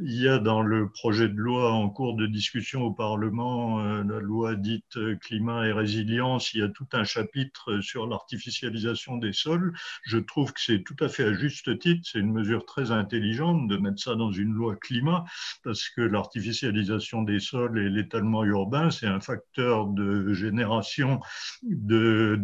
Il 0.00 0.14
y 0.14 0.28
a 0.28 0.38
dans 0.38 0.62
le 0.62 0.88
projet 0.88 1.28
de 1.28 1.36
loi 1.36 1.72
en 1.72 1.90
cours 1.90 2.14
de 2.14 2.26
discussion 2.26 2.82
au 2.82 2.92
Parlement, 2.92 3.80
euh, 3.80 4.04
la 4.04 4.20
loi 4.20 4.54
dite 4.54 4.98
climat 5.20 5.66
et 5.66 5.72
résilience, 5.72 6.54
il 6.54 6.60
y 6.60 6.62
a 6.62 6.68
tout 6.68 6.86
un 6.92 7.04
chapitre 7.04 7.80
sur 7.80 8.06
l'artificialisation 8.06 9.16
des 9.16 9.32
sols. 9.32 9.72
Je 10.04 10.18
trouve 10.18 10.52
que 10.52 10.60
c'est 10.60 10.82
tout 10.82 10.96
à 11.00 11.08
fait 11.08 11.24
à 11.24 11.32
juste 11.32 11.78
titre, 11.80 12.08
c'est 12.10 12.20
une 12.20 12.32
mesure 12.32 12.64
très 12.64 12.92
intelligente 12.92 13.66
de 13.66 13.76
mettre 13.76 14.00
ça 14.00 14.14
dans 14.14 14.30
une 14.30 14.52
loi 14.52 14.76
climat 14.76 15.24
parce 15.64 15.88
que 15.88 16.00
l'artificialisation 16.00 17.22
des 17.22 17.40
sols 17.40 17.78
et 17.78 17.90
l'étalement 17.90 18.44
urbain, 18.44 18.90
c'est 18.90 19.06
un 19.06 19.20
facteur 19.20 19.86
de 19.86 20.32
génération 20.32 21.20
de 21.62 22.36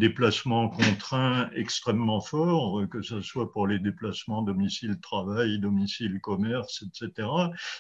déplacements 0.56 0.68
contraints 0.68 1.50
extrêmement 1.54 2.20
fort, 2.20 2.88
que 2.88 3.02
ce 3.02 3.20
soit 3.20 3.52
pour 3.52 3.66
les 3.66 3.78
déplacements 3.78 4.42
domicile-travail, 4.42 5.58
domicile-commerce, 5.58 6.82
etc. 6.82 7.28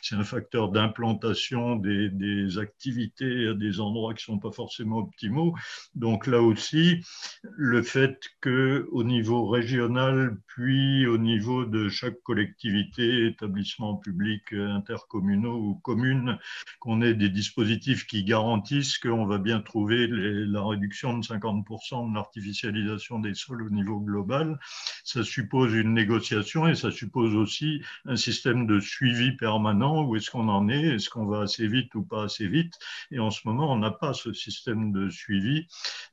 C'est 0.02 0.16
un 0.16 0.24
facteur 0.24 0.70
d'implantation 0.70 1.76
des, 1.76 2.10
des 2.10 2.58
activités 2.58 3.48
à 3.48 3.54
des 3.54 3.80
endroits 3.80 4.14
qui 4.14 4.30
ne 4.30 4.34
sont 4.36 4.38
pas 4.38 4.52
forcément 4.52 4.98
optimaux. 4.98 5.54
Donc 5.94 6.26
là 6.26 6.42
aussi, 6.42 7.00
le 7.42 7.82
fait 7.82 8.20
qu'au 8.42 9.04
niveau 9.04 9.48
régional, 9.48 10.36
puis 10.48 11.06
au 11.06 11.18
niveau 11.18 11.64
de 11.64 11.88
chaque 11.88 12.20
collectivité, 12.22 13.26
établissement 13.26 13.96
public, 13.96 14.52
intercommunaux 14.52 15.58
ou 15.58 15.74
communes, 15.76 16.38
qu'on 16.80 17.02
ait 17.02 17.14
des 17.14 17.30
dispositifs 17.30 18.06
qui 18.06 18.24
garantissent 18.24 18.98
qu'on 18.98 19.26
va 19.26 19.38
bien 19.38 19.60
trouver 19.60 20.06
la 20.08 20.64
réduction 20.64 21.18
de 21.18 21.24
50% 21.24 22.10
de 22.10 22.14
l'artificialisation 22.14 22.65
des 22.72 23.34
sols 23.34 23.62
au 23.62 23.70
niveau 23.70 24.00
global. 24.00 24.58
Ça 25.04 25.22
suppose 25.22 25.72
une 25.74 25.94
négociation 25.94 26.66
et 26.66 26.74
ça 26.74 26.90
suppose 26.90 27.34
aussi 27.34 27.82
un 28.04 28.16
système 28.16 28.66
de 28.66 28.80
suivi 28.80 29.32
permanent. 29.32 30.04
Où 30.04 30.16
est-ce 30.16 30.30
qu'on 30.30 30.48
en 30.48 30.68
est? 30.68 30.94
Est-ce 30.94 31.10
qu'on 31.10 31.26
va 31.26 31.42
assez 31.42 31.66
vite 31.66 31.94
ou 31.94 32.02
pas 32.02 32.24
assez 32.24 32.48
vite? 32.48 32.74
Et 33.10 33.18
en 33.18 33.30
ce 33.30 33.40
moment, 33.44 33.72
on 33.72 33.78
n'a 33.78 33.90
pas 33.90 34.12
ce 34.12 34.32
système 34.32 34.92
de 34.92 35.08
suivi, 35.08 35.66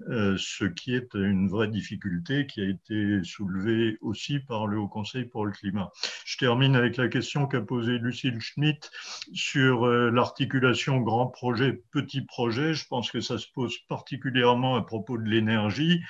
euh, 0.09 0.35
ce 0.37 0.65
qui 0.65 0.93
est 0.95 1.13
une 1.13 1.47
vraie 1.49 1.67
difficulté 1.67 2.47
qui 2.47 2.61
a 2.61 2.65
été 2.65 3.23
soulevée 3.23 3.97
aussi 4.01 4.39
par 4.39 4.67
le 4.67 4.77
Haut 4.77 4.87
Conseil 4.87 5.25
pour 5.25 5.45
le 5.45 5.51
climat. 5.51 5.91
Je 6.25 6.37
termine 6.37 6.75
avec 6.75 6.97
la 6.97 7.07
question 7.07 7.47
qu'a 7.47 7.61
posée 7.61 7.97
Lucille 7.97 8.39
Schmitt 8.39 8.91
sur 9.33 9.85
euh, 9.85 10.11
l'articulation 10.11 10.99
grand 10.99 11.27
projet, 11.27 11.83
petit 11.91 12.21
projet. 12.21 12.73
Je 12.73 12.87
pense 12.87 13.11
que 13.11 13.21
ça 13.21 13.37
se 13.37 13.47
pose 13.53 13.77
particulièrement 13.87 14.75
à 14.75 14.81
propos 14.81 15.17
de 15.17 15.23
l'énergie, 15.23 16.01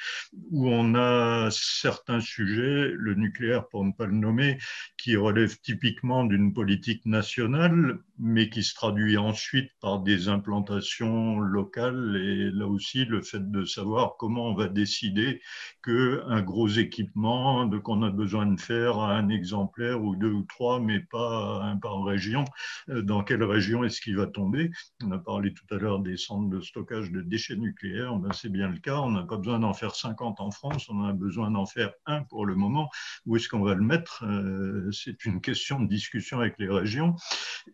où 0.52 0.70
on 0.70 0.96
a 0.96 1.50
certains 1.52 2.20
sujets, 2.20 2.92
le 2.94 3.16
nucléaire 3.16 3.68
pour 3.68 3.84
ne 3.84 3.92
pas 3.92 4.06
le 4.06 4.14
nommer, 4.14 4.58
qui 5.04 5.18
relèvent 5.18 5.60
typiquement 5.60 6.24
d'une 6.24 6.54
politique 6.54 7.06
nationale, 7.06 8.00
mais 8.20 8.50
qui 8.50 8.64
se 8.64 8.74
traduit 8.74 9.18
ensuite 9.18 9.70
par 9.82 10.00
des 10.00 10.30
implantations 10.30 11.40
locales. 11.40 12.16
Et 12.24 12.50
là 12.52 12.68
aussi, 12.68 13.04
le 13.04 13.22
fait 13.22 13.52
de 13.52 13.66
savoir 13.66 14.16
comment 14.18 14.48
on 14.52 14.54
va 14.54 14.70
décider 14.70 15.42
qu'un 15.84 16.42
gros 16.42 16.70
équipement 16.70 17.70
qu'on 17.82 18.02
a 18.02 18.12
besoin 18.12 18.46
de 18.46 18.58
faire 18.58 19.00
à 19.00 19.18
un 19.18 19.28
exemplaire 19.28 20.02
ou 20.02 20.16
deux 20.16 20.32
ou 20.32 20.44
trois, 20.44 20.80
mais 20.80 21.02
pas 21.02 21.62
un 21.64 21.76
par 21.76 22.02
région, 22.06 22.46
euh, 22.88 23.02
dans 23.02 23.26
quelle 23.26 23.44
région 23.44 23.84
est-ce 23.84 24.00
qu'il 24.00 24.16
va 24.16 24.28
tomber? 24.28 24.72
On 25.04 25.12
a 25.12 25.18
parlé 25.18 25.54
tout 25.54 25.66
à 25.76 25.80
l'heure 25.80 26.00
des 26.00 26.16
centres 26.16 26.50
de 26.50 26.62
stockage 26.62 27.12
de 27.12 27.20
déchets 27.20 27.58
nucléaires, 27.58 28.16
ben 28.16 28.32
c'est 28.32 28.48
bien 28.48 28.70
le 28.70 28.78
cas. 28.78 29.00
On 29.00 29.12
n'a 29.12 29.24
pas 29.24 29.36
besoin 29.36 29.60
d'en 29.60 29.74
faire 29.74 29.96
50 29.96 30.40
en 30.40 30.52
France, 30.52 30.88
on 30.90 31.04
a 31.04 31.12
besoin 31.12 31.52
d'en 31.52 31.66
faire 31.66 31.92
un 32.06 32.24
pour 32.24 32.46
le 32.46 32.56
moment. 32.56 32.90
Où 33.26 33.36
est-ce 33.36 33.50
qu'on 33.50 33.64
va 33.64 33.74
le 33.74 33.84
mettre 33.84 34.24
euh, 34.24 34.93
C'est 34.94 35.26
une 35.26 35.42
question 35.42 35.80
de 35.80 35.88
discussion 35.88 36.40
avec 36.40 36.56
les 36.60 36.70
régions. 36.70 37.16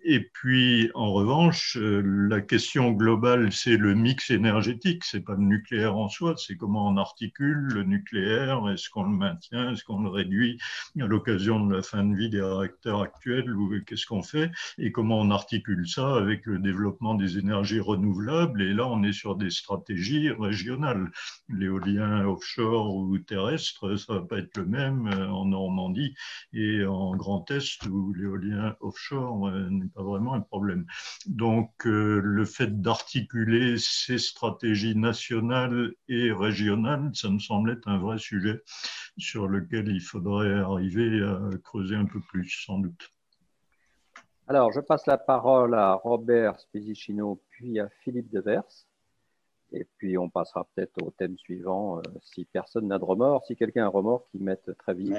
Et 0.03 0.21
puis, 0.21 0.89
en 0.93 1.11
revanche, 1.11 1.77
euh, 1.77 2.01
la 2.29 2.41
question 2.41 2.91
globale, 2.91 3.51
c'est 3.51 3.77
le 3.77 3.93
mix 3.95 4.29
énergétique. 4.31 5.03
C'est 5.03 5.21
pas 5.21 5.33
le 5.33 5.43
nucléaire 5.43 5.97
en 5.97 6.09
soi, 6.09 6.35
c'est 6.37 6.55
comment 6.55 6.87
on 6.87 6.97
articule 6.97 7.67
le 7.73 7.83
nucléaire. 7.83 8.69
Est-ce 8.69 8.89
qu'on 8.89 9.03
le 9.03 9.15
maintient? 9.15 9.73
Est-ce 9.73 9.83
qu'on 9.83 10.01
le 10.01 10.09
réduit 10.09 10.59
à 10.99 11.05
l'occasion 11.05 11.65
de 11.65 11.75
la 11.75 11.81
fin 11.81 12.03
de 12.03 12.15
vie 12.15 12.29
des 12.29 12.41
réacteurs 12.41 13.01
actuels 13.01 13.53
ou 13.55 13.73
qu'est-ce 13.85 14.05
qu'on 14.05 14.23
fait? 14.23 14.51
Et 14.77 14.91
comment 14.91 15.19
on 15.19 15.31
articule 15.31 15.87
ça 15.87 16.15
avec 16.15 16.45
le 16.45 16.59
développement 16.59 17.15
des 17.15 17.37
énergies 17.37 17.79
renouvelables? 17.79 18.61
Et 18.61 18.73
là, 18.73 18.87
on 18.87 19.03
est 19.03 19.13
sur 19.13 19.35
des 19.35 19.49
stratégies 19.49 20.29
régionales. 20.29 21.11
L'éolien 21.49 22.25
offshore 22.25 22.95
ou 22.95 23.17
terrestre, 23.17 23.95
ça 23.97 24.13
va 24.13 24.21
pas 24.21 24.37
être 24.37 24.57
le 24.57 24.65
même 24.65 25.07
euh, 25.07 25.27
en 25.27 25.45
Normandie 25.45 26.13
et 26.53 26.85
en 26.85 27.08
Grand 27.15 27.49
Est 27.51 27.85
où 27.85 28.13
l'éolien 28.13 28.75
offshore 28.79 29.47
euh, 29.47 29.69
n'est 29.69 29.87
pas 29.87 30.03
vraiment 30.03 30.33
un 30.33 30.41
problème. 30.41 30.85
Donc, 31.25 31.85
euh, 31.85 32.21
le 32.23 32.45
fait 32.45 32.81
d'articuler 32.81 33.77
ces 33.77 34.17
stratégies 34.17 34.95
nationales 34.95 35.93
et 36.07 36.31
régionales, 36.31 37.11
ça 37.13 37.29
me 37.29 37.39
semble 37.39 37.71
être 37.71 37.87
un 37.87 37.97
vrai 37.97 38.17
sujet 38.17 38.61
sur 39.17 39.47
lequel 39.47 39.89
il 39.89 40.01
faudrait 40.01 40.59
arriver 40.59 41.21
à 41.23 41.57
creuser 41.63 41.95
un 41.95 42.05
peu 42.05 42.19
plus, 42.19 42.49
sans 42.65 42.79
doute. 42.79 43.11
Alors, 44.47 44.71
je 44.71 44.79
passe 44.79 45.05
la 45.05 45.19
parole 45.19 45.75
à 45.75 45.93
Robert 45.93 46.59
Spizicino, 46.59 47.39
puis 47.49 47.79
à 47.79 47.87
Philippe 48.03 48.31
Devers. 48.31 48.88
Et 49.71 49.85
puis, 49.97 50.17
on 50.17 50.29
passera 50.29 50.67
peut-être 50.73 51.01
au 51.03 51.11
thème 51.11 51.37
suivant, 51.37 51.97
euh, 51.97 52.01
si 52.23 52.45
personne 52.45 52.87
n'a 52.87 52.97
de 52.97 53.03
remords. 53.03 53.45
Si 53.45 53.55
quelqu'un 53.55 53.83
a 53.83 53.85
un 53.85 53.89
remords, 53.89 54.25
qu'il 54.31 54.41
mette 54.41 54.69
très 54.79 54.95
vite. 54.95 55.13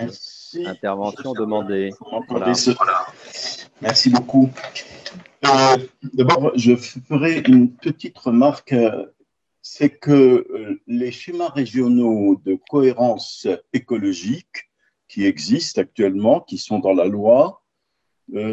Intervention 0.67 1.35
demandée. 1.35 1.91
Merci 3.81 4.11
beaucoup. 4.11 4.51
Euh, 5.47 5.77
d'abord, 6.15 6.51
je 6.57 6.75
ferai 6.75 7.41
une 7.47 7.73
petite 7.73 8.19
remarque. 8.19 8.75
C'est 9.63 9.91
que 9.91 10.11
euh, 10.11 10.81
les 10.87 11.13
schémas 11.13 11.51
régionaux 11.51 12.41
de 12.45 12.59
cohérence 12.69 13.47
écologique 13.73 14.71
qui 15.07 15.27
existent 15.27 15.81
actuellement, 15.81 16.41
qui 16.41 16.59
sont 16.59 16.79
dans 16.79 16.95
la 16.95 17.05
loi, 17.05 17.63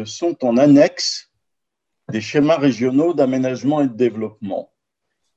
sont 0.04 0.44
en 0.44 0.56
annexe 0.56 1.30
des 2.08 2.20
schémas 2.20 2.56
régionaux 2.56 3.14
d'aménagement 3.14 3.80
et 3.80 3.86
de 3.86 3.94
développement 3.94 4.72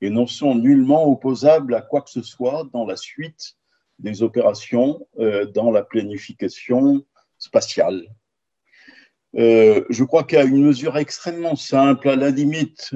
et 0.01 0.09
ne 0.09 0.25
sont 0.25 0.55
nullement 0.55 1.05
opposables 1.09 1.75
à 1.75 1.81
quoi 1.81 2.01
que 2.01 2.09
ce 2.09 2.23
soit 2.23 2.67
dans 2.73 2.85
la 2.85 2.97
suite 2.97 3.55
des 3.99 4.23
opérations 4.23 5.07
euh, 5.19 5.45
dans 5.45 5.71
la 5.71 5.83
planification 5.83 7.05
spatiale. 7.37 8.03
Euh, 9.37 9.85
je 9.89 10.03
crois 10.03 10.25
a 10.31 10.43
une 10.43 10.65
mesure 10.65 10.97
extrêmement 10.97 11.55
simple, 11.55 12.09
à 12.09 12.15
la 12.15 12.31
limite, 12.31 12.95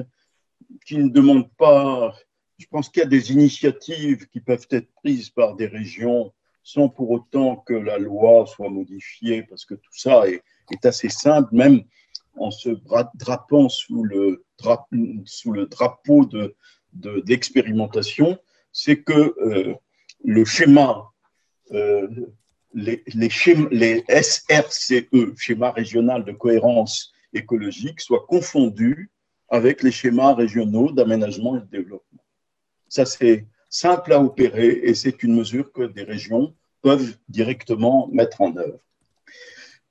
qui 0.84 0.98
ne 0.98 1.08
demande 1.08 1.50
pas. 1.56 2.14
Je 2.58 2.66
pense 2.66 2.88
qu'il 2.88 3.02
y 3.02 3.06
a 3.06 3.08
des 3.08 3.32
initiatives 3.32 4.26
qui 4.28 4.40
peuvent 4.40 4.66
être 4.70 4.92
prises 4.96 5.30
par 5.30 5.54
des 5.54 5.66
régions 5.66 6.32
sans 6.62 6.88
pour 6.88 7.10
autant 7.10 7.56
que 7.56 7.74
la 7.74 7.96
loi 7.96 8.44
soit 8.46 8.70
modifiée, 8.70 9.44
parce 9.44 9.64
que 9.64 9.74
tout 9.74 9.96
ça 9.96 10.28
est, 10.28 10.42
assez 10.84 11.08
simple, 11.08 11.54
même 11.54 11.84
en 12.36 12.50
se 12.50 12.70
drapant 13.14 13.68
sous 13.68 14.02
le 14.02 14.44
drapeau 15.66 16.24
de, 16.26 16.56
d'expérimentation, 17.24 18.38
c'est 18.72 19.02
que 19.02 19.34
euh, 19.40 19.74
le 20.24 20.44
schéma, 20.44 21.10
euh, 21.72 22.08
les, 22.74 23.02
les, 23.14 23.30
les, 23.70 24.04
SRCE, 24.08 25.08
schéma 25.38 25.70
régional 25.70 26.24
de 26.24 26.32
cohérence 26.32 27.12
écologique, 27.32 28.00
soient 28.00 28.26
confondus 28.26 29.10
avec 29.48 29.82
les 29.82 29.92
schémas 29.92 30.34
régionaux 30.34 30.92
d'aménagement 30.92 31.56
et 31.56 31.60
de 31.60 31.66
développement. 31.66 32.24
Ça, 32.88 33.04
c'est 33.04 33.46
simple 33.68 34.12
à 34.12 34.20
opérer 34.20 34.68
et 34.84 34.94
c'est 34.94 35.22
une 35.22 35.34
mesure 35.34 35.72
que 35.72 35.82
des 35.82 36.02
régions 36.02 36.54
peuvent 36.82 37.16
directement 37.28 38.08
mettre 38.12 38.40
en 38.40 38.56
œuvre. 38.56 38.80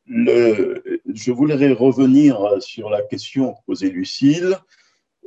Je 0.08 1.32
voudrais 1.32 1.72
revenir 1.72 2.62
sur 2.62 2.90
la 2.90 3.02
question 3.02 3.56
posée 3.66 3.90
Lucille. 3.90 4.58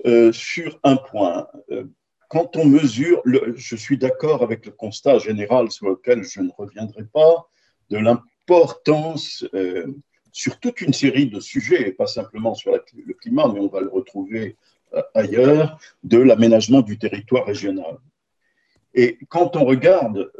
Euh, 0.07 0.31
sur 0.33 0.79
un 0.85 0.97
point. 0.97 1.49
Euh, 1.73 1.85
quand 2.29 2.57
on 2.57 2.65
mesure, 2.65 3.21
je 3.25 3.75
suis 3.75 3.99
d'accord 3.99 4.43
avec 4.45 4.65
le 4.67 4.71
constat 4.71 5.19
général 5.19 5.73
sur 5.73 5.89
lequel 5.89 6.23
je 6.23 6.41
ne 6.41 6.51
reviendrai 6.57 7.05
pas, 7.05 7.49
de 7.91 7.97
l'importance 7.97 9.45
euh, 9.55 9.87
sur 10.31 10.61
toute 10.61 10.83
une 10.83 10.93
série 10.93 11.27
de 11.27 11.41
sujets, 11.41 11.89
et 11.89 11.93
pas 11.93 12.07
simplement 12.07 12.55
sur 12.55 12.73
le 12.73 13.15
climat, 13.15 13.49
mais 13.53 13.59
on 13.59 13.67
va 13.67 13.81
le 13.81 13.89
retrouver 13.89 14.57
ailleurs, 15.15 15.79
de 16.05 16.19
l'aménagement 16.19 16.81
du 16.81 16.99
territoire 16.99 17.45
régional. 17.45 17.99
Et 18.95 19.19
quand 19.29 19.57
on 19.57 19.65
regarde 19.65 20.31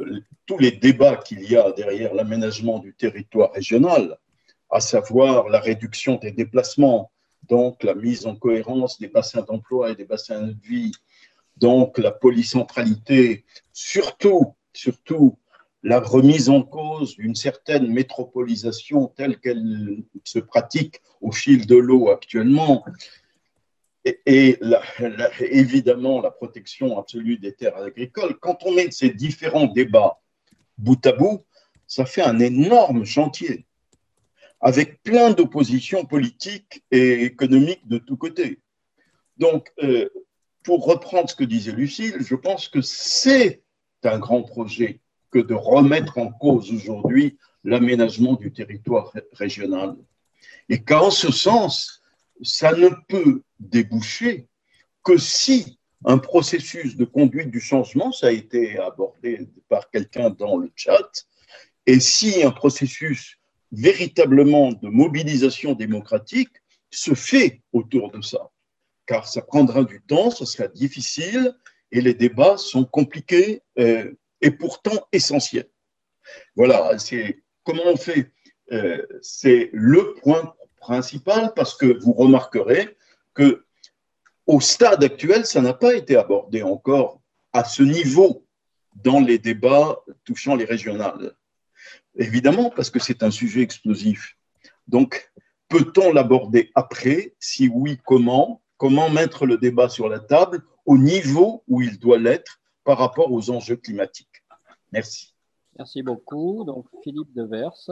tous 0.45 0.57
les 0.57 0.71
débats 0.71 1.17
qu'il 1.17 1.43
y 1.43 1.55
a 1.55 1.71
derrière 1.71 2.13
l'aménagement 2.13 2.79
du 2.79 2.93
territoire 2.93 3.51
régional, 3.51 4.17
à 4.69 4.79
savoir 4.79 5.49
la 5.49 5.59
réduction 5.59 6.15
des 6.15 6.31
déplacements, 6.31 7.11
donc 7.49 7.83
la 7.83 7.95
mise 7.95 8.25
en 8.25 8.35
cohérence 8.35 8.99
des 8.99 9.07
bassins 9.07 9.41
d'emploi 9.41 9.91
et 9.91 9.95
des 9.95 10.05
bassins 10.05 10.43
de 10.43 10.55
vie, 10.63 10.91
donc 11.57 11.97
la 11.97 12.11
polycentralité, 12.11 13.45
surtout, 13.73 14.53
surtout 14.73 15.37
la 15.83 15.99
remise 15.99 16.49
en 16.49 16.61
cause 16.61 17.15
d'une 17.15 17.35
certaine 17.35 17.87
métropolisation 17.91 19.07
telle 19.07 19.39
qu'elle 19.39 20.03
se 20.23 20.39
pratique 20.39 21.01
au 21.21 21.31
fil 21.31 21.65
de 21.65 21.75
l'eau 21.75 22.09
actuellement, 22.09 22.85
et, 24.05 24.59
évidemment 25.39 26.21
la 26.21 26.31
protection 26.31 26.97
absolue 26.97 27.37
des 27.37 27.53
terres 27.53 27.77
agricoles. 27.77 28.37
Quand 28.39 28.59
on 28.65 28.73
met 28.73 28.91
ces 28.91 29.09
différents 29.09 29.67
débats 29.67 30.19
bout 30.77 31.05
à 31.05 31.11
bout, 31.11 31.43
ça 31.87 32.05
fait 32.05 32.21
un 32.21 32.39
énorme 32.39 33.03
chantier. 33.05 33.65
Avec 34.61 35.01
plein 35.03 35.31
d'oppositions 35.31 36.05
politiques 36.05 36.83
et 36.91 37.23
économiques 37.23 37.87
de 37.87 37.97
tous 37.97 38.17
côtés. 38.17 38.59
Donc, 39.37 39.71
euh, 39.81 40.09
pour 40.63 40.85
reprendre 40.85 41.29
ce 41.29 41.35
que 41.35 41.45
disait 41.45 41.71
Lucille, 41.71 42.17
je 42.19 42.35
pense 42.35 42.67
que 42.67 42.81
c'est 42.81 43.63
un 44.03 44.19
grand 44.19 44.43
projet 44.43 44.99
que 45.31 45.39
de 45.39 45.53
remettre 45.53 46.17
en 46.17 46.31
cause 46.31 46.71
aujourd'hui 46.71 47.37
l'aménagement 47.63 48.33
du 48.33 48.51
territoire 48.51 49.13
régional. 49.33 49.95
Et 50.67 50.81
qu'en 50.81 51.11
ce 51.11 51.31
sens, 51.31 52.01
ça 52.41 52.73
ne 52.73 52.89
peut 53.07 53.43
déboucher 53.59 54.47
que 55.03 55.17
si 55.17 55.79
un 56.05 56.17
processus 56.17 56.95
de 56.95 57.05
conduite 57.05 57.51
du 57.51 57.59
changement, 57.59 58.11
ça 58.11 58.27
a 58.27 58.31
été 58.31 58.79
abordé 58.79 59.47
par 59.67 59.89
quelqu'un 59.89 60.29
dans 60.29 60.57
le 60.57 60.71
chat, 60.75 61.25
et 61.85 61.99
si 61.99 62.43
un 62.43 62.51
processus 62.51 63.38
véritablement 63.71 64.71
de 64.71 64.87
mobilisation 64.87 65.73
démocratique 65.73 66.49
se 66.91 67.13
fait 67.13 67.61
autour 67.71 68.11
de 68.11 68.21
ça, 68.21 68.49
car 69.05 69.27
ça 69.27 69.41
prendra 69.41 69.83
du 69.83 70.01
temps, 70.01 70.31
ce 70.31 70.45
sera 70.45 70.67
difficile, 70.67 71.55
et 71.91 72.01
les 72.01 72.13
débats 72.13 72.57
sont 72.57 72.85
compliqués 72.85 73.61
euh, 73.77 74.11
et 74.41 74.51
pourtant 74.51 75.07
essentiels. 75.11 75.69
Voilà, 76.55 76.97
c'est 76.99 77.43
comment 77.63 77.83
on 77.85 77.97
fait. 77.97 78.31
Euh, 78.71 79.03
c'est 79.21 79.71
le 79.73 80.13
point 80.21 80.53
principal 80.79 81.53
parce 81.55 81.75
que 81.75 81.99
vous 82.03 82.13
remarquerez 82.13 82.95
que 83.33 83.65
au 84.45 84.61
stade 84.61 85.03
actuel, 85.03 85.45
ça 85.45 85.61
n'a 85.61 85.73
pas 85.73 85.95
été 85.95 86.15
abordé 86.15 86.61
encore 86.61 87.21
à 87.53 87.63
ce 87.63 87.83
niveau 87.83 88.45
dans 88.95 89.19
les 89.19 89.39
débats 89.39 89.99
touchant 90.23 90.55
les 90.55 90.65
régionales. 90.65 91.35
Évidemment, 92.15 92.69
parce 92.69 92.89
que 92.89 92.99
c'est 92.99 93.23
un 93.23 93.31
sujet 93.31 93.61
explosif. 93.61 94.37
Donc, 94.87 95.31
peut-on 95.67 96.11
l'aborder 96.11 96.71
après? 96.75 97.35
Si 97.39 97.67
oui, 97.67 97.97
comment? 98.05 98.61
Comment 98.77 99.09
mettre 99.09 99.45
le 99.45 99.57
débat 99.57 99.89
sur 99.89 100.09
la 100.09 100.19
table 100.19 100.63
au 100.85 100.97
niveau 100.97 101.63
où 101.67 101.81
il 101.81 101.99
doit 101.99 102.17
l'être 102.17 102.59
par 102.83 102.97
rapport 102.97 103.31
aux 103.31 103.49
enjeux 103.49 103.75
climatiques? 103.75 104.43
Merci. 104.91 105.35
Merci 105.77 106.01
beaucoup. 106.01 106.63
Donc, 106.65 106.87
Philippe 107.03 107.33
Devers. 107.33 107.89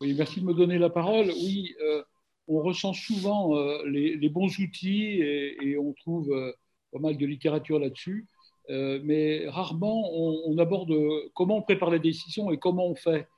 Oui, 0.00 0.14
merci 0.14 0.40
de 0.40 0.46
me 0.46 0.52
donner 0.52 0.78
la 0.78 0.90
parole. 0.90 1.28
Oui, 1.28 1.74
euh, 1.80 2.02
on 2.48 2.60
ressent 2.60 2.92
souvent 2.92 3.56
euh, 3.56 3.82
les, 3.86 4.28
bons 4.28 4.58
outils 4.58 5.20
et, 5.22 5.78
on 5.78 5.92
trouve 5.94 6.30
euh, 6.32 6.52
pas 6.92 6.98
mal 6.98 7.16
de 7.16 7.26
littérature 7.26 7.78
là-dessus, 7.78 8.26
euh, 8.70 9.00
mais 9.04 9.48
rarement 9.48 10.10
on, 10.14 10.58
aborde 10.58 10.92
comment 11.34 11.58
on 11.58 11.62
prépare 11.62 11.90
les 11.90 11.98
décisions 11.98 12.50
et 12.50 12.58
comment 12.58 12.86
on 12.86 12.94
fait. 12.94 13.28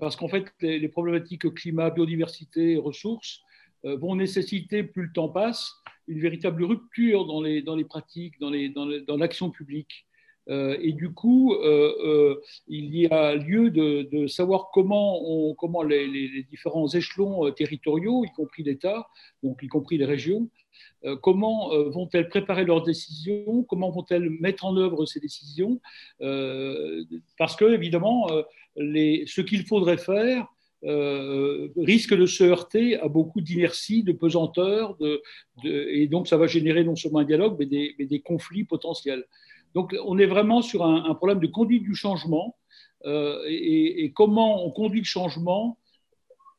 parce 0.00 0.14
qu'en 0.16 0.28
fait, 0.28 0.44
les, 0.60 0.88
problématiques 0.88 1.52
climat, 1.54 1.90
biodiversité, 1.90 2.76
ressources 2.76 3.40
vont 3.82 4.14
nécessiter, 4.14 4.82
plus 4.82 5.04
le 5.04 5.12
temps 5.12 5.28
passe, 5.28 5.74
une 6.06 6.20
véritable 6.20 6.64
rupture 6.64 7.26
dans 7.26 7.42
les, 7.42 7.62
dans 7.62 7.76
les 7.76 7.84
pratiques, 7.84 8.38
dans 8.38 9.16
l'action 9.16 9.50
publique. 9.50 10.06
Euh, 10.48 10.76
et 10.80 10.92
du 10.92 11.12
coup, 11.12 11.54
euh, 11.54 11.94
euh, 12.04 12.40
il 12.68 12.94
y 12.94 13.06
a 13.06 13.34
lieu 13.34 13.70
de, 13.70 14.26
savoir 14.26 14.70
comment, 14.72 15.20
les, 15.82 16.42
différents 16.50 16.88
échelons 16.88 17.50
territoriaux, 17.52 18.24
y 18.24 18.30
compris 18.30 18.62
l'État, 18.62 19.06
donc 19.42 19.62
y 19.62 19.68
compris 19.68 19.98
les 19.98 20.04
régions, 20.04 20.48
comment 21.22 21.68
vont-elles 21.90 22.28
préparer 22.28 22.64
leurs 22.64 22.82
décisions, 22.82 23.62
comment 23.64 23.90
vont-elles 23.90 24.30
mettre 24.40 24.64
en 24.64 24.76
œuvre 24.76 25.04
ces 25.06 25.20
décisions, 25.20 25.80
parce 26.18 27.56
que 27.56 27.72
évidemment, 27.72 28.28
ce 28.76 29.40
qu'il 29.40 29.66
faudrait 29.66 29.98
faire 29.98 30.48
risque 31.76 32.14
de 32.14 32.26
se 32.26 32.44
heurter 32.44 32.98
à 32.98 33.08
beaucoup 33.08 33.40
d'inertie, 33.40 34.02
de 34.02 34.12
pesanteur, 34.12 34.96
et 35.64 36.06
donc 36.08 36.28
ça 36.28 36.36
va 36.36 36.46
générer 36.46 36.84
non 36.84 36.96
seulement 36.96 37.20
un 37.20 37.24
dialogue, 37.24 37.56
mais 37.58 37.66
des 37.66 38.20
conflits 38.20 38.64
potentiels. 38.64 39.24
Donc, 39.74 39.94
on 40.04 40.18
est 40.18 40.26
vraiment 40.26 40.62
sur 40.62 40.84
un, 40.84 41.14
problème 41.14 41.40
de 41.40 41.48
conduite 41.48 41.82
du 41.82 41.94
changement 41.94 42.56
euh, 43.06 43.42
et, 43.48 44.12
comment 44.14 44.64
on 44.64 44.70
conduit 44.70 45.00
le 45.00 45.06
changement. 45.06 45.78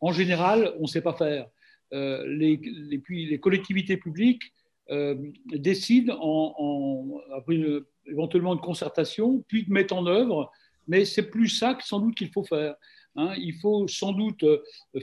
En 0.01 0.11
général, 0.11 0.73
on 0.79 0.83
ne 0.83 0.87
sait 0.87 1.01
pas 1.01 1.13
faire. 1.13 1.47
Euh, 1.93 2.25
les, 2.27 2.57
puis 3.03 3.25
les 3.27 3.39
collectivités 3.39 3.97
publiques 3.97 4.43
euh, 4.91 5.15
décident 5.45 6.17
en, 6.19 7.19
après 7.33 7.59
éventuellement 8.05 8.53
une 8.53 8.59
concertation, 8.59 9.43
puis 9.47 9.65
de 9.65 9.71
mettre 9.71 9.95
en 9.95 10.05
œuvre, 10.05 10.51
mais 10.87 11.05
c'est 11.05 11.29
plus 11.29 11.47
ça 11.47 11.73
que 11.73 11.83
sans 11.83 11.99
doute 11.99 12.15
qu'il 12.15 12.29
faut 12.31 12.43
faire. 12.43 12.75
Hein. 13.15 13.33
il 13.37 13.53
faut 13.53 13.87
sans 13.87 14.11
doute 14.11 14.43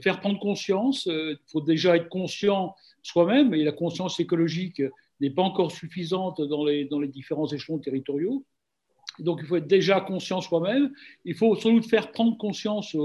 faire 0.02 0.20
prendre 0.20 0.38
conscience, 0.38 1.06
il 1.06 1.38
faut 1.50 1.62
déjà 1.62 1.96
être 1.96 2.10
conscient 2.10 2.74
soi-même, 3.02 3.54
et 3.54 3.64
la 3.64 3.72
conscience 3.72 4.20
écologique, 4.20 4.82
n'est 5.20 5.30
pas 5.30 5.42
encore 5.42 5.72
suffisante 5.72 6.40
dans 6.40 6.64
les, 6.64 6.84
dans 6.84 7.00
les 7.00 7.08
différents 7.08 7.46
échelons 7.46 7.78
territoriaux. 7.78 8.44
Donc, 9.18 9.40
il 9.42 9.46
faut 9.46 9.56
être 9.56 9.66
déjà 9.66 10.00
conscient 10.00 10.40
soi-même. 10.40 10.92
Il 11.24 11.34
faut 11.34 11.54
sans 11.56 11.72
doute 11.72 11.86
faire 11.86 12.12
prendre 12.12 12.36
conscience 12.38 12.96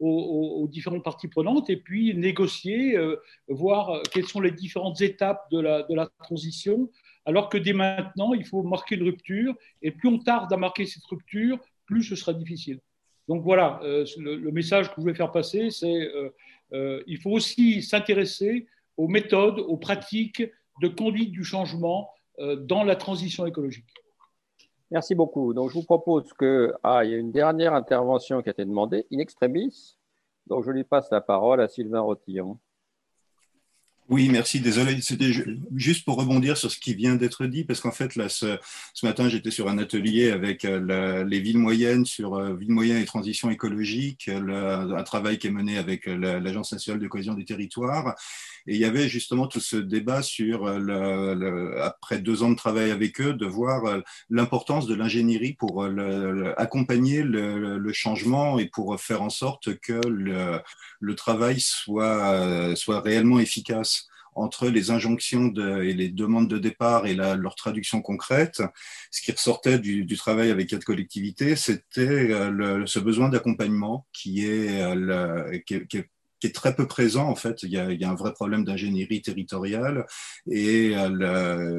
aux, 0.00 0.68
différentes 0.68 1.04
parties 1.04 1.28
prenantes 1.28 1.70
et 1.70 1.76
puis 1.76 2.14
négocier, 2.14 2.96
euh, 2.96 3.16
voir 3.48 4.02
quelles 4.12 4.26
sont 4.26 4.40
les 4.40 4.50
différentes 4.50 5.00
étapes 5.00 5.48
de 5.52 5.60
la, 5.60 5.82
de 5.84 5.94
la, 5.94 6.08
transition, 6.24 6.90
alors 7.24 7.48
que 7.48 7.58
dès 7.58 7.72
maintenant, 7.72 8.34
il 8.34 8.44
faut 8.44 8.64
marquer 8.64 8.96
une 8.96 9.04
rupture. 9.04 9.54
Et 9.80 9.92
plus 9.92 10.08
on 10.08 10.18
tarde 10.18 10.52
à 10.52 10.56
marquer 10.56 10.86
cette 10.86 11.04
rupture, 11.04 11.58
plus 11.86 12.02
ce 12.02 12.16
sera 12.16 12.34
difficile. 12.34 12.80
Donc 13.28 13.44
voilà, 13.44 13.80
euh, 13.84 14.04
le, 14.18 14.50
message 14.50 14.88
que 14.88 14.94
je 14.96 15.02
voulais 15.02 15.14
faire 15.14 15.30
passer, 15.30 15.70
c'est 15.70 16.10
euh, 16.72 17.02
il 17.06 17.18
faut 17.18 17.30
aussi 17.30 17.82
s'intéresser 17.82 18.66
aux 18.96 19.08
méthodes, 19.08 19.60
aux 19.60 19.76
pratiques 19.76 20.42
de 20.80 20.88
conduite 20.88 21.30
du 21.32 21.44
changement 21.44 22.10
euh, 22.38 22.56
dans 22.56 22.84
la 22.84 22.96
transition 22.96 23.46
écologique. 23.46 23.92
Merci 24.90 25.14
beaucoup. 25.14 25.54
Donc, 25.54 25.70
je 25.70 25.74
vous 25.74 25.84
propose 25.84 26.32
que. 26.34 26.74
Ah, 26.82 27.04
il 27.04 27.10
y 27.10 27.14
a 27.14 27.18
une 27.18 27.32
dernière 27.32 27.74
intervention 27.74 28.42
qui 28.42 28.48
a 28.48 28.52
été 28.52 28.64
demandée, 28.64 29.06
in 29.12 29.18
extremis. 29.18 29.96
Donc, 30.46 30.64
je 30.64 30.70
lui 30.70 30.84
passe 30.84 31.10
la 31.10 31.20
parole 31.20 31.60
à 31.60 31.68
Sylvain 31.68 32.00
Rotillon. 32.00 32.58
Oui, 34.12 34.28
merci. 34.28 34.60
Désolé. 34.60 35.00
C'était 35.00 35.32
juste 35.74 36.04
pour 36.04 36.18
rebondir 36.18 36.58
sur 36.58 36.70
ce 36.70 36.78
qui 36.78 36.94
vient 36.94 37.14
d'être 37.14 37.46
dit, 37.46 37.64
parce 37.64 37.80
qu'en 37.80 37.92
fait, 37.92 38.14
là, 38.14 38.28
ce, 38.28 38.58
matin, 39.02 39.30
j'étais 39.30 39.50
sur 39.50 39.70
un 39.70 39.78
atelier 39.78 40.30
avec 40.30 40.66
euh, 40.66 41.24
les 41.24 41.40
villes 41.40 41.56
moyennes, 41.56 42.04
sur 42.04 42.34
euh, 42.34 42.54
villes 42.54 42.72
moyennes 42.72 42.98
et 42.98 43.06
transition 43.06 43.48
écologique, 43.48 44.28
un 44.28 45.02
travail 45.02 45.38
qui 45.38 45.46
est 45.46 45.50
mené 45.50 45.78
avec 45.78 46.04
l'Agence 46.04 46.72
nationale 46.72 47.00
de 47.00 47.08
cohésion 47.08 47.32
des 47.32 47.46
territoires. 47.46 48.14
Et 48.66 48.74
il 48.74 48.80
y 48.80 48.84
avait 48.84 49.08
justement 49.08 49.46
tout 49.46 49.60
ce 49.60 49.76
débat 49.76 50.22
sur, 50.22 50.66
euh, 50.66 50.78
le, 50.78 51.82
après 51.82 52.18
deux 52.18 52.42
ans 52.42 52.50
de 52.50 52.56
travail 52.56 52.90
avec 52.90 53.20
eux, 53.20 53.34
de 53.34 53.46
voir 53.46 53.84
euh, 53.86 54.00
l'importance 54.30 54.86
de 54.86 54.94
l'ingénierie 54.94 55.54
pour 55.54 55.84
euh, 55.84 56.54
accompagner 56.56 57.22
le, 57.22 57.92
changement 57.92 58.58
et 58.58 58.66
pour 58.66 58.98
faire 58.98 59.22
en 59.22 59.28
sorte 59.28 59.78
que 59.78 60.00
le, 60.08 60.60
le 61.00 61.14
travail 61.14 61.60
soit, 61.60 62.74
soit 62.74 63.00
réellement 63.00 63.38
efficace 63.38 64.01
entre 64.34 64.68
les 64.68 64.90
injonctions 64.90 65.46
de, 65.46 65.82
et 65.82 65.92
les 65.92 66.08
demandes 66.08 66.48
de 66.48 66.58
départ 66.58 67.06
et 67.06 67.14
la, 67.14 67.36
leur 67.36 67.54
traduction 67.54 68.02
concrète, 68.02 68.62
ce 69.10 69.22
qui 69.22 69.32
ressortait 69.32 69.78
du, 69.78 70.04
du 70.04 70.16
travail 70.16 70.50
avec 70.50 70.68
quatre 70.68 70.84
collectivités, 70.84 71.56
c'était 71.56 72.28
ce 72.86 72.98
besoin 72.98 73.28
d'accompagnement 73.28 74.06
qui 74.12 74.44
est, 74.46 75.64
qui, 75.66 75.86
qui 75.86 75.96
est 75.98 76.08
qui 76.42 76.48
est 76.48 76.52
très 76.52 76.74
peu 76.74 76.88
présent 76.88 77.28
en 77.28 77.36
fait. 77.36 77.62
Il 77.62 77.70
y 77.70 77.78
a, 77.78 77.92
il 77.92 78.00
y 78.00 78.04
a 78.04 78.10
un 78.10 78.16
vrai 78.16 78.32
problème 78.32 78.64
d'ingénierie 78.64 79.22
territoriale 79.22 80.06
et 80.50 80.90
euh, 80.96 81.08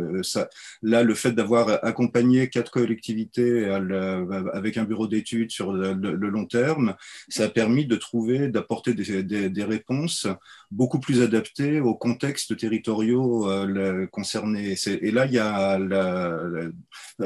le, 0.10 0.24
ça, 0.24 0.48
là 0.82 1.04
le 1.04 1.14
fait 1.16 1.34
d'avoir 1.34 1.84
accompagné 1.84 2.50
quatre 2.50 2.72
collectivités 2.72 3.66
euh, 3.66 4.50
avec 4.54 4.78
un 4.78 4.86
bureau 4.86 5.08
d'études 5.08 5.52
sur 5.52 5.74
le, 5.74 6.14
long 6.14 6.46
terme, 6.46 6.96
ça 7.28 7.44
a 7.44 7.50
permis 7.50 7.86
de 7.86 7.98
trouver, 7.98 8.48
d'apporter 8.48 8.94
des, 8.94 9.22
des, 9.24 9.50
des, 9.50 9.64
réponses 9.66 10.28
beaucoup 10.72 11.02
plus 11.02 11.22
adaptées 11.22 11.82
aux 11.82 11.96
contextes 11.96 12.56
territoriaux 12.56 13.50
euh, 13.50 14.08
concernés. 14.08 14.76
Et 14.88 15.12
là 15.12 15.26
il 15.26 15.34
y 15.34 15.40
a 15.40 15.78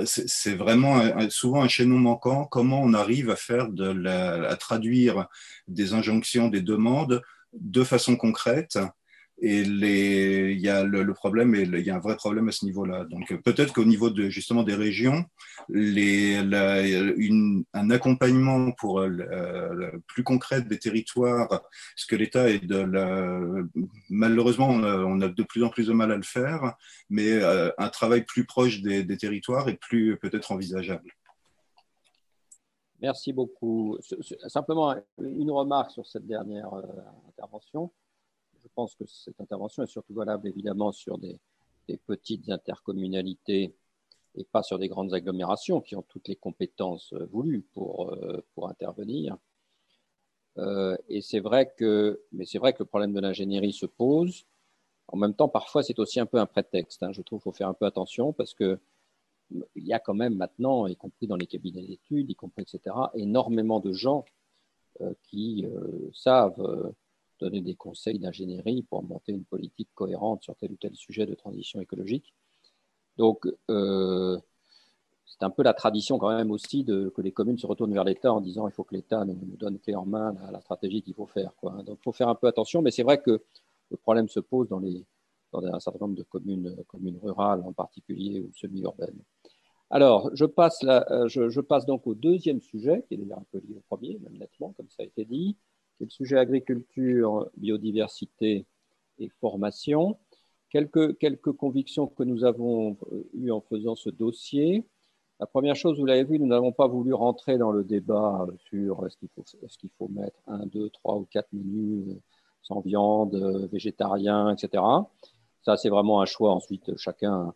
c'est 0.06 0.56
vraiment 0.56 1.30
souvent 1.30 1.62
un 1.62 1.68
chaînon 1.68 2.00
manquant. 2.00 2.46
Comment 2.46 2.82
on 2.82 2.96
arrive 2.96 3.30
à 3.30 3.36
faire 3.36 3.70
de 3.70 3.90
la, 3.92 4.50
à 4.50 4.56
traduire 4.56 5.28
des 5.68 5.94
injonctions, 5.94 6.48
des 6.48 6.62
demandes 6.62 7.22
de 7.60 7.84
façon 7.84 8.16
concrète. 8.16 8.78
Et 9.40 9.64
les, 9.64 10.54
il 10.54 10.60
y 10.60 10.68
a 10.70 10.84
le, 10.84 11.14
problème, 11.14 11.54
et 11.54 11.62
il 11.62 11.80
y 11.82 11.92
a 11.92 11.96
un 11.96 12.00
vrai 12.00 12.16
problème 12.16 12.50
à 12.50 12.52
ce 12.52 12.66
niveau-là. 12.66 13.06
Donc 13.06 13.40
peut-être 13.44 13.72
qu'au 13.72 13.86
niveau 13.86 14.10
de, 14.10 14.30
justement 14.30 14.64
des 14.64 14.74
régions, 14.74 15.26
les, 15.70 16.38
une, 17.18 17.64
un 17.72 17.90
accompagnement 17.92 18.72
pour 18.72 19.02
le, 19.02 20.02
plus 20.08 20.24
concret 20.24 20.64
des 20.64 20.80
territoires, 20.80 21.62
ce 21.96 22.08
que 22.08 22.16
l'État 22.16 22.50
est 22.50 22.66
de 22.66 22.78
la, 22.78 23.40
malheureusement 24.10 24.70
on 24.70 25.22
a 25.22 25.28
de 25.28 25.44
plus 25.44 25.64
en 25.64 25.70
plus 25.70 25.86
de 25.86 25.94
mal 25.94 26.12
à 26.12 26.18
le 26.18 26.24
faire, 26.24 26.74
mais 27.12 27.32
euh, 27.34 27.70
un 27.78 27.90
travail 27.90 28.24
plus 28.24 28.46
proche 28.46 28.82
des, 28.82 29.04
des 29.04 29.18
territoires 29.18 29.70
est 29.70 29.80
plus 29.80 30.18
peut-être 30.18 30.52
envisageable. 30.52 31.12
Merci 33.00 33.32
beaucoup. 33.32 33.98
Simplement 34.48 34.96
une 35.20 35.52
remarque 35.52 35.92
sur 35.92 36.06
cette 36.08 36.26
dernière 36.26 36.74
euh, 36.74 36.84
intervention. 37.28 37.92
Je 38.64 38.68
pense 38.74 38.96
que 38.96 39.06
cette 39.06 39.40
intervention 39.40 39.84
est 39.84 39.88
surtout 39.88 40.16
valable 40.16 40.48
évidemment 40.48 40.92
sur 40.92 41.18
des, 41.20 41.40
petites 42.06 42.50
intercommunalités 42.50 43.74
et 44.36 44.44
pas 44.44 44.62
sur 44.62 44.78
des 44.78 44.90
grandes 44.90 45.14
agglomérations 45.14 45.80
qui 45.80 45.96
ont 45.96 46.02
toutes 46.02 46.28
les 46.28 46.36
compétences 46.36 47.14
euh, 47.14 47.26
voulues 47.32 47.66
pour, 47.74 48.14
euh, 48.14 48.44
pour 48.54 48.68
intervenir. 48.68 49.38
et 51.08 51.22
c'est 51.22 51.40
vrai 51.40 51.72
que, 51.78 52.20
vrai 52.56 52.74
que 52.74 52.80
le 52.80 52.86
problème 52.86 53.14
de 53.14 53.20
l'ingénierie 53.20 53.74
se 53.74 53.86
pose. 53.86 54.46
En 55.08 55.18
même 55.18 55.36
temps, 55.36 55.48
parfois, 55.48 55.84
c'est 55.84 56.00
aussi 56.00 56.20
un 56.20 56.26
peu 56.26 56.40
un 56.40 56.48
prétexte. 56.48 57.04
Hein. 57.04 57.12
Je 57.14 57.22
trouve 57.22 57.40
qu'il 57.40 57.44
faut 57.44 57.58
faire 57.58 57.70
un 57.70 57.76
peu 57.76 57.86
attention 57.86 58.34
parce 58.34 58.56
que 58.56 58.80
il 59.52 59.86
y 59.86 59.94
a 59.94 60.00
quand 60.00 60.14
même 60.14 60.36
maintenant, 60.36 60.88
y 60.88 60.96
compris 60.96 61.28
dans 61.28 61.36
les 61.36 61.48
cabinets 61.48 61.86
d'études, 61.86 62.30
y 62.30 62.36
compris, 62.36 62.64
etc., 62.64 62.96
énormément 63.16 63.80
de 63.80 63.92
gens 63.94 64.26
euh, 65.02 65.14
qui 65.24 65.66
euh, 65.66 66.10
savent 66.14 66.60
euh, 66.60 66.90
donner 67.40 67.62
des 67.62 67.76
conseils 67.76 68.18
d'ingénierie 68.18 68.82
pour 68.82 69.04
monter 69.04 69.32
une 69.32 69.44
politique 69.44 69.90
cohérente 69.94 70.44
sur 70.44 70.56
tel 70.56 70.72
ou 70.72 70.76
tel 70.76 70.96
sujet 70.96 71.26
de 71.26 71.36
transition 71.36 71.80
écologique. 71.80 72.34
Donc, 73.18 73.48
c'est 73.68 75.44
un 75.44 75.50
peu 75.50 75.64
la 75.64 75.74
tradition 75.74 76.18
quand 76.18 76.36
même 76.36 76.52
aussi 76.52 76.84
de, 76.84 77.10
que 77.10 77.22
les 77.22 77.32
communes 77.32 77.58
se 77.58 77.68
retournent 77.68 77.94
vers 77.94 78.04
l'État 78.04 78.32
en 78.32 78.42
disant 78.42 78.68
il 78.68 78.72
faut 78.72 78.84
que 78.84 78.96
l'État 78.96 79.26
nous, 79.26 79.36
donne 79.58 79.80
clé 79.80 79.96
en 79.96 80.06
main 80.06 80.36
la, 80.52 80.62
stratégie 80.62 81.02
qu'il 81.02 81.14
faut 81.14 81.26
faire. 81.26 81.52
Donc, 81.64 81.98
il 82.00 82.04
faut 82.04 82.12
faire 82.12 82.30
un 82.30 82.36
peu 82.36 82.48
attention, 82.48 82.82
mais 82.82 82.92
c'est 82.92 83.04
vrai 83.04 83.20
que 83.20 83.42
le 83.90 83.98
problème 83.98 84.28
se 84.30 84.40
pose 84.40 84.68
dans 84.70 84.80
les, 84.80 85.04
dans 85.52 85.64
un 85.64 85.80
certain 85.80 86.00
nombre 86.00 86.16
de 86.16 86.24
communes, 86.24 86.76
communes 86.88 87.20
rurales 87.22 87.62
en 87.62 87.74
particulier 87.74 88.42
ou 88.42 88.52
semi-urbaines. 88.56 89.22
Alors, 89.90 90.30
je 90.34 90.46
passe, 90.46 90.84
euh, 90.84 91.28
je, 91.30 91.62
passe, 91.62 91.86
donc 91.86 92.06
au 92.08 92.14
deuxième 92.14 92.62
sujet, 92.62 93.06
qui 93.08 93.14
est 93.14 93.18
d'ailleurs 93.18 93.40
un 93.40 93.46
peu 93.52 93.60
lié 93.60 93.76
au 93.78 93.84
premier, 93.88 94.20
même 94.20 94.38
nettement, 94.38 94.74
comme 94.74 94.90
ça 94.90 95.04
a 95.04 95.06
été 95.06 95.24
dit, 95.24 95.56
qui 95.98 96.04
est 96.04 96.08
le 96.08 96.12
sujet 96.12 96.38
agriculture, 96.38 97.50
biodiversité 97.56 98.66
et 99.20 99.30
formation. 99.40 100.18
Quelques, 100.70 101.52
convictions 101.54 102.08
que 102.08 102.24
nous 102.24 102.44
avons 102.44 102.98
euh, 103.14 103.30
eues 103.34 103.52
en 103.52 103.62
faisant 103.62 103.96
ce 103.96 104.10
dossier. 104.10 104.86
La 105.40 105.46
première 105.46 105.78
chose, 105.78 105.98
vous 105.98 106.06
l'avez 106.06 106.26
vu, 106.26 106.38
nous 106.38 106.48
n'avons 106.48 106.74
pas 106.74 106.88
voulu 106.88 107.14
rentrer 107.14 107.58
dans 107.58 107.72
le 107.72 107.86
débat 107.86 108.46
sur 108.66 109.06
est-ce 109.06 109.78
qu'il 109.78 109.90
faut, 109.98 110.10
mettre 110.10 110.38
un, 110.48 110.66
deux, 110.66 110.90
trois 110.90 111.16
ou 111.16 111.26
quatre 111.32 111.54
menus 111.54 112.18
sans 112.62 112.82
viande, 112.82 113.36
végétarien, 113.72 114.54
etc. 114.54 114.84
Ça, 115.62 115.78
c'est 115.78 115.90
vraiment 115.90 116.22
un 116.22 116.26
choix. 116.26 116.52
Ensuite, 116.52 116.92
chacun 116.98 117.54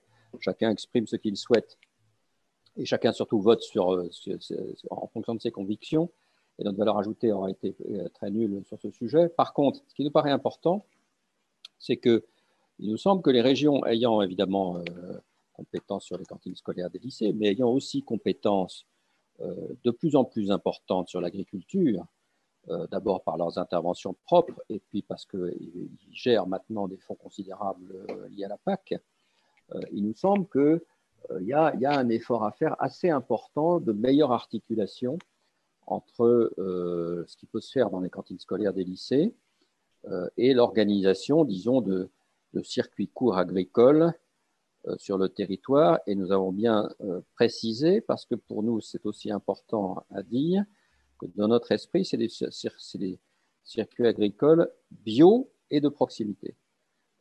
exprime 0.61 1.07
ce 1.07 1.17
qu'il 1.17 1.35
souhaite 1.35 1.77
et 2.77 2.85
chacun 2.85 3.11
surtout 3.11 3.39
vote 3.39 3.63
euh, 3.75 4.09
en 4.89 5.07
fonction 5.07 5.35
de 5.35 5.41
ses 5.41 5.51
convictions. 5.51 6.09
Et 6.59 6.63
notre 6.63 6.77
valeur 6.77 6.97
ajoutée 6.97 7.31
aura 7.31 7.49
été 7.49 7.75
euh, 7.89 8.07
très 8.09 8.29
nulle 8.29 8.63
sur 8.65 8.79
ce 8.79 8.91
sujet. 8.91 9.29
Par 9.29 9.53
contre, 9.53 9.81
ce 9.87 9.95
qui 9.95 10.03
nous 10.03 10.11
paraît 10.11 10.31
important, 10.31 10.85
c'est 11.79 11.97
que 11.97 12.23
il 12.79 12.89
nous 12.89 12.97
semble 12.97 13.21
que 13.21 13.29
les 13.29 13.41
régions 13.41 13.85
ayant 13.85 14.21
évidemment 14.21 14.77
euh, 14.77 14.83
compétence 15.53 16.05
sur 16.05 16.17
les 16.17 16.25
cantines 16.25 16.55
scolaires 16.55 16.89
des 16.89 16.99
lycées, 16.99 17.33
mais 17.33 17.47
ayant 17.47 17.69
aussi 17.69 18.03
compétence 18.03 18.85
de 19.83 19.89
plus 19.89 20.15
en 20.15 20.23
plus 20.23 20.51
importante 20.51 21.09
sur 21.09 21.19
l'agriculture, 21.19 22.05
d'abord 22.91 23.23
par 23.23 23.37
leurs 23.37 23.57
interventions 23.57 24.15
propres 24.25 24.61
et 24.69 24.79
puis 24.79 25.01
parce 25.01 25.25
qu'ils 25.25 25.89
gèrent 26.11 26.45
maintenant 26.45 26.87
des 26.87 26.97
fonds 26.97 27.15
considérables 27.15 28.05
liés 28.29 28.43
à 28.43 28.49
la 28.49 28.57
PAC, 28.59 28.93
il 29.91 30.03
nous 30.03 30.13
semble 30.13 30.47
que 30.47 30.85
il 31.39 31.47
y, 31.47 31.53
a, 31.53 31.73
un 31.83 32.09
effort 32.09 32.43
à 32.43 32.51
faire 32.51 32.75
assez 32.79 33.09
important 33.09 33.79
de 33.79 33.93
meilleure 33.93 34.31
articulation 34.31 35.17
entre 35.87 36.51
euh, 36.57 37.23
ce 37.27 37.35
qui 37.37 37.45
peut 37.45 37.61
se 37.61 37.71
faire 37.71 37.89
dans 37.89 37.99
les 37.99 38.09
cantines 38.09 38.39
scolaires 38.39 38.73
des 38.73 38.83
lycées 38.83 39.33
euh, 40.07 40.27
et 40.37 40.53
l'organisation, 40.53 41.43
disons, 41.45 41.81
de, 41.81 42.09
circuits 42.63 43.07
courts 43.07 43.37
agricoles 43.37 44.13
euh, 44.87 44.95
sur 44.97 45.17
le 45.17 45.29
territoire. 45.29 45.99
Et 46.07 46.15
nous 46.15 46.31
avons 46.31 46.51
bien 46.51 46.89
précisé, 47.35 48.01
parce 48.01 48.25
que 48.25 48.35
pour 48.35 48.63
nous, 48.63 48.81
c'est 48.81 49.05
aussi 49.05 49.31
important 49.31 50.05
à 50.09 50.23
dire, 50.23 50.65
que 51.19 51.27
dans 51.35 51.47
notre 51.47 51.71
esprit, 51.71 52.03
c'est 52.03 52.17
des 52.17 52.29
circuits 53.63 54.07
agricoles 54.07 54.69
bio 54.91 55.51
et 55.69 55.79
de 55.81 55.89
proximité. 55.89 56.55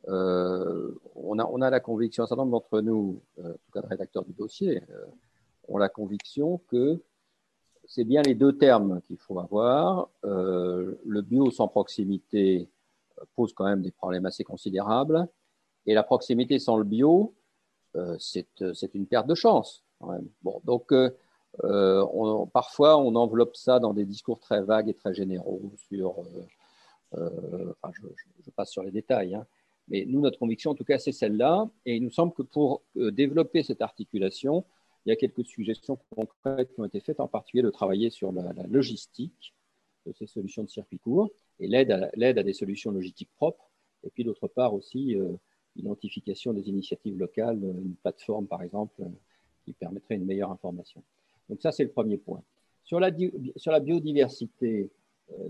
Euh, 0.09 0.92
on, 1.14 1.38
a, 1.38 1.44
on, 1.44 1.61
a, 1.61 1.70
la 1.70 1.80
conviction, 1.80 2.24
un 2.24 2.26
certain 2.26 2.42
nombre 2.44 2.53
d'entre 2.53 2.80
nous, 2.80 3.20
euh, 3.38 3.51
en 3.51 3.53
tout 3.53 3.72
cas 3.72 3.80
le 3.82 3.88
rédacteur 3.88 4.24
du 4.24 4.32
dossier, 4.32 4.82
euh, 4.90 5.07
ont 5.68 5.78
la 5.78 5.88
conviction 5.88 6.61
que 6.68 7.03
c'est 7.86 8.05
bien 8.05 8.22
les 8.22 8.34
deux 8.34 8.57
termes 8.57 9.01
qu'il 9.03 9.18
faut 9.18 9.38
avoir. 9.40 10.09
le 10.22 11.22
bio 11.22 11.51
sans 11.51 11.66
proximité 11.68 12.68
pose 13.34 13.53
quand 13.53 13.64
même 13.64 13.82
des 13.82 13.90
problèmes 13.90 14.26
assez 14.26 14.44
considérables. 14.44 15.28
Et 15.86 15.94
la 15.94 16.05
proximité 16.05 16.59
sans 16.59 16.76
le 16.76 16.84
bio, 16.84 17.34
c'est 18.18 18.94
une 18.94 19.07
perte 19.07 19.26
de 19.26 19.34
chance. 19.34 19.84
Bon, 20.42 20.61
donc, 20.64 20.94
parfois, 22.53 22.96
on 22.98 23.16
enveloppe 23.16 23.57
ça 23.57 23.80
dans 23.80 23.92
des 23.92 24.05
discours 24.05 24.38
très 24.38 24.62
vagues 24.62 24.88
et 24.88 24.94
très 24.94 25.12
généraux 25.12 25.72
sur. 25.88 26.14
Enfin, 27.12 27.90
je, 27.92 28.07
je, 28.44 28.51
passe 28.51 28.70
sur 28.70 28.84
les 28.84 28.92
détails. 28.92 29.34
Hein, 29.34 29.46
mais 29.88 30.04
nous, 30.06 30.20
notre 30.20 30.38
conviction, 30.38 30.70
en 30.70 30.74
tout 30.74 30.84
cas, 30.84 30.98
c'est 30.98 31.12
celle-là. 31.12 31.68
Et 31.84 31.96
il 31.96 32.02
nous 32.02 32.10
semble 32.10 32.32
que 32.32 32.42
pour 32.42 32.82
euh, 32.96 33.10
développer 33.10 33.62
cette 33.62 33.82
articulation, 33.82 34.64
il 35.04 35.10
y 35.10 35.12
a 35.12 35.16
quelques 35.16 35.44
suggestions 35.44 35.98
concrètes 36.14 36.72
qui 36.72 36.80
ont 36.80 36.84
été 36.84 37.00
faites, 37.00 37.20
en 37.20 37.28
particulier 37.28 37.62
de 37.62 37.70
travailler 37.70 38.10
sur 38.10 38.32
la, 38.32 38.52
logistique 38.68 39.54
de 40.06 40.12
ces 40.12 40.26
solutions 40.26 40.62
de 40.62 40.68
circuit 40.68 40.98
court 40.98 41.30
et 41.58 41.66
l'aide 41.66 41.90
à, 41.90 42.10
à, 42.14 42.42
des 42.42 42.52
solutions 42.52 42.92
logistiques 42.92 43.30
propres. 43.36 43.68
Et 44.04 44.10
puis, 44.10 44.24
d'autre 44.24 44.46
part 44.46 44.74
aussi, 44.74 45.16
euh, 45.16 45.32
l'identification 45.74 46.52
des 46.52 46.68
initiatives 46.68 47.18
locales, 47.18 47.60
euh, 47.62 47.72
une 47.82 47.96
plateforme, 47.96 48.46
par 48.46 48.62
exemple, 48.62 49.02
qui 49.64 49.72
permettrait 49.72 50.14
une 50.14 50.24
meilleure 50.24 50.52
information. 50.52 51.02
Donc 51.48 51.60
ça, 51.60 51.72
c'est 51.72 51.84
le 51.84 51.90
premier 51.90 52.16
point. 52.16 52.42
Sur 52.84 53.00
la, 53.00 53.10
sur 53.56 53.72
la 53.72 53.80
biodiversité, 53.80 54.90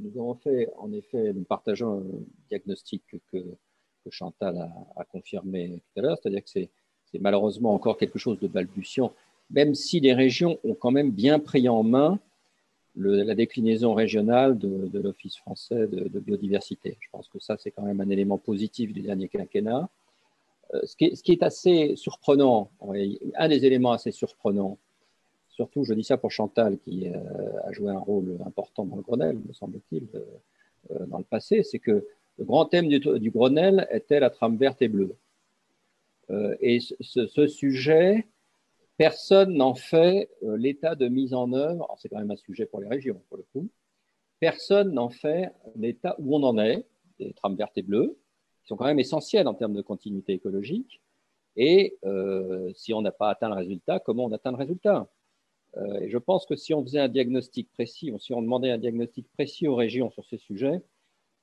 nous 0.00 0.10
avons 0.18 0.34
fait, 0.34 0.68
en 0.76 0.92
effet, 0.92 1.32
nous 1.32 1.44
partageons 1.44 2.00
un 2.00 2.04
diagnostic 2.48 3.02
que 3.32 3.38
que 4.04 4.10
Chantal 4.10 4.68
a, 4.96 5.04
confirmé 5.04 5.80
tout 5.94 6.00
à 6.00 6.02
l'heure, 6.02 6.18
c'est-à-dire 6.20 6.42
que 6.42 6.50
c'est 6.50 6.68
malheureusement 7.20 7.74
encore 7.74 7.96
quelque 7.96 8.18
chose 8.18 8.38
de 8.38 8.48
balbutiant, 8.48 9.12
même 9.50 9.74
si 9.74 10.00
les 10.00 10.14
régions 10.14 10.58
ont 10.64 10.74
quand 10.74 10.90
même 10.90 11.10
bien 11.10 11.38
pris 11.38 11.68
en 11.68 11.82
main 11.82 12.18
la 12.96 13.34
déclinaison 13.34 13.94
régionale 13.94 14.58
de, 14.58 14.98
l'Office 14.98 15.36
français 15.36 15.86
de, 15.86 16.20
biodiversité. 16.20 16.96
Je 17.00 17.08
pense 17.10 17.28
que 17.28 17.38
ça, 17.38 17.56
c'est 17.58 17.70
quand 17.70 17.82
même 17.82 18.00
un 18.00 18.08
élément 18.08 18.38
positif 18.38 18.92
du 18.92 19.00
dernier 19.00 19.28
quinquennat. 19.28 19.88
Euh, 20.74 20.80
ce, 20.84 20.96
qui 20.96 21.32
est, 21.32 21.42
assez 21.42 21.94
surprenant, 21.96 22.70
un 23.36 23.48
des 23.48 23.64
éléments 23.64 23.92
assez 23.92 24.12
surprenants, 24.12 24.78
surtout, 25.48 25.84
je 25.84 25.94
dis 25.94 26.04
ça 26.04 26.16
pour 26.16 26.30
Chantal, 26.30 26.78
qui 26.78 27.08
euh, 27.08 27.14
a 27.64 27.72
joué 27.72 27.90
un 27.90 27.98
rôle 27.98 28.38
important 28.46 28.84
dans 28.84 28.96
le 28.96 29.02
Grenelle, 29.02 29.38
me 29.46 29.52
semble-t-il, 29.52 30.06
euh, 30.14 31.06
dans 31.06 31.18
le 31.18 31.24
passé, 31.24 31.62
c'est 31.62 31.78
que 31.78 32.06
le 32.40 32.46
grand 32.46 32.64
thème 32.64 32.88
du, 32.88 33.30
Grenelle 33.30 33.86
était 33.90 34.18
la 34.18 34.30
trame 34.30 34.56
verte 34.56 34.80
et 34.80 34.88
bleue. 34.88 35.14
Euh, 36.30 36.56
et 36.60 36.80
ce, 36.80 37.46
sujet, 37.46 38.26
personne 38.96 39.52
n'en 39.52 39.74
fait 39.74 40.30
euh, 40.42 40.56
l'état 40.56 40.94
de 40.94 41.06
mise 41.06 41.34
en 41.34 41.52
œuvre. 41.52 41.94
C'est 41.98 42.08
quand 42.08 42.18
même 42.18 42.30
un 42.30 42.36
sujet 42.36 42.64
pour 42.64 42.80
les 42.80 42.88
régions, 42.88 43.20
pour 43.28 43.36
le 43.36 43.44
coup. 43.52 43.68
Personne 44.38 44.94
n'en 44.94 45.10
fait 45.10 45.52
l'état 45.76 46.16
où 46.18 46.34
on 46.34 46.42
en 46.42 46.56
est, 46.58 46.86
des 47.18 47.34
trames 47.34 47.56
vertes 47.56 47.76
et 47.76 47.82
bleues, 47.82 48.16
qui 48.62 48.68
sont 48.68 48.76
quand 48.76 48.86
même 48.86 48.98
essentielles 48.98 49.46
en 49.46 49.52
termes 49.52 49.74
de 49.74 49.82
continuité 49.82 50.32
écologique. 50.32 51.02
Et 51.56 51.98
euh, 52.06 52.72
si 52.74 52.94
on 52.94 53.02
n'a 53.02 53.12
pas 53.12 53.28
atteint 53.28 53.50
le 53.50 53.56
résultat, 53.56 54.00
comment 54.00 54.24
on 54.24 54.32
atteint 54.32 54.52
le 54.52 54.56
résultat? 54.56 55.08
Et 56.00 56.08
je 56.08 56.18
pense 56.18 56.46
que 56.46 56.56
si 56.56 56.74
on 56.74 56.82
faisait 56.82 56.98
un 56.98 57.06
diagnostic 57.08 57.70
précis, 57.70 58.12
si 58.18 58.32
on 58.32 58.42
demandait 58.42 58.72
un 58.72 58.78
diagnostic 58.78 59.30
précis 59.34 59.68
aux 59.68 59.76
régions 59.76 60.10
sur 60.10 60.24
ces 60.24 60.38
sujets, 60.38 60.82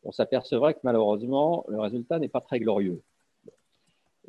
on 0.08 0.12
s'apercevrait 0.14 0.74
que 0.74 0.80
malheureusement, 0.84 1.66
le 1.68 1.82
résultat 1.82 2.18
n'est 2.18 2.30
pas 2.30 2.40
très 2.40 2.60
glorieux. 2.60 3.02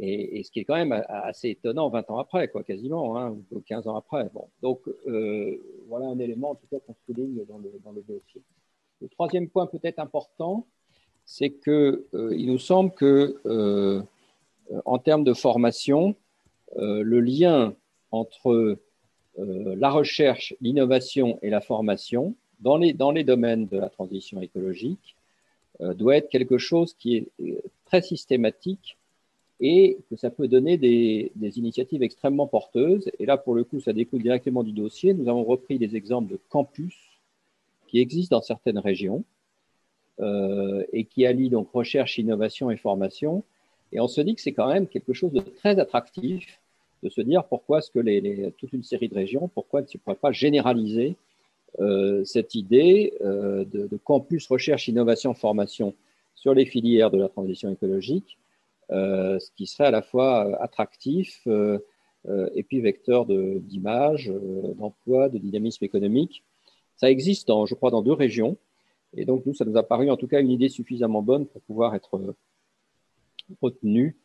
Et, 0.01 0.43
ce 0.43 0.51
qui 0.51 0.61
est 0.61 0.65
quand 0.65 0.77
même 0.77 1.05
assez 1.09 1.51
étonnant 1.51 1.89
20 1.89 2.11
ans 2.11 2.19
après, 2.19 2.49
quoi, 2.49 2.63
quasiment, 2.63 3.19
hein, 3.19 3.37
ou 3.53 3.61
15 3.61 3.87
ans 3.87 3.97
après. 3.97 4.29
Bon, 4.35 4.49
donc, 4.61 4.81
euh, 5.07 5.61
voilà 5.89 6.07
un 6.07 6.19
élément, 6.19 6.51
en 6.51 6.55
tout 6.57 6.67
cas, 6.71 6.79
qu'on 6.85 6.95
souligne 7.07 7.45
dans 7.49 7.59
le, 7.59 7.73
dans 7.85 7.93
le 7.93 8.03
dossier. 8.03 8.43
Le 9.01 9.09
troisième 9.09 9.49
point 9.49 9.67
peut-être 9.67 10.01
important, 10.01 10.67
c'est 11.25 11.51
qu'il 11.51 11.73
euh, 11.73 12.01
nous 12.13 12.59
semble 12.59 12.93
que, 12.93 13.41
euh, 13.47 14.03
en 14.85 14.99
termes 14.99 15.25
de 15.25 15.35
formation, 15.35 16.17
le 16.77 17.21
lien 17.21 17.75
entre 18.11 18.77
la 19.39 19.91
recherche, 19.91 20.55
l'innovation 20.61 21.39
et 21.41 21.49
la 21.49 21.63
formation 21.63 22.35
dans 22.61 22.77
les, 22.77 22.93
dans 22.93 23.11
les 23.11 23.25
domaines 23.25 23.67
de 23.69 23.79
la 23.79 23.89
transition 23.89 24.43
écologique 24.43 25.17
euh, 25.17 25.18
doit 25.81 26.17
être 26.17 26.29
quelque 26.29 26.59
chose 26.59 26.95
qui 26.95 27.17
est 27.17 27.29
euh, 27.41 27.61
très 27.87 28.03
systématique 28.03 28.97
et 29.61 29.99
que 30.09 30.17
ça 30.17 30.31
peut 30.31 30.49
donner 30.49 30.77
des, 30.77 31.33
initiatives 31.59 32.03
extrêmement 32.03 32.47
porteuses. 32.47 33.11
Et 33.19 33.27
là, 33.27 33.37
pour 33.37 33.55
le 33.55 33.65
coup, 33.65 33.81
ça 33.81 33.93
découle 33.93 34.23
directement 34.23 34.63
du 34.63 34.73
dossier. 34.73 35.15
Nous 35.15 35.29
avons 35.29 35.45
repris 35.45 35.79
des 35.79 35.97
exemples 35.97 36.31
de 36.31 36.39
campus 36.49 36.97
qui 37.89 37.99
existent 37.99 38.37
dans 38.37 38.43
certaines 38.43 38.79
régions 38.79 39.25
euh, 40.21 40.85
et 40.93 41.05
qui 41.05 41.27
allient 41.27 41.51
donc 41.51 41.71
recherche, 41.73 42.19
innovation 42.19 42.71
et 42.71 42.77
formation. 42.77 43.43
Et 43.93 44.01
on 44.01 44.09
se 44.09 44.21
dit 44.21 44.35
que 44.35 44.41
c'est 44.41 44.53
quand 44.53 44.73
même 44.73 44.87
quelque 44.87 45.13
chose 45.13 45.33
de 45.33 45.41
très 45.41 45.79
attractif 45.81 46.61
de 47.03 47.09
se 47.09 47.21
dire 47.21 47.45
pourquoi 47.45 47.79
est-ce 47.79 47.91
que 47.91 48.01
les, 48.01 48.53
toute 48.59 48.73
une 48.73 48.83
série 48.83 49.09
de 49.09 49.15
régions, 49.15 49.49
pourquoi 49.49 49.83
ne 49.83 49.87
se 49.87 49.99
pourrait 49.99 50.17
pas 50.17 50.33
généraliser 50.33 51.11
euh, 51.11 51.15
cette 52.25 52.55
idée 52.55 53.15
euh, 53.21 53.65
de, 53.65 53.87
de, 53.87 53.97
campus 53.97 54.47
recherche, 54.49 54.89
innovation, 54.89 55.35
formation 55.35 55.95
sur 56.35 56.55
les 56.55 56.67
filières 56.67 57.11
de 57.11 57.19
la 57.19 57.29
transition 57.29 57.71
écologique 57.71 58.39
euh, 58.91 59.39
ce 59.39 59.51
qui 59.51 59.67
serait 59.67 59.85
à 59.85 59.91
la 59.91 60.01
fois 60.01 60.47
euh, 60.47 60.57
attractif 60.61 61.43
euh, 61.47 61.79
et 62.55 62.63
puis 62.63 62.81
vecteur 62.81 63.27
d'image, 63.27 64.31
d'emploi, 64.77 65.29
de 65.29 65.39
dynamisme 65.39 65.85
économique. 65.85 66.45
Ça 66.97 67.11
existe, 67.11 67.49
je 67.49 67.75
crois, 67.75 67.91
dans 67.91 68.03
deux 68.03 68.13
régions. 68.13 68.59
Et 69.17 69.25
donc, 69.25 69.47
nous, 69.47 69.55
ça 69.55 69.65
nous 69.65 69.77
a 69.79 69.83
paru 69.83 70.11
en 70.11 70.17
tout 70.17 70.27
cas 70.27 70.41
une 70.41 70.51
idée 70.51 70.69
suffisamment 70.69 71.23
bonne 71.23 71.47
pour 71.47 71.63
pouvoir 71.63 71.95
être 71.95 72.35
retenue 73.63 74.17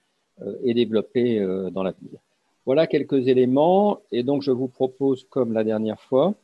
et 0.64 0.74
développée 0.74 1.39
dans 1.72 1.84
l'avenir. 1.84 2.20
Voilà 2.66 2.88
quelques 2.88 3.28
éléments. 3.30 4.02
Et 4.12 4.24
donc, 4.24 4.41
je 4.41 4.52
vous 4.52 4.68
propose, 4.68 5.26
comme 5.30 5.54
la 5.54 5.64
dernière 5.64 6.02
fois, 6.02 6.36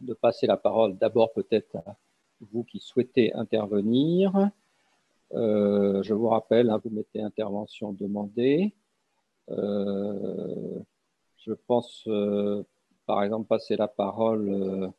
de 0.00 0.14
passer 0.14 0.46
la 0.46 0.56
parole 0.56 0.96
d'abord 0.98 1.32
peut-être 1.32 1.76
à 1.76 1.96
vous 2.40 2.64
qui 2.64 2.80
souhaitez 2.80 3.32
intervenir. 3.34 4.50
Euh, 5.34 6.02
je 6.02 6.14
vous 6.14 6.28
rappelle, 6.28 6.70
hein, 6.70 6.80
vous 6.82 6.90
mettez 6.90 7.20
intervention 7.20 7.92
demandée. 7.92 8.74
Euh, 9.50 10.78
je 11.36 11.52
pense, 11.52 12.04
euh, 12.08 12.62
par 13.06 13.22
exemple, 13.22 13.46
passer 13.46 13.76
la 13.76 13.88
parole. 13.88 14.92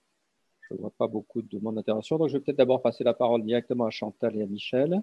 je 0.61 0.73
ne 0.73 0.79
vois 0.79 0.91
pas 0.91 1.07
beaucoup 1.07 1.41
de 1.41 1.49
demandes 1.49 1.75
d'intervention, 1.75 2.17
donc 2.17 2.29
je 2.29 2.33
vais 2.37 2.43
peut-être 2.43 2.57
d'abord 2.57 2.81
passer 2.81 3.03
la 3.03 3.13
parole 3.13 3.43
directement 3.43 3.85
à 3.85 3.89
Chantal 3.89 4.35
et 4.35 4.43
à 4.43 4.45
Michel. 4.45 5.01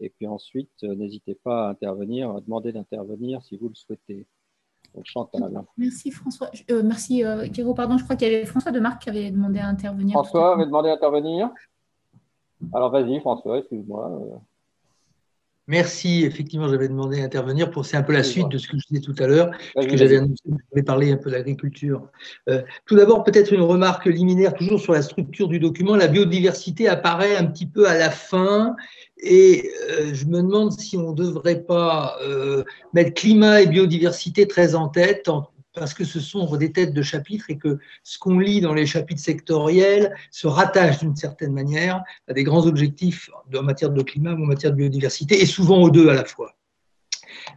Et 0.00 0.10
puis 0.10 0.26
ensuite, 0.26 0.82
n'hésitez 0.82 1.34
pas 1.34 1.66
à 1.66 1.70
intervenir, 1.70 2.30
à 2.30 2.40
demander 2.40 2.72
d'intervenir 2.72 3.42
si 3.42 3.56
vous 3.56 3.68
le 3.68 3.74
souhaitez. 3.74 4.26
Chantal. 5.02 5.64
Merci 5.76 6.10
François. 6.10 6.50
merci 6.84 7.24
Guéraud, 7.46 7.74
pardon, 7.74 7.98
je 7.98 8.04
crois 8.04 8.16
qu'il 8.16 8.30
y 8.30 8.34
avait 8.34 8.46
François 8.46 8.70
Demarque 8.70 9.02
qui 9.02 9.10
avait 9.10 9.30
demandé 9.30 9.58
à 9.58 9.66
intervenir. 9.66 10.12
François 10.12 10.54
avait 10.54 10.66
demandé 10.66 10.88
à 10.88 10.94
intervenir 10.94 11.50
alors 12.72 12.90
vas-y 12.90 13.20
François, 13.20 13.58
excuse-moi. 13.58 14.10
Merci, 15.66 16.24
effectivement, 16.24 16.68
j'avais 16.68 16.88
demandé 16.88 17.22
à 17.22 17.24
intervenir 17.24 17.70
pour 17.70 17.86
c'est 17.86 17.96
un 17.96 18.02
peu 18.02 18.12
la 18.12 18.22
suite 18.22 18.48
de 18.48 18.58
ce 18.58 18.68
que 18.68 18.76
je 18.78 18.86
disais 18.86 19.00
tout 19.00 19.14
à 19.18 19.26
l'heure, 19.26 19.50
que 19.74 19.96
j'avais 19.96 20.20
parlé 20.84 21.10
un 21.10 21.16
peu 21.16 21.30
de 21.30 21.36
l'agriculture. 21.36 22.06
Euh, 22.50 22.60
tout 22.84 22.96
d'abord, 22.96 23.24
peut-être 23.24 23.52
une 23.52 23.62
remarque 23.62 24.04
liminaire 24.04 24.52
toujours 24.52 24.78
sur 24.78 24.92
la 24.92 25.00
structure 25.00 25.48
du 25.48 25.58
document. 25.58 25.96
La 25.96 26.08
biodiversité 26.08 26.86
apparaît 26.86 27.36
un 27.36 27.46
petit 27.46 27.66
peu 27.66 27.88
à 27.88 27.96
la 27.96 28.10
fin 28.10 28.76
et 29.22 29.70
euh, 29.90 30.10
je 30.12 30.26
me 30.26 30.42
demande 30.42 30.72
si 30.72 30.98
on 30.98 31.12
ne 31.12 31.16
devrait 31.16 31.62
pas 31.62 32.18
euh, 32.22 32.62
mettre 32.92 33.14
climat 33.14 33.62
et 33.62 33.66
biodiversité 33.66 34.46
très 34.46 34.74
en 34.74 34.88
tête 34.88 35.28
en, 35.28 35.48
parce 35.74 35.92
que 35.92 36.04
ce 36.04 36.20
sont 36.20 36.56
des 36.56 36.72
têtes 36.72 36.94
de 36.94 37.02
chapitres 37.02 37.46
et 37.48 37.58
que 37.58 37.78
ce 38.02 38.18
qu'on 38.18 38.38
lit 38.38 38.60
dans 38.60 38.74
les 38.74 38.86
chapitres 38.86 39.20
sectoriels 39.20 40.14
se 40.30 40.46
rattache 40.46 41.00
d'une 41.00 41.16
certaine 41.16 41.52
manière 41.52 42.02
à 42.28 42.32
des 42.32 42.44
grands 42.44 42.66
objectifs 42.66 43.30
en 43.54 43.62
matière 43.62 43.90
de 43.90 44.02
climat 44.02 44.32
ou 44.32 44.44
en 44.44 44.46
matière 44.46 44.72
de 44.72 44.76
biodiversité, 44.76 45.40
et 45.40 45.46
souvent 45.46 45.82
aux 45.82 45.90
deux 45.90 46.08
à 46.08 46.14
la 46.14 46.24
fois. 46.24 46.54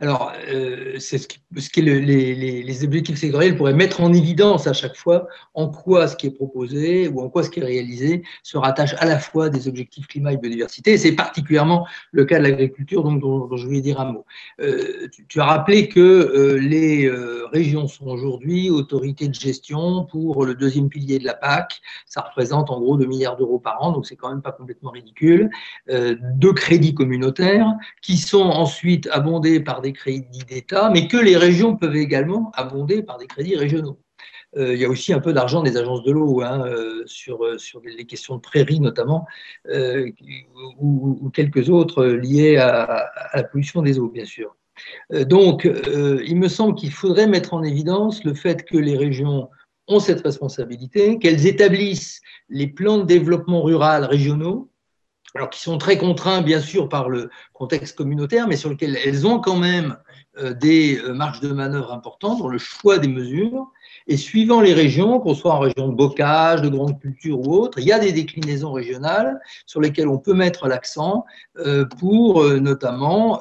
Alors, 0.01 0.33
euh, 0.49 0.95
c'est 0.99 1.17
ce, 1.17 1.27
qui, 1.27 1.81
les, 1.81 2.83
objectifs 2.83 3.17
sectoriels 3.17 3.55
pourraient 3.55 3.73
mettre 3.73 4.01
en 4.01 4.13
évidence 4.13 4.67
à 4.67 4.73
chaque 4.73 4.95
fois 4.95 5.27
en 5.53 5.69
quoi 5.69 6.07
ce 6.07 6.15
qui 6.15 6.27
est 6.27 6.31
proposé 6.31 7.07
ou 7.07 7.21
en 7.21 7.29
quoi 7.29 7.43
ce 7.43 7.49
qui 7.49 7.59
est 7.59 7.65
réalisé 7.65 8.23
se 8.43 8.57
rattache 8.57 8.95
à 8.99 9.05
la 9.05 9.19
fois 9.19 9.49
des 9.49 9.67
objectifs 9.67 10.07
climat 10.07 10.33
et 10.33 10.37
biodiversité. 10.37 10.97
C'est 10.97 11.13
particulièrement 11.13 11.87
le 12.11 12.25
cas 12.25 12.39
de 12.39 12.43
l'agriculture, 12.43 13.03
donc 13.03 13.21
dont, 13.21 13.55
je 13.55 13.65
voulais 13.65 13.81
dire 13.81 13.99
un 13.99 14.11
mot. 14.11 14.25
Euh, 14.61 15.07
tu, 15.27 15.41
as 15.41 15.45
rappelé 15.45 15.89
que 15.89 15.99
euh, 15.99 16.57
les 16.59 17.09
régions 17.51 17.87
sont 17.87 18.07
aujourd'hui 18.07 18.69
autorités 18.69 19.27
de 19.27 19.33
gestion 19.33 20.05
pour 20.05 20.45
le 20.45 20.55
deuxième 20.55 20.89
pilier 20.89 21.19
de 21.19 21.25
la 21.25 21.33
PAC. 21.33 21.81
Ça 22.05 22.21
représente 22.21 22.69
en 22.69 22.79
gros 22.79 22.97
2 22.97 23.05
milliards 23.05 23.37
d'euros 23.37 23.59
par 23.59 23.81
an, 23.81 23.91
donc 23.91 24.05
c'est 24.05 24.15
quand 24.15 24.29
même 24.29 24.41
pas 24.41 24.51
complètement 24.51 24.91
ridicule. 24.91 25.49
Euh, 25.89 26.15
de 26.21 26.49
crédits 26.49 26.93
communautaires 26.93 27.73
qui 28.01 28.17
sont 28.17 28.41
ensuite 28.41 29.07
abondés 29.11 29.59
par 29.67 29.81
des 29.81 29.91
crédits 29.91 30.45
d'État, 30.47 30.89
mais 30.89 31.09
que 31.09 31.17
les 31.17 31.35
régions 31.35 31.75
peuvent 31.75 31.97
également 31.97 32.51
abonder 32.55 33.03
par 33.03 33.17
des 33.17 33.27
crédits 33.27 33.57
régionaux. 33.57 33.99
Euh, 34.55 34.73
il 34.73 34.79
y 34.79 34.85
a 34.85 34.89
aussi 34.89 35.11
un 35.11 35.19
peu 35.19 35.33
d'argent 35.33 35.61
des 35.61 35.75
agences 35.75 36.03
de 36.03 36.11
l'eau 36.11 36.41
hein, 36.41 36.65
euh, 36.65 37.03
sur, 37.05 37.43
euh, 37.43 37.57
sur 37.57 37.81
les 37.81 38.05
questions 38.05 38.37
de 38.37 38.41
prairies 38.41 38.79
notamment, 38.79 39.25
ou, 40.79 41.29
quelques 41.33 41.69
autres 41.69 42.05
liées 42.05 42.55
à, 42.55 43.11
la 43.33 43.43
pollution 43.43 43.81
des 43.81 43.99
eaux, 43.99 44.07
bien 44.07 44.23
sûr. 44.23 44.55
donc, 45.11 45.69
il 46.25 46.37
me 46.37 46.47
semble 46.47 46.75
qu'il 46.75 46.93
faudrait 46.93 47.27
mettre 47.27 47.53
en 47.53 47.63
évidence 47.63 48.23
le 48.23 48.33
fait 48.33 48.63
que 48.63 48.77
les 48.77 48.95
régions 48.95 49.49
ont 49.89 49.99
cette 49.99 50.21
responsabilité, 50.21 51.19
qu'elles 51.19 51.45
établissent 51.45 52.21
les 52.47 52.67
plans 52.67 52.99
de 52.99 53.03
développement 53.03 53.61
rural 53.61 54.05
régionaux, 54.05 54.69
alors 55.37 55.51
qui 55.51 55.61
sont 55.61 55.77
très 55.77 55.99
contraints 55.99 56.41
bien 56.41 56.59
sûr 56.59 56.89
par 56.89 57.09
le 57.09 57.29
contexte 57.53 57.95
communautaire, 57.95 58.47
mais 58.47 58.55
sur 58.55 58.71
lequel 58.71 58.97
elles 59.05 59.27
ont 59.27 59.39
quand 59.39 59.55
même 59.55 59.95
euh, 60.39 60.55
des 60.55 60.97
euh, 60.97 61.13
marges 61.13 61.41
de 61.41 61.49
manœuvre 61.49 61.93
importantes 61.93 62.39
dans 62.39 62.47
le 62.47 62.57
choix 62.57 62.97
des 62.97 63.07
mesures. 63.07 63.67
Et 64.07 64.17
suivant 64.17 64.61
les 64.61 64.73
régions, 64.73 65.19
qu'on 65.19 65.35
soit 65.35 65.53
en 65.53 65.59
région 65.59 65.89
de 65.89 65.93
bocage, 65.93 66.63
de 66.63 66.69
grande 66.69 66.99
culture 66.99 67.39
ou 67.39 67.53
autre, 67.53 67.77
il 67.77 67.85
y 67.85 67.91
a 67.91 67.99
des 67.99 68.11
déclinaisons 68.13 68.71
régionales 68.71 69.39
sur 69.67 69.79
lesquelles 69.79 70.07
on 70.07 70.17
peut 70.17 70.33
mettre 70.33 70.67
l'accent 70.67 71.23
euh, 71.57 71.85
pour 71.85 72.43
notamment 72.43 73.39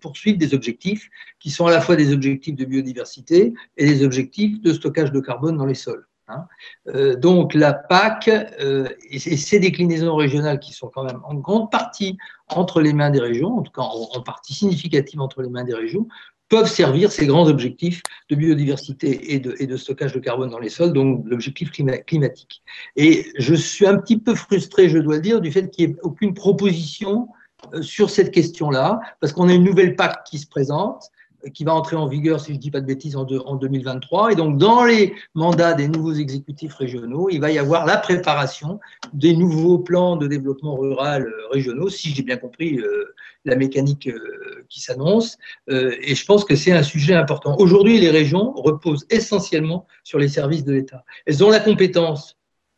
poursuivre 0.00 0.38
des 0.38 0.54
objectifs 0.54 1.08
qui 1.38 1.50
sont 1.50 1.66
à 1.66 1.70
la 1.70 1.80
fois 1.80 1.94
des 1.94 2.12
objectifs 2.12 2.56
de 2.56 2.64
biodiversité 2.64 3.54
et 3.76 3.86
des 3.86 4.04
objectifs 4.04 4.60
de 4.60 4.72
stockage 4.72 5.12
de 5.12 5.20
carbone 5.20 5.56
dans 5.56 5.66
les 5.66 5.74
sols. 5.74 6.04
Hein. 6.28 6.46
Euh, 6.88 7.14
donc 7.14 7.54
la 7.54 7.72
PAC 7.72 8.28
euh, 8.28 8.88
et, 9.10 9.18
ces 9.18 9.60
déclinaisons 9.60 10.16
régionales 10.16 10.58
qui 10.58 10.72
sont 10.72 10.88
quand 10.88 11.04
même 11.04 11.20
en 11.24 11.34
grande 11.34 11.70
partie 11.70 12.18
entre 12.48 12.80
les 12.80 12.92
mains 12.92 13.10
des 13.10 13.20
régions, 13.20 13.58
en 13.58 13.62
tout 13.62 13.72
cas 13.72 13.82
en, 13.82 14.20
partie 14.22 14.54
significative 14.54 15.20
entre 15.20 15.42
les 15.42 15.48
mains 15.48 15.64
des 15.64 15.74
régions, 15.74 16.08
peuvent 16.48 16.70
servir 16.70 17.12
ces 17.12 17.26
grands 17.26 17.46
objectifs 17.46 18.02
de 18.28 18.36
biodiversité 18.36 19.34
et 19.34 19.40
de, 19.40 19.54
et 19.58 19.66
de 19.66 19.76
stockage 19.76 20.12
de 20.12 20.20
carbone 20.20 20.50
dans 20.50 20.58
les 20.58 20.68
sols, 20.68 20.92
donc 20.92 21.24
l'objectif 21.26 21.70
climatique. 21.70 22.62
Et 22.96 23.26
je 23.38 23.54
suis 23.54 23.86
un 23.86 23.96
petit 23.96 24.18
peu 24.18 24.34
frustré, 24.34 24.88
je 24.88 24.98
dois 24.98 25.16
le 25.16 25.22
dire, 25.22 25.40
du 25.40 25.50
fait 25.50 25.70
qu'il 25.70 25.86
n'y 25.86 25.94
ait 25.94 25.96
aucune 26.02 26.34
proposition 26.34 27.28
euh, 27.74 27.82
sur 27.82 28.10
cette 28.10 28.32
question-là, 28.32 29.00
parce 29.20 29.32
qu'on 29.32 29.48
a 29.48 29.54
une 29.54 29.64
nouvelle 29.64 29.96
PAC 29.96 30.24
qui 30.24 30.38
se 30.38 30.46
présente, 30.46 31.10
qui 31.54 31.64
va 31.64 31.74
entrer 31.74 31.96
en 31.96 32.06
vigueur, 32.06 32.40
si 32.40 32.52
je 32.52 32.56
ne 32.56 32.60
dis 32.60 32.70
pas 32.70 32.80
de 32.80 32.86
bêtises, 32.86 33.16
en, 33.16 33.26
en, 33.26 33.56
2023. 33.56 34.32
Et 34.32 34.34
donc, 34.34 34.58
dans 34.58 34.84
les 34.84 35.14
mandats 35.34 35.74
des 35.74 35.88
nouveaux 35.88 36.12
exécutifs 36.12 36.74
régionaux, 36.74 37.28
il 37.30 37.40
va 37.40 37.50
y 37.50 37.58
avoir 37.58 37.86
la 37.86 37.96
préparation 37.96 38.80
des 39.12 39.36
nouveaux 39.36 39.78
plans 39.78 40.16
de 40.16 40.26
développement 40.26 40.76
rural 40.76 41.26
euh, 41.26 41.48
régionaux, 41.50 41.88
si 41.88 42.10
j'ai 42.10 42.22
bien 42.22 42.36
compris 42.36 42.78
euh, 42.78 43.14
la 43.44 43.56
mécanique 43.56 44.08
euh, 44.08 44.64
qui 44.68 44.80
s'annonce. 44.80 45.38
et 45.68 46.14
je 46.14 46.26
pense 46.26 46.44
que 46.44 46.56
c'est 46.56 46.72
un 46.72 46.82
sujet 46.82 47.14
important. 47.14 47.56
Aujourd'hui, 47.58 47.98
les 47.98 48.10
régions 48.10 48.52
reposent 48.52 49.06
essentiellement 49.10 49.86
sur 50.02 50.18
les 50.18 50.28
services 50.28 50.64
de 50.64 50.72
l'État. 50.72 51.04
Elles 51.26 51.44
ont 51.44 51.50
la 51.50 51.60
compétence 51.60 52.35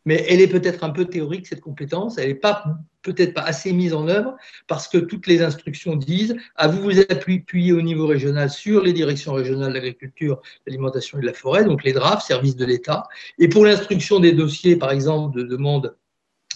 mais 0.08 0.24
elle 0.26 0.40
est 0.40 0.48
peut-être 0.48 0.84
un 0.84 0.88
peu 0.88 1.04
théorique, 1.04 1.46
cette 1.46 1.60
compétence, 1.60 2.16
elle 2.16 2.28
n'est 2.28 2.34
pas 2.34 2.64
peut-être 3.02 3.34
pas 3.34 3.42
assez 3.42 3.74
mise 3.74 3.92
en 3.92 4.08
œuvre 4.08 4.36
parce 4.66 4.88
que 4.88 4.96
toutes 4.96 5.26
les 5.26 5.42
instructions 5.42 5.96
disent 5.96 6.34
à 6.56 6.66
vous 6.66 6.80
vous 6.80 6.98
appuyer 6.98 7.72
au 7.72 7.82
niveau 7.82 8.06
régional 8.06 8.48
sur 8.48 8.82
les 8.82 8.94
directions 8.94 9.34
régionales 9.34 9.68
de 9.68 9.74
l'agriculture, 9.74 10.36
de 10.36 10.70
l'alimentation 10.70 11.18
et 11.18 11.20
de 11.20 11.26
la 11.26 11.34
forêt, 11.34 11.62
donc 11.64 11.84
les 11.84 11.92
DRAF, 11.92 12.24
services 12.24 12.56
de 12.56 12.64
l'État. 12.64 13.02
Et 13.38 13.48
pour 13.48 13.66
l'instruction 13.66 14.18
des 14.18 14.32
dossiers, 14.32 14.76
par 14.76 14.92
exemple, 14.92 15.36
de 15.36 15.42
demande 15.42 15.94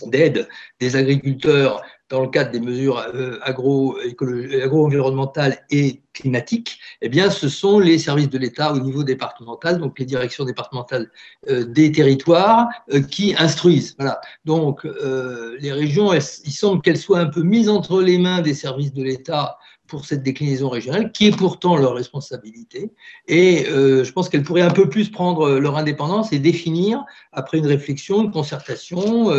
d'aide 0.08 0.48
des 0.80 0.96
agriculteurs 0.96 1.82
dans 2.12 2.20
le 2.20 2.28
cadre 2.28 2.50
des 2.50 2.60
mesures 2.60 2.98
euh, 3.14 3.38
agro-environnementales 3.42 5.64
et 5.70 6.02
climatiques, 6.12 6.78
eh 7.00 7.08
bien, 7.08 7.30
ce 7.30 7.48
sont 7.48 7.78
les 7.78 7.98
services 7.98 8.28
de 8.28 8.36
l'État 8.36 8.74
au 8.74 8.80
niveau 8.80 9.02
départemental, 9.02 9.78
donc 9.78 9.98
les 9.98 10.04
directions 10.04 10.44
départementales 10.44 11.10
euh, 11.48 11.64
des 11.64 11.90
territoires, 11.90 12.68
euh, 12.92 13.00
qui 13.00 13.34
instruisent. 13.38 13.94
Voilà. 13.98 14.20
Donc, 14.44 14.84
les 14.84 15.72
régions, 15.72 16.12
il 16.12 16.52
semble 16.52 16.82
qu'elles 16.82 16.98
soient 16.98 17.20
un 17.20 17.30
peu 17.30 17.42
mises 17.42 17.70
entre 17.70 18.02
les 18.02 18.18
mains 18.18 18.42
des 18.42 18.54
services 18.54 18.92
de 18.92 19.02
l'État 19.02 19.56
pour 19.92 20.06
cette 20.06 20.22
déclinaison 20.22 20.70
régionale, 20.70 21.12
qui 21.12 21.26
est 21.26 21.36
pourtant 21.36 21.76
leur 21.76 21.94
responsabilité. 21.94 22.90
Et 23.28 23.66
je 23.66 24.10
pense 24.10 24.30
qu'elles 24.30 24.42
pourraient 24.42 24.62
un 24.62 24.70
peu 24.70 24.88
plus 24.88 25.10
prendre 25.10 25.58
leur 25.58 25.76
indépendance 25.76 26.32
et 26.32 26.38
définir, 26.38 27.04
après 27.30 27.58
une 27.58 27.66
réflexion, 27.66 28.24
une 28.24 28.30
concertation, 28.30 29.30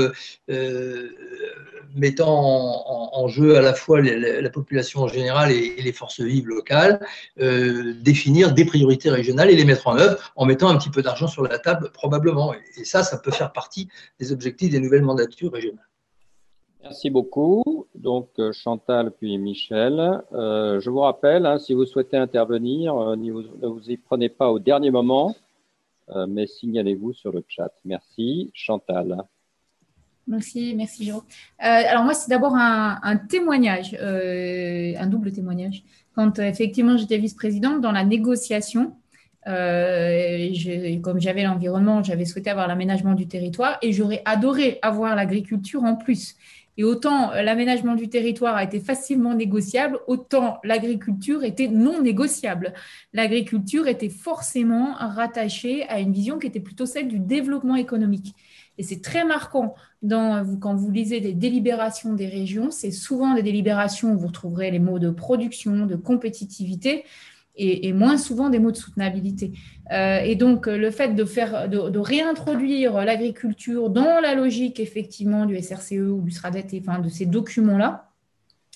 mettant 1.96 3.14
en, 3.16 3.28
jeu 3.28 3.58
à 3.58 3.62
la 3.62 3.74
fois 3.74 4.00
la 4.02 4.50
population 4.50 5.02
en 5.02 5.08
général 5.08 5.52
et, 5.52 5.82
les 5.82 5.92
forces 5.92 6.22
vives 6.22 6.48
locales, 6.48 7.06
euh, 7.40 7.96
définir 8.02 8.54
des 8.54 8.66
priorités 8.66 9.10
régionales 9.10 9.50
et 9.50 9.56
les 9.56 9.66
mettre 9.66 9.88
en 9.88 9.98
œuvre 9.98 10.32
en 10.36 10.46
mettant 10.46 10.70
un 10.70 10.78
petit 10.78 10.92
peu 10.92 11.02
d'argent 11.02 11.28
sur 11.28 11.44
la 11.44 11.58
table, 11.58 11.92
probablement. 11.92 12.54
Et 12.78 12.86
ça, 12.86 13.04
ça 13.04 13.18
peut 13.18 13.32
faire 13.32 13.52
partie 13.54 13.90
des 14.20 14.32
objectifs 14.32 14.70
des 14.70 14.80
nouvelles 14.80 15.02
mandatures 15.02 15.52
régionales. 15.52 15.88
Merci 16.84 17.10
beaucoup. 17.10 17.88
Donc 17.96 18.30
Chantal 18.52 19.12
puis 19.12 19.38
Michel. 19.38 20.22
je 20.32 20.90
vous 20.90 21.00
rappelle, 21.00 21.46
hein, 21.46 21.58
si 21.58 21.74
vous 21.74 21.86
souhaitez 21.86 22.18
intervenir, 22.18 22.96
ne 22.96 23.68
vous 23.68 23.90
y 23.90 23.98
prenez 23.98 24.30
pas 24.30 24.52
au 24.52 24.60
dernier 24.60 24.92
moment. 24.92 25.36
Euh, 26.10 26.28
mais 26.28 26.48
signalez-vous 26.48 27.14
sur 27.14 27.32
le 27.32 27.44
chat. 27.48 27.72
Merci. 27.86 28.52
Chantal. 28.54 29.24
Merci, 30.28 30.74
merci 30.76 31.04
Jérôme. 31.06 31.24
Euh, 31.62 31.66
alors 31.66 32.04
moi, 32.04 32.14
c'est 32.14 32.30
d'abord 32.30 32.56
un, 32.56 33.18
témoignage, 33.30 33.98
euh, 34.02 34.94
un 34.98 35.08
double 35.08 35.32
témoignage. 35.32 35.84
Quand 36.16 36.40
effectivement 36.40 36.96
j'étais 36.96 37.18
vice-présidente 37.18 37.82
dans 37.82 37.92
la 37.92 38.06
négociation, 38.06 38.96
comme 39.46 41.20
j'avais 41.20 41.44
l'environnement, 41.44 42.02
j'avais 42.04 42.24
souhaité 42.24 42.52
avoir 42.52 42.70
l'aménagement 42.70 43.14
du 43.14 43.28
territoire 43.28 43.78
et 43.82 43.92
j'aurais 43.92 44.22
adoré 44.24 44.80
avoir 44.82 45.16
l'agriculture 45.16 45.84
en 45.84 45.96
plus. 45.96 46.38
Et 46.78 46.84
autant 46.84 47.32
l'aménagement 47.32 47.96
du 47.96 48.10
territoire 48.10 48.56
a 48.56 48.64
été 48.64 48.80
facilement 48.80 49.36
négociable, 49.36 50.00
autant 50.08 50.60
l'agriculture 50.64 51.44
était 51.44 51.68
non 51.68 52.02
négociable. 52.02 52.74
L'agriculture 53.14 53.88
était 53.88 54.10
forcément 54.10 54.94
rattachée 54.96 55.88
à 55.90 56.00
une 56.00 56.12
vision 56.12 56.40
qui 56.40 56.48
était 56.48 56.60
plutôt 56.60 56.86
celle 56.86 57.08
du 57.08 57.20
développement 57.20 57.76
économique. 57.76 58.34
Et 58.80 58.84
c'est 58.84 59.02
très 59.02 59.24
marquant 59.24 59.76
quand 60.10 60.76
vous 60.76 60.92
lisez 60.92 61.22
des 61.22 61.34
délibérations 61.34 62.14
des 62.14 62.28
régions, 62.28 62.72
c'est 62.72 62.92
souvent 62.92 63.36
des 63.36 63.44
délibérations 63.44 64.14
où 64.14 64.18
vous 64.18 64.28
retrouverez 64.28 64.72
les 64.72 64.80
mots 64.80 65.00
de 65.00 65.10
production, 65.10 65.86
de 65.86 65.96
compétitivité, 65.96 67.06
et, 67.56 67.94
moins 67.94 68.18
souvent 68.18 68.50
des 68.50 68.60
mots 68.60 68.72
de 68.72 68.78
soutenabilité. 68.78 69.52
Euh, 69.92 70.20
et 70.20 70.36
donc, 70.36 70.68
le 70.68 70.92
fait 70.92 71.10
de, 71.10 71.26
faire, 71.26 71.70
de, 71.70 72.00
réintroduire 72.00 73.06
l'agriculture 73.06 73.90
dans 73.90 74.20
la 74.22 74.34
logique, 74.34 74.80
effectivement, 74.80 75.46
du 75.46 75.60
SRCE 75.62 75.92
ou 75.94 76.22
du 76.22 76.32
SRADET, 76.32 76.68
enfin, 76.80 77.00
de 77.00 77.10
ces 77.10 77.26
documents-là, 77.26 78.10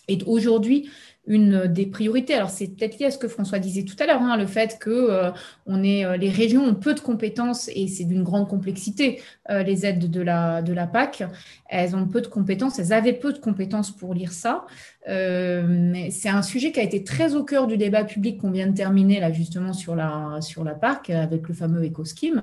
est 0.07 0.23
aujourd'hui 0.25 0.89
une 1.25 1.67
des 1.67 1.85
priorités. 1.85 2.35
Alors, 2.35 2.49
c'est 2.49 2.67
peut-être 2.67 2.97
lié 2.99 3.07
à 3.07 3.11
ce 3.11 3.17
que 3.17 3.27
François 3.27 3.59
disait 3.59 3.83
tout 3.83 3.97
à 3.99 4.05
l'heure, 4.05 4.21
hein, 4.21 4.37
le 4.37 4.45
fait 4.45 4.77
que 4.79 4.89
euh, 4.89 5.31
on 5.65 5.83
est, 5.83 6.05
euh, 6.05 6.15
les 6.15 6.29
régions 6.29 6.63
ont 6.63 6.75
peu 6.75 6.93
de 6.93 7.01
compétences 7.01 7.69
et 7.75 7.87
c'est 7.87 8.05
d'une 8.05 8.23
grande 8.23 8.47
complexité, 8.47 9.21
les 9.49 9.85
aides 9.85 10.09
de 10.09 10.21
la, 10.21 10.61
de 10.61 10.71
la 10.71 10.87
PAC. 10.87 11.23
Elles 11.67 11.95
ont 11.95 12.05
peu 12.05 12.21
de 12.21 12.27
compétences, 12.27 12.79
elles 12.79 12.93
avaient 12.93 13.11
peu 13.11 13.33
de 13.33 13.39
compétences 13.39 13.91
pour 13.91 14.13
lire 14.13 14.31
ça. 14.31 14.65
C'est 15.07 16.29
un 16.29 16.41
sujet 16.41 16.71
qui 16.71 16.79
a 16.79 16.83
été 16.83 17.03
très 17.03 17.35
au 17.35 17.43
cœur 17.43 17.67
du 17.67 17.77
débat 17.77 18.03
public 18.03 18.39
qu'on 18.41 18.51
vient 18.51 18.67
de 18.67 18.75
terminer, 18.75 19.19
là, 19.19 19.31
justement, 19.31 19.73
sur 19.73 19.95
la, 19.95 20.39
sur 20.41 20.63
la 20.63 20.73
PAC, 20.73 21.09
avec 21.09 21.47
le 21.47 21.53
fameux 21.53 21.85
EcoScheme. 21.85 22.41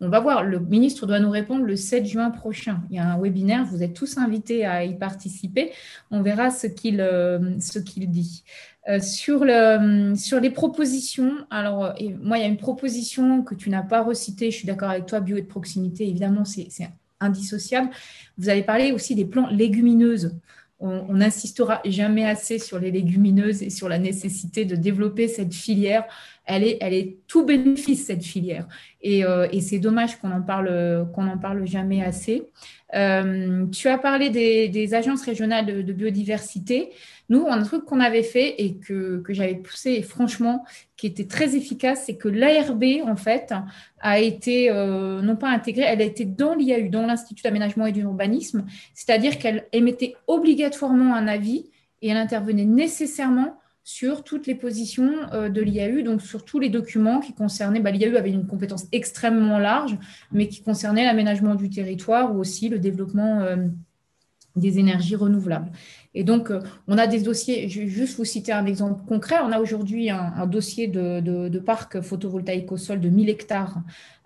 On 0.00 0.08
va 0.08 0.20
voir, 0.20 0.42
le 0.42 0.58
ministre 0.58 1.06
doit 1.06 1.20
nous 1.20 1.30
répondre 1.30 1.64
le 1.64 1.76
7 1.76 2.06
juin 2.06 2.30
prochain. 2.30 2.80
Il 2.90 2.96
y 2.96 2.98
a 2.98 3.06
un 3.06 3.20
webinaire, 3.20 3.64
vous 3.64 3.82
êtes 3.82 3.94
tous 3.94 4.16
invités 4.18 4.64
à 4.64 4.84
y 4.84 4.96
participer. 4.96 5.72
On 6.10 6.22
verra 6.22 6.50
ce 6.50 6.66
qu'il 6.66 7.04
qu'il 7.80 8.10
dit. 8.10 8.44
Euh, 8.88 9.00
sur, 9.00 9.44
le, 9.44 10.14
sur 10.14 10.38
les 10.38 10.50
propositions, 10.50 11.32
alors 11.50 11.94
moi, 12.22 12.38
il 12.38 12.42
y 12.42 12.44
a 12.44 12.48
une 12.48 12.56
proposition 12.56 13.42
que 13.42 13.54
tu 13.54 13.68
n'as 13.68 13.82
pas 13.82 14.02
recitée, 14.02 14.50
je 14.50 14.58
suis 14.58 14.66
d'accord 14.66 14.90
avec 14.90 15.06
toi, 15.06 15.20
bio 15.20 15.36
et 15.36 15.42
de 15.42 15.46
proximité, 15.46 16.08
évidemment, 16.08 16.44
c'est 16.44 16.68
indissociable. 17.18 17.90
Vous 18.38 18.48
avez 18.48 18.62
parlé 18.62 18.92
aussi 18.92 19.14
des 19.14 19.24
plants 19.24 19.48
légumineuses. 19.48 20.36
On 20.78 21.14
n'insistera 21.14 21.80
jamais 21.86 22.26
assez 22.26 22.58
sur 22.58 22.78
les 22.78 22.90
légumineuses 22.90 23.62
et 23.62 23.70
sur 23.70 23.88
la 23.88 23.98
nécessité 23.98 24.66
de 24.66 24.76
développer 24.76 25.26
cette 25.26 25.54
filière. 25.54 26.04
Elle 26.44 26.64
est, 26.64 27.16
tout 27.26 27.46
bénéfice, 27.46 28.06
cette 28.06 28.22
filière. 28.22 28.68
Et, 29.00 29.24
euh, 29.24 29.48
c'est 29.60 29.78
dommage 29.78 30.16
qu'on 30.16 30.30
en 30.32 30.42
parle, 30.42 31.66
jamais 31.66 32.04
assez. 32.04 32.42
Euh, 32.94 33.66
tu 33.68 33.88
as 33.88 33.96
parlé 33.96 34.28
des, 34.28 34.94
agences 34.94 35.22
régionales 35.22 35.84
de 35.84 35.92
biodiversité. 35.92 36.90
Nous, 37.28 37.46
un 37.48 37.62
truc 37.62 37.84
qu'on 37.84 38.00
avait 38.00 38.22
fait 38.22 38.54
et 38.62 38.76
que, 38.76 39.18
que 39.18 39.34
j'avais 39.34 39.56
poussé, 39.56 39.92
et 39.92 40.02
franchement, 40.02 40.64
qui 40.96 41.06
était 41.06 41.26
très 41.26 41.56
efficace, 41.56 42.04
c'est 42.06 42.16
que 42.16 42.28
l'ARB, 42.28 42.84
en 43.06 43.16
fait, 43.16 43.52
a 44.00 44.20
été, 44.20 44.70
euh, 44.70 45.20
non 45.22 45.36
pas 45.36 45.50
intégrée, 45.50 45.84
elle 45.86 46.00
a 46.00 46.04
été 46.04 46.24
dans 46.24 46.54
l'IAU, 46.54 46.88
dans 46.88 47.06
l'Institut 47.06 47.42
d'aménagement 47.42 47.86
et 47.86 47.92
d'urbanisme, 47.92 48.64
c'est-à-dire 48.94 49.38
qu'elle 49.38 49.66
émettait 49.72 50.14
obligatoirement 50.26 51.14
un 51.14 51.26
avis 51.26 51.70
et 52.02 52.08
elle 52.08 52.16
intervenait 52.16 52.64
nécessairement 52.64 53.58
sur 53.82 54.24
toutes 54.24 54.48
les 54.48 54.56
positions 54.56 55.12
euh, 55.32 55.48
de 55.48 55.60
l'IAU, 55.60 56.02
donc 56.02 56.20
sur 56.20 56.44
tous 56.44 56.58
les 56.58 56.70
documents 56.70 57.20
qui 57.20 57.32
concernaient, 57.32 57.78
bah, 57.78 57.92
l'IAU 57.92 58.16
avait 58.16 58.32
une 58.32 58.46
compétence 58.46 58.86
extrêmement 58.90 59.60
large, 59.60 59.96
mais 60.32 60.48
qui 60.48 60.62
concernait 60.62 61.04
l'aménagement 61.04 61.54
du 61.54 61.70
territoire 61.70 62.34
ou 62.34 62.40
aussi 62.40 62.68
le 62.68 62.80
développement 62.80 63.42
euh, 63.42 63.68
des 64.56 64.78
énergies 64.78 65.16
renouvelables. 65.16 65.70
Et 66.14 66.24
donc, 66.24 66.50
euh, 66.50 66.60
on 66.88 66.98
a 66.98 67.06
des 67.06 67.20
dossiers, 67.20 67.68
je 67.68 67.80
vais 67.80 67.88
juste 67.88 68.16
vous 68.16 68.24
citer 68.24 68.52
un 68.52 68.66
exemple 68.66 69.04
concret. 69.06 69.36
On 69.44 69.52
a 69.52 69.60
aujourd'hui 69.60 70.10
un, 70.10 70.46
dossier 70.46 70.88
de, 70.88 71.58
parc 71.58 72.00
photovoltaïque 72.00 72.72
au 72.72 72.76
sol 72.76 73.00
de 73.00 73.08
1000 73.08 73.28
hectares 73.28 73.82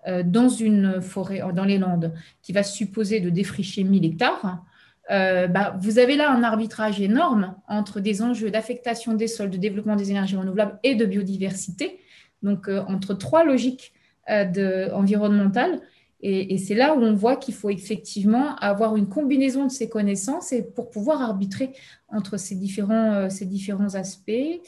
euh, 0.07 0.23
dans 0.23 0.49
une 0.49 1.01
forêt, 1.01 1.41
dans 1.53 1.65
les 1.65 1.77
Landes, 1.77 2.13
qui 2.41 2.53
va 2.53 2.63
supposer 2.63 3.19
de 3.19 3.29
défricher 3.29 3.83
1000 3.83 4.05
hectares. 4.05 4.63
Euh, 5.09 5.47
bah, 5.47 5.75
vous 5.81 5.99
avez 5.99 6.15
là 6.15 6.31
un 6.31 6.43
arbitrage 6.43 7.01
énorme 7.01 7.55
entre 7.67 7.99
des 7.99 8.21
enjeux 8.21 8.49
d'affectation 8.49 9.13
des 9.13 9.27
sols, 9.27 9.49
de 9.49 9.57
développement 9.57 9.97
des 9.97 10.11
énergies 10.11 10.37
renouvelables 10.37 10.79
et 10.83 10.95
de 10.95 11.05
biodiversité, 11.05 11.99
donc 12.41 12.69
entre 12.69 13.13
trois 13.13 13.43
logiques 13.43 13.93
environnementales 14.27 15.81
et, 16.23 16.57
c'est 16.57 16.75
là 16.75 16.95
où 16.95 17.01
on 17.01 17.13
voit 17.13 17.35
qu'il 17.35 17.53
faut 17.53 17.69
effectivement 17.69 18.55
avoir 18.57 18.95
une 18.95 19.09
combinaison 19.09 19.65
de 19.65 19.71
ces 19.71 19.89
connaissances 19.89 20.51
et 20.51 20.61
pour 20.61 20.89
pouvoir 20.89 21.21
arbitrer 21.21 21.73
entre 22.09 22.37
ces 22.37 22.55
différents, 22.55 23.13
euh, 23.13 23.29
ces 23.29 23.45
différents 23.45 23.95
aspects. 23.95 24.61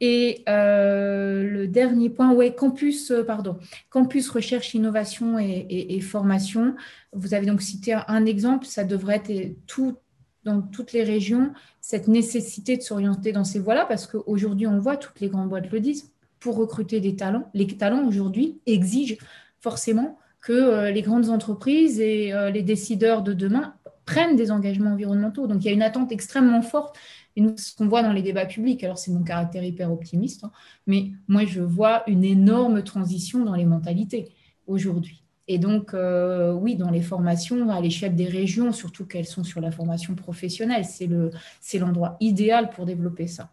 Et 0.00 0.44
euh, 0.48 1.42
le 1.48 1.66
dernier 1.66 2.10
point, 2.10 2.32
ouais, 2.32 2.54
campus, 2.54 3.10
euh, 3.10 3.24
pardon, 3.24 3.58
campus 3.90 4.28
recherche, 4.28 4.74
innovation 4.74 5.38
et, 5.38 6.00
formation. 6.00 6.74
Vous 7.12 7.34
avez 7.34 7.46
donc 7.46 7.62
cité 7.62 7.96
un 8.06 8.26
exemple, 8.26 8.66
ça 8.66 8.84
devrait 8.84 9.22
être 9.28 9.56
tout, 9.66 9.96
dans 10.44 10.62
toutes 10.62 10.92
les 10.92 11.04
régions, 11.04 11.52
cette 11.80 12.06
nécessité 12.06 12.76
de 12.76 12.82
s'orienter 12.82 13.32
dans 13.32 13.44
ces 13.44 13.58
voies-là, 13.58 13.86
parce 13.86 14.06
qu'aujourd'hui, 14.06 14.66
on 14.66 14.78
voit, 14.78 14.96
toutes 14.96 15.20
les 15.20 15.28
grandes 15.28 15.48
boîtes 15.48 15.70
le 15.70 15.80
disent, 15.80 16.12
pour 16.38 16.56
recruter 16.56 17.00
des 17.00 17.16
talents, 17.16 17.48
les 17.54 17.66
talents 17.66 18.06
aujourd'hui 18.06 18.60
exigent 18.66 19.16
forcément 19.60 20.18
que 20.44 20.52
euh, 20.52 20.90
les 20.90 21.00
grandes 21.00 21.30
entreprises 21.30 22.00
et 22.00 22.32
euh, 22.32 22.50
les 22.50 22.62
décideurs 22.62 23.22
de 23.22 23.32
demain 23.32 23.74
prennent 24.04 24.36
des 24.36 24.50
engagements 24.50 24.92
environnementaux. 24.92 25.46
Donc 25.46 25.64
il 25.64 25.66
y 25.66 25.70
a 25.70 25.72
une 25.72 25.82
attente 25.82 26.12
extrêmement 26.12 26.60
forte. 26.60 26.96
Et 27.34 27.40
nous, 27.40 27.56
ce 27.56 27.74
qu'on 27.74 27.88
voit 27.88 28.02
dans 28.02 28.12
les 28.12 28.22
débats 28.22 28.44
publics, 28.44 28.84
alors 28.84 28.98
c'est 28.98 29.10
mon 29.10 29.24
caractère 29.24 29.64
hyper 29.64 29.90
optimiste, 29.90 30.44
hein, 30.44 30.52
mais 30.86 31.10
moi 31.26 31.46
je 31.46 31.62
vois 31.62 32.04
une 32.06 32.24
énorme 32.24 32.84
transition 32.84 33.44
dans 33.44 33.54
les 33.54 33.64
mentalités 33.64 34.32
aujourd'hui. 34.66 35.24
Et 35.48 35.58
donc, 35.58 35.92
euh, 35.92 36.52
oui, 36.52 36.76
dans 36.76 36.90
les 36.90 37.02
formations 37.02 37.70
à 37.70 37.80
l'échelle 37.80 38.14
des 38.14 38.26
régions, 38.26 38.72
surtout 38.72 39.04
qu'elles 39.04 39.26
sont 39.26 39.44
sur 39.44 39.60
la 39.60 39.70
formation 39.70 40.14
professionnelle, 40.14 40.84
c'est 40.84 41.78
l'endroit 41.78 42.16
idéal 42.20 42.70
pour 42.70 42.86
développer 42.86 43.26
ça. 43.26 43.50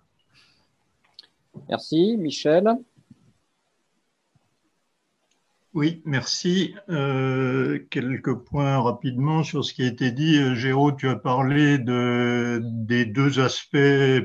Merci, 1.67 2.15
Michel. 2.17 2.65
Oui, 5.73 6.01
merci. 6.03 6.75
Euh, 6.89 7.79
quelques 7.89 8.35
points 8.35 8.77
rapidement 8.81 9.41
sur 9.41 9.63
ce 9.63 9.73
qui 9.73 9.83
a 9.83 9.87
été 9.87 10.11
dit. 10.11 10.37
Euh, 10.37 10.53
Géraud, 10.53 10.91
tu 10.91 11.07
as 11.07 11.15
parlé 11.15 11.77
de, 11.77 12.59
des 12.61 13.05
deux 13.05 13.39
aspects 13.39 13.77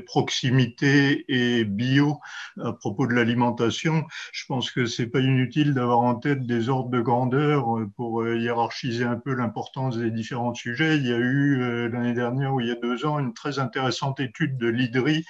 proximité 0.05 1.23
et 1.29 1.63
bio 1.63 2.19
à 2.61 2.73
propos 2.73 3.07
de 3.07 3.13
l'alimentation. 3.13 4.03
Je 4.33 4.45
pense 4.45 4.71
que 4.71 4.85
c'est 4.87 5.07
pas 5.07 5.21
inutile 5.21 5.73
d'avoir 5.73 5.99
en 5.99 6.15
tête 6.15 6.45
des 6.45 6.67
ordres 6.67 6.89
de 6.89 6.99
grandeur 6.99 7.77
pour 7.95 8.23
euh, 8.23 8.37
hiérarchiser 8.37 9.05
un 9.05 9.15
peu 9.15 9.33
l'importance 9.33 9.97
des 9.97 10.11
différents 10.11 10.53
sujets. 10.53 10.97
Il 10.97 11.07
y 11.07 11.13
a 11.13 11.17
eu 11.17 11.61
euh, 11.61 11.87
l'année 11.87 12.13
dernière 12.13 12.55
ou 12.55 12.59
il 12.59 12.67
y 12.67 12.71
a 12.71 12.75
deux 12.75 13.05
ans 13.05 13.19
une 13.19 13.33
très 13.33 13.57
intéressante 13.57 14.19
étude 14.19 14.57
de 14.57 14.67
l'IDRI 14.67 15.23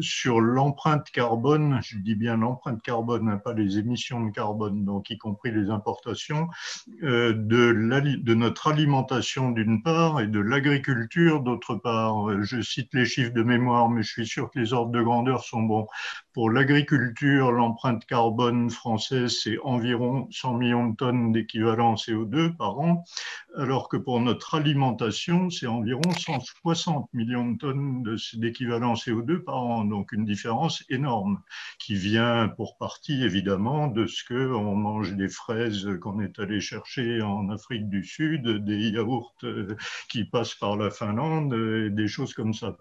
sur 0.00 0.42
l'empreinte 0.42 1.10
carbone. 1.10 1.80
Je 1.82 1.96
dis 1.98 2.14
bien 2.14 2.36
l'empreinte 2.36 2.82
carbone, 2.82 3.30
hein, 3.30 3.38
pas 3.38 3.54
les 3.54 3.78
émissions 3.78 4.22
de 4.24 4.30
carbone, 4.30 4.84
donc 4.84 5.08
y 5.08 5.16
compris 5.16 5.53
les 5.54 5.70
importations 5.70 6.48
de, 7.02 7.32
de 7.32 8.34
notre 8.34 8.68
alimentation 8.68 9.50
d'une 9.50 9.82
part 9.82 10.20
et 10.20 10.26
de 10.26 10.40
l'agriculture 10.40 11.40
d'autre 11.40 11.76
part. 11.76 12.42
Je 12.42 12.60
cite 12.60 12.92
les 12.92 13.06
chiffres 13.06 13.32
de 13.32 13.42
mémoire, 13.42 13.88
mais 13.88 14.02
je 14.02 14.10
suis 14.10 14.26
sûr 14.26 14.50
que 14.50 14.58
les 14.58 14.72
ordres 14.72 14.92
de 14.92 15.02
grandeur 15.02 15.44
sont 15.44 15.62
bons. 15.62 15.86
Pour 16.32 16.50
l'agriculture, 16.50 17.52
l'empreinte 17.52 18.04
carbone 18.06 18.68
française, 18.68 19.38
c'est 19.42 19.56
environ 19.62 20.26
100 20.32 20.54
millions 20.54 20.88
de 20.88 20.96
tonnes 20.96 21.30
d'équivalent 21.30 21.94
CO2 21.94 22.56
par 22.56 22.78
an, 22.80 23.04
alors 23.56 23.88
que 23.88 23.96
pour 23.96 24.20
notre 24.20 24.56
alimentation, 24.56 25.48
c'est 25.50 25.68
environ 25.68 26.02
160 26.10 27.08
millions 27.14 27.52
de 27.52 27.58
tonnes 27.58 28.02
d'équivalent 28.34 28.94
CO2 28.94 29.44
par 29.44 29.58
an. 29.58 29.84
Donc 29.84 30.10
une 30.10 30.24
différence 30.24 30.84
énorme 30.88 31.40
qui 31.78 31.94
vient 31.94 32.48
pour 32.48 32.76
partie 32.78 33.22
évidemment 33.22 33.86
de 33.86 34.06
ce 34.06 34.24
qu'on 34.24 34.74
mange 34.74 35.14
des 35.14 35.28
qu'on 36.00 36.20
est 36.20 36.38
allé 36.38 36.60
chercher 36.60 37.22
en 37.22 37.50
Afrique 37.50 37.88
du 37.88 38.04
Sud, 38.04 38.64
des 38.64 38.90
yaourts 38.90 39.34
euh, 39.44 39.76
qui 40.08 40.24
passent 40.24 40.54
par 40.54 40.76
la 40.76 40.90
Finlande, 40.90 41.54
des 41.94 42.08
choses 42.08 42.34
comme 42.34 42.54
ça. 42.54 42.76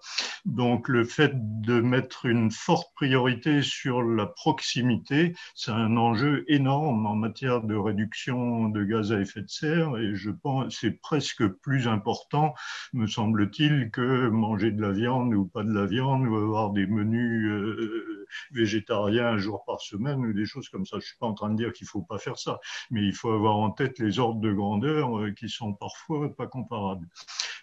Donc 0.45 0.87
le 0.87 1.03
fait 1.03 1.33
de 1.61 1.79
mettre 1.79 2.25
une 2.25 2.51
forte 2.51 2.93
priorité 2.95 3.61
sur 3.61 4.01
la 4.01 4.25
proximité, 4.25 5.33
c'est 5.55 5.71
un 5.71 5.97
enjeu 5.97 6.45
énorme 6.47 7.05
en 7.05 7.15
matière 7.15 7.61
de 7.61 7.75
réduction 7.75 8.69
de 8.69 8.83
gaz 8.83 9.11
à 9.11 9.19
effet 9.19 9.41
de 9.41 9.49
serre 9.49 9.97
et 9.97 10.15
je 10.15 10.29
pense 10.29 10.77
c'est 10.79 10.91
presque 11.01 11.47
plus 11.47 11.87
important, 11.87 12.53
me 12.93 13.07
semble-t-il, 13.07 13.91
que 13.91 14.29
manger 14.29 14.71
de 14.71 14.81
la 14.81 14.91
viande 14.91 15.33
ou 15.33 15.45
pas 15.45 15.63
de 15.63 15.71
la 15.71 15.85
viande 15.85 16.27
ou 16.27 16.35
avoir 16.35 16.71
des 16.71 16.85
menus 16.85 17.49
euh, 17.49 18.27
végétariens 18.51 19.27
un 19.27 19.37
jour 19.37 19.63
par 19.65 19.81
semaine 19.81 20.25
ou 20.25 20.33
des 20.33 20.45
choses 20.45 20.69
comme 20.69 20.85
ça. 20.85 20.97
Je 20.99 21.05
suis 21.05 21.17
pas 21.17 21.27
en 21.27 21.33
train 21.33 21.49
de 21.49 21.55
dire 21.55 21.73
qu'il 21.73 21.87
faut 21.87 22.01
pas 22.01 22.17
faire 22.17 22.37
ça, 22.37 22.52
mais 22.91 23.03
il 23.03 23.13
faut 23.13 23.31
avoir 23.31 23.57
en 23.57 23.71
tête 23.71 23.99
les 23.99 24.19
ordres 24.19 24.41
de 24.41 24.51
grandeur 24.51 25.19
euh, 25.19 25.31
qui 25.31 25.49
sont 25.49 25.73
parfois 25.73 26.35
pas 26.35 26.47
comparables. 26.47 27.07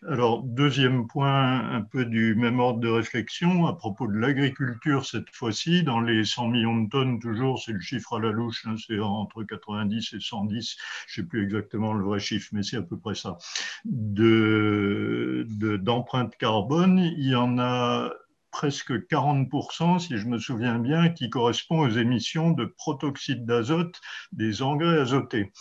Alors, 0.08 0.42
deuxième 0.42 1.06
point, 1.06 1.70
un 1.70 1.82
peu 1.82 2.06
du 2.06 2.34
même 2.34 2.58
ordre 2.58 2.80
de 2.80 2.88
réflexion 2.88 3.66
à 3.66 3.74
propos 3.74 4.06
de 4.06 4.16
l'agriculture 4.16 5.04
cette 5.04 5.28
fois-ci, 5.30 5.82
dans 5.82 6.00
les 6.00 6.24
100 6.24 6.48
millions 6.48 6.82
de 6.82 6.88
tonnes, 6.88 7.20
toujours, 7.20 7.62
c'est 7.62 7.72
le 7.72 7.80
chiffre 7.80 8.16
à 8.16 8.20
la 8.20 8.30
louche, 8.30 8.64
hein, 8.66 8.76
c'est 8.78 8.98
entre 8.98 9.42
90 9.42 10.14
et 10.14 10.20
110, 10.20 10.76
je 11.06 11.20
ne 11.20 11.24
sais 11.24 11.28
plus 11.28 11.44
exactement 11.44 11.92
le 11.92 12.02
vrai 12.02 12.18
chiffre, 12.18 12.48
mais 12.52 12.62
c'est 12.62 12.78
à 12.78 12.82
peu 12.82 12.98
près 12.98 13.14
ça, 13.14 13.36
d'empreinte 13.84 16.30
de, 16.30 16.36
carbone. 16.36 16.98
Il 16.98 17.28
y 17.28 17.34
en 17.34 17.58
a 17.58 18.10
presque 18.50 18.92
40%, 18.92 19.98
si 19.98 20.16
je 20.16 20.26
me 20.26 20.38
souviens 20.38 20.78
bien, 20.78 21.08
qui 21.08 21.30
correspond 21.30 21.80
aux 21.80 21.90
émissions 21.90 22.50
de 22.50 22.64
protoxyde 22.64 23.44
d'azote 23.44 24.00
des 24.32 24.62
engrais 24.62 24.98
azotés. 24.98 25.52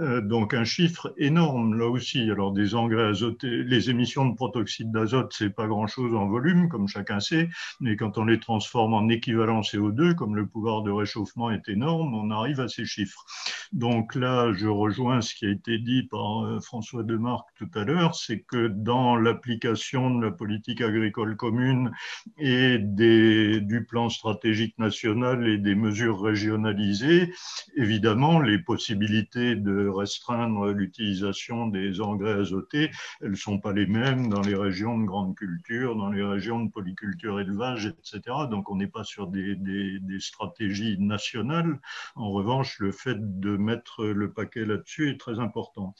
Euh, 0.00 0.20
donc 0.20 0.54
un 0.54 0.64
chiffre 0.64 1.14
énorme 1.16 1.78
là 1.78 1.86
aussi. 1.86 2.30
Alors 2.30 2.52
des 2.52 2.74
engrais 2.74 3.08
azotés, 3.08 3.64
les 3.64 3.90
émissions 3.90 4.26
de 4.26 4.34
protoxyde 4.34 4.90
d'azote, 4.90 5.34
c'est 5.36 5.50
pas 5.50 5.66
grand-chose 5.66 6.14
en 6.14 6.26
volume, 6.26 6.68
comme 6.68 6.88
chacun 6.88 7.20
sait, 7.20 7.48
mais 7.80 7.96
quand 7.96 8.18
on 8.18 8.24
les 8.24 8.40
transforme 8.40 8.94
en 8.94 9.08
équivalent 9.08 9.60
CO2, 9.60 10.14
comme 10.14 10.36
le 10.36 10.46
pouvoir 10.46 10.82
de 10.82 10.90
réchauffement 10.90 11.50
est 11.50 11.68
énorme, 11.68 12.14
on 12.14 12.30
arrive 12.30 12.60
à 12.60 12.68
ces 12.68 12.84
chiffres. 12.84 13.24
Donc 13.72 14.14
là, 14.14 14.52
je 14.52 14.66
rejoins 14.66 15.20
ce 15.20 15.34
qui 15.34 15.46
a 15.46 15.50
été 15.50 15.78
dit 15.78 16.04
par 16.04 16.44
euh, 16.44 16.60
François 16.60 17.02
Demarque 17.02 17.48
tout 17.56 17.70
à 17.74 17.84
l'heure, 17.84 18.14
c'est 18.14 18.40
que 18.40 18.68
dans 18.68 19.16
l'application 19.16 20.14
de 20.14 20.24
la 20.24 20.30
politique 20.30 20.80
agricole 20.80 21.36
commune 21.36 21.92
et 22.36 22.78
des, 22.78 23.60
du 23.60 23.84
plan 23.84 24.08
stratégique 24.08 24.78
national 24.78 25.48
et 25.48 25.58
des 25.58 25.74
mesures 25.74 26.20
régionalisées, 26.20 27.32
évidemment, 27.76 28.40
les 28.40 28.58
possibilités 28.58 29.56
de 29.56 29.88
restreindre 29.88 30.68
l'utilisation 30.68 31.66
des 31.68 32.00
engrais 32.00 32.32
azotés, 32.32 32.90
elles 33.20 33.30
ne 33.30 33.36
sont 33.36 33.58
pas 33.58 33.72
les 33.72 33.86
mêmes 33.86 34.28
dans 34.28 34.42
les 34.42 34.54
régions 34.54 34.98
de 34.98 35.04
grande 35.04 35.34
culture, 35.36 35.96
dans 35.96 36.10
les 36.10 36.22
régions 36.22 36.64
de 36.64 36.70
polyculture 36.70 37.40
élevage, 37.40 37.86
etc. 37.86 38.20
Donc, 38.50 38.70
on 38.70 38.76
n'est 38.76 38.86
pas 38.86 39.04
sur 39.04 39.28
des, 39.28 39.56
des, 39.56 39.98
des 40.00 40.20
stratégies 40.20 40.98
nationales. 40.98 41.80
En 42.14 42.30
revanche, 42.30 42.78
le 42.78 42.92
fait 42.92 43.16
de 43.18 43.56
mettre 43.56 44.04
le 44.04 44.32
paquet 44.32 44.64
là-dessus 44.64 45.10
est 45.10 45.20
très 45.20 45.38
important. 45.38 45.94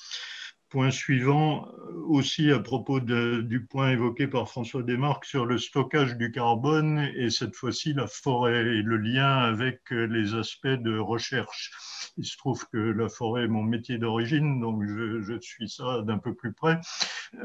Point 0.70 0.90
suivant, 0.90 1.66
euh, 1.66 1.94
aussi 2.08 2.52
à 2.52 2.58
propos 2.58 3.00
du 3.00 3.66
point 3.70 3.90
évoqué 3.90 4.26
par 4.26 4.50
François 4.50 4.82
Desmarques 4.82 5.24
sur 5.24 5.46
le 5.46 5.56
stockage 5.56 6.18
du 6.18 6.30
carbone 6.30 7.08
et 7.16 7.30
cette 7.30 7.56
fois-ci 7.56 7.94
la 7.94 8.06
forêt 8.06 8.60
et 8.60 8.82
le 8.82 8.98
lien 8.98 9.38
avec 9.38 9.80
euh, 9.92 10.04
les 10.04 10.34
aspects 10.34 10.66
de 10.66 10.98
recherche. 10.98 11.72
Il 12.18 12.26
se 12.26 12.36
trouve 12.36 12.66
que 12.68 12.76
la 12.76 13.08
forêt 13.08 13.44
est 13.44 13.48
mon 13.48 13.62
métier 13.62 13.96
d'origine, 13.96 14.60
donc 14.60 14.82
je, 14.84 15.38
suis 15.40 15.70
ça 15.70 16.02
d'un 16.02 16.18
peu 16.18 16.34
plus 16.34 16.52
près. 16.52 16.78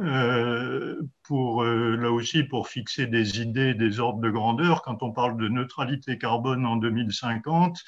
Euh, 0.01 1.01
pour, 1.23 1.63
là 1.63 2.11
aussi, 2.11 2.43
pour 2.43 2.67
fixer 2.67 3.05
des 3.05 3.39
idées, 3.39 3.73
des 3.73 3.99
ordres 3.99 4.19
de 4.19 4.29
grandeur, 4.29 4.81
quand 4.81 5.01
on 5.03 5.11
parle 5.11 5.37
de 5.37 5.47
neutralité 5.47 6.17
carbone 6.17 6.65
en 6.65 6.75
2050, 6.75 7.83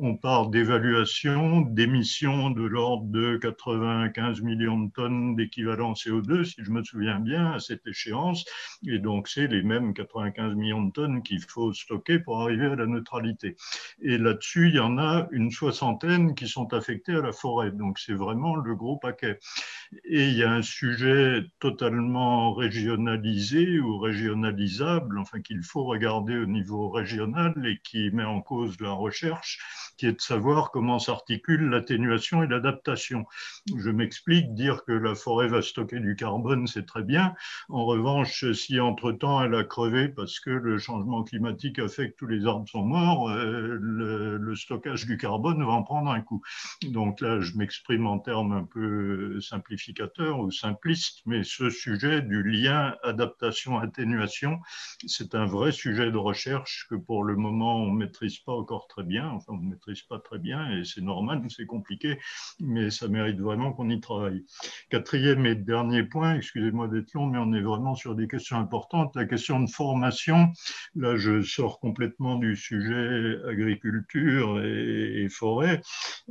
on 0.00 0.16
parle 0.16 0.50
d'évaluation 0.50 1.62
d'émissions 1.62 2.50
de 2.50 2.62
l'ordre 2.62 3.06
de 3.06 3.36
95 3.36 4.42
millions 4.42 4.78
de 4.78 4.92
tonnes 4.92 5.34
d'équivalent 5.34 5.92
CO2, 5.94 6.44
si 6.44 6.62
je 6.62 6.70
me 6.70 6.84
souviens 6.84 7.18
bien, 7.18 7.52
à 7.52 7.58
cette 7.58 7.84
échéance. 7.86 8.44
Et 8.86 9.00
donc, 9.00 9.26
c'est 9.26 9.48
les 9.48 9.62
mêmes 9.62 9.94
95 9.94 10.54
millions 10.54 10.84
de 10.84 10.92
tonnes 10.92 11.22
qu'il 11.22 11.40
faut 11.40 11.72
stocker 11.72 12.20
pour 12.20 12.40
arriver 12.40 12.66
à 12.66 12.76
la 12.76 12.86
neutralité. 12.86 13.56
Et 14.00 14.18
là-dessus, 14.18 14.68
il 14.68 14.76
y 14.76 14.80
en 14.80 14.98
a 14.98 15.26
une 15.32 15.50
soixantaine 15.50 16.34
qui 16.36 16.46
sont 16.46 16.72
affectées 16.72 17.14
à 17.14 17.20
la 17.20 17.32
forêt. 17.32 17.72
Donc, 17.72 17.98
c'est 17.98 18.14
vraiment 18.14 18.54
le 18.54 18.76
gros 18.76 18.98
paquet. 18.98 19.38
Et 20.04 20.28
il 20.28 20.36
y 20.36 20.44
a 20.44 20.52
un 20.52 20.62
sujet 20.62 21.42
totalement 21.58 22.54
régionalisé 22.54 23.80
ou 23.80 23.98
régionalisable, 23.98 25.18
enfin, 25.18 25.40
qu'il 25.40 25.62
faut 25.64 25.84
regarder 25.84 26.36
au 26.36 26.46
niveau 26.46 26.88
régional 26.88 27.54
et 27.66 27.80
qui 27.82 28.10
met 28.12 28.24
en 28.24 28.40
cause 28.40 28.80
la 28.80 28.92
recherche 28.92 29.58
qui 29.98 30.06
est 30.06 30.12
de 30.12 30.20
savoir 30.20 30.70
comment 30.70 30.98
s'articulent 30.98 31.68
l'atténuation 31.68 32.42
et 32.42 32.46
l'adaptation. 32.46 33.26
Je 33.76 33.90
m'explique, 33.90 34.54
dire 34.54 34.84
que 34.84 34.92
la 34.92 35.14
forêt 35.14 35.48
va 35.48 35.60
stocker 35.60 35.98
du 35.98 36.14
carbone, 36.14 36.66
c'est 36.66 36.86
très 36.86 37.02
bien. 37.02 37.34
En 37.68 37.84
revanche, 37.84 38.50
si 38.52 38.78
entre-temps 38.80 39.42
elle 39.42 39.54
a 39.56 39.64
crevé 39.64 40.08
parce 40.08 40.38
que 40.40 40.50
le 40.50 40.78
changement 40.78 41.24
climatique 41.24 41.80
a 41.80 41.88
fait 41.88 42.10
que 42.10 42.16
tous 42.16 42.26
les 42.26 42.46
arbres 42.46 42.68
sont 42.68 42.84
morts, 42.84 43.28
euh, 43.28 43.76
le, 43.80 44.54
stockage 44.54 45.06
du 45.06 45.16
carbone 45.16 45.64
va 45.64 45.72
en 45.72 45.82
prendre 45.82 46.10
un 46.10 46.20
coup. 46.20 46.42
Donc 46.82 47.20
là, 47.20 47.40
je 47.40 47.56
m'exprime 47.56 48.06
en 48.06 48.18
termes 48.18 48.52
un 48.52 48.64
peu 48.64 49.40
simplificateurs 49.40 50.38
ou 50.38 50.50
simplistes, 50.50 51.22
mais 51.26 51.42
ce 51.44 51.70
sujet 51.70 52.22
du 52.22 52.42
lien 52.42 52.96
adaptation-atténuation, 53.02 54.60
c'est 55.06 55.34
un 55.34 55.46
vrai 55.46 55.72
sujet 55.72 56.10
de 56.10 56.16
recherche 56.16 56.86
que 56.88 56.94
pour 56.94 57.24
le 57.24 57.36
moment 57.36 57.76
on 57.82 57.92
ne 57.92 57.98
maîtrise 57.98 58.38
pas 58.38 58.52
encore 58.52 58.86
très 58.88 59.02
bien. 59.02 59.38
Pas 60.08 60.18
très 60.18 60.38
bien 60.38 60.70
et 60.70 60.84
c'est 60.84 61.00
normal, 61.00 61.42
c'est 61.48 61.66
compliqué, 61.66 62.18
mais 62.60 62.90
ça 62.90 63.08
mérite 63.08 63.40
vraiment 63.40 63.72
qu'on 63.72 63.88
y 63.90 64.00
travaille. 64.00 64.44
Quatrième 64.90 65.46
et 65.46 65.54
dernier 65.54 66.02
point, 66.02 66.34
excusez-moi 66.34 66.88
d'être 66.88 67.12
long, 67.14 67.26
mais 67.26 67.38
on 67.38 67.52
est 67.52 67.60
vraiment 67.60 67.94
sur 67.94 68.14
des 68.14 68.28
questions 68.28 68.58
importantes. 68.58 69.14
La 69.16 69.24
question 69.24 69.60
de 69.60 69.70
formation, 69.70 70.52
là 70.94 71.16
je 71.16 71.42
sors 71.42 71.80
complètement 71.80 72.36
du 72.36 72.56
sujet 72.56 73.38
agriculture 73.48 74.60
et, 74.64 75.28
forêt 75.30 75.80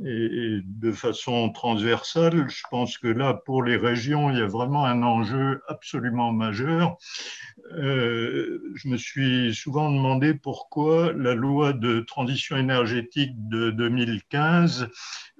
et, 0.04 0.60
de 0.64 0.92
façon 0.92 1.50
transversale, 1.50 2.48
je 2.48 2.62
pense 2.70 2.98
que 2.98 3.08
là 3.08 3.34
pour 3.34 3.62
les 3.62 3.76
régions, 3.76 4.30
il 4.30 4.38
y 4.38 4.42
a 4.42 4.46
vraiment 4.46 4.84
un 4.84 5.02
enjeu 5.02 5.62
absolument 5.68 6.32
majeur. 6.32 6.96
Euh, 7.72 8.60
je 8.74 8.88
me 8.88 8.96
suis 8.96 9.54
souvent 9.54 9.90
demandé 9.90 10.34
pourquoi 10.34 11.12
la 11.12 11.34
loi 11.34 11.72
de 11.72 12.00
transition 12.00 12.56
énergétique 12.56 13.32
de 13.48 13.72
2015 13.72 14.88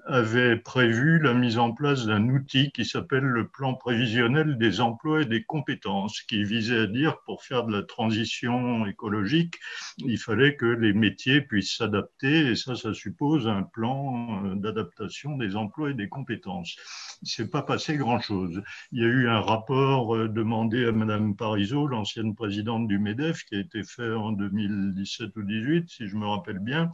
avait 0.09 0.57
prévu 0.57 1.19
la 1.19 1.35
mise 1.35 1.59
en 1.59 1.73
place 1.73 2.07
d'un 2.07 2.29
outil 2.31 2.71
qui 2.73 2.87
s'appelle 2.87 3.25
le 3.25 3.47
plan 3.47 3.75
prévisionnel 3.75 4.57
des 4.57 4.81
emplois 4.81 5.23
et 5.23 5.27
des 5.27 5.45
compétences, 5.45 6.23
qui 6.23 6.45
visait 6.45 6.81
à 6.81 6.87
dire 6.87 7.21
pour 7.27 7.45
faire 7.45 7.65
de 7.65 7.77
la 7.77 7.83
transition 7.83 8.87
écologique, 8.87 9.57
il 9.99 10.19
fallait 10.19 10.57
que 10.57 10.65
les 10.65 10.95
métiers 10.95 11.43
puissent 11.43 11.77
s'adapter, 11.77 12.49
et 12.49 12.57
ça, 12.57 12.75
ça 12.75 12.95
suppose 12.95 13.47
un 13.47 13.63
plan 13.63 14.45
euh, 14.47 14.55
d'adaptation 14.55 15.37
des 15.37 15.57
emplois 15.57 15.91
et 15.91 15.95
des 15.95 16.09
compétences. 16.09 16.77
Il 17.23 17.29
s'est 17.29 17.51
pas 17.51 17.63
passé 17.63 17.97
grand-chose. 17.97 18.63
Il 18.93 19.03
y 19.03 19.05
a 19.05 19.09
eu 19.09 19.29
un 19.29 19.41
rapport 19.41 20.17
euh, 20.17 20.29
demandé 20.29 20.87
à 20.87 20.93
Madame 20.93 21.37
Parizeau, 21.37 21.87
l'ancienne 21.87 22.35
présidente 22.35 22.89
du 22.89 22.99
MEDEF, 22.99 23.45
qui 23.45 23.57
a 23.57 23.61
été 23.61 23.83
fait 23.85 24.13
en 24.13 24.33
2017 24.33 25.37
ou 25.37 25.43
2018, 25.43 25.89
si 25.91 26.09
je 26.09 26.17
me 26.17 26.27
rappelle 26.27 26.61
bien, 26.61 26.91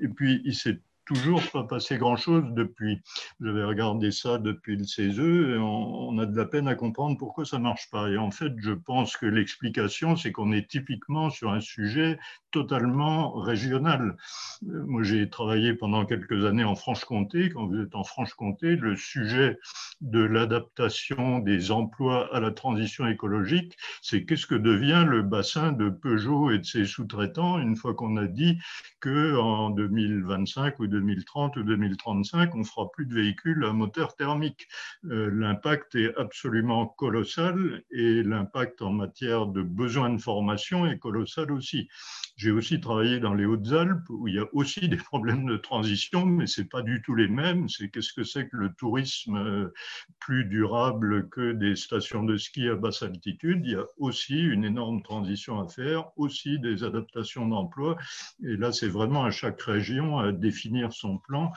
et 0.00 0.08
puis 0.08 0.42
il 0.44 0.54
s'est 0.54 0.80
toujours 1.06 1.42
pas 1.52 1.64
passé 1.64 1.96
grand-chose 1.96 2.44
depuis. 2.50 3.00
J'avais 3.40 3.64
regardé 3.64 4.10
ça 4.10 4.38
depuis 4.38 4.76
le 4.76 4.84
CESE 4.84 5.18
et 5.18 5.56
on, 5.58 6.18
a 6.18 6.26
de 6.26 6.36
la 6.36 6.44
peine 6.44 6.68
à 6.68 6.74
comprendre 6.74 7.16
pourquoi 7.16 7.44
ça 7.44 7.58
marche 7.58 7.90
pas. 7.90 8.08
Et 8.08 8.18
en 8.18 8.30
fait, 8.30 8.52
je 8.58 8.72
pense 8.72 9.16
que 9.16 9.26
l'explication, 9.26 10.16
c'est 10.16 10.32
qu'on 10.32 10.52
est 10.52 10.68
typiquement 10.68 11.30
sur 11.30 11.52
un 11.52 11.60
sujet 11.60 12.18
totalement 12.50 13.32
régional. 13.32 14.16
Moi, 14.62 15.02
j'ai 15.02 15.28
travaillé 15.28 15.74
pendant 15.74 16.06
quelques 16.06 16.44
années 16.44 16.64
en 16.64 16.74
Franche-Comté. 16.74 17.50
Quand 17.50 17.66
vous 17.66 17.80
êtes 17.80 17.94
en 17.94 18.02
Franche-Comté, 18.02 18.76
le 18.76 18.96
sujet 18.96 19.58
de 20.00 20.20
l'adaptation 20.20 21.38
des 21.38 21.70
emplois 21.70 22.34
à 22.34 22.40
la 22.40 22.50
transition 22.50 23.06
écologique, 23.06 23.76
c'est 24.02 24.24
qu'est-ce 24.24 24.46
que 24.46 24.54
devient 24.54 25.04
le 25.06 25.22
bassin 25.22 25.72
de 25.72 25.90
Peugeot 25.90 26.50
et 26.50 26.58
de 26.58 26.64
ses 26.64 26.84
sous-traitants 26.84 27.58
une 27.58 27.76
fois 27.76 27.94
qu'on 27.94 28.16
a 28.16 28.26
dit 28.26 28.58
qu'en 29.00 29.70
2025 29.70 30.80
ou 30.80 30.86
2030 31.00 31.56
ou 31.56 31.62
2035, 31.62 32.54
on 32.54 32.64
fera 32.64 32.90
plus 32.90 33.06
de 33.06 33.14
véhicules 33.14 33.64
à 33.64 33.72
moteur 33.72 34.16
thermique. 34.16 34.68
Euh, 35.10 35.30
l'impact 35.32 35.94
est 35.94 36.16
absolument 36.16 36.86
colossal 36.86 37.82
et 37.90 38.22
l'impact 38.22 38.82
en 38.82 38.92
matière 38.92 39.46
de 39.46 39.62
besoin 39.62 40.10
de 40.10 40.20
formation 40.20 40.86
est 40.86 40.98
colossal 40.98 41.52
aussi. 41.52 41.88
J'ai 42.36 42.50
aussi 42.50 42.80
travaillé 42.80 43.18
dans 43.18 43.32
les 43.32 43.46
Hautes-Alpes 43.46 44.10
où 44.10 44.28
il 44.28 44.34
y 44.34 44.38
a 44.38 44.46
aussi 44.52 44.90
des 44.90 44.98
problèmes 44.98 45.46
de 45.46 45.56
transition, 45.56 46.26
mais 46.26 46.46
c'est 46.46 46.68
pas 46.68 46.82
du 46.82 47.00
tout 47.00 47.14
les 47.14 47.28
mêmes. 47.28 47.66
C'est 47.70 47.88
qu'est-ce 47.88 48.12
que 48.12 48.24
c'est 48.24 48.46
que 48.48 48.58
le 48.58 48.74
tourisme 48.74 49.36
euh, 49.36 49.72
plus 50.20 50.44
durable 50.44 51.30
que 51.30 51.52
des 51.52 51.76
stations 51.76 52.24
de 52.24 52.36
ski 52.36 52.68
à 52.68 52.74
basse 52.74 53.02
altitude? 53.02 53.62
Il 53.64 53.70
y 53.70 53.74
a 53.74 53.86
aussi 53.96 54.38
une 54.38 54.64
énorme 54.64 55.02
transition 55.02 55.62
à 55.62 55.66
faire, 55.66 56.10
aussi 56.16 56.58
des 56.58 56.84
adaptations 56.84 57.48
d'emploi. 57.48 57.96
Et 58.44 58.58
là, 58.58 58.70
c'est 58.70 58.88
vraiment 58.88 59.24
à 59.24 59.30
chaque 59.30 59.62
région 59.62 60.18
à 60.18 60.30
définir 60.30 60.92
son 60.92 61.16
plan. 61.16 61.52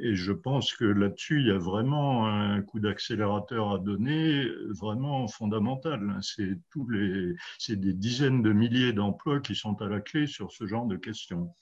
Et 0.00 0.14
je 0.14 0.32
pense 0.32 0.72
que 0.72 0.86
là-dessus, 0.86 1.40
il 1.40 1.48
y 1.48 1.50
a 1.50 1.58
vraiment 1.58 2.26
un 2.26 2.62
coup 2.62 2.80
d'accélérateur 2.80 3.70
à 3.72 3.78
donner, 3.78 4.46
vraiment 4.70 5.28
fondamental. 5.28 6.16
C'est 6.22 6.58
tous 6.70 6.88
les, 6.88 7.34
c'est 7.58 7.78
des 7.78 7.92
dizaines 7.92 8.40
de 8.40 8.52
milliers 8.52 8.94
d'emplois 8.94 9.40
qui 9.40 9.54
sont 9.54 9.80
à 9.82 9.88
la 9.88 10.00
clé 10.00 10.21
sur 10.26 10.52
ce 10.52 10.66
genre 10.66 10.86
de 10.86 10.96
questions. 10.96 11.52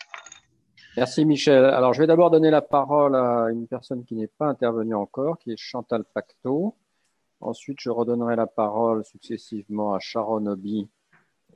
Merci 0.97 1.25
Michel. 1.25 1.65
Alors 1.65 1.93
je 1.93 2.01
vais 2.01 2.07
d'abord 2.07 2.31
donner 2.31 2.51
la 2.51 2.63
parole 2.63 3.15
à 3.15 3.49
une 3.51 3.69
personne 3.69 4.05
qui 4.05 4.17
n'est 4.17 4.27
pas 4.27 4.47
intervenue 4.47 4.95
encore, 4.95 5.39
qui 5.39 5.53
est 5.53 5.57
Chantal 5.57 6.05
Pacto. 6.05 6.75
Ensuite, 7.41 7.79
je 7.81 7.91
redonnerai 7.91 8.37
la 8.37 8.47
parole 8.47 9.05
successivement 9.05 9.95
à 9.95 9.99
Sharon 9.99 10.45
Obi 10.47 10.89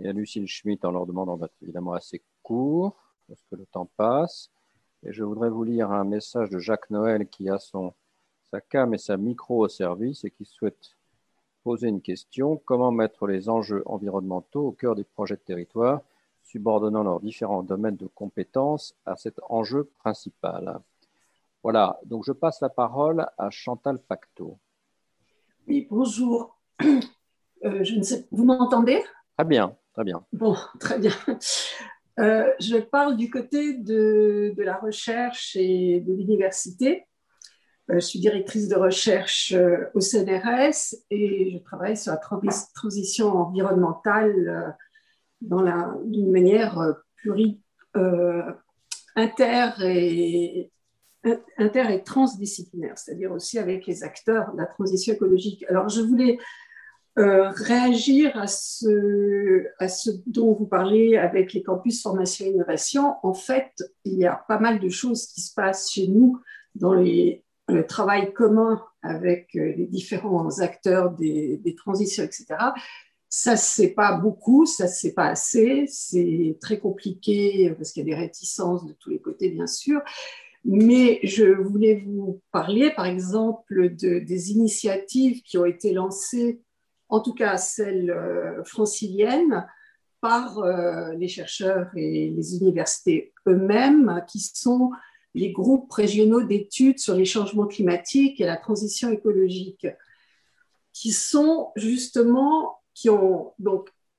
et 0.01 0.09
à 0.09 0.13
Lucille 0.13 0.47
Schmitt 0.47 0.85
en 0.85 0.93
leur 0.93 1.07
demandant 1.07 1.37
d'être 1.37 1.55
évidemment 1.63 1.93
assez 1.93 2.23
court, 2.43 2.97
parce 3.29 3.43
que 3.51 3.57
le 3.57 3.67
temps 3.67 3.89
passe. 3.97 4.51
Et 5.05 5.13
je 5.13 5.23
voudrais 5.25 5.51
vous 5.51 5.65
lire 5.65 5.91
un 5.91 6.05
message 6.05 6.49
de 6.49 6.59
Jacques 6.59 6.89
Noël 6.89 7.29
qui 7.29 7.51
a 7.51 7.59
son, 7.59 7.93
sa 8.51 8.61
cam 8.61 8.95
et 8.95 8.99
sa 8.99 9.17
micro 9.19 9.65
au 9.65 9.69
service 9.69 10.25
et 10.25 10.31
qui 10.31 10.47
souhaite 10.47 10.97
poser 11.65 11.89
une 11.89 12.01
question. 12.01 12.57
Comment 12.65 12.91
mettre 12.91 13.27
les 13.27 13.49
enjeux 13.49 13.83
environnementaux 13.85 14.69
au 14.69 14.73
cœur 14.73 14.95
des 14.95 15.05
projets 15.05 15.37
de 15.37 15.41
territoire 15.41 16.01
subordonnant 16.55 17.03
leurs 17.03 17.21
différents 17.21 17.65
domaines 17.65 17.97
de 17.97 18.07
compétences 18.07 18.95
à 19.07 19.17
cet 19.17 19.41
enjeu 19.49 19.91
principal. 19.99 20.79
Voilà, 21.65 21.99
donc 22.05 22.23
je 22.25 22.31
passe 22.31 22.61
la 22.61 22.69
parole 22.69 23.27
à 23.39 23.51
Chantal 23.51 23.99
Pacto. 23.99 24.59
Oui, 25.67 25.89
bonjour. 25.91 26.57
Euh, 27.65 27.83
je 27.83 27.95
ne 27.95 28.03
sais, 28.03 28.29
vous 28.31 28.45
m'entendez? 28.45 29.03
Très 29.39 29.47
bien, 29.47 29.75
très 29.95 30.05
bien. 30.05 30.23
Bon, 30.35 30.55
très 30.79 30.99
bien. 30.99 31.13
Euh, 32.21 32.53
je 32.61 32.77
parle 32.77 33.17
du 33.17 33.31
côté 33.31 33.75
de, 33.79 34.53
de, 34.55 34.63
la 34.63 34.77
recherche 34.77 35.57
et 35.57 36.01
de 36.01 36.13
l'université. 36.13 37.07
Euh, 37.91 37.95
je 37.95 38.01
suis 38.01 38.21
directrice 38.21 38.69
de 38.69 38.77
recherche 38.77 39.53
au 39.95 40.01
CNRS 40.01 40.95
et 41.11 41.51
je 41.51 41.59
travaille 41.65 41.97
sur 41.97 42.13
la 42.13 42.21
transition 42.75 43.33
environnementale 43.35 44.77
d'une 45.41 46.31
manière 46.31 46.79
euh, 46.79 46.93
euh, 47.97 48.43
inter, 49.17 49.71
et, 49.83 50.71
inter 51.59 51.93
et 51.93 52.03
transdisciplinaire, 52.03 52.99
c'est-à-dire 52.99 53.33
aussi 53.33 53.59
avec 53.59 53.87
les 53.87 54.03
acteurs 54.03 54.53
de 54.53 54.59
la 54.59 54.67
transition 54.67 55.15
écologique. 55.15 55.65
Alors, 55.69 55.89
je 55.89 56.01
voulais 56.01 56.39
euh, 57.19 57.51
réagir 57.51 58.37
à 58.37 58.47
ce, 58.47 59.67
à 59.79 59.89
ce 59.89 60.11
dont 60.27 60.53
vous 60.53 60.67
parlez 60.67 61.17
avec 61.17 61.53
les 61.53 61.63
campus 61.63 62.03
formation 62.03 62.47
et 62.47 62.51
innovation. 62.51 63.15
En 63.23 63.35
fait, 63.35 63.73
il 64.05 64.15
y 64.15 64.27
a 64.27 64.45
pas 64.49 64.59
mal 64.59 64.81
de 64.81 64.89
choses 64.89 65.27
qui 65.29 65.41
se 65.41 65.55
passent 65.55 65.93
chez 65.93 66.09
nous 66.09 66.41
dans 66.75 66.95
le 66.95 67.87
travail 67.87 68.33
commun 68.33 68.83
avec 69.03 69.51
les 69.55 69.87
différents 69.87 70.59
acteurs 70.59 71.13
des 71.13 71.77
transitions, 71.77 72.25
etc. 72.25 72.47
Ça, 73.37 73.57
c'est 73.57 73.95
pas 73.95 74.13
beaucoup, 74.13 74.65
ça, 74.65 74.87
c'est 74.87 75.13
pas 75.13 75.27
assez, 75.27 75.87
c'est 75.89 76.57
très 76.61 76.79
compliqué 76.79 77.75
parce 77.77 77.91
qu'il 77.91 78.07
y 78.07 78.13
a 78.13 78.15
des 78.15 78.23
réticences 78.23 78.87
de 78.87 78.93
tous 78.93 79.11
les 79.11 79.19
côtés, 79.19 79.51
bien 79.51 79.67
sûr. 79.67 80.01
Mais 80.65 81.19
je 81.25 81.45
voulais 81.45 82.05
vous 82.07 82.41
parler, 82.53 82.93
par 82.93 83.07
exemple, 83.07 83.97
de, 83.97 84.21
des 84.21 84.53
initiatives 84.53 85.43
qui 85.43 85.59
ont 85.59 85.65
été 85.65 85.93
lancées, 85.93 86.61
en 87.09 87.19
tout 87.19 87.35
cas 87.35 87.57
celles 87.57 88.13
euh, 88.13 88.63
franciliennes, 88.63 89.67
par 90.21 90.61
euh, 90.61 91.13
les 91.15 91.27
chercheurs 91.27 91.91
et 91.97 92.31
les 92.31 92.57
universités 92.59 93.33
eux-mêmes, 93.49 94.25
qui 94.29 94.39
sont 94.39 94.93
les 95.35 95.51
groupes 95.51 95.91
régionaux 95.91 96.45
d'études 96.45 97.01
sur 97.01 97.17
les 97.17 97.25
changements 97.25 97.67
climatiques 97.67 98.41
et 98.41 98.47
la 98.47 98.57
transition 98.57 99.11
écologique, 99.11 99.89
qui 100.93 101.11
sont 101.11 101.73
justement 101.75 102.74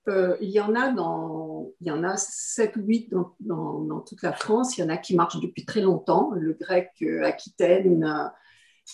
euh, 0.07 0.37
il 0.39 0.49
y 0.49 0.59
en 0.59 0.75
a 0.75 0.91
dans 0.91 1.71
il 1.81 1.87
y 1.87 1.91
en 1.91 2.03
a 2.03 2.15
7 2.15 2.75
ou 2.77 2.81
8 2.81 3.13
dans, 3.39 3.99
toute 4.01 4.21
la 4.21 4.33
France. 4.33 4.77
Il 4.77 4.81
y 4.81 4.83
en 4.83 4.89
a 4.89 4.97
qui 4.97 5.15
marchent 5.15 5.39
depuis 5.39 5.65
très 5.65 5.81
longtemps. 5.81 6.31
Le 6.31 6.53
grec 6.53 6.91
euh, 7.01 7.23
Aquitaine 7.23 8.03
euh, 8.03 8.27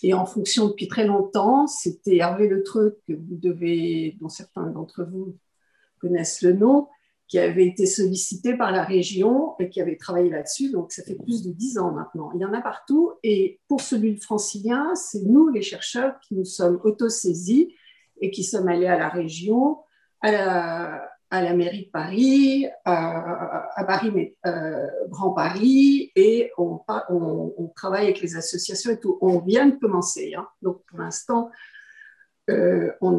et 0.04 0.14
en 0.14 0.26
fonction 0.26 0.68
depuis 0.68 0.88
très 0.88 1.06
longtemps. 1.06 1.68
C'était 1.68 2.18
Hervé 2.18 2.48
Le 2.48 2.64
Truc 2.64 2.96
que 3.08 3.14
vous 3.14 3.36
devez, 3.36 4.18
dont 4.22 4.30
certains 4.30 4.68
d'entre 4.68 5.04
vous 5.04 5.38
connaissent 6.00 6.42
le 6.42 6.54
nom, 6.54 6.88
qui 7.28 7.38
avait 7.38 7.68
été 7.68 7.86
sollicité 7.86 8.58
par 8.58 8.72
la 8.72 8.84
région 8.84 9.54
et 9.60 9.70
qui 9.70 9.82
avait 9.82 9.98
travaillé 9.98 10.30
là-dessus. 10.30 10.72
Donc 10.72 10.92
ça 10.92 11.04
fait 11.04 11.16
plus 11.16 11.44
de 11.44 11.52
10 11.52 11.78
ans 11.78 11.92
maintenant. 11.92 12.32
Il 12.34 12.42
y 12.42 12.46
en 12.46 12.54
a 12.54 12.62
partout. 12.62 13.14
Et 13.22 13.60
pour 13.68 13.82
celui 13.82 14.16
de 14.16 14.22
francilien, 14.22 14.96
c'est 14.96 15.24
nous 15.24 15.50
les 15.50 15.62
chercheurs 15.62 16.20
qui 16.22 16.36
nous 16.36 16.46
sommes 16.46 16.80
autosaisis 16.84 17.74
et 18.22 18.32
qui 18.32 18.44
sommes 18.44 18.68
allés 18.68 18.88
à 18.88 18.98
la 18.98 19.10
région, 19.10 19.80
à 20.22 20.32
la, 21.32 21.54
mairie 21.54 21.86
de 21.86 21.92
Paris, 21.92 22.68
à, 22.86 23.84
Paris, 23.86 24.36
euh, 24.46 24.88
Grand 25.10 25.32
Paris, 25.32 26.12
et 26.16 26.52
on, 26.58 26.80
travaille 27.76 28.04
avec 28.04 28.22
les 28.22 28.36
associations 28.36 28.92
et 28.92 29.00
tout. 29.00 29.18
On 29.22 29.40
vient 29.40 29.68
de 29.68 29.76
commencer. 29.76 30.36
Hein. 30.38 30.48
Donc, 30.62 30.82
pour 30.88 31.00
l'instant, 31.00 31.50
euh, 32.50 32.92
on, 33.02 33.18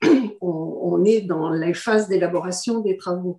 est 1.04 1.22
dans 1.22 1.50
les 1.50 1.74
phases 1.74 2.08
d'élaboration 2.08 2.80
des 2.80 2.96
travaux. 2.96 3.38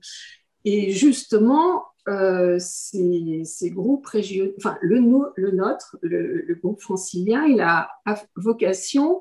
Et 0.65 0.91
justement, 0.91 1.85
euh, 2.09 2.57
ces, 2.59 3.69
groupes 3.69 4.05
régionaux, 4.07 4.53
enfin, 4.57 4.77
le, 4.81 4.99
le 5.35 5.51
nôtre, 5.51 5.95
le, 6.01 6.41
le, 6.41 6.55
groupe 6.55 6.81
francilien, 6.81 7.45
il 7.45 7.61
a 7.61 7.89
vocation 8.35 9.19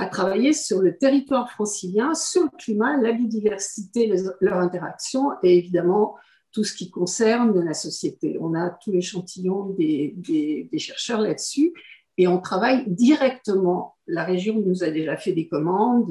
à 0.00 0.06
travailler 0.06 0.54
sur 0.54 0.80
le 0.80 0.96
territoire 0.96 1.50
francilien, 1.50 2.14
sur 2.14 2.44
le 2.44 2.56
climat, 2.58 2.96
la 2.96 3.12
biodiversité, 3.12 4.10
leur 4.40 4.56
interaction 4.56 5.32
et 5.42 5.58
évidemment 5.58 6.16
tout 6.52 6.64
ce 6.64 6.74
qui 6.74 6.90
concerne 6.90 7.62
la 7.62 7.74
société. 7.74 8.38
On 8.40 8.54
a 8.54 8.70
tout 8.70 8.90
l'échantillon 8.90 9.66
des, 9.78 10.14
des, 10.16 10.78
chercheurs 10.78 11.20
là-dessus 11.20 11.74
et 12.16 12.26
on 12.26 12.40
travaille 12.40 12.84
directement. 12.88 13.96
La 14.06 14.24
région 14.24 14.60
nous 14.64 14.82
a 14.82 14.90
déjà 14.90 15.18
fait 15.18 15.32
des 15.32 15.46
commandes, 15.46 16.10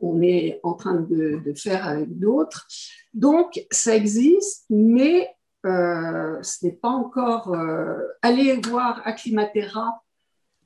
on 0.00 0.22
est 0.22 0.60
en 0.62 0.74
train 0.74 1.00
de, 1.00 1.52
faire 1.56 1.86
avec 1.86 2.16
d'autres. 2.16 2.66
Donc, 3.12 3.60
ça 3.72 3.96
existe, 3.96 4.66
mais 4.70 5.28
euh, 5.66 6.40
ce 6.42 6.64
n'est 6.64 6.72
pas 6.72 6.90
encore... 6.90 7.52
Euh, 7.54 7.98
allez 8.22 8.60
voir 8.68 9.02
Acclimatera 9.04 10.00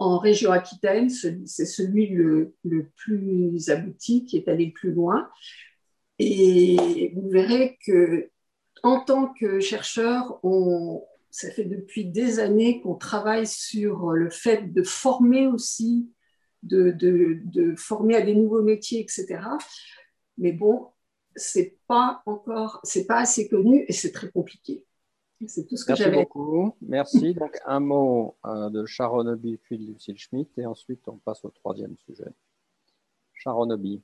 en 0.03 0.19
région 0.19 0.51
Aquitaine, 0.51 1.09
c'est 1.09 1.47
celui 1.47 2.09
le, 2.09 2.55
plus 2.97 3.71
abouti, 3.71 4.25
qui 4.25 4.37
est 4.37 4.49
allé 4.49 4.71
plus 4.71 4.93
loin. 4.93 5.29
Et 6.19 7.13
vous 7.15 7.29
verrez 7.29 7.79
que, 7.87 8.31
en 8.83 9.01
tant 9.01 9.33
que 9.33 9.61
chercheur, 9.61 10.41
on, 10.43 11.05
ça 11.31 11.51
fait 11.51 11.65
depuis 11.65 12.05
des 12.05 12.41
années 12.41 12.81
qu'on 12.81 12.97
travaille 12.97 13.47
sur 13.47 14.11
le 14.11 14.31
fait 14.31 14.73
de 14.73 14.83
former 14.83 15.47
aussi, 15.47 16.11
de, 16.63 16.91
de, 16.91 17.75
former 17.77 18.17
à 18.17 18.23
des 18.23 18.35
nouveaux 18.35 18.63
métiers, 18.63 19.01
etc. 19.01 19.41
Mais 20.37 20.53
bon, 20.53 20.89
c'est 21.37 21.79
pas 21.87 22.23
encore, 22.27 22.81
c'est 22.83 23.07
pas 23.07 23.19
assez 23.19 23.49
connu 23.49 23.85
et 23.89 23.93
c'est 23.93 24.13
très 24.13 24.31
compliqué. 24.31 24.85
C'est 25.49 25.67
tout 25.67 25.77
ce 25.77 25.85
que 25.85 25.93
Merci 25.93 26.11
beaucoup. 26.11 26.75
Merci. 26.83 27.35
Donc, 27.35 27.59
un 27.67 27.81
mot 27.81 28.37
euh, 28.45 28.71
de 28.71 28.85
Sharon 28.87 29.27
Obi 29.27 29.57
puis 29.57 29.79
de 29.79 29.93
Lucille 29.93 30.19
Schmitt, 30.19 30.51
et 30.59 30.67
ensuite 30.67 31.07
on 31.09 31.17
passe 31.17 31.45
au 31.45 31.51
troisième 31.51 31.97
sujet. 32.07 32.31
Sharon 33.35 33.71
Obi. 33.71 34.03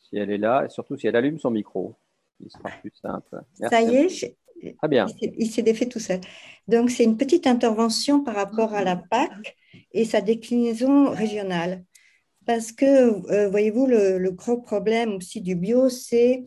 Si 0.00 0.16
elle 0.16 0.30
est 0.30 0.38
là, 0.38 0.64
et 0.64 0.68
surtout 0.68 0.96
si 0.96 1.06
elle 1.06 1.16
allume 1.16 1.38
son 1.38 1.50
micro, 1.50 1.94
il 2.40 2.50
sera 2.50 2.70
plus 2.80 2.92
simple. 2.94 3.42
Merci. 3.60 3.74
Ça 3.76 3.82
y 3.82 3.94
est, 3.96 4.08
j'ai- 4.08 4.36
Très 4.78 4.88
bien. 4.88 5.06
il 5.06 5.18
s'est- 5.18 5.34
il 5.38 5.50
s'est 5.50 5.62
défait 5.62 5.88
tout 5.88 5.98
seul. 6.00 6.20
Donc, 6.68 6.90
c'est 6.90 7.04
une 7.04 7.16
petite 7.16 7.46
intervention 7.46 8.22
par 8.24 8.34
rapport 8.36 8.72
à 8.72 8.82
la 8.82 8.96
PAC 8.96 9.56
et 9.92 10.04
sa 10.04 10.20
déclinaison 10.20 11.10
régionale. 11.10 11.84
Parce 12.46 12.70
que, 12.72 13.30
euh, 13.32 13.48
voyez-vous, 13.48 13.86
le, 13.86 14.18
le 14.18 14.30
gros 14.30 14.58
problème 14.60 15.14
aussi 15.16 15.40
du 15.40 15.56
bio, 15.56 15.88
c'est, 15.88 16.44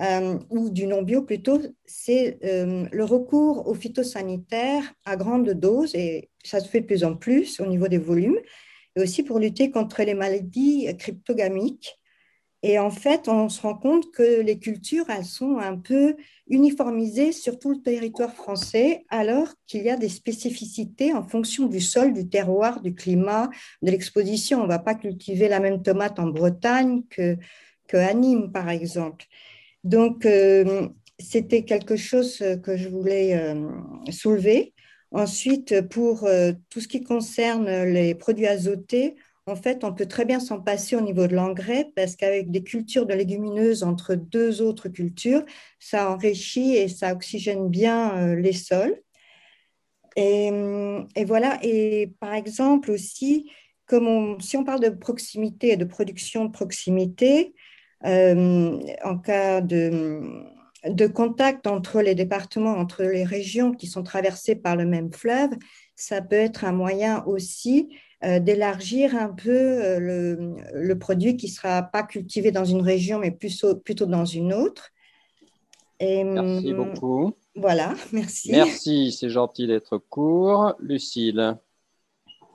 euh, 0.00 0.38
ou 0.50 0.70
du 0.70 0.86
non-bio 0.86 1.22
plutôt, 1.22 1.60
c'est 1.84 2.38
euh, 2.44 2.86
le 2.92 3.04
recours 3.04 3.66
aux 3.66 3.74
phytosanitaires 3.74 4.94
à 5.04 5.16
grande 5.16 5.50
dose, 5.50 5.94
et 5.94 6.30
ça 6.44 6.60
se 6.60 6.68
fait 6.68 6.82
de 6.82 6.86
plus 6.86 7.04
en 7.04 7.16
plus 7.16 7.60
au 7.60 7.66
niveau 7.66 7.88
des 7.88 7.98
volumes, 7.98 8.38
et 8.96 9.00
aussi 9.00 9.22
pour 9.22 9.38
lutter 9.38 9.70
contre 9.70 10.02
les 10.02 10.14
maladies 10.14 10.88
cryptogamiques. 10.98 11.98
Et 12.62 12.78
en 12.78 12.90
fait, 12.90 13.28
on 13.28 13.48
se 13.48 13.60
rend 13.60 13.74
compte 13.74 14.10
que 14.10 14.40
les 14.40 14.58
cultures, 14.58 15.08
elles 15.10 15.24
sont 15.24 15.58
un 15.58 15.76
peu 15.76 16.16
uniformisées 16.48 17.30
sur 17.30 17.58
tout 17.58 17.70
le 17.70 17.80
territoire 17.82 18.34
français, 18.34 19.04
alors 19.10 19.48
qu'il 19.66 19.84
y 19.84 19.90
a 19.90 19.96
des 19.96 20.08
spécificités 20.08 21.12
en 21.12 21.22
fonction 21.22 21.66
du 21.66 21.80
sol, 21.80 22.12
du 22.12 22.28
terroir, 22.28 22.80
du 22.80 22.94
climat, 22.94 23.48
de 23.82 23.90
l'exposition. 23.92 24.60
On 24.60 24.64
ne 24.64 24.68
va 24.68 24.80
pas 24.80 24.96
cultiver 24.96 25.48
la 25.48 25.60
même 25.60 25.82
tomate 25.82 26.18
en 26.18 26.26
Bretagne 26.26 27.02
que, 27.10 27.36
que 27.86 27.96
à 27.96 28.12
Nîmes, 28.12 28.50
par 28.50 28.68
exemple. 28.70 29.26
Donc, 29.84 30.26
euh, 30.26 30.88
c'était 31.18 31.64
quelque 31.64 31.96
chose 31.96 32.42
que 32.62 32.76
je 32.76 32.88
voulais 32.88 33.36
euh, 33.36 33.68
soulever. 34.10 34.74
Ensuite, 35.10 35.88
pour 35.88 36.24
euh, 36.24 36.52
tout 36.70 36.80
ce 36.80 36.88
qui 36.88 37.02
concerne 37.02 37.84
les 37.84 38.14
produits 38.14 38.46
azotés, 38.46 39.16
en 39.46 39.56
fait, 39.56 39.82
on 39.82 39.94
peut 39.94 40.06
très 40.06 40.26
bien 40.26 40.40
s'en 40.40 40.60
passer 40.60 40.94
au 40.94 41.00
niveau 41.00 41.26
de 41.26 41.34
l'engrais 41.34 41.90
parce 41.96 42.16
qu'avec 42.16 42.50
des 42.50 42.62
cultures 42.62 43.06
de 43.06 43.14
légumineuses 43.14 43.82
entre 43.82 44.14
deux 44.14 44.60
autres 44.60 44.90
cultures, 44.90 45.42
ça 45.78 46.10
enrichit 46.10 46.76
et 46.76 46.88
ça 46.88 47.14
oxygène 47.14 47.68
bien 47.68 48.14
euh, 48.16 48.36
les 48.36 48.52
sols. 48.52 49.00
Et, 50.16 50.50
et 51.14 51.24
voilà, 51.24 51.58
et 51.62 52.12
par 52.18 52.34
exemple 52.34 52.90
aussi, 52.90 53.48
comme 53.86 54.40
si 54.40 54.56
on 54.56 54.64
parle 54.64 54.80
de 54.80 54.90
proximité 54.90 55.72
et 55.72 55.76
de 55.76 55.84
production 55.84 56.44
de 56.44 56.50
proximité, 56.50 57.54
euh, 57.54 57.67
en 58.04 59.18
cas 59.18 59.60
de, 59.60 60.22
de 60.86 61.06
contact 61.06 61.66
entre 61.66 62.00
les 62.00 62.14
départements, 62.14 62.76
entre 62.76 63.02
les 63.02 63.24
régions 63.24 63.72
qui 63.72 63.86
sont 63.86 64.02
traversées 64.02 64.54
par 64.54 64.76
le 64.76 64.86
même 64.86 65.12
fleuve, 65.12 65.50
ça 65.96 66.22
peut 66.22 66.36
être 66.36 66.64
un 66.64 66.72
moyen 66.72 67.24
aussi 67.24 67.88
euh, 68.24 68.40
d'élargir 68.40 69.14
un 69.14 69.28
peu 69.28 69.50
euh, 69.50 69.98
le, 69.98 70.56
le 70.74 70.98
produit 70.98 71.36
qui 71.36 71.46
ne 71.46 71.52
sera 71.52 71.82
pas 71.82 72.02
cultivé 72.02 72.50
dans 72.50 72.64
une 72.64 72.80
région, 72.82 73.20
mais 73.20 73.30
plutôt 73.30 74.06
dans 74.06 74.24
une 74.24 74.52
autre. 74.52 74.90
Et, 76.00 76.24
Merci 76.24 76.72
hum, 76.72 76.76
beaucoup. 76.76 77.32
Voilà, 77.54 77.94
merci. 78.12 78.50
Merci, 78.50 79.12
c'est 79.12 79.30
gentil 79.30 79.66
d'être 79.66 79.98
court. 79.98 80.74
Lucille. 80.80 81.56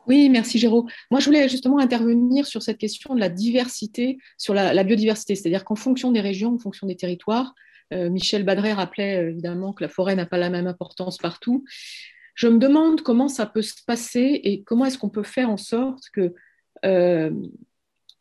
Oui, 0.07 0.29
merci 0.29 0.59
Géraud. 0.59 0.87
Moi, 1.11 1.19
je 1.19 1.25
voulais 1.25 1.47
justement 1.47 1.79
intervenir 1.79 2.45
sur 2.45 2.61
cette 2.61 2.77
question 2.77 3.15
de 3.15 3.19
la 3.19 3.29
diversité, 3.29 4.17
sur 4.37 4.53
la, 4.53 4.83
biodiversité, 4.83 5.35
c'est-à-dire 5.35 5.63
qu'en 5.63 5.75
fonction 5.75 6.11
des 6.11 6.21
régions, 6.21 6.53
en 6.53 6.59
fonction 6.59 6.87
des 6.87 6.95
territoires, 6.95 7.53
euh, 7.93 8.09
Michel 8.09 8.43
Badret 8.43 8.73
rappelait 8.73 9.17
euh, 9.17 9.29
évidemment 9.29 9.71
que 9.71 9.83
la 9.83 9.89
forêt 9.89 10.15
n'a 10.15 10.25
pas 10.25 10.37
la 10.37 10.49
même 10.49 10.67
importance 10.67 11.17
partout. 11.17 11.63
Je 12.35 12.47
me 12.47 12.57
demande 12.57 13.01
comment 13.01 13.27
ça 13.27 13.45
peut 13.45 13.61
se 13.61 13.83
passer 13.85 14.41
et 14.43 14.63
comment 14.63 14.85
est-ce 14.85 14.97
qu'on 14.97 15.09
peut 15.09 15.23
faire 15.23 15.49
en 15.49 15.57
sorte 15.57 16.09
que 16.11 16.33
euh, 16.83 17.31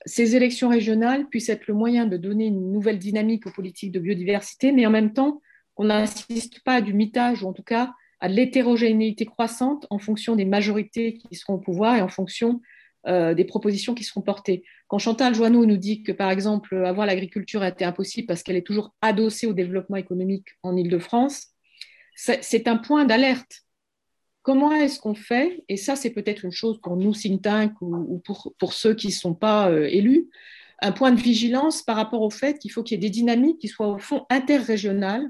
ces 0.04 0.36
élections 0.36 0.68
régionales 0.68 1.28
puissent 1.28 1.48
être 1.48 1.66
le 1.66 1.74
moyen 1.74 2.06
de 2.06 2.16
donner 2.16 2.46
une 2.46 2.72
nouvelle 2.72 2.98
dynamique 2.98 3.46
aux 3.46 3.52
politiques 3.52 3.92
de 3.92 4.00
biodiversité, 4.00 4.72
mais 4.72 4.86
en 4.86 4.90
même 4.90 5.12
temps 5.12 5.40
qu'on 5.74 5.84
n'assiste 5.84 6.60
pas 6.60 6.74
à 6.74 6.80
du 6.80 6.92
mitage 6.92 7.42
ou 7.42 7.48
en 7.48 7.52
tout 7.52 7.62
cas 7.62 7.92
à 8.22 8.28
l'hétérogénéité 8.28 9.26
croissante 9.26 9.84
en 9.90 9.98
fonction 9.98 10.36
des 10.36 10.44
majorités 10.44 11.14
qui 11.14 11.34
seront 11.34 11.54
au 11.54 11.58
pouvoir 11.58 11.96
et 11.96 12.02
en 12.02 12.08
fonction 12.08 12.60
euh, 13.08 13.34
des 13.34 13.44
propositions 13.44 13.94
qui 13.94 14.04
seront 14.04 14.20
portées. 14.20 14.62
Quand 14.86 14.98
Chantal 14.98 15.34
Joanneau 15.34 15.66
nous 15.66 15.76
dit 15.76 16.04
que, 16.04 16.12
par 16.12 16.30
exemple, 16.30 16.76
avoir 16.86 17.04
l'agriculture 17.04 17.62
a 17.62 17.68
été 17.68 17.84
impossible 17.84 18.28
parce 18.28 18.44
qu'elle 18.44 18.54
est 18.54 18.66
toujours 18.66 18.94
adossée 19.02 19.48
au 19.48 19.52
développement 19.52 19.96
économique 19.96 20.46
en 20.62 20.76
Ile-de-France, 20.76 21.48
c'est 22.14 22.68
un 22.68 22.76
point 22.76 23.04
d'alerte. 23.06 23.62
Comment 24.42 24.70
est-ce 24.70 25.00
qu'on 25.00 25.14
fait? 25.14 25.64
Et 25.68 25.76
ça, 25.76 25.96
c'est 25.96 26.10
peut-être 26.10 26.44
une 26.44 26.52
chose 26.52 26.80
pour 26.80 26.96
nous, 26.96 27.12
think 27.12 27.42
tank, 27.42 27.72
ou, 27.80 27.96
ou 28.08 28.18
pour, 28.20 28.54
pour 28.56 28.72
ceux 28.72 28.94
qui 28.94 29.08
ne 29.08 29.12
sont 29.12 29.34
pas 29.34 29.68
euh, 29.68 29.88
élus, 29.90 30.28
un 30.80 30.92
point 30.92 31.10
de 31.10 31.20
vigilance 31.20 31.82
par 31.82 31.96
rapport 31.96 32.22
au 32.22 32.30
fait 32.30 32.60
qu'il 32.60 32.70
faut 32.70 32.84
qu'il 32.84 32.94
y 32.94 32.98
ait 32.98 33.08
des 33.08 33.10
dynamiques 33.10 33.58
qui 33.58 33.68
soient 33.68 33.88
au 33.88 33.98
fond 33.98 34.26
interrégionales 34.30 35.28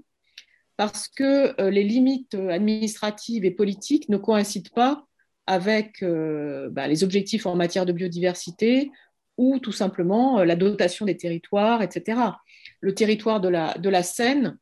parce 0.82 1.06
que 1.06 1.54
euh, 1.60 1.70
les 1.70 1.84
limites 1.84 2.34
administratives 2.34 3.44
et 3.44 3.52
politiques 3.52 4.08
ne 4.08 4.16
coïncident 4.16 4.70
pas 4.74 5.06
avec 5.46 6.02
euh, 6.02 6.70
bah, 6.70 6.88
les 6.88 7.04
objectifs 7.04 7.46
en 7.46 7.54
matière 7.54 7.86
de 7.86 7.92
biodiversité 7.92 8.90
ou 9.36 9.60
tout 9.60 9.70
simplement 9.70 10.40
euh, 10.40 10.44
la 10.44 10.56
dotation 10.56 11.06
des 11.06 11.16
territoires, 11.16 11.82
etc. 11.82 12.20
Le 12.80 12.94
territoire 12.96 13.40
de 13.40 13.48
la, 13.48 14.02
Seine, 14.02 14.58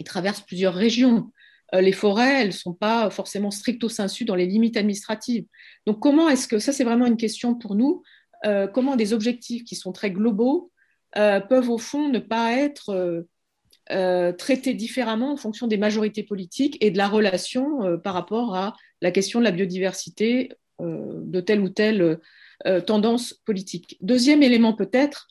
il 0.00 0.04
traverse 0.04 0.40
plusieurs 0.40 0.74
régions. 0.74 1.30
Euh, 1.72 1.82
les 1.82 1.92
forêts, 1.92 2.40
elles 2.40 2.48
ne 2.48 2.52
sont 2.52 2.74
pas 2.74 3.08
forcément 3.08 3.52
stricto 3.52 3.88
sensu 3.88 4.24
dans 4.24 4.34
les 4.34 4.46
limites 4.46 4.76
administratives. 4.76 5.46
Donc 5.86 6.00
comment 6.00 6.28
est-ce 6.28 6.48
que, 6.48 6.58
ça 6.58 6.72
c'est 6.72 6.82
vraiment 6.82 7.06
une 7.06 7.16
question 7.16 7.54
pour 7.54 7.76
nous, 7.76 8.02
euh, 8.44 8.66
comment 8.66 8.96
des 8.96 9.12
objectifs 9.12 9.62
qui 9.62 9.76
sont 9.76 9.92
très 9.92 10.10
globaux 10.10 10.72
euh, 11.16 11.38
peuvent 11.38 11.70
au 11.70 11.78
fond 11.78 12.08
ne 12.08 12.18
pas 12.18 12.54
être 12.54 13.24
euh, 13.90 14.32
traités 14.32 14.74
différemment 14.74 15.32
en 15.32 15.36
fonction 15.36 15.66
des 15.66 15.78
majorités 15.78 16.22
politiques 16.22 16.76
et 16.80 16.90
de 16.90 16.98
la 16.98 17.08
relation 17.08 17.84
euh, 17.84 17.96
par 17.96 18.14
rapport 18.14 18.54
à 18.54 18.76
la 19.00 19.10
question 19.10 19.38
de 19.38 19.44
la 19.44 19.50
biodiversité 19.50 20.52
euh, 20.80 21.20
de 21.22 21.40
telle 21.40 21.60
ou 21.60 21.68
telle 21.68 22.18
euh, 22.66 22.80
tendance 22.80 23.32
politique. 23.32 23.96
Deuxième 24.00 24.42
élément 24.42 24.74
peut-être, 24.74 25.28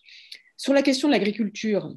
sur 0.58 0.74
la 0.74 0.82
question 0.82 1.08
de 1.08 1.14
l'agriculture, 1.14 1.94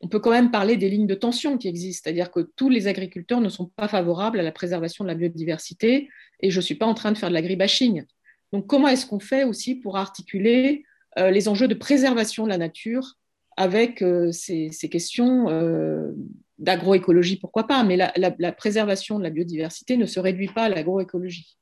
on 0.00 0.08
peut 0.08 0.18
quand 0.18 0.30
même 0.30 0.50
parler 0.50 0.76
des 0.76 0.88
lignes 0.88 1.06
de 1.06 1.14
tension 1.14 1.58
qui 1.58 1.68
existent, 1.68 2.02
c'est-à-dire 2.04 2.30
que 2.30 2.40
tous 2.56 2.70
les 2.70 2.88
agriculteurs 2.88 3.40
ne 3.40 3.48
sont 3.48 3.66
pas 3.66 3.86
favorables 3.86 4.40
à 4.40 4.42
la 4.42 4.52
préservation 4.52 5.04
de 5.04 5.08
la 5.08 5.14
biodiversité 5.14 6.08
et 6.40 6.50
je 6.50 6.56
ne 6.56 6.62
suis 6.62 6.74
pas 6.74 6.86
en 6.86 6.94
train 6.94 7.12
de 7.12 7.18
faire 7.18 7.28
de 7.28 7.34
l'agribashing. 7.34 8.04
Donc 8.52 8.66
comment 8.66 8.88
est-ce 8.88 9.06
qu'on 9.06 9.20
fait 9.20 9.44
aussi 9.44 9.76
pour 9.76 9.96
articuler 9.96 10.84
les 11.16 11.48
enjeux 11.48 11.68
de 11.68 11.74
préservation 11.74 12.44
de 12.44 12.48
la 12.48 12.56
nature 12.56 13.18
avec 13.60 14.00
euh, 14.00 14.32
ces, 14.32 14.70
ces, 14.72 14.88
questions 14.88 15.50
euh, 15.50 16.12
d'agroécologie, 16.58 17.36
pourquoi 17.36 17.66
pas, 17.66 17.84
mais 17.84 17.94
la, 17.94 18.10
la, 18.16 18.34
la, 18.38 18.52
préservation 18.52 19.18
de 19.18 19.22
la 19.22 19.28
biodiversité 19.28 19.98
ne 19.98 20.06
se 20.06 20.18
réduit 20.18 20.48
pas 20.48 20.62
à 20.62 20.68
l'agroécologie. 20.70 21.58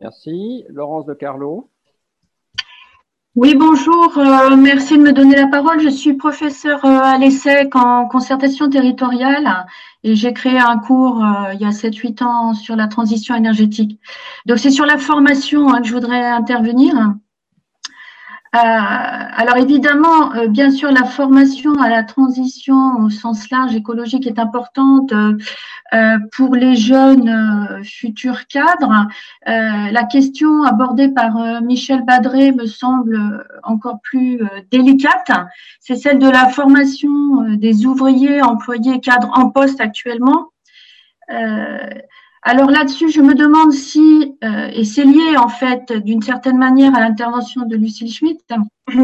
Merci. 0.00 0.64
Laurence 0.70 1.04
de 1.04 1.12
Carlo. 1.12 1.68
Oui, 3.34 3.54
bonjour. 3.54 4.16
Euh, 4.16 4.56
merci 4.56 4.96
de 4.96 5.02
me 5.02 5.12
donner 5.12 5.36
la 5.36 5.46
parole. 5.46 5.78
Je 5.80 5.90
suis 5.90 6.14
professeure 6.14 6.84
euh, 6.86 6.88
à 6.88 7.18
l'ESSEC 7.18 7.76
en 7.76 8.08
concertation 8.08 8.70
territoriale 8.70 9.66
et 10.02 10.16
j'ai 10.16 10.32
créé 10.32 10.58
un 10.58 10.78
cours 10.78 11.22
euh, 11.22 11.52
il 11.52 11.60
y 11.60 11.64
a 11.64 11.70
7-8 11.70 12.24
ans 12.24 12.54
sur 12.54 12.76
la 12.76 12.88
transition 12.88 13.34
énergétique. 13.34 14.00
Donc, 14.46 14.58
c'est 14.58 14.70
sur 14.70 14.86
la 14.86 14.96
formation 14.96 15.68
hein, 15.68 15.82
que 15.82 15.86
je 15.86 15.92
voudrais 15.92 16.24
intervenir. 16.24 16.94
Euh, 18.56 18.58
alors 18.58 19.58
évidemment, 19.58 20.34
euh, 20.34 20.48
bien 20.48 20.70
sûr, 20.70 20.90
la 20.90 21.04
formation 21.04 21.74
à 21.74 21.90
la 21.90 22.02
transition 22.02 22.96
au 23.00 23.10
sens 23.10 23.50
large 23.50 23.74
écologique 23.74 24.26
est 24.26 24.38
importante 24.38 25.12
euh, 25.12 26.18
pour 26.32 26.54
les 26.54 26.74
jeunes 26.74 27.82
futurs 27.84 28.46
cadres. 28.46 29.06
la 29.46 30.04
question 30.04 30.62
abordée 30.62 31.08
par 31.08 31.62
Michel 31.62 32.04
Badré 32.04 32.52
me 32.52 32.66
semble 32.66 33.46
encore 33.62 34.00
plus 34.02 34.40
délicate. 34.70 35.30
C'est 35.80 35.96
celle 35.96 36.18
de 36.18 36.28
la 36.28 36.48
formation 36.48 37.42
des 37.56 37.86
ouvriers, 37.86 38.42
employés, 38.42 39.00
cadres 39.00 39.30
en 39.34 39.50
poste 39.50 39.80
actuellement. 39.80 40.52
Alors 42.42 42.70
là-dessus, 42.70 43.10
je 43.10 43.20
me 43.20 43.34
demande 43.34 43.72
si, 43.72 44.36
euh, 44.44 44.70
et 44.72 44.84
c'est 44.84 45.04
lié 45.04 45.36
en 45.36 45.48
fait 45.48 45.92
d'une 45.92 46.22
certaine 46.22 46.56
manière 46.56 46.94
à 46.94 47.00
l'intervention 47.00 47.62
de 47.62 47.76
Lucille 47.76 48.12
Schmitt, 48.12 48.40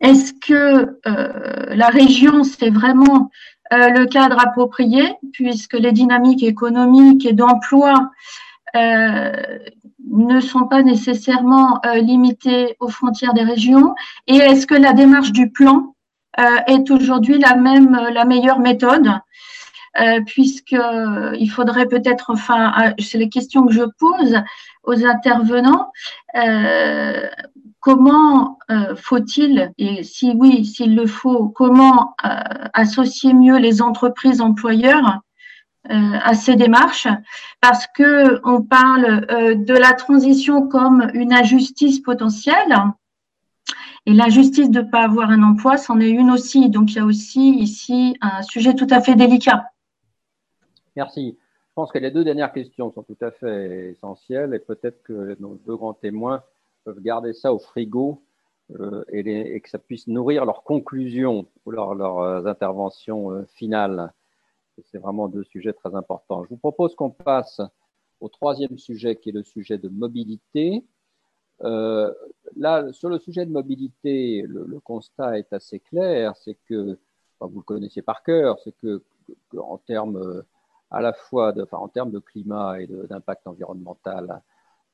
est-ce 0.00 0.34
que 0.34 0.98
euh, 1.06 1.74
la 1.74 1.88
région, 1.88 2.44
c'est 2.44 2.70
vraiment 2.70 3.30
euh, 3.72 3.88
le 3.88 4.04
cadre 4.04 4.38
approprié, 4.38 5.14
puisque 5.32 5.74
les 5.74 5.92
dynamiques 5.92 6.42
économiques 6.42 7.24
et 7.26 7.32
d'emploi 7.32 8.10
ne 8.76 10.40
sont 10.40 10.66
pas 10.66 10.82
nécessairement 10.82 11.80
limitées 11.94 12.74
aux 12.80 12.88
frontières 12.88 13.32
des 13.32 13.44
régions, 13.44 13.94
et 14.26 14.34
est-ce 14.34 14.66
que 14.66 14.74
la 14.74 14.92
démarche 14.92 15.30
du 15.30 15.52
plan 15.52 15.94
est 16.66 16.90
aujourd'hui 16.90 17.38
la 17.38 17.54
même, 17.54 17.96
la 18.12 18.24
meilleure 18.24 18.58
méthode, 18.58 19.12
puisqu'il 20.26 21.50
faudrait 21.50 21.86
peut-être, 21.86 22.30
enfin, 22.30 22.94
c'est 22.98 23.18
les 23.18 23.28
questions 23.28 23.66
que 23.66 23.72
je 23.72 23.84
pose 23.98 24.36
aux 24.82 25.06
intervenants, 25.06 25.92
comment 27.80 28.58
faut-il, 28.96 29.72
et 29.78 30.02
si 30.02 30.32
oui, 30.36 30.64
s'il 30.64 30.96
le 30.96 31.06
faut, 31.06 31.48
comment 31.48 32.14
associer 32.72 33.34
mieux 33.34 33.58
les 33.58 33.82
entreprises 33.82 34.40
employeurs 34.40 35.20
euh, 35.90 36.18
à 36.22 36.32
ces 36.32 36.56
démarches? 36.56 37.08
Parce 37.60 37.86
que 37.94 38.40
on 38.42 38.62
parle 38.62 39.26
euh, 39.30 39.54
de 39.54 39.74
la 39.74 39.92
transition 39.92 40.66
comme 40.66 41.10
une 41.12 41.34
injustice 41.34 42.00
potentielle 42.00 42.74
et 44.06 44.14
l'injustice 44.14 44.70
de 44.70 44.80
ne 44.80 44.90
pas 44.90 45.02
avoir 45.04 45.30
un 45.30 45.42
emploi, 45.42 45.76
c'en 45.76 46.00
est 46.00 46.08
une 46.08 46.30
aussi. 46.30 46.70
Donc 46.70 46.92
il 46.92 46.96
y 46.96 47.00
a 47.00 47.04
aussi 47.04 47.50
ici 47.56 48.16
un 48.22 48.40
sujet 48.40 48.72
tout 48.72 48.86
à 48.88 49.02
fait 49.02 49.14
délicat. 49.14 49.66
Merci. 50.96 51.38
Je 51.38 51.74
pense 51.74 51.90
que 51.90 51.98
les 51.98 52.10
deux 52.10 52.24
dernières 52.24 52.52
questions 52.52 52.92
sont 52.92 53.02
tout 53.02 53.16
à 53.20 53.30
fait 53.32 53.90
essentielles 53.90 54.54
et 54.54 54.60
peut-être 54.60 55.02
que 55.02 55.36
nos 55.40 55.56
deux 55.66 55.76
grands 55.76 55.94
témoins 55.94 56.42
peuvent 56.84 57.00
garder 57.00 57.32
ça 57.32 57.52
au 57.52 57.58
frigo 57.58 58.22
euh, 58.78 59.04
et, 59.08 59.60
que 59.60 59.68
ça 59.68 59.78
puisse 59.78 60.06
nourrir 60.06 60.44
leurs 60.44 60.62
conclusions 60.62 61.46
ou 61.66 61.70
leurs 61.72 62.46
interventions 62.46 63.44
finales. 63.54 64.12
C'est 64.84 64.98
vraiment 64.98 65.28
deux 65.28 65.44
sujets 65.44 65.72
très 65.72 65.94
importants. 65.94 66.44
Je 66.44 66.48
vous 66.50 66.56
propose 66.56 66.94
qu'on 66.94 67.10
passe 67.10 67.60
au 68.20 68.28
troisième 68.28 68.78
sujet 68.78 69.16
qui 69.16 69.30
est 69.30 69.32
le 69.32 69.42
sujet 69.42 69.78
de 69.78 69.88
mobilité. 69.88 70.84
Euh, 71.62 72.12
là, 72.56 72.92
sur 72.92 73.08
le 73.08 73.18
sujet 73.18 73.46
de 73.46 73.50
mobilité, 73.50 74.42
le, 74.48 74.80
constat 74.80 75.38
est 75.38 75.52
assez 75.52 75.80
clair, 75.80 76.34
c'est 76.36 76.58
que, 76.68 76.98
vous 77.40 77.58
le 77.58 77.64
connaissez 77.64 78.00
par 78.00 78.22
cœur, 78.22 78.58
c'est 78.64 78.74
que, 78.78 79.02
en 79.56 79.78
termes 79.78 80.42
à 80.90 81.00
la 81.00 81.12
fois 81.12 81.54
en 81.72 81.88
termes 81.88 82.10
de 82.10 82.18
climat 82.18 82.80
et 82.80 82.86
d'impact 82.86 83.46
environnemental, 83.46 84.42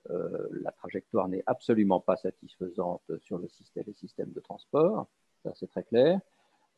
euh, 0.08 0.48
la 0.62 0.72
trajectoire 0.72 1.28
n'est 1.28 1.42
absolument 1.46 2.00
pas 2.00 2.16
satisfaisante 2.16 3.02
sur 3.20 3.38
le 3.38 3.48
système, 3.48 3.84
les 3.86 3.92
systèmes 3.92 4.32
de 4.32 4.40
transport, 4.40 5.06
ça 5.44 5.52
c'est 5.54 5.68
très 5.68 5.82
clair. 5.82 6.20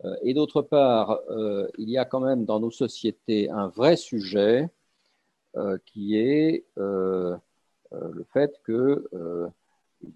Euh, 0.05 0.17
et 0.23 0.35
d'autre 0.35 0.63
part, 0.63 1.21
euh, 1.31 1.69
il 1.79 1.89
y 1.89 1.99
a 1.99 2.05
quand 2.05 2.21
même 2.21 2.45
dans 2.45 2.59
nos 2.59 2.71
sociétés 2.71 3.49
un 3.51 3.69
vrai 3.69 3.97
sujet 3.97 4.69
qui 5.85 6.17
est 6.17 6.65
le 6.77 7.39
fait 8.33 8.59
qu'il 8.65 9.03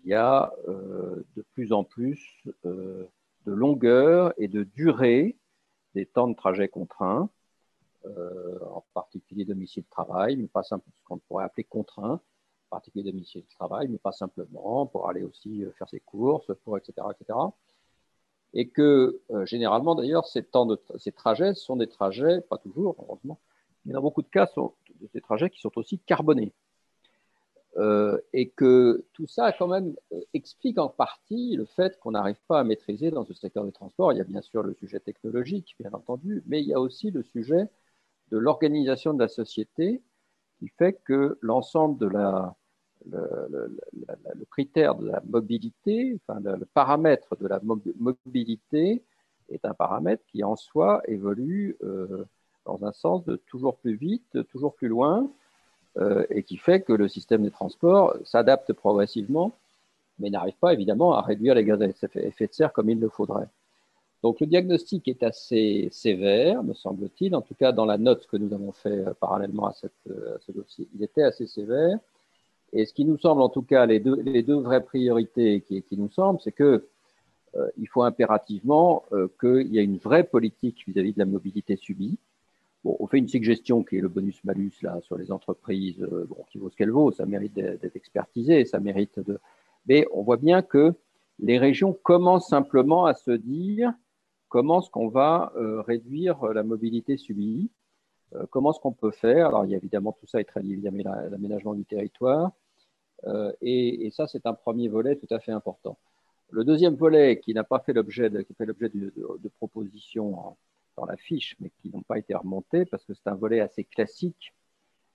y 0.07 0.15
a 0.15 0.51
de 0.67 1.43
plus 1.53 1.75
en 1.75 1.85
plus 1.85 2.43
de 2.65 3.07
longueur 3.45 4.33
et 4.39 4.49
de 4.49 4.63
durée 4.63 5.37
des 5.95 6.07
temps 6.07 6.27
de 6.27 6.35
trajet 6.35 6.69
contraints, 6.69 7.29
en 8.71 8.85
particulier 8.95 9.45
domicile-travail, 9.45 10.37
mais 10.37 10.47
pas 10.49 10.63
simplement 10.63 10.95
ce 10.97 11.05
qu'on 11.05 11.19
pourrait 11.19 11.45
appeler 11.45 11.65
contraints, 11.65 12.15
en 12.15 12.71
particulier 12.71 13.05
domicile-travail, 13.05 13.89
mais 13.89 13.99
pas 13.99 14.13
simplement 14.13 14.87
pour 14.87 15.09
aller 15.09 15.23
aussi 15.23 15.65
faire 15.79 15.89
ses 15.89 16.01
courses, 16.01 16.51
pour 16.65 16.77
etc. 16.79 17.07
etc 17.19 17.37
et 18.57 18.69
que 18.69 19.21
euh, 19.31 19.45
généralement 19.45 19.95
d'ailleurs 19.95 20.27
ces, 20.27 20.43
temps 20.43 20.65
de, 20.65 20.81
ces 20.99 21.13
trajets 21.13 21.55
sont 21.55 21.77
des 21.77 21.87
trajets, 21.87 22.41
pas 22.41 22.57
toujours 22.57 22.97
heureusement, 22.99 23.39
mais 23.85 23.93
dans 23.93 24.01
beaucoup 24.01 24.23
de 24.23 24.29
cas 24.29 24.47
sont 24.47 24.73
des 25.13 25.21
trajets 25.21 25.51
qui 25.51 25.61
sont 25.61 25.77
aussi 25.77 25.99
carbonés. 25.99 26.53
Euh, 27.77 28.19
et 28.33 28.49
que 28.49 29.05
tout 29.13 29.27
ça 29.27 29.53
quand 29.53 29.69
même 29.69 29.95
euh, 30.13 30.21
explique 30.33 30.79
en 30.79 30.89
partie 30.89 31.57
le 31.57 31.67
fait 31.67 31.99
qu'on 31.99 32.13
n'arrive 32.13 32.41
pas 32.49 32.61
à 32.61 32.65
maîtriser 32.65 33.11
dans 33.11 33.27
ce 33.27 33.35
secteur 33.35 33.67
des 33.67 33.73
transports. 33.73 34.15
Il 34.15 34.17
y 34.17 34.21
a 34.23 34.25
bien 34.25 34.41
sûr 34.41 34.63
le 34.63 34.73
sujet 34.73 34.99
technologique, 34.99 35.77
bien 35.79 35.93
entendu, 35.93 36.43
mais 36.47 36.63
il 36.63 36.67
y 36.67 36.73
a 36.73 36.81
aussi 36.81 37.11
le 37.11 37.23
sujet 37.23 37.69
de 38.31 38.39
l'organisation 38.39 39.15
de 39.15 39.21
la 39.21 39.29
société 39.29 40.03
qui 40.59 40.69
fait 40.69 40.95
que 41.05 41.39
l'ensemble 41.43 41.99
de 41.99 42.07
la, 42.07 42.55
le, 43.11 44.45
critère 44.51 44.95
de 44.95 45.07
la 45.09 45.23
mobilité, 45.27 46.19
le, 46.29 46.65
paramètre 46.65 47.37
de 47.37 47.47
la 47.47 47.61
mobilité 47.99 49.03
est 49.49 49.65
un 49.65 49.75
paramètre 49.75 50.25
qui 50.27 50.43
en 50.43 50.57
soi 50.57 51.03
évolue 51.07 51.77
euh, 51.83 52.25
dans 52.65 52.85
un 52.85 52.93
sens 52.93 53.25
de 53.25 53.37
toujours 53.37 53.77
plus 53.77 53.95
vite, 53.95 54.45
toujours 54.51 54.75
plus 54.75 54.89
loin, 54.89 55.31
euh, 55.99 56.27
et 56.31 56.43
qui 56.43 56.57
fait 56.57 56.83
que 56.83 56.93
le 56.93 57.09
système 57.09 57.43
des 57.43 57.51
transports 57.51 58.17
s'adapte 58.25 58.73
progressivement, 58.73 59.53
mais 60.19 60.31
n'arrive 60.31 60.57
pas 60.57 60.73
évidemment 60.73 61.15
à 61.15 61.23
réduire 61.23 61.55
les 61.55 61.65
gaz 61.65 61.81
à 61.81 61.87
effet 61.87 62.47
de 62.47 62.53
serre 62.53 62.73
comme 62.73 62.91
il 62.91 62.99
le 62.99 63.09
faudrait. 63.09 63.49
Donc 64.27 64.41
le 64.41 64.49
diagnostic 64.49 65.07
est 65.07 65.23
assez 65.23 65.89
sévère, 65.93 66.65
me 66.65 66.75
semble-t-il, 66.75 67.37
en 67.37 67.43
tout 67.43 67.55
cas 67.55 67.71
dans 67.71 67.85
la 67.85 67.97
note 67.97 68.27
que 68.27 68.37
nous 68.37 68.53
avons 68.53 68.73
fait 68.73 69.07
euh, 69.07 69.15
parallèlement 69.15 69.69
à, 69.69 69.73
cette, 69.73 69.93
à, 70.09 70.41
ce 70.45 70.51
dossier, 70.51 70.89
il 70.97 71.05
était 71.05 71.23
assez 71.23 71.47
sévère. 71.47 71.97
Et 72.73 72.87
ce 72.87 72.93
qui 72.93 73.05
nous 73.05 73.19
semble, 73.19 73.41
en 73.41 73.49
tout 73.49 73.63
cas, 73.63 73.87
les 73.87 74.01
deux, 74.01 74.59
vraies 74.59 74.83
priorités 74.83 75.61
qui, 75.61 75.85
nous 75.93 76.11
semblent, 76.11 76.41
c'est 76.43 76.51
que 76.51 76.89
euh, 77.55 77.69
il 77.79 77.87
faut 77.87 78.03
impérativement 78.03 79.05
euh, 79.13 79.29
qu'il 79.41 79.73
y 79.73 79.79
ait 79.79 79.85
une 79.85 79.99
vraie 79.99 80.25
politique 80.25 80.83
vis-à-vis 80.89 81.13
de 81.13 81.21
la 81.21 81.25
mobilité 81.25 81.77
subie. 81.77 82.19
Bon, 82.83 82.97
on 82.99 83.07
fait 83.07 83.19
une 83.19 83.29
suggestion 83.29 83.85
qui 83.85 83.99
est 83.99 84.01
le 84.01 84.09
bonus-malus 84.09 84.73
là 84.83 84.99
sur 85.03 85.17
les 85.17 85.31
entreprises, 85.31 86.03
euh, 86.03 86.27
bon, 86.29 86.45
qui 86.51 86.59
vaut 86.59 86.69
ce 86.69 86.75
qu'elle 86.75 86.91
vaut, 86.91 87.13
ça 87.13 87.27
mérite 87.27 87.55
d'être 87.55 87.95
expertisé, 87.95 88.65
ça 88.65 88.81
mérite 88.81 89.21
de. 89.21 89.39
Mais 89.87 90.05
on 90.13 90.23
voit 90.23 90.37
bien 90.37 90.63
que 90.63 90.95
les 91.39 91.59
régions 91.59 91.93
commencent 91.93 92.49
simplement 92.49 93.07
à 93.07 93.15
se 93.15 93.31
dire 93.31 93.93
comment 94.57 94.81
est-ce 94.81 94.89
qu'on 94.89 95.09
va 95.09 95.53
réduire 95.87 96.43
la 96.47 96.63
mobilité 96.63 97.19
subie. 97.19 97.71
Euh, 98.35 98.47
comment 98.51 98.71
est-ce 98.73 98.81
qu'on 98.81 98.93
peut 98.93 99.11
faire? 99.11 99.49
Alors, 99.49 99.65
il 99.67 99.73
y 99.73 99.75
a 99.75 99.77
évidemment 99.77 100.13
tout 100.13 100.27
ça 100.27 100.41
est 100.41 100.45
très 100.45 100.63
lié 100.63 100.81
à 101.07 101.29
l'aménagement 101.29 101.75
du 101.75 101.85
territoire. 101.85 102.53
Euh, 103.27 103.53
et, 103.61 104.11
ça, 104.11 104.27
c'est 104.27 104.47
un 104.47 104.55
premier 104.55 104.89
volet 104.89 105.17
tout 105.17 105.29
à 105.31 105.41
fait 105.41 105.53
important. 105.53 105.99
Le 106.51 106.65
deuxième 106.65 106.95
volet, 106.95 107.41
qui 107.41 107.55
n'a 107.55 107.65
pas 107.65 107.81
fait 107.81 107.93
l'objet 107.93 108.31
de, 108.31 108.47
de, 108.59 109.49
propositions 109.49 110.57
dans 110.97 111.05
la 111.05 111.17
fiche, 111.17 111.57
mais 111.61 111.71
qui 111.83 111.91
n'ont 111.91 112.03
pas 112.03 112.19
été 112.19 112.35
remontées, 112.35 112.87
parce 112.87 113.05
que 113.05 113.15
c'est 113.15 113.29
un 113.29 113.35
volet 113.35 113.61
assez 113.61 113.85
classique. 113.85 114.55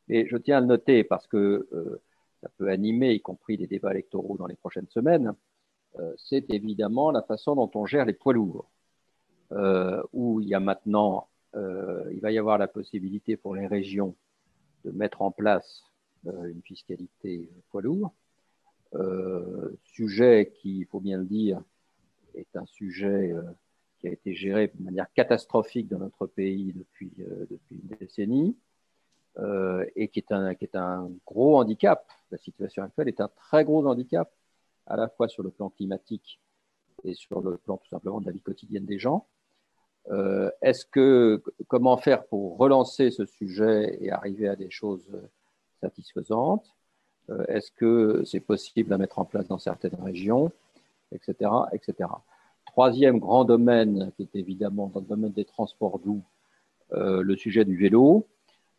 Et 0.10 0.28
je 0.28 0.38
tiens 0.38 0.58
à 0.58 0.62
le 0.62 0.68
noter 0.68 1.04
parce 1.04 1.26
que 1.28 1.68
euh, 1.74 2.02
ça 2.42 2.50
peut 2.58 2.70
animer, 2.70 3.14
y 3.14 3.22
compris 3.22 3.58
des 3.58 3.68
débats 3.68 3.92
électoraux 3.92 4.38
dans 4.38 4.48
les 4.48 4.56
prochaines 4.56 4.88
semaines. 4.90 5.34
c'est 6.18 6.50
évidemment 6.50 7.12
la 7.12 7.22
façon 7.22 7.56
dont 7.56 7.72
on 7.76 7.86
gère 7.86 8.06
les 8.06 8.14
poids 8.14 8.34
lourds, 8.34 8.70
où 10.14 10.40
il 10.42 10.48
y 10.48 10.54
a 10.54 10.60
maintenant 10.60 11.28
euh, 11.56 12.10
il 12.14 12.22
va 12.22 12.32
y 12.32 12.38
avoir 12.38 12.58
la 12.58 12.68
possibilité 12.68 13.36
pour 13.36 13.56
les 13.56 13.68
régions 13.68 14.16
de 14.86 14.92
mettre 14.92 15.22
en 15.22 15.32
place 15.32 15.84
euh, 16.28 16.46
une 16.46 16.62
fiscalité 16.62 17.50
poids 17.70 17.82
lourd. 17.82 18.14
Euh, 18.94 19.78
sujet 19.84 20.54
qui, 20.56 20.80
il 20.80 20.86
faut 20.86 21.00
bien 21.00 21.18
le 21.18 21.26
dire, 21.26 21.62
est 22.36 22.56
un 22.56 22.66
sujet 22.66 23.34
qui 24.00 24.08
a 24.08 24.12
été 24.12 24.34
géré 24.34 24.72
de 24.74 24.84
manière 24.84 25.12
catastrophique 25.14 25.90
dans 25.90 26.00
notre 26.00 26.26
pays 26.26 26.74
depuis, 26.74 27.12
depuis 27.18 27.76
une 27.76 27.98
décennie 27.98 28.58
et 29.96 30.08
qui 30.08 30.20
est, 30.20 30.32
un, 30.32 30.56
qui 30.56 30.64
est 30.64 30.76
un 30.76 31.12
gros 31.26 31.58
handicap. 31.58 32.08
La 32.32 32.38
situation 32.38 32.84
actuelle 32.84 33.10
est 33.10 33.20
un 33.20 33.28
très 33.28 33.66
gros 33.66 33.86
handicap, 33.86 34.34
à 34.88 34.96
la 34.96 35.10
fois 35.10 35.28
sur 35.28 35.44
le 35.44 35.52
plan 35.52 35.70
climatique 35.70 36.40
et 37.04 37.14
sur 37.14 37.42
le 37.42 37.58
plan 37.58 37.78
tout 37.78 37.90
simplement 37.90 38.22
de 38.22 38.26
la 38.26 38.32
vie 38.32 38.42
quotidienne 38.42 38.86
des 38.86 38.98
gens. 38.98 39.28
Euh, 40.10 40.50
est-ce 40.62 40.86
que 40.86 41.44
comment 41.68 41.98
faire 41.98 42.26
pour 42.26 42.58
relancer 42.58 43.12
ce 43.12 43.26
sujet 43.26 43.98
et 44.02 44.12
arriver 44.12 44.48
à 44.48 44.56
des 44.56 44.70
choses 44.70 45.08
satisfaisantes? 45.80 46.66
Euh, 47.30 47.46
Est-ce 47.48 47.72
que 47.72 48.24
c'est 48.26 48.40
possible 48.40 48.94
à 48.94 48.98
mettre 48.98 49.20
en 49.20 49.26
place 49.26 49.48
dans 49.48 49.60
certaines 49.60 50.00
régions, 50.02 50.52
etc., 51.12 51.52
etc. 51.72 52.10
Troisième 52.66 53.20
grand 53.20 53.46
domaine, 53.46 54.12
qui 54.16 54.24
est 54.24 54.36
évidemment 54.36 54.88
dans 54.88 55.02
le 55.02 55.06
domaine 55.06 55.32
des 55.32 55.46
transports 55.46 56.00
doux, 56.00 56.24
euh, 56.94 57.22
le 57.22 57.36
sujet 57.36 57.66
du 57.66 57.78
vélo. 57.78 58.28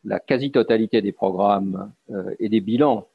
La 0.04 0.18
quasi-totalité 0.18 1.00
des 1.00 1.12
programmes 1.12 1.92
et 2.40 2.48
des 2.48 2.60
bilans 2.60 3.06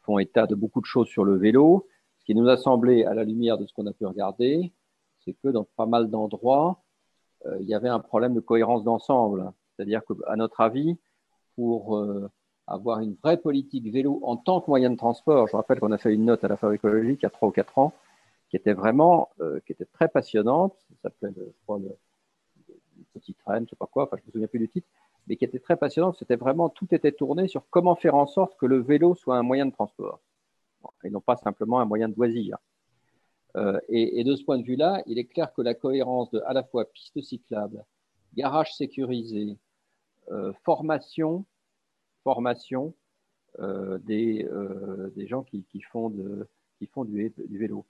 font 0.00 0.18
état 0.18 0.46
de 0.46 0.54
beaucoup 0.54 0.80
de 0.80 0.86
choses 0.86 1.08
sur 1.08 1.24
le 1.24 1.36
vélo. 1.36 1.86
Ce 2.20 2.24
qui 2.24 2.34
nous 2.34 2.48
a 2.48 2.56
semblé, 2.56 3.04
à 3.04 3.12
la 3.12 3.24
lumière 3.24 3.58
de 3.58 3.66
ce 3.66 3.74
qu'on 3.74 3.86
a 3.86 3.92
pu 3.92 4.06
regarder, 4.06 4.72
c'est 5.24 5.34
que 5.34 5.48
dans 5.48 5.64
pas 5.76 5.84
mal 5.84 6.08
d'endroits, 6.08 6.78
euh, 6.78 6.81
il 7.60 7.66
y 7.68 7.74
avait 7.74 7.88
un 7.88 8.00
problème 8.00 8.34
de 8.34 8.40
cohérence 8.40 8.84
d'ensemble. 8.84 9.52
C'est-à-dire 9.76 10.02
qu'à 10.04 10.36
notre 10.36 10.60
avis, 10.60 10.96
pour 11.56 11.96
euh, 11.96 12.30
avoir 12.66 13.00
une 13.00 13.14
vraie 13.22 13.36
politique 13.36 13.90
vélo 13.92 14.20
en 14.22 14.36
tant 14.36 14.60
que 14.60 14.70
moyen 14.70 14.90
de 14.90 14.96
transport, 14.96 15.48
je 15.48 15.56
rappelle 15.56 15.80
qu'on 15.80 15.92
a 15.92 15.98
fait 15.98 16.14
une 16.14 16.24
note 16.24 16.44
à 16.44 16.48
la 16.48 16.56
Fabrique 16.56 16.80
écologique 16.80 17.20
il 17.20 17.24
y 17.24 17.26
a 17.26 17.30
trois 17.30 17.48
ou 17.48 17.52
quatre 17.52 17.78
ans, 17.78 17.92
qui 18.50 18.56
était 18.56 18.74
vraiment, 18.74 19.30
euh, 19.40 19.60
très 19.92 20.08
passionnante. 20.08 20.74
Ça 21.02 21.10
s'appelait, 21.10 21.32
je 21.36 21.42
crois, 21.64 21.80
petit 23.14 23.34
je 23.46 23.70
sais 23.70 23.76
pas 23.76 23.86
quoi, 23.86 24.04
enfin, 24.04 24.16
je 24.18 24.26
me 24.26 24.32
souviens 24.32 24.46
plus 24.46 24.58
du 24.58 24.68
titre, 24.68 24.88
mais 25.26 25.36
qui 25.36 25.44
était 25.44 25.58
très 25.58 25.76
passionnante. 25.76 26.16
C'était 26.18 26.36
vraiment, 26.36 26.68
tout 26.68 26.94
était 26.94 27.12
tourné 27.12 27.48
sur 27.48 27.64
comment 27.70 27.94
faire 27.94 28.14
en 28.14 28.26
sorte 28.26 28.56
que 28.56 28.66
le 28.66 28.78
vélo 28.78 29.14
soit 29.14 29.36
un 29.36 29.42
moyen 29.42 29.66
de 29.66 29.72
transport 29.72 30.20
et 31.04 31.10
non 31.10 31.20
pas 31.20 31.36
simplement 31.36 31.80
un 31.80 31.84
moyen 31.84 32.08
de 32.08 32.14
loisir. 32.14 32.58
Et, 33.88 34.24
de 34.24 34.34
ce 34.34 34.44
point 34.44 34.58
de 34.58 34.64
vue-là, 34.64 35.02
il 35.06 35.18
est 35.18 35.24
clair 35.24 35.52
que 35.52 35.62
la 35.62 35.74
cohérence 35.74 36.30
de 36.30 36.40
à 36.46 36.52
la 36.52 36.62
fois 36.62 36.84
piste 36.86 37.20
cyclable, 37.22 37.84
garage 38.34 38.74
sécurisé, 38.74 39.58
formation, 40.64 41.44
formation 42.24 42.94
des, 43.58 44.48
des, 45.14 45.26
gens 45.26 45.42
qui, 45.42 45.64
font, 45.90 46.08
de, 46.08 46.48
qui 46.78 46.86
font 46.86 47.04
du, 47.04 47.32
vélo, 47.50 47.84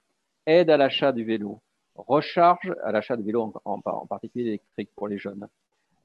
aide 0.45 0.69
à 0.69 0.77
l'achat 0.77 1.13
du 1.13 1.23
vélo, 1.23 1.61
recharge 1.95 2.75
à 2.83 2.91
l'achat 2.91 3.15
de 3.15 3.23
vélo 3.23 3.53
en, 3.63 3.79
particulier 4.07 4.47
électrique 4.47 4.89
pour 4.95 5.07
les 5.07 5.17
jeunes, 5.17 5.47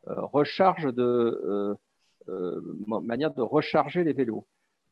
recharge 0.06 0.94
de 0.94 1.76
manière 2.86 3.32
de 3.35 3.43
recharger 3.43 4.05
les 4.05 4.12
vélos. 4.12 4.47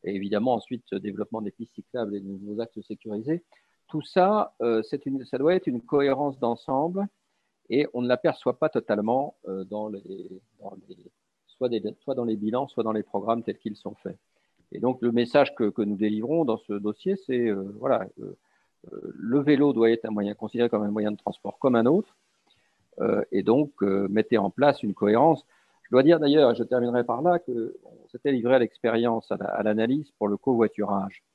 Et 0.04 0.14
évidemment 0.14 0.54
ensuite 0.54 0.94
développement 0.94 1.42
des 1.42 1.50
pistes 1.50 1.74
cyclables 1.74 2.14
et 2.14 2.20
de 2.20 2.26
nouveaux 2.26 2.60
axes 2.60 2.80
sécurisés. 2.82 3.42
Tout 3.88 4.02
ça, 4.02 4.54
euh, 4.62 4.82
ça 4.82 5.38
doit 5.38 5.54
être 5.54 5.66
une 5.66 5.80
cohérence 5.80 6.38
d'ensemble 6.38 7.06
et 7.68 7.86
on 7.94 8.02
ne 8.02 8.08
l'aperçoit 8.08 8.58
pas 8.58 8.68
totalement 8.68 9.36
euh, 9.48 9.64
dans 9.64 9.88
les, 9.88 10.40
soit, 11.46 11.68
dans 12.14 12.24
les 12.24 12.36
bilans, 12.36 12.66
soit 12.68 12.82
dans 12.82 12.92
les 12.92 13.02
programmes 13.02 13.42
tels 13.42 13.58
qu'ils 13.58 13.76
sont 13.76 13.94
faits. 13.94 14.18
Et 14.72 14.80
donc 14.80 15.00
le 15.02 15.12
message 15.12 15.54
que, 15.54 15.70
que 15.70 15.82
nous 15.82 15.96
délivrons 15.96 16.44
dans 16.44 16.58
ce 16.58 16.72
dossier, 16.72 17.16
c'est 17.26 17.48
euh, 17.48 17.72
voilà, 17.78 18.06
le 18.90 19.40
vélo 19.40 19.72
doit 19.72 19.90
être 19.90 20.04
un 20.04 20.10
moyen 20.10 20.34
considéré 20.34 20.68
comme 20.68 20.82
un 20.82 20.90
moyen 20.90 21.12
de 21.12 21.16
transport 21.16 21.58
comme 21.58 21.76
un 21.76 21.86
autre, 21.86 22.16
et 23.30 23.42
donc 23.42 23.82
mettez 23.82 24.38
en 24.38 24.48
place 24.48 24.82
une 24.82 24.94
cohérence. 24.94 25.44
Je 25.82 25.90
dois 25.90 26.02
dire 26.02 26.20
d'ailleurs, 26.20 26.54
je 26.54 26.62
terminerai 26.62 27.04
par 27.04 27.20
là, 27.20 27.40
qu'on 27.40 28.08
s'était 28.10 28.32
livré 28.32 28.54
à 28.54 28.58
l'expérience, 28.60 29.30
à 29.32 29.62
l'analyse 29.64 30.12
pour 30.18 30.28
le 30.28 30.36
covoiturage. 30.36 31.25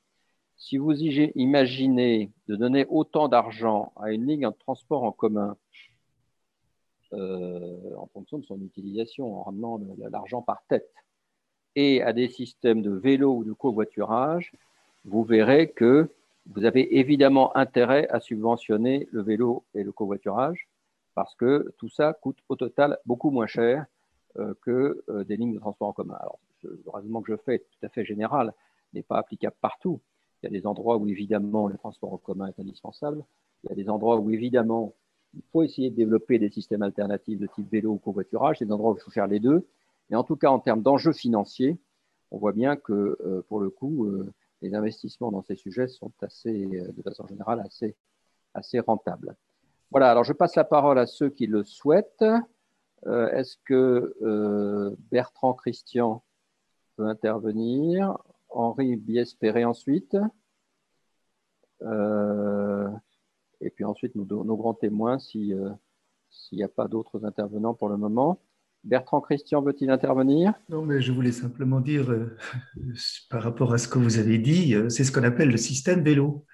Si 0.62 0.78
vous 0.78 0.94
imaginez 0.94 2.30
de 2.46 2.54
donner 2.54 2.86
autant 2.88 3.26
d'argent 3.26 3.92
à 3.96 4.12
une 4.12 4.28
ligne 4.28 4.48
de 4.48 4.56
transport 4.60 5.02
en 5.02 5.10
commun, 5.10 5.56
euh, 7.12 7.96
en 7.96 8.06
fonction 8.06 8.38
de 8.38 8.44
son 8.44 8.60
utilisation, 8.60 9.40
en 9.40 9.42
ramenant 9.42 9.80
l'argent 9.98 10.40
par 10.40 10.62
tête, 10.68 10.94
et 11.74 12.00
à 12.00 12.12
des 12.12 12.28
systèmes 12.28 12.80
de 12.80 12.92
vélo 12.92 13.38
ou 13.38 13.44
de 13.44 13.52
covoiturage, 13.52 14.52
vous 15.04 15.24
verrez 15.24 15.68
que 15.68 16.08
vous 16.46 16.64
avez 16.64 16.96
évidemment 16.96 17.54
intérêt 17.56 18.06
à 18.10 18.20
subventionner 18.20 19.08
le 19.10 19.20
vélo 19.20 19.64
et 19.74 19.82
le 19.82 19.90
covoiturage, 19.90 20.68
parce 21.16 21.34
que 21.34 21.74
tout 21.78 21.88
ça 21.88 22.12
coûte 22.12 22.38
au 22.48 22.54
total 22.54 22.98
beaucoup 23.04 23.30
moins 23.30 23.48
cher 23.48 23.84
euh, 24.36 24.54
que 24.62 25.02
euh, 25.08 25.24
des 25.24 25.36
lignes 25.36 25.54
de 25.54 25.58
transport 25.58 25.88
en 25.88 25.92
commun. 25.92 26.14
Alors, 26.20 26.38
le 26.62 26.78
raisonnement 26.86 27.20
que 27.20 27.32
je 27.32 27.36
fais 27.36 27.56
est 27.56 27.58
tout 27.58 27.84
à 27.84 27.88
fait 27.88 28.04
général, 28.04 28.54
n'est 28.94 29.02
pas 29.02 29.18
applicable 29.18 29.56
partout. 29.60 30.00
Il 30.42 30.46
y 30.46 30.48
a 30.48 30.60
des 30.60 30.66
endroits 30.66 30.96
où 30.96 31.06
évidemment 31.06 31.68
le 31.68 31.76
transport 31.76 32.12
en 32.12 32.18
commun 32.18 32.48
est 32.48 32.60
indispensable. 32.60 33.24
Il 33.64 33.70
y 33.70 33.72
a 33.72 33.76
des 33.76 33.88
endroits 33.88 34.18
où 34.18 34.30
évidemment 34.30 34.94
il 35.34 35.42
faut 35.52 35.62
essayer 35.62 35.90
de 35.90 35.96
développer 35.96 36.38
des 36.38 36.50
systèmes 36.50 36.82
alternatifs 36.82 37.38
de 37.38 37.46
type 37.46 37.70
vélo 37.70 37.92
ou 37.92 37.98
covoiturage. 37.98 38.58
Il 38.60 38.64
y 38.64 38.64
a 38.64 38.66
des 38.66 38.72
endroits 38.72 38.92
où 38.92 38.96
il 38.96 39.00
faut 39.00 39.10
faire 39.10 39.26
les 39.26 39.40
deux. 39.40 39.66
Mais 40.10 40.16
en 40.16 40.24
tout 40.24 40.36
cas, 40.36 40.50
en 40.50 40.58
termes 40.58 40.82
d'enjeux 40.82 41.12
financiers, 41.12 41.78
on 42.30 42.38
voit 42.38 42.52
bien 42.52 42.76
que 42.76 43.16
euh, 43.24 43.42
pour 43.48 43.60
le 43.60 43.70
coup, 43.70 44.08
les 44.62 44.74
investissements 44.74 45.30
dans 45.30 45.42
ces 45.42 45.56
sujets 45.56 45.88
sont 45.88 46.12
assez, 46.22 46.66
de 46.66 47.02
façon 47.02 47.26
générale, 47.26 47.62
assez, 48.54 48.80
rentables. 48.80 49.36
Voilà, 49.90 50.10
alors 50.10 50.24
je 50.24 50.32
passe 50.32 50.56
la 50.56 50.64
parole 50.64 50.98
à 50.98 51.06
ceux 51.06 51.28
qui 51.28 51.46
le 51.46 51.64
souhaitent. 51.64 52.24
Euh, 53.06 53.30
est-ce 53.32 53.56
que 53.64 54.14
euh, 54.22 54.94
Bertrand 55.10 55.54
Christian 55.54 56.22
peut 56.96 57.06
intervenir? 57.06 58.16
Henri 58.54 58.96
Biespéré 58.96 59.64
ensuite 59.64 60.16
euh, 61.82 62.88
et 63.60 63.70
puis 63.70 63.84
ensuite 63.84 64.14
nos, 64.14 64.56
grands 64.56 64.74
témoins 64.74 65.18
s'il 65.18 65.56
n'y 66.52 66.62
a 66.62 66.68
pas 66.68 66.88
d'autres 66.88 67.24
intervenants 67.24 67.74
pour 67.74 67.88
le 67.88 67.96
moment. 67.96 68.40
Bertrand 68.84 69.20
Christian 69.20 69.62
veut-il 69.62 69.90
intervenir? 69.90 70.54
Non, 70.68 70.84
mais 70.84 71.00
je 71.00 71.12
voulais 71.12 71.30
simplement 71.30 71.80
dire, 71.80 72.12
par 73.30 73.42
rapport 73.42 73.72
à 73.72 73.78
ce 73.78 73.86
que 73.86 73.98
vous 73.98 74.18
avez 74.18 74.38
dit, 74.38 74.74
c'est 74.88 75.04
ce 75.04 75.12
qu'on 75.12 75.22
appelle 75.22 75.50
le 75.50 75.56
système 75.56 76.02
vélo. 76.02 76.44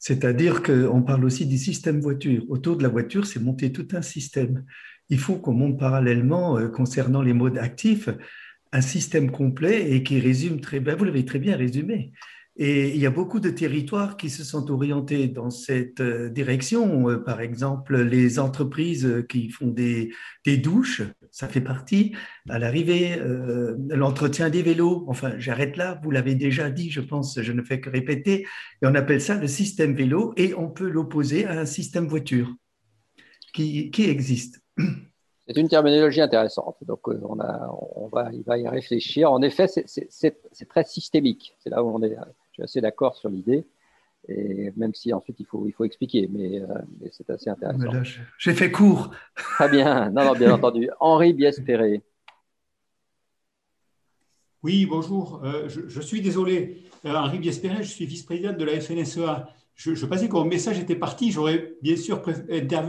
C'est-à-dire 0.00 0.62
qu'on 0.62 1.02
parle 1.02 1.24
aussi 1.24 1.46
du 1.46 1.58
système 1.58 2.00
voiture. 2.00 2.42
Autour 2.48 2.76
de 2.76 2.82
la 2.82 2.88
voiture, 2.88 3.26
c'est 3.26 3.38
monter 3.38 3.70
tout 3.70 3.86
un 3.92 4.02
système 4.02 4.64
il 5.10 5.18
faut 5.18 5.36
qu'on 5.36 5.52
monte 5.52 5.78
parallèlement, 5.78 6.56
euh, 6.56 6.68
concernant 6.68 7.20
les 7.20 7.32
modes 7.32 7.58
actifs, 7.58 8.08
un 8.72 8.80
système 8.80 9.30
complet 9.30 9.92
et 9.92 10.02
qui 10.02 10.20
résume 10.20 10.60
très 10.60 10.80
bien, 10.80 10.96
vous 10.96 11.04
l'avez 11.04 11.24
très 11.24 11.38
bien 11.38 11.56
résumé. 11.56 12.12
Et 12.56 12.90
il 12.90 13.00
y 13.00 13.06
a 13.06 13.10
beaucoup 13.10 13.40
de 13.40 13.48
territoires 13.48 14.16
qui 14.16 14.28
se 14.28 14.44
sont 14.44 14.70
orientés 14.70 15.28
dans 15.28 15.50
cette 15.50 16.00
euh, 16.00 16.28
direction. 16.28 17.08
Euh, 17.08 17.16
par 17.16 17.40
exemple, 17.40 18.02
les 18.02 18.38
entreprises 18.38 19.24
qui 19.28 19.50
font 19.50 19.68
des, 19.68 20.12
douches, 20.44 21.02
ça 21.30 21.48
fait 21.48 21.60
partie. 21.62 22.14
À 22.48 22.58
l'arrivée, 22.58 23.18
l'entretien 23.88 24.50
des 24.50 24.62
vélos. 24.62 25.04
Enfin, 25.08 25.32
j'arrête 25.38 25.76
là. 25.76 26.00
Vous 26.02 26.10
l'avez 26.10 26.34
déjà 26.34 26.70
dit, 26.70 26.90
je 26.90 27.00
pense, 27.00 27.40
je 27.40 27.52
ne 27.52 27.62
fais 27.62 27.80
que 27.80 27.88
répéter. 27.88 28.46
Et 28.82 28.86
on 28.86 28.94
appelle 28.94 29.22
ça 29.22 29.36
le 29.36 29.46
système 29.46 29.94
vélo 29.94 30.34
et 30.36 30.54
on 30.54 30.68
peut 30.68 30.88
l'opposer 30.88 31.46
à 31.46 31.60
un 31.60 31.66
système 31.66 32.08
voiture 32.08 32.54
qui 33.54 33.90
existe. 33.96 34.60
C'est 35.52 35.60
une 35.60 35.68
terminologie 35.68 36.20
intéressante. 36.20 36.76
Donc, 36.86 37.08
euh, 37.08 37.20
on, 37.28 37.40
a, 37.40 37.68
on 37.96 38.06
va, 38.06 38.30
il 38.32 38.44
va 38.44 38.56
y 38.56 38.68
réfléchir. 38.68 39.32
En 39.32 39.42
effet, 39.42 39.66
c'est 39.66 40.68
très 40.68 40.84
systémique. 40.84 41.56
C'est 41.58 41.70
là 41.70 41.82
où 41.82 41.88
on 41.92 42.00
est. 42.04 42.10
Je 42.10 42.52
suis 42.52 42.62
assez 42.62 42.80
d'accord 42.80 43.16
sur 43.16 43.28
l'idée. 43.28 43.66
Et 44.28 44.72
même 44.76 44.94
si 44.94 45.12
ensuite 45.12 45.40
il 45.40 45.46
faut, 45.46 45.66
il 45.66 45.72
faut 45.72 45.84
expliquer, 45.84 46.28
mais, 46.30 46.60
euh, 46.60 46.66
c'est 47.10 47.28
assez 47.30 47.50
intéressant. 47.50 48.02
J'ai 48.38 48.54
fait 48.54 48.70
court. 48.70 49.10
Très 49.34 49.68
bien. 49.68 50.10
Non, 50.10 50.24
non, 50.24 50.32
bien 50.34 50.52
entendu. 50.52 50.88
Henri 51.00 51.32
Biespéré. 51.32 52.02
Oui, 54.62 54.86
bonjour. 54.86 55.40
Euh, 55.42 55.68
je, 55.68 55.88
je, 55.88 56.00
suis 56.00 56.20
désolé. 56.20 56.84
Henri 57.02 57.40
Biespéré, 57.40 57.82
je 57.82 57.90
suis 57.90 58.06
vice-président 58.06 58.52
de 58.52 58.64
la 58.64 58.78
FNSEA 58.78 59.48
je, 59.80 60.04
pensais 60.04 60.28
que 60.28 60.34
mon 60.34 60.44
message 60.44 60.78
était 60.78 60.94
parti. 60.94 61.30
J'aurais 61.30 61.72
bien 61.80 61.96
sûr 61.96 62.20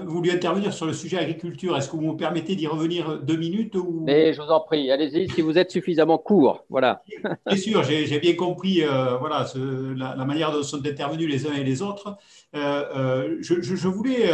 voulu 0.05 0.29
intervenir 0.29 0.73
sur 0.73 0.85
le 0.85 0.91
sujet 0.91 1.17
agriculture. 1.17 1.77
Est-ce 1.77 1.89
que 1.89 1.95
vous 1.95 2.11
me 2.11 2.17
permettez 2.17 2.55
d'y 2.55 2.67
revenir 2.67 3.19
deux 3.19 3.37
minutes 3.37 3.75
ou... 3.75 4.03
Mais 4.05 4.33
je 4.33 4.41
vous 4.41 4.49
en 4.49 4.59
prie, 4.59 4.91
allez-y 4.91 5.29
si 5.29 5.41
vous 5.41 5.57
êtes 5.57 5.71
suffisamment 5.71 6.17
court. 6.17 6.65
Voilà. 6.69 7.01
Bien 7.47 7.55
sûr, 7.55 7.83
j'ai 7.83 8.19
bien 8.19 8.35
compris 8.35 8.83
euh, 8.83 9.15
voilà, 9.17 9.47
la, 9.95 10.25
manière 10.25 10.51
dont 10.51 10.63
sont 10.63 10.85
intervenus 10.85 11.29
les 11.29 11.47
uns 11.47 11.53
et 11.53 11.63
les 11.63 11.81
autres. 11.81 12.17
Euh, 12.55 12.83
euh, 12.93 13.37
je, 13.39 13.87
voulais, 13.87 14.29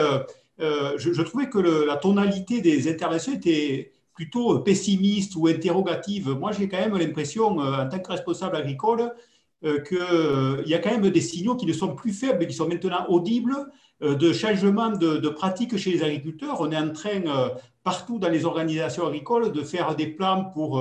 je, 0.59 1.21
trouvais 1.21 1.49
que 1.49 1.59
la 1.59 1.97
tonalité 1.97 2.61
des 2.61 2.89
interventions 2.89 3.34
était 3.34 3.91
plutôt 4.15 4.59
pessimiste 4.59 5.35
ou 5.35 5.45
interrogative. 5.45 6.29
Moi, 6.29 6.53
j'ai 6.53 6.67
quand 6.67 6.79
même 6.79 6.97
l'impression, 6.97 7.59
en 7.59 7.88
tant 7.88 7.99
que 7.99 8.11
responsable 8.11 8.55
agricole, 8.55 9.13
euh, 9.63 9.79
qu'il 9.79 9.97
euh, 9.97 10.61
y 10.67 10.75
a 10.75 10.77
quand 10.77 10.91
même 10.91 11.09
des 11.09 11.21
signaux 11.21 11.55
qui 11.55 11.65
ne 11.65 11.73
sont 11.73 11.95
plus 11.95 12.13
faibles, 12.13 12.45
qui 12.45 12.53
sont 12.53 12.67
maintenant 12.67 13.07
audibles 13.09 13.55
euh, 14.03 14.13
de 14.13 14.31
changement 14.31 14.91
de, 14.91 15.29
pratiques 15.29 15.75
chez 15.77 15.91
les 15.91 16.03
agriculteurs. 16.03 16.57
On 16.59 16.71
est 16.71 16.77
en 16.77 16.91
train, 16.91 17.23
partout 17.84 18.19
dans 18.19 18.29
les 18.29 18.45
organisations 18.45 19.07
agricoles, 19.07 19.51
de 19.51 19.63
faire 19.63 19.95
des 19.95 20.07
plans 20.07 20.45
pour 20.53 20.79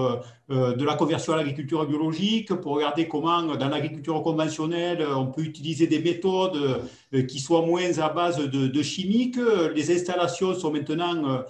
de 0.51 0.85
la 0.85 0.95
conversion 0.95 1.33
à 1.33 1.37
l'agriculture 1.37 1.87
biologique, 1.87 2.53
pour 2.53 2.75
regarder 2.75 3.09
comment, 3.09 3.43
dans 3.43 3.69
l'agriculture 3.69 4.23
conventionnelle, 4.23 5.07
on 5.17 5.27
peut 5.27 5.43
utiliser 5.43 5.87
des 5.87 6.01
méthodes 6.01 6.83
qui 7.29 7.39
soient 7.39 7.65
moins 7.65 7.99
à 7.99 8.11
base 8.11 8.39
de, 8.39 8.67
de 8.67 8.83
chimiques. 8.83 9.39
Les 9.75 9.91
installations 9.95 10.55
sont 10.55 10.71
maintenant 10.71 11.45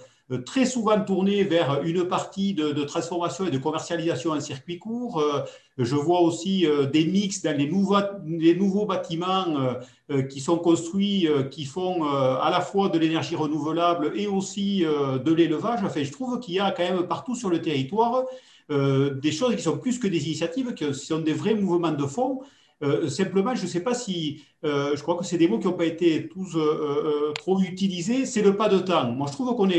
très 0.45 0.65
souvent 0.65 0.99
tourné 0.99 1.43
vers 1.43 1.83
une 1.83 2.05
partie 2.05 2.53
de, 2.53 2.83
transformation 2.83 3.45
et 3.45 3.51
de 3.51 3.57
commercialisation 3.57 4.31
en 4.31 4.39
circuit 4.39 4.77
court. 4.77 5.19
Euh, 5.19 5.43
je 5.77 5.95
vois 5.95 6.21
aussi 6.21 6.65
euh, 6.65 6.85
des 6.85 7.05
mix 7.05 7.41
dans 7.41 7.55
les 7.55 7.67
nouveaux, 7.67 7.97
les 8.25 8.55
nouveaux 8.55 8.85
bâtiments 8.85 9.45
qui 10.29 10.39
sont 10.39 10.57
construits, 10.57 11.27
qui 11.51 11.65
font 11.65 12.05
à 12.05 12.49
la 12.49 12.61
fois 12.61 12.87
de 12.89 12.97
l'énergie 12.97 13.35
renouvelable 13.35 14.13
et 14.15 14.25
aussi 14.27 14.79
de 14.83 15.33
l'élevage. 15.33 15.79
Enfin, 15.83 16.03
je 16.03 16.11
trouve 16.11 16.39
qu'il 16.39 16.55
y 16.55 16.59
a 16.59 16.71
quand 16.71 16.83
même 16.83 17.07
partout 17.07 17.35
sur 17.35 17.49
le 17.49 17.61
territoire 17.61 18.23
des 18.69 19.31
choses 19.31 19.55
qui 19.55 19.61
sont 19.61 19.77
plus 19.77 19.99
que 19.99 20.07
des 20.07 20.25
initiatives, 20.25 20.73
qui 20.73 20.93
sont 20.93 21.19
des 21.19 21.33
vrais 21.33 21.55
mouvements 21.55 21.91
de 21.91 22.05
fond. 22.05 22.41
Euh, 22.83 23.09
simplement, 23.09 23.55
je 23.55 23.63
ne 23.63 23.67
sais 23.67 23.79
pas 23.79 23.95
si, 23.95 24.43
euh, 24.63 24.95
je 24.95 25.01
crois 25.01 25.17
que 25.17 25.25
c'est 25.25 25.37
des 25.37 25.47
mots 25.47 25.57
qui 25.59 25.65
n'ont 25.67 25.73
pas 25.73 25.85
été 25.85 26.27
tous 26.29 26.55
euh, 26.55 27.33
trop 27.33 27.59
utilisés, 27.61 28.25
c'est 28.25 28.43
le 28.43 28.55
pas 28.55 28.69
de 28.69 28.77
temps. 28.79 29.11
Moi, 29.11 29.27
je 29.27 29.33
trouve 29.33 29.55
qu'on 29.55 29.69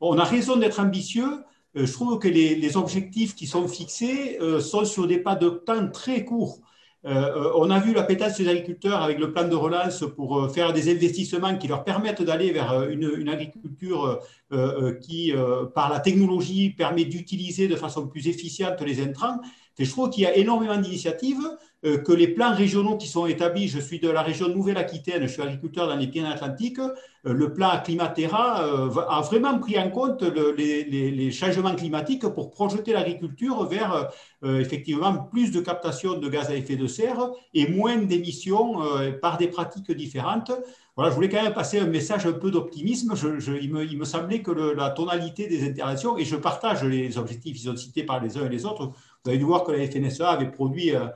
on 0.00 0.18
a 0.18 0.24
raison 0.24 0.56
d'être 0.56 0.80
ambitieux. 0.80 1.44
je 1.74 1.90
trouve 1.92 2.18
que 2.18 2.28
les, 2.28 2.76
objectifs 2.76 3.34
qui 3.34 3.46
sont 3.46 3.66
fixés 3.68 4.38
sont 4.60 4.84
sur 4.84 5.06
des 5.06 5.18
pas 5.18 5.34
de 5.36 5.48
temps 5.48 5.88
très 5.90 6.24
courts. 6.24 6.60
on 7.04 7.70
a 7.70 7.80
vu 7.80 7.94
la 7.94 8.02
pétasse 8.02 8.38
des 8.38 8.48
agriculteurs 8.48 9.00
avec 9.02 9.18
le 9.18 9.32
plan 9.32 9.48
de 9.48 9.54
relance 9.54 10.04
pour 10.16 10.50
faire 10.52 10.72
des 10.72 10.90
investissements 10.94 11.56
qui 11.58 11.68
leur 11.68 11.84
permettent 11.84 12.22
d'aller 12.22 12.52
vers 12.52 12.88
une, 12.90 13.10
une 13.16 13.28
agriculture 13.28 14.20
qui, 15.02 15.32
par 15.74 15.88
la 15.90 16.00
technologie, 16.00 16.70
permet 16.70 17.06
d'utiliser 17.06 17.68
de 17.68 17.76
façon 17.76 18.06
plus 18.06 18.28
efficiente 18.28 18.80
les 18.82 19.00
intrants. 19.00 19.38
Et 19.78 19.84
je 19.84 19.90
trouve 19.90 20.10
qu'il 20.10 20.24
y 20.24 20.26
a 20.26 20.36
énormément 20.36 20.76
d'initiatives 20.76 21.42
que 21.82 22.12
les 22.12 22.28
plans 22.28 22.54
régionaux 22.54 22.96
qui 22.96 23.08
sont 23.08 23.26
établis, 23.26 23.66
je 23.66 23.80
suis 23.80 23.98
de 23.98 24.08
la 24.08 24.22
région 24.22 24.48
Nouvelle-Aquitaine, 24.48 25.22
je 25.22 25.32
suis 25.32 25.42
agriculteur 25.42 25.88
dans 25.88 25.96
les 25.96 26.06
Pyrénées-Atlantiques, 26.06 26.78
euh, 26.78 27.32
le 27.32 27.52
plan 27.52 27.70
Climatera 27.82 28.64
euh, 28.64 28.90
a 29.08 29.20
vraiment 29.22 29.58
pris 29.58 29.78
en 29.78 29.90
compte 29.90 30.22
les, 30.22 31.30
changements 31.32 31.74
climatiques 31.74 32.26
pour 32.28 32.50
projeter 32.50 32.92
l'agriculture 32.92 33.64
vers 33.64 34.10
effectivement 34.44 35.16
plus 35.30 35.50
de 35.50 35.60
captation 35.60 36.18
de 36.18 36.28
gaz 36.28 36.50
à 36.50 36.54
effet 36.54 36.76
de 36.76 36.86
serre 36.86 37.30
et 37.54 37.68
moins 37.68 37.96
d'émissions 37.96 38.76
par 39.20 39.38
des 39.38 39.48
pratiques 39.48 39.90
différentes. 39.92 40.52
Voilà, 40.94 41.10
je 41.10 41.14
voulais 41.14 41.30
quand 41.30 41.42
même 41.42 41.54
passer 41.54 41.78
un 41.78 41.86
message 41.86 42.26
un 42.26 42.32
peu 42.32 42.50
d'optimisme. 42.50 43.14
il, 43.62 43.72
me, 43.72 44.04
semblait 44.04 44.42
que 44.42 44.50
la 44.50 44.90
tonalité 44.90 45.48
des 45.48 45.66
interventions, 45.66 46.18
et 46.18 46.24
je 46.24 46.36
partage 46.36 46.84
les 46.84 47.16
objectifs, 47.16 47.56
ils 47.56 47.64
sont 47.64 47.76
cités 47.76 48.02
par 48.02 48.22
les 48.22 48.36
uns 48.36 48.44
et 48.44 48.50
les 48.50 48.66
autres. 48.66 48.92
Vous 49.24 49.30
avez 49.30 49.38
dû 49.38 49.44
voir 49.44 49.64
que 49.64 49.72
la 49.72 49.86
FNSEA 49.86 50.28
avait 50.28 50.50
produit 50.50 50.94
euh, 50.94 51.06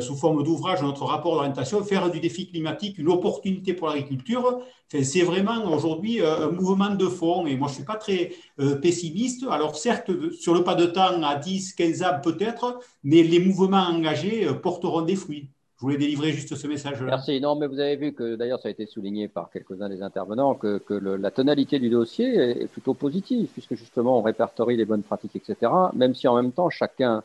sous 0.00 0.16
forme 0.16 0.42
d'ouvrage 0.42 0.82
notre 0.82 1.04
rapport 1.04 1.34
d'orientation, 1.34 1.82
faire 1.84 2.10
du 2.10 2.20
défi 2.20 2.48
climatique 2.48 2.98
une 2.98 3.08
opportunité 3.08 3.72
pour 3.72 3.88
l'agriculture. 3.88 4.60
c'est 4.88 5.22
vraiment 5.22 5.64
aujourd'hui 5.72 6.20
euh, 6.20 6.48
un 6.48 6.50
mouvement 6.50 6.94
de 6.94 7.06
fond 7.06 7.46
et 7.46 7.56
moi 7.56 7.68
je 7.68 7.72
ne 7.72 7.76
suis 7.76 7.84
pas 7.84 7.96
très 7.96 8.32
euh, 8.60 8.76
pessimiste. 8.76 9.44
Alors 9.48 9.76
certes, 9.76 10.10
sur 10.32 10.54
le 10.54 10.64
pas 10.64 10.74
de 10.74 10.86
temps, 10.86 11.22
à 11.22 11.36
10, 11.36 11.74
15 11.74 12.02
ans 12.02 12.20
peut-être, 12.22 12.80
mais 13.04 13.22
les 13.22 13.38
mouvements 13.38 13.86
engagés 13.88 14.46
porteront 14.62 15.02
des 15.02 15.16
fruits. 15.16 15.50
Je 15.76 15.82
voulais 15.82 15.98
délivrer 15.98 16.32
juste 16.32 16.54
ce 16.54 16.66
message-là. 16.66 17.06
Merci. 17.06 17.38
Non, 17.38 17.54
mais 17.54 17.66
vous 17.66 17.78
avez 17.78 17.96
vu 17.96 18.14
que 18.14 18.34
d'ailleurs 18.34 18.58
ça 18.60 18.68
a 18.68 18.70
été 18.70 18.86
souligné 18.86 19.28
par 19.28 19.50
quelques-uns 19.50 19.90
des 19.90 20.02
intervenants 20.02 20.54
que 20.54 20.80
la 20.88 21.30
tonalité 21.30 21.78
du 21.78 21.90
dossier 21.90 22.62
est 22.62 22.66
plutôt 22.66 22.94
positive 22.94 23.48
puisque 23.52 23.74
justement 23.74 24.18
on 24.18 24.22
répertorie 24.22 24.76
les 24.76 24.86
bonnes 24.86 25.02
pratiques, 25.02 25.36
etc. 25.36 25.70
Même 25.94 26.14
si 26.14 26.26
en 26.26 26.34
même 26.34 26.52
temps 26.52 26.70
chacun 26.70 27.22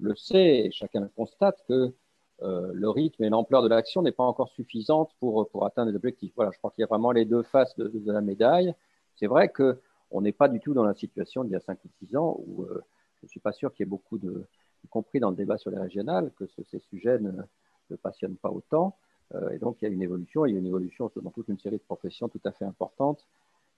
le 0.00 0.14
sait 0.16 0.70
chacun 0.72 1.08
constate 1.16 1.62
que 1.68 1.94
euh, 2.42 2.70
le 2.72 2.88
rythme 2.88 3.22
et 3.24 3.28
l'ampleur 3.28 3.62
de 3.62 3.68
l'action 3.68 4.00
n'est 4.02 4.12
pas 4.12 4.24
encore 4.24 4.48
suffisante 4.48 5.10
pour, 5.20 5.48
pour 5.50 5.66
atteindre 5.66 5.90
les 5.90 5.96
objectifs. 5.96 6.32
Voilà, 6.36 6.50
je 6.52 6.58
crois 6.58 6.70
qu'il 6.70 6.80
y 6.82 6.84
a 6.84 6.86
vraiment 6.86 7.12
les 7.12 7.26
deux 7.26 7.42
faces 7.42 7.76
de, 7.76 8.12
la 8.12 8.22
médaille. 8.22 8.74
C'est 9.16 9.26
vrai 9.26 9.50
qu'on 9.50 10.20
n'est 10.22 10.32
pas 10.32 10.48
du 10.48 10.60
tout 10.60 10.72
dans 10.72 10.84
la 10.84 10.94
situation 10.94 11.44
d'il 11.44 11.52
y 11.52 11.56
a 11.56 11.60
5 11.60 11.78
ou 11.84 11.88
6 12.06 12.16
ans 12.16 12.40
où 12.46 12.62
euh, 12.62 12.82
je 13.16 13.26
ne 13.26 13.28
suis 13.28 13.40
pas 13.40 13.52
sûr 13.52 13.72
qu'il 13.74 13.84
y 13.84 13.86
ait 13.86 13.90
beaucoup 13.90 14.16
de, 14.16 14.46
y 14.84 14.88
compris 14.88 15.20
dans 15.20 15.30
le 15.30 15.36
débat 15.36 15.58
sur 15.58 15.70
les 15.70 15.78
régionales, 15.78 16.32
que 16.36 16.44
ces 16.70 16.78
sujets 16.78 17.18
ne, 17.18 17.96
passionnent 17.96 18.36
pas 18.36 18.50
autant. 18.50 18.96
Euh, 19.34 19.50
et 19.50 19.58
donc, 19.58 19.76
il 19.82 19.88
y 19.88 19.88
a 19.88 19.90
une 19.90 20.02
évolution, 20.02 20.46
il 20.46 20.54
y 20.54 20.56
a 20.56 20.60
une 20.60 20.66
évolution 20.66 21.10
dans 21.16 21.30
toute 21.30 21.48
une 21.48 21.58
série 21.58 21.76
de 21.76 21.82
professions 21.82 22.28
tout 22.28 22.40
à 22.44 22.52
fait 22.52 22.64
importantes, 22.64 23.26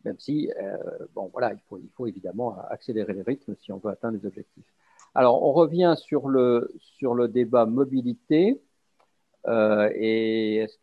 même 0.05 0.19
si, 0.19 0.51
bon, 1.15 1.28
voilà, 1.32 1.53
il 1.53 1.61
faut, 1.69 1.78
il 1.78 1.89
faut 1.90 2.07
évidemment 2.07 2.59
accélérer 2.69 3.15
les 3.15 3.23
rythmes 3.23 3.55
si 3.57 3.70
on 3.73 3.78
veut 3.78 3.90
atteindre 3.90 4.19
les 4.19 4.27
objectifs. 4.27 4.66
Alors, 5.14 5.43
on 5.43 5.52
revient 5.52 5.94
sur 5.97 6.28
le, 6.28 6.70
sur 6.80 7.14
le 7.14 7.28
débat 7.28 7.66
mobilité. 7.66 8.62
Euh, 9.47 9.90
et 9.94 10.56
est-ce 10.56 10.78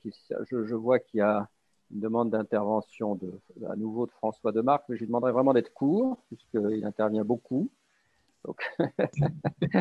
je, 0.49 0.65
je, 0.65 0.76
vois 0.76 0.99
qu'il 0.99 1.19
y 1.19 1.22
a 1.22 1.47
une 1.91 2.01
demande 2.01 2.30
d'intervention 2.30 3.15
de, 3.15 3.39
à 3.69 3.76
nouveau 3.76 4.06
de 4.06 4.11
François 4.11 4.51
Demarque, 4.51 4.84
mais 4.89 4.95
je 4.95 5.01
lui 5.01 5.07
demanderai 5.07 5.31
vraiment 5.31 5.53
d'être 5.53 5.73
court, 5.73 6.18
puisqu'il 6.27 6.85
intervient 6.85 7.23
beaucoup. 7.23 7.72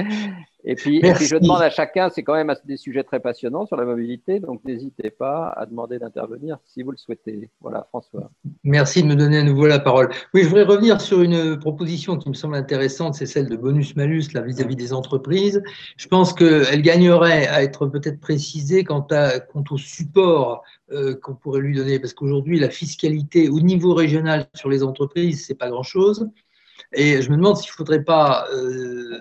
et, 0.64 0.74
puis, 0.74 1.00
je 1.02 1.36
demande 1.36 1.62
à 1.62 1.70
chacun, 1.70 2.10
c'est 2.10 2.22
quand 2.22 2.34
même 2.34 2.52
des 2.64 2.76
sujets 2.76 3.04
très 3.04 3.20
passionnants 3.20 3.66
sur 3.66 3.76
la 3.76 3.84
mobilité, 3.84 4.40
donc 4.40 4.64
n'hésitez 4.64 5.10
pas 5.10 5.48
à 5.48 5.64
demander 5.66 5.98
d'intervenir 5.98 6.58
si 6.64 6.82
vous 6.82 6.90
le 6.90 6.96
souhaitez. 6.96 7.50
Voilà, 7.60 7.86
François. 7.88 8.30
Merci 8.64 9.02
de 9.02 9.08
me 9.08 9.14
donner 9.14 9.38
à 9.38 9.42
nouveau 9.44 9.66
la 9.66 9.78
parole. 9.78 10.10
Oui, 10.34 10.42
je 10.42 10.48
voudrais 10.48 10.64
revenir 10.64 11.00
sur 11.00 11.22
une 11.22 11.58
proposition 11.58 12.16
qui 12.16 12.28
me 12.28 12.34
semble 12.34 12.56
intéressante, 12.56 13.14
c'est 13.14 13.26
celle 13.26 13.48
de 13.48 13.56
bonus-malus 13.56 14.28
vis-à-vis 14.34 14.76
des 14.76 14.92
entreprises. 14.92 15.62
Je 15.96 16.08
pense 16.08 16.32
qu'elle 16.32 16.82
gagnerait 16.82 17.46
à 17.46 17.62
être 17.62 17.86
peut-être 17.86 18.20
précisée 18.20 18.84
quant, 18.84 19.06
à, 19.10 19.38
quant 19.40 19.64
au 19.70 19.78
support 19.78 20.62
euh, 20.90 21.14
qu'on 21.14 21.34
pourrait 21.34 21.60
lui 21.60 21.76
donner, 21.76 21.98
parce 21.98 22.12
qu'aujourd'hui, 22.12 22.58
la 22.58 22.70
fiscalité 22.70 23.48
au 23.48 23.60
niveau 23.60 23.94
régional 23.94 24.46
sur 24.54 24.68
les 24.68 24.82
entreprises, 24.82 25.46
c'est 25.46 25.54
pas 25.54 25.68
grand-chose. 25.68 26.28
Et 26.92 27.22
je 27.22 27.30
me 27.30 27.36
demande 27.36 27.56
s'il 27.56 27.70
ne 27.70 27.76
faudrait 27.76 28.04
pas 28.04 28.46
euh, 28.52 29.20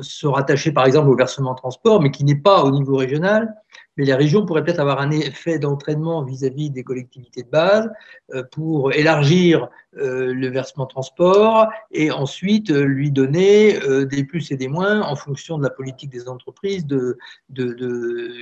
se 0.00 0.26
rattacher 0.26 0.72
par 0.72 0.86
exemple 0.86 1.08
au 1.08 1.16
versement 1.16 1.54
transport, 1.54 2.00
mais 2.00 2.10
qui 2.10 2.24
n'est 2.24 2.36
pas 2.36 2.64
au 2.64 2.70
niveau 2.70 2.96
régional. 2.96 3.54
Mais 3.96 4.04
les 4.04 4.14
régions 4.14 4.46
pourraient 4.46 4.62
peut-être 4.62 4.78
avoir 4.78 5.00
un 5.00 5.10
effet 5.10 5.58
d'entraînement 5.58 6.22
vis-à-vis 6.22 6.70
des 6.70 6.84
collectivités 6.84 7.42
de 7.42 7.50
base 7.50 7.90
euh, 8.32 8.44
pour 8.52 8.92
élargir 8.92 9.68
euh, 9.96 10.32
le 10.32 10.48
versement 10.48 10.86
transport 10.86 11.68
et 11.90 12.12
ensuite 12.12 12.70
lui 12.70 13.10
donner 13.10 13.78
des 14.06 14.24
plus 14.24 14.52
et 14.52 14.56
des 14.56 14.68
moins 14.68 15.02
en 15.02 15.16
fonction 15.16 15.58
de 15.58 15.64
la 15.64 15.70
politique 15.70 16.10
des 16.10 16.28
entreprises 16.28 16.86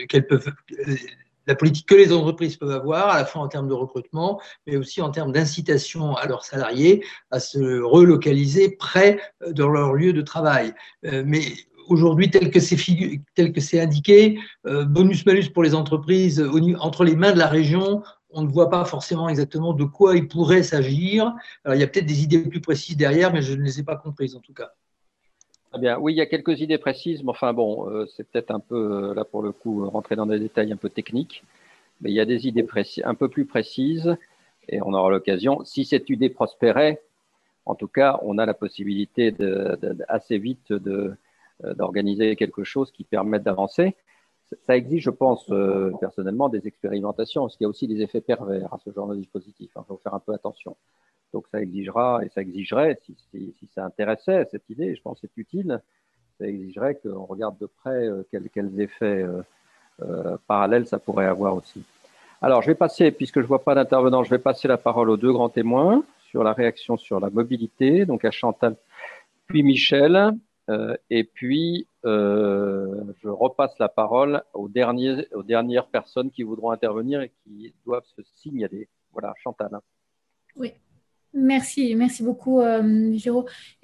qu'elles 0.09 0.27
peuvent 0.27 0.53
la 1.47 1.55
politique 1.55 1.87
que 1.87 1.95
les 1.95 2.13
entreprises 2.13 2.57
peuvent 2.57 2.71
avoir, 2.71 3.09
à 3.09 3.19
la 3.19 3.25
fois 3.25 3.43
en 3.43 3.49
termes 3.49 3.69
de 3.69 3.75
recrutement, 3.75 4.41
mais 4.67 4.77
aussi 4.77 5.01
en 5.01 5.11
termes 5.11 5.33
d'incitation 5.33 6.15
à 6.15 6.27
leurs 6.27 6.45
salariés 6.45 7.05
à 7.31 7.41
se 7.41 7.81
relocaliser 7.83 8.71
près 8.77 9.21
de 9.47 9.65
leur 9.65 9.95
lieu 9.95 10.13
de 10.13 10.23
travail. 10.23 10.75
Euh, 11.05 11.23
mais 11.27 11.43
aujourd'hui, 11.89 12.31
tel 12.31 12.51
que 12.51 12.61
c'est 12.61 13.81
indiqué, 13.81 14.39
euh, 14.67 14.85
bonus-malus 14.85 15.51
pour 15.51 15.63
les 15.63 15.75
entreprises 15.75 16.45
entre 16.79 17.05
les 17.05 17.17
mains 17.17 17.33
de 17.33 17.39
la 17.39 17.49
région, 17.49 18.03
on 18.31 18.43
ne 18.43 18.49
voit 18.49 18.71
pas 18.71 18.85
forcément 18.85 19.29
exactement 19.29 19.73
de 19.73 19.85
quoi 19.85 20.17
il 20.17 20.29
pourrait 20.29 20.63
s'agir. 20.63 21.33
Il 21.73 21.79
y 21.79 21.83
a 21.83 21.87
peut-être 21.87 22.07
des 22.07 22.23
idées 22.23 22.41
plus 22.41 22.61
précises 22.61 22.97
derrière, 22.97 23.33
mais 23.33 23.41
je 23.41 23.55
ne 23.55 23.63
les 23.63 23.81
ai 23.81 23.83
pas 23.83 23.97
comprises 23.97 24.35
en 24.35 24.41
tout 24.41 24.53
cas. 24.53 24.73
Très 25.71 25.81
bien. 25.81 25.99
Oui, 25.99 26.15
il 26.15 26.17
y 26.17 26.21
a 26.21 26.27
quelques 26.27 26.61
idées 26.61 26.79
précises, 26.79 27.23
mais 27.23 27.31
enfin 27.31 27.53
bon, 27.53 27.89
euh, 27.91 28.07
c'est 28.07 28.25
peut-être 28.29 28.51
un 28.51 28.61
peu, 28.61 29.11
euh, 29.11 29.15
là 29.15 29.25
pour 29.25 29.43
le 29.43 29.53
coup, 29.53 29.89
rentrer 29.89 30.17
dans 30.17 30.27
des 30.27 30.39
détails 30.39 30.73
un 30.73 30.77
peu 30.77 30.89
techniques. 30.89 31.43
Mais 32.01 32.11
il 32.11 32.15
y 32.15 32.21
a 32.21 32.25
des 32.25 32.47
idées 32.47 32.67
un 33.05 33.15
peu 33.15 33.29
plus 33.29 33.47
précises, 33.47 34.17
et 34.69 34.81
on 34.83 34.93
aura 34.95 35.11
l'occasion. 35.11 35.65
Si 35.65 35.85
cette 35.85 36.11
idée 36.11 36.29
prospérait, 36.31 37.03
en 37.65 37.75
tout 37.75 37.89
cas, 37.89 38.19
on 38.23 38.39
a 38.39 38.47
la 38.47 38.55
possibilité 38.55 39.33
de, 39.33 39.79
assez 40.09 40.39
vite 40.39 40.71
euh, 40.71 41.17
d'organiser 41.75 42.37
quelque 42.37 42.65
chose 42.65 42.93
qui 42.93 43.05
permette 43.05 43.43
d'avancer. 43.43 43.97
Ça 44.67 44.77
exige, 44.77 45.03
je 45.05 45.11
pense, 45.11 45.51
personnellement, 46.01 46.49
des 46.49 46.69
expérimentations, 46.69 47.43
parce 47.43 47.57
qu'il 47.57 47.65
y 47.65 47.67
a 47.67 47.69
aussi 47.69 47.89
des 47.89 48.01
effets 48.03 48.21
pervers 48.21 48.73
à 48.73 48.79
ce 48.85 48.93
genre 48.93 49.09
de 49.09 49.17
dispositif. 49.17 49.71
Il 49.75 49.83
faut 49.89 50.01
faire 50.05 50.15
un 50.15 50.21
peu 50.21 50.33
attention. 50.35 50.77
Donc 51.37 51.45
ça 51.53 51.61
exigera, 51.61 52.25
et 52.25 52.31
ça 52.31 52.41
exigerait, 52.41 52.99
si, 53.05 53.15
ça 53.75 53.85
intéressait 53.85 54.49
cette 54.51 54.71
idée, 54.71 54.95
je 54.95 55.03
pense 55.03 55.21
que 55.21 55.27
c'est 55.27 55.39
utile, 55.39 55.83
ça 56.39 56.47
exigerait 56.47 56.95
qu'on 56.95 57.27
regarde 57.27 57.59
de 57.59 57.67
près 57.67 58.09
euh, 58.09 58.27
quels, 58.31 58.81
effets 58.81 59.23
euh, 59.23 59.43
euh, 60.01 60.39
parallèles 60.47 60.87
ça 60.87 60.99
pourrait 60.99 61.27
avoir 61.27 61.55
aussi. 61.55 61.83
Alors 62.41 62.63
je 62.63 62.69
vais 62.69 62.75
passer, 62.75 63.11
puisque 63.11 63.41
je 63.41 63.43
ne 63.43 63.49
vois 63.49 63.63
pas 63.63 63.75
d'intervenant, 63.75 64.25
je 64.25 64.31
vais 64.31 64.39
passer 64.39 64.67
la 64.67 64.79
parole 64.79 65.11
aux 65.11 65.19
deux 65.19 65.31
grands 65.31 65.51
témoins 65.51 66.03
sur 66.31 66.43
la 66.43 66.55
réaction 66.55 66.97
sur 66.97 67.21
la 67.21 67.29
mobilité, 67.29 68.07
donc 68.07 68.25
à 68.25 68.31
Chantal 68.31 68.75
puis 69.47 69.63
Michel, 69.63 70.33
et 71.11 71.25
puis 71.25 71.87
je 72.03 73.29
repasse 73.29 73.79
la 73.79 73.91
parole 73.91 74.43
aux, 74.55 74.69
dernières 74.69 75.87
personnes 75.89 76.31
qui 76.31 76.45
voudront 76.45 76.71
intervenir 76.71 77.21
et 77.21 77.31
qui 77.45 77.75
doivent 77.85 78.09
se 78.17 78.23
signaler. 78.23 78.89
Voilà, 79.13 79.35
Chantal. 79.45 79.79
Merci, 81.47 81.95
merci 81.95 82.25
beaucoup, 82.25 82.61
euh, 82.61 83.17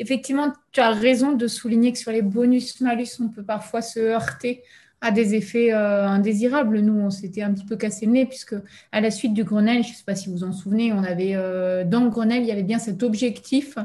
Effectivement, 0.00 0.52
tu 0.72 0.80
as 0.80 0.90
raison 0.90 1.30
de 1.30 1.46
souligner 1.46 1.92
que 1.92 1.98
sur 1.98 2.10
les 2.10 2.20
bonus-malus, 2.22 3.20
on 3.20 3.28
peut 3.28 3.44
parfois 3.44 3.82
se 3.82 4.00
heurter 4.00 4.64
à 5.02 5.10
des 5.10 5.34
effets 5.34 5.74
euh, 5.74 6.06
indésirables. 6.06 6.78
Nous, 6.78 6.98
on 6.98 7.10
s'était 7.10 7.42
un 7.42 7.52
petit 7.52 7.66
peu 7.66 7.76
cassé 7.76 8.06
le 8.06 8.12
nez, 8.12 8.24
puisque 8.24 8.54
à 8.92 9.00
la 9.00 9.10
suite 9.10 9.34
du 9.34 9.42
Grenelle, 9.42 9.82
je 9.82 9.90
ne 9.90 9.94
sais 9.94 10.04
pas 10.06 10.14
si 10.14 10.30
vous 10.30 10.44
en 10.44 10.52
souvenez, 10.52 10.92
on 10.92 11.02
avait 11.02 11.32
euh, 11.34 11.84
dans 11.84 12.04
le 12.04 12.10
Grenelle, 12.10 12.42
il 12.42 12.48
y 12.48 12.52
avait 12.52 12.62
bien 12.62 12.78
cet 12.78 13.02
objectif 13.02 13.76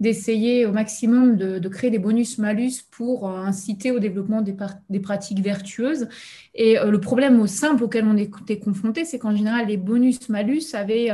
d'essayer 0.00 0.66
au 0.66 0.72
maximum 0.72 1.36
de, 1.36 1.68
créer 1.68 1.90
des 1.90 1.98
bonus-malus 1.98 2.82
pour 2.90 3.28
euh, 3.28 3.36
inciter 3.36 3.90
au 3.90 3.98
développement 3.98 4.40
des, 4.40 4.56
des 4.88 5.00
pratiques 5.00 5.40
vertueuses. 5.40 6.08
Et 6.54 6.76
le 6.82 6.98
problème 6.98 7.40
au 7.40 7.46
simple 7.46 7.84
auquel 7.84 8.06
on 8.06 8.16
était 8.16 8.58
confronté, 8.58 9.04
c'est 9.04 9.18
qu'en 9.18 9.36
général, 9.36 9.66
les 9.68 9.76
bonus-malus 9.76 10.74
avaient 10.74 11.10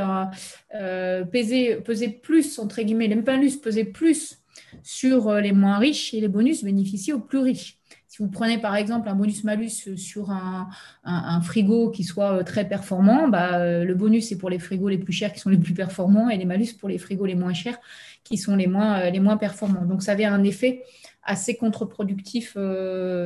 pesé, 1.31 1.75
pesé, 1.83 2.09
plus, 2.09 2.57
entre 2.57 2.81
guillemets, 2.81 3.07
les 3.07 3.15
malus 3.15 3.57
pesaient 3.61 3.85
plus 3.85 4.41
sur 4.83 5.33
les 5.35 5.51
moins 5.51 5.77
riches 5.77 6.13
et 6.13 6.21
les 6.21 6.27
bonus 6.27 6.63
bénéficiaient 6.63 7.13
aux 7.13 7.19
plus 7.19 7.39
riches. 7.39 7.80
Vous 8.21 8.27
prenez 8.27 8.59
par 8.59 8.75
exemple 8.75 9.09
un 9.09 9.15
bonus-malus 9.15 9.95
sur 9.95 10.29
un, 10.29 11.41
frigo 11.41 11.89
qui 11.89 12.03
soit 12.03 12.33
euh, 12.33 12.43
très 12.43 12.67
performant, 12.67 13.27
bah, 13.27 13.57
euh, 13.57 13.83
le 13.83 13.95
bonus 13.95 14.29
c'est 14.29 14.37
pour 14.37 14.51
les 14.51 14.59
frigos 14.59 14.89
les 14.89 14.99
plus 14.99 15.11
chers 15.11 15.33
qui 15.33 15.39
sont 15.39 15.49
les 15.49 15.57
plus 15.57 15.73
performants 15.73 16.29
et 16.29 16.37
les 16.37 16.45
malus 16.45 16.73
pour 16.79 16.87
les 16.87 16.99
frigos 16.99 17.25
les 17.25 17.33
moins 17.33 17.55
chers 17.55 17.79
qui 18.23 18.37
sont 18.37 18.55
les 18.55 18.67
moins, 18.67 18.99
euh, 18.99 19.09
les 19.09 19.19
moins 19.19 19.37
performants. 19.37 19.85
Donc 19.85 20.03
ça 20.03 20.11
avait 20.11 20.25
un 20.25 20.43
effet 20.43 20.83
assez 21.23 21.55
contre-productif 21.55 22.55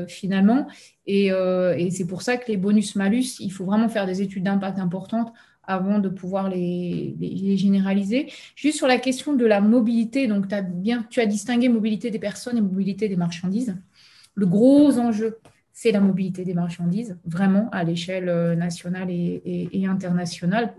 finalement. 0.08 0.68
Et, 1.08 1.32
c'est 1.92 2.08
pour 2.08 2.22
ça 2.22 2.38
que 2.38 2.50
les 2.50 2.58
bonus-malus, 2.58 3.40
il 3.40 3.52
faut 3.52 3.66
vraiment 3.66 3.90
faire 3.90 4.06
des 4.06 4.22
études 4.22 4.44
d'impact 4.44 4.80
importantes 4.80 5.34
avant 5.64 6.00
de 6.00 6.10
pouvoir 6.10 6.50
les, 6.50 7.16
les, 7.20 7.58
généraliser. 7.58 8.32
Juste 8.56 8.78
sur 8.78 8.88
la 8.88 8.98
question 8.98 9.34
de 9.34 9.46
la 9.46 9.60
mobilité, 9.60 10.28
donc 10.28 10.52
as 10.54 10.62
bien, 10.62 11.06
tu 11.10 11.20
as 11.20 11.26
distingué 11.26 11.70
mobilité 11.70 12.12
des 12.12 12.20
personnes 12.20 12.58
et 12.58 12.62
mobilité 12.62 13.10
des 13.10 13.16
marchandises 13.16 13.76
le 14.36 14.46
gros 14.46 15.00
enjeu, 15.00 15.38
c'est 15.74 15.92
la 15.92 16.00
mobilité 16.00 16.46
des 16.46 16.54
marchandises, 16.54 17.18
vraiment 17.26 17.70
à 17.72 17.84
l'échelle 17.84 18.30
euh, 18.30 18.56
nationale 18.56 19.10
et, 19.10 19.86
internationale. 19.88 20.74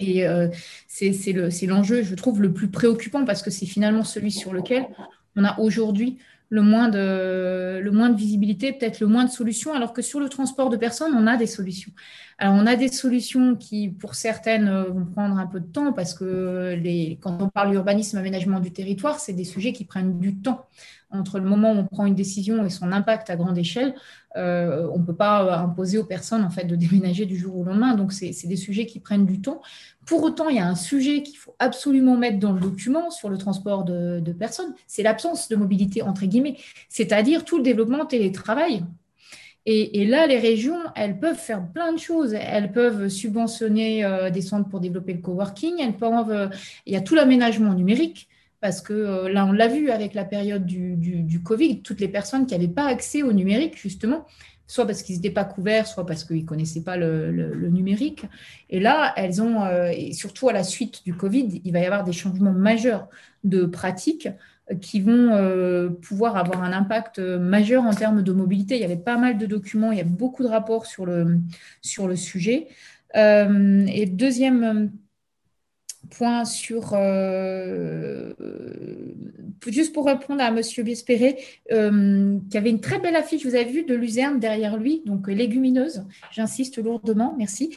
Et 0.00 0.26
euh, 0.26 0.48
c'est 0.88 1.66
l'enjeu, 1.66 2.02
je 2.02 2.14
trouve, 2.14 2.42
le 2.42 2.52
plus 2.52 2.68
préoccupant 2.68 3.24
parce 3.24 3.42
que 3.42 3.50
c'est 3.50 3.66
finalement 3.66 4.02
celui 4.02 4.32
sur 4.32 4.52
lequel 4.52 4.88
on 5.36 5.44
a 5.44 5.58
aujourd'hui 5.60 6.18
le 6.52 6.60
moins 6.60 6.88
de, 6.90 8.14
visibilité, 8.14 8.72
peut-être 8.72 9.00
le 9.00 9.06
moins 9.06 9.24
de 9.24 9.30
solutions, 9.30 9.72
alors 9.72 9.94
que 9.94 10.02
sur 10.02 10.20
le 10.20 10.28
transport 10.28 10.68
de 10.68 10.76
personnes, 10.76 11.14
on 11.14 11.26
a 11.26 11.38
des 11.38 11.46
solutions. 11.46 11.92
Alors, 12.36 12.54
on 12.56 12.66
a 12.66 12.76
des 12.76 12.88
solutions 12.88 13.56
qui, 13.56 13.88
pour 13.88 14.14
certaines, 14.14 14.68
euh, 14.68 14.84
vont 14.84 15.06
prendre 15.06 15.38
un 15.38 15.46
peu 15.46 15.60
de 15.60 15.66
temps 15.66 15.94
parce 15.94 16.12
que 16.12 16.76
quand 17.20 17.40
on 17.40 17.48
parle 17.48 17.70
d'urbanisme, 17.70 18.18
aménagement 18.18 18.60
du 18.60 18.70
territoire, 18.70 19.18
c'est 19.18 19.32
des 19.32 19.44
sujets 19.44 19.72
qui 19.72 19.86
prennent 19.86 20.18
du 20.18 20.36
temps. 20.36 20.66
Entre 21.12 21.38
le 21.38 21.46
moment 21.46 21.72
où 21.72 21.76
on 21.76 21.84
prend 21.84 22.06
une 22.06 22.14
décision 22.14 22.64
et 22.64 22.70
son 22.70 22.90
impact 22.90 23.28
à 23.30 23.36
grande 23.36 23.58
échelle, 23.58 23.94
euh, 24.36 24.88
on 24.94 24.98
ne 24.98 25.04
peut 25.04 25.14
pas 25.14 25.58
imposer 25.58 25.98
aux 25.98 26.04
personnes 26.04 26.42
en 26.42 26.50
fait, 26.50 26.64
de 26.64 26.74
déménager 26.76 27.26
du 27.26 27.36
jour 27.36 27.56
au 27.56 27.64
lendemain. 27.64 27.94
Donc, 27.94 28.12
c'est 28.12 28.46
des 28.46 28.56
sujets 28.56 28.86
qui 28.86 29.00
prennent 29.00 29.26
du 29.26 29.40
temps. 29.40 29.60
Pour 30.06 30.22
autant, 30.22 30.48
il 30.48 30.56
y 30.56 30.60
a 30.60 30.66
un 30.66 30.74
sujet 30.74 31.22
qu'il 31.22 31.36
faut 31.36 31.54
absolument 31.58 32.16
mettre 32.16 32.38
dans 32.38 32.52
le 32.52 32.60
document 32.60 33.10
sur 33.10 33.28
le 33.28 33.38
transport 33.38 33.84
de, 33.84 34.32
personnes, 34.32 34.74
c'est 34.86 35.02
l'absence 35.02 35.48
de 35.48 35.56
mobilité, 35.56 36.02
entre 36.02 36.24
guillemets, 36.24 36.56
c'est-à-dire 36.88 37.44
tout 37.44 37.58
le 37.58 37.62
développement 37.62 38.06
télétravail. 38.06 38.84
Et, 39.64 40.04
là, 40.06 40.26
les 40.26 40.40
régions, 40.40 40.80
elles 40.96 41.20
peuvent 41.20 41.36
faire 41.36 41.64
plein 41.72 41.92
de 41.92 41.98
choses. 41.98 42.34
Elles 42.34 42.72
peuvent 42.72 43.08
subventionner 43.08 44.04
euh, 44.04 44.28
des 44.28 44.40
centres 44.40 44.68
pour 44.68 44.80
développer 44.80 45.12
le 45.12 45.20
coworking. 45.20 45.74
Euh, 46.02 46.48
il 46.84 46.92
y 46.92 46.96
a 46.96 47.00
tout 47.00 47.14
l'aménagement 47.14 47.72
numérique 47.72 48.28
parce 48.62 48.80
que 48.80 48.92
euh, 48.92 49.28
là, 49.28 49.44
on 49.44 49.50
l'a 49.50 49.66
vu 49.66 49.90
avec 49.90 50.14
la 50.14 50.24
période 50.24 50.64
du, 50.64 51.42
Covid, 51.44 51.82
toutes 51.82 52.00
les 52.00 52.08
personnes 52.08 52.46
qui 52.46 52.54
n'avaient 52.54 52.72
pas 52.72 52.86
accès 52.86 53.22
au 53.22 53.32
numérique, 53.32 53.76
justement, 53.76 54.24
soit 54.68 54.86
parce 54.86 55.02
qu'ils 55.02 55.16
n'étaient 55.16 55.30
pas 55.30 55.44
couverts, 55.44 55.88
soit 55.88 56.06
parce 56.06 56.22
qu'ils 56.22 56.42
ne 56.42 56.46
connaissaient 56.46 56.84
pas 56.84 56.96
le, 56.96 57.68
numérique. 57.68 58.24
Et 58.70 58.78
là, 58.78 59.12
elles 59.16 59.42
ont, 59.42 59.64
euh, 59.64 59.90
et 59.92 60.12
surtout 60.12 60.48
à 60.48 60.52
la 60.52 60.62
suite 60.62 61.04
du 61.04 61.12
Covid, 61.12 61.60
il 61.64 61.72
va 61.72 61.80
y 61.80 61.84
avoir 61.84 62.04
des 62.04 62.12
changements 62.12 62.52
majeurs 62.52 63.08
de 63.42 63.64
pratiques 63.64 64.28
qui 64.80 65.00
vont 65.00 65.32
euh, 65.32 65.88
pouvoir 65.88 66.36
avoir 66.36 66.62
un 66.62 66.72
impact 66.72 67.18
majeur 67.18 67.82
en 67.82 67.92
termes 67.92 68.22
de 68.22 68.32
mobilité. 68.32 68.76
Il 68.76 68.80
y 68.80 68.84
avait 68.84 68.96
pas 68.96 69.18
mal 69.18 69.38
de 69.38 69.46
documents, 69.46 69.90
il 69.90 69.98
y 69.98 70.00
a 70.00 70.04
beaucoup 70.04 70.44
de 70.44 70.48
rapports 70.48 70.86
sur 70.86 71.04
le, 71.04 71.40
sur 71.80 72.06
le 72.06 72.14
sujet. 72.14 72.68
Euh, 73.16 73.84
et 73.88 74.06
deuxième 74.06 74.92
point 76.16 76.44
sur, 76.44 76.90
euh, 76.92 78.32
juste 79.66 79.94
pour 79.94 80.06
répondre 80.06 80.42
à 80.42 80.48
M. 80.48 80.60
Bispéré, 80.84 81.38
euh, 81.72 82.38
qui 82.50 82.58
avait 82.58 82.70
une 82.70 82.80
très 82.80 82.98
belle 82.98 83.16
affiche, 83.16 83.44
vous 83.44 83.54
avez 83.54 83.64
vu, 83.64 83.84
de 83.84 83.94
luzerne 83.94 84.38
derrière 84.38 84.76
lui, 84.76 85.02
donc 85.06 85.28
légumineuse, 85.28 86.04
j'insiste 86.30 86.78
lourdement, 86.78 87.34
merci. 87.38 87.76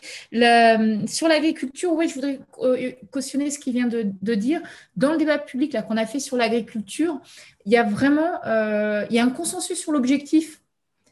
sur 1.07 1.27
l'agriculture, 1.27 1.93
oui, 1.93 2.07
je 2.09 2.15
voudrais 2.15 2.39
euh, 2.61 2.91
cautionner 3.11 3.49
ce 3.49 3.59
qu'il 3.59 3.73
vient 3.73 3.87
de, 3.87 4.35
dire. 4.35 4.61
Dans 4.97 5.13
le 5.13 5.17
débat 5.17 5.37
public 5.37 5.77
qu'on 5.87 5.97
a 5.97 6.05
fait 6.05 6.19
sur 6.19 6.35
l'agriculture, 6.35 7.21
il 7.65 7.71
y 7.71 7.77
a 7.77 7.83
vraiment 7.83 8.31
il 9.09 9.15
y 9.15 9.19
a 9.19 9.23
un 9.23 9.29
consensus 9.29 9.79
sur 9.79 9.91
l'objectif. 9.91 10.61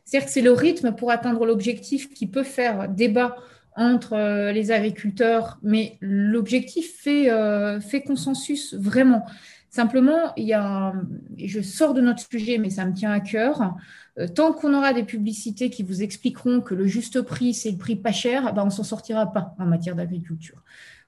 C'est-à-dire 0.04 0.28
que 0.28 0.34
c'est 0.34 0.42
le 0.42 0.52
rythme 0.52 0.94
pour 0.94 1.10
atteindre 1.12 1.46
l'objectif 1.46 2.14
qui 2.14 2.28
peut 2.28 2.44
faire 2.44 2.90
débat 2.90 3.38
entre 3.76 4.14
euh, 4.14 4.52
les 4.52 4.72
agriculteurs, 4.72 5.60
mais 5.64 5.98
l'objectif 6.02 7.00
fait, 7.00 7.32
euh, 7.32 7.80
fait 7.80 8.02
consensus 8.02 8.74
vraiment. 8.74 9.26
Simplement, 9.70 10.34
il 10.38 10.46
y 10.46 10.54
a, 10.54 10.94
je 11.38 11.62
sors 11.62 11.94
de 11.94 12.02
notre 12.02 12.28
sujet, 12.30 12.60
mais 12.60 12.70
ça 12.70 12.86
me 12.86 12.94
tient 12.94 13.12
à 13.12 13.20
cœur. 13.20 13.76
Euh, 14.20 14.28
tant 14.28 14.54
qu'on 14.54 14.74
aura 14.74 14.94
des 14.94 15.04
publicités 15.04 15.70
qui 15.70 15.82
vous 15.82 16.04
expliqueront 16.04 16.62
que 16.62 16.76
le 16.76 16.86
juste 16.86 17.22
prix, 17.22 17.54
c'est 17.54 17.72
le 17.72 17.78
prix 17.78 17.96
pas 17.96 18.12
cher, 18.12 18.54
ben 18.54 18.66
on 18.66 18.70
s'en 18.70 18.84
sortira 18.84 19.32
pas 19.34 19.56
en 19.58 19.66
matière 19.66 19.96
d'agriculture. 19.96 20.64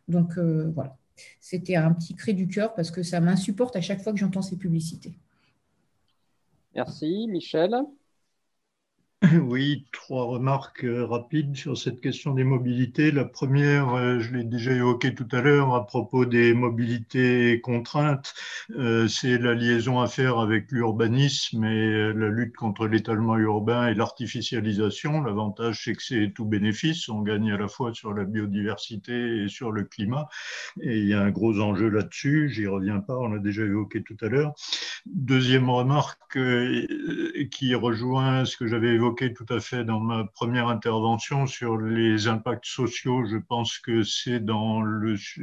Donc 0.08 0.38
voilà, 0.38 0.98
c'était 1.40 1.76
un 1.76 1.92
petit 1.92 2.16
cri 2.16 2.34
du 2.34 2.48
cœur 2.48 2.74
parce 2.74 2.92
que 2.92 3.04
ça 3.04 3.20
m'insupporte 3.20 3.76
à 3.76 3.82
chaque 3.82 4.02
fois 4.02 4.14
que 4.14 4.20
j'entends 4.20 4.44
ces 4.44 4.58
publicités. 4.58 5.14
Merci, 6.76 7.28
Michel. 7.28 7.76
Oui, 9.44 9.86
trois 9.92 10.26
remarques 10.26 10.84
euh, 10.84 11.06
rapides 11.06 11.56
sur 11.56 11.78
cette 11.78 12.02
question 12.02 12.34
des 12.34 12.44
mobilités. 12.44 13.12
La 13.12 13.24
première, 13.24 13.94
euh, 13.94 14.20
je 14.20 14.34
l'ai 14.36 14.44
déjà 14.44 14.74
évoqué 14.74 15.16
tout 15.16 15.28
à 15.32 15.42
l'heure 15.42 15.74
à 15.74 15.86
propos 15.88 16.26
des 16.26 16.54
mobilités 16.54 17.62
contraintes, 17.62 18.34
euh, 18.78 19.08
c'est 19.08 19.38
la 19.38 19.54
liaison 19.54 20.02
à 20.02 20.08
faire 20.08 20.40
avec 20.40 20.72
l'urbanisme 20.72 21.64
et 21.64 22.14
la 22.14 22.30
lutte 22.30 22.56
contre 22.56 22.88
l'étalement 22.88 23.38
urbain 23.38 23.88
et 23.88 23.94
l'artificialisation. 23.94 25.22
L'avantage, 25.22 25.84
c'est 25.86 25.94
que 25.94 26.04
c'est 26.04 26.32
tout 26.36 26.46
bénéfice. 26.46 27.08
On 27.08 27.22
gagne 27.22 27.52
à 27.52 27.58
la 27.58 27.68
fois 27.68 27.94
sur 27.94 28.14
la 28.14 28.26
biodiversité 28.26 29.44
et 29.44 29.48
sur 29.48 29.72
le 29.72 29.84
climat. 29.84 30.28
Et 30.82 31.00
il 31.00 31.08
y 31.08 31.14
a 31.14 31.22
un 31.22 31.32
gros 31.32 31.60
enjeu 31.62 31.88
là-dessus. 31.90 32.50
J'y 32.50 32.68
reviens 32.68 33.00
pas, 33.00 33.18
on 33.18 33.30
l'a 33.30 33.40
déjà 33.40 33.64
évoqué 33.64 34.04
tout 34.04 34.18
à 34.22 34.28
l'heure. 34.28 34.54
Deuxième 35.06 35.70
remarque 35.70 36.38
qui 37.52 37.76
rejoint 37.76 38.46
ce 38.46 38.58
que 38.58 38.68
j'avais 38.68 38.90
évoqué 38.90 39.05
tout 39.14 39.46
à 39.50 39.60
fait 39.60 39.84
dans 39.84 40.00
ma 40.00 40.24
première 40.26 40.68
intervention 40.68 41.46
sur 41.46 41.78
les 41.78 42.28
impacts 42.28 42.66
sociaux. 42.66 43.26
Je 43.26 43.38
pense 43.38 43.78
que 43.78 44.04
c'est 44.04 44.42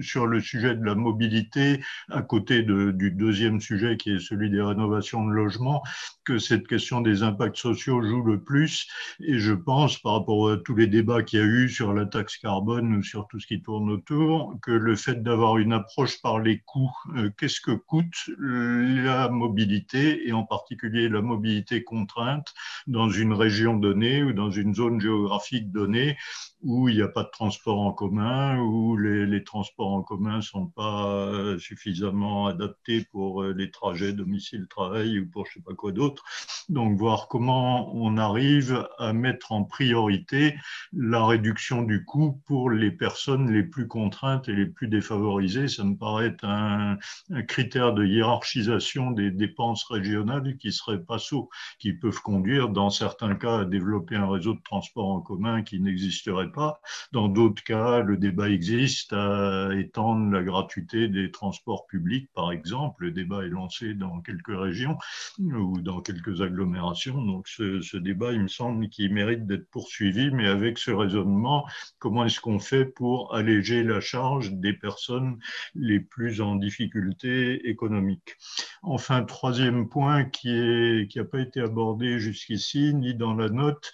sur 0.01 0.27
le 0.27 0.41
sujet 0.41 0.75
de 0.75 0.85
la 0.85 0.95
mobilité, 0.95 1.81
à 2.11 2.23
côté 2.23 2.63
du 2.63 3.11
deuxième 3.11 3.61
sujet 3.61 3.97
qui 3.97 4.13
est 4.13 4.19
celui 4.19 4.51
des 4.51 4.61
rénovations 4.61 5.25
de 5.25 5.33
logements, 5.33 5.83
que 6.25 6.39
cette 6.39 6.67
question 6.67 7.01
des 7.01 7.23
impacts 7.23 7.57
sociaux 7.57 8.03
joue 8.03 8.23
le 8.23 8.41
plus. 8.41 8.89
Et 9.21 9.39
je 9.39 9.53
pense, 9.53 9.99
par 9.99 10.15
rapport 10.15 10.51
à 10.51 10.57
tous 10.57 10.75
les 10.75 10.87
débats 10.87 11.23
qu'il 11.23 11.39
y 11.39 11.43
a 11.43 11.47
eu 11.47 11.69
sur 11.69 11.93
la 11.93 12.07
taxe 12.07 12.37
carbone 12.39 12.97
ou 12.97 13.03
sur 13.03 13.29
tout 13.29 13.39
ce 13.39 13.47
qui 13.47 13.63
tourne 13.63 13.91
autour, 13.91 14.57
que 14.63 14.73
le 14.73 14.97
fait 14.97 15.23
d'avoir 15.23 15.59
une 15.59 15.73
approche 15.73 16.21
par 16.21 16.39
les 16.39 16.61
coûts, 16.61 16.91
euh, 17.17 17.31
qu'est-ce 17.39 17.61
que 17.61 17.73
coûte 17.73 18.31
la 18.39 19.29
mobilité 19.29 20.27
et 20.27 20.33
en 20.33 20.45
particulier 20.45 21.09
la 21.09 21.23
mobilité 21.23 21.85
contrainte 21.85 22.53
dans 22.87 23.11
une 23.11 23.33
région 23.33 23.52
donnée 23.81 24.23
ou 24.23 24.33
dans 24.33 24.51
une 24.51 24.75
zone 24.75 25.01
géographique 25.01 25.71
donnée 25.71 26.17
où 26.63 26.89
il 26.89 26.97
n'y 26.97 27.03
a 27.03 27.09
pas 27.09 27.25
de 27.25 27.31
transport 27.31 27.81
en 27.81 27.93
commun, 27.93 28.59
où 28.61 28.97
les, 28.97 29.27
les 29.27 29.43
transports 29.43 29.93
en 29.93 30.03
commun 30.03 30.37
ne 30.37 30.43
sont 30.43 30.67
pas 30.67 31.27
euh, 31.27 31.59
suffisamment 31.59 32.47
adaptés 32.47 33.05
pour 33.11 33.43
euh, 33.43 33.53
les 33.53 33.71
trajets 33.71 34.13
domicile-travail 34.13 35.19
ou 35.19 35.29
pour 35.29 35.47
je 35.47 35.51
ne 35.51 35.55
sais 35.55 35.65
pas 35.65 35.75
quoi 35.75 35.93
d'autre. 35.93 36.25
Donc 36.69 36.99
voir 36.99 37.29
comment 37.29 37.95
on 37.95 38.17
arrive 38.17 38.89
à 38.99 39.13
mettre 39.13 39.53
en 39.53 39.65
priorité 39.65 40.55
la 40.93 41.25
réduction 41.27 41.83
du 41.83 42.05
coût 42.05 42.41
pour 42.47 42.71
les 42.71 42.91
personnes 42.91 43.53
les 43.53 43.63
plus 43.63 43.89
contraintes 43.89 44.49
et 44.49 44.55
les 44.55 44.67
plus 44.67 44.89
défavorisées. 44.89 45.69
Ça 45.69 45.85
me 45.85 45.97
paraît 45.97 46.37
un, 46.43 46.97
un 47.31 47.43
critère 47.43 47.93
de 47.93 48.05
hiérarchisation 48.05 49.11
des 49.11 49.31
dépenses 49.31 49.85
régionales 49.85 50.57
qui 50.59 50.73
serait 50.73 51.03
pas 51.03 51.19
saut, 51.19 51.49
qui 51.79 51.93
peuvent 51.93 52.21
conduire 52.23 52.69
dans 52.69 52.91
certains 52.91 53.35
cas 53.35 53.61
à 53.61 53.65
développer 53.65 54.17
un 54.17 54.31
réseau 54.31 54.55
de 54.55 54.63
transport 54.63 55.09
en 55.09 55.21
commun 55.21 55.63
qui 55.63 55.81
n'existerait 55.81 56.53
pas. 56.53 56.81
Dans 57.13 57.29
d'autres 57.29 57.63
cas, 57.63 58.01
le 58.01 58.17
débat 58.17 58.49
existe 58.49 59.13
à 59.13 59.71
étendre 59.75 60.31
la 60.31 60.43
gratuité 60.43 61.09
des 61.09 61.31
transports 61.31 61.87
publics, 61.87 62.29
par 62.35 62.53
exemple. 62.53 63.05
Le 63.05 63.11
débat 63.11 63.45
est 63.45 63.49
lancé 63.49 63.95
dans 63.95 64.21
quelques 64.21 64.57
régions 64.57 64.97
ou 65.39 65.81
dans 65.81 66.01
quelques 66.01 66.41
agglomérations. 66.53 67.21
Donc 67.23 67.49
ce, 67.49 67.81
ce 67.81 67.97
débat, 67.97 68.33
il 68.33 68.43
me 68.43 68.49
semble 68.49 68.89
qu'il 68.89 69.13
mérite 69.13 69.47
d'être 69.47 69.69
poursuivi, 69.71 70.31
mais 70.31 70.47
avec 70.47 70.79
ce 70.79 70.91
raisonnement, 70.91 71.67
comment 71.99 72.25
est-ce 72.27 72.41
qu'on 72.41 72.59
fait 72.59 72.85
pour 72.85 73.35
alléger 73.35 73.83
la 73.83 74.01
charge 74.01 74.53
des 74.53 74.75
personnes 74.75 75.39
les 75.75 76.01
plus 76.01 76.41
en 76.41 76.57
difficulté 76.57 77.69
économique? 77.69 78.37
Enfin, 78.83 79.23
troisième 79.23 79.89
point 79.89 80.25
qui 80.25 80.53
n'a 80.53 81.05
qui 81.07 81.21
pas 81.31 81.41
été 81.41 81.61
abordé 81.61 82.19
jusqu'ici, 82.19 82.95
ni 82.95 83.15
dans 83.15 83.35
la 83.35 83.49
note, 83.49 83.93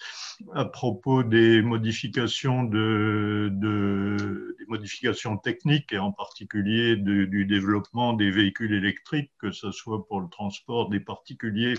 à 0.53 0.65
propos 0.65 1.23
des 1.23 1.61
modifications 1.61 2.63
de, 2.63 3.49
des 4.59 4.65
modifications 4.67 5.37
techniques 5.37 5.93
et 5.93 5.99
en 5.99 6.11
particulier 6.11 6.95
du 6.95 7.45
développement 7.45 8.13
des 8.13 8.31
véhicules 8.31 8.73
électriques, 8.73 9.31
que 9.39 9.51
ce 9.51 9.71
soit 9.71 10.05
pour 10.07 10.21
le 10.21 10.29
transport 10.29 10.89
des 10.89 10.99
particuliers 10.99 11.75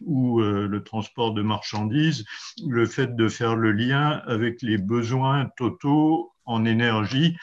ou 0.00 0.21
euh, 0.40 0.66
le 0.66 0.82
transport 0.82 1.32
de 1.34 1.42
marchandises, 1.42 2.24
le 2.66 2.86
fait 2.86 3.14
de 3.16 3.28
faire 3.28 3.56
le 3.56 3.72
lien 3.72 4.22
avec 4.26 4.62
les 4.62 4.78
besoins 4.78 5.50
totaux 5.56 6.32
en 6.44 6.64
énergie, 6.64 7.36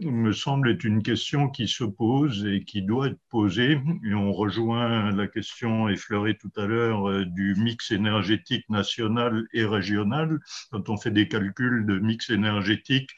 me 0.00 0.32
semble 0.32 0.70
être 0.70 0.84
une 0.84 1.02
question 1.02 1.48
qui 1.48 1.68
se 1.68 1.84
pose 1.84 2.44
et 2.46 2.64
qui 2.64 2.82
doit 2.82 3.08
être 3.08 3.20
posée. 3.30 3.80
Et 4.04 4.14
on 4.14 4.32
rejoint 4.32 5.10
la 5.12 5.26
question 5.26 5.88
effleurée 5.88 6.36
tout 6.36 6.50
à 6.56 6.66
l'heure 6.66 7.08
euh, 7.08 7.24
du 7.24 7.54
mix 7.56 7.90
énergétique 7.90 8.68
national 8.68 9.46
et 9.52 9.64
régional. 9.64 10.38
Quand 10.70 10.88
on 10.88 10.96
fait 10.96 11.10
des 11.10 11.28
calculs 11.28 11.86
de 11.86 11.98
mix 11.98 12.30
énergétique, 12.30 13.10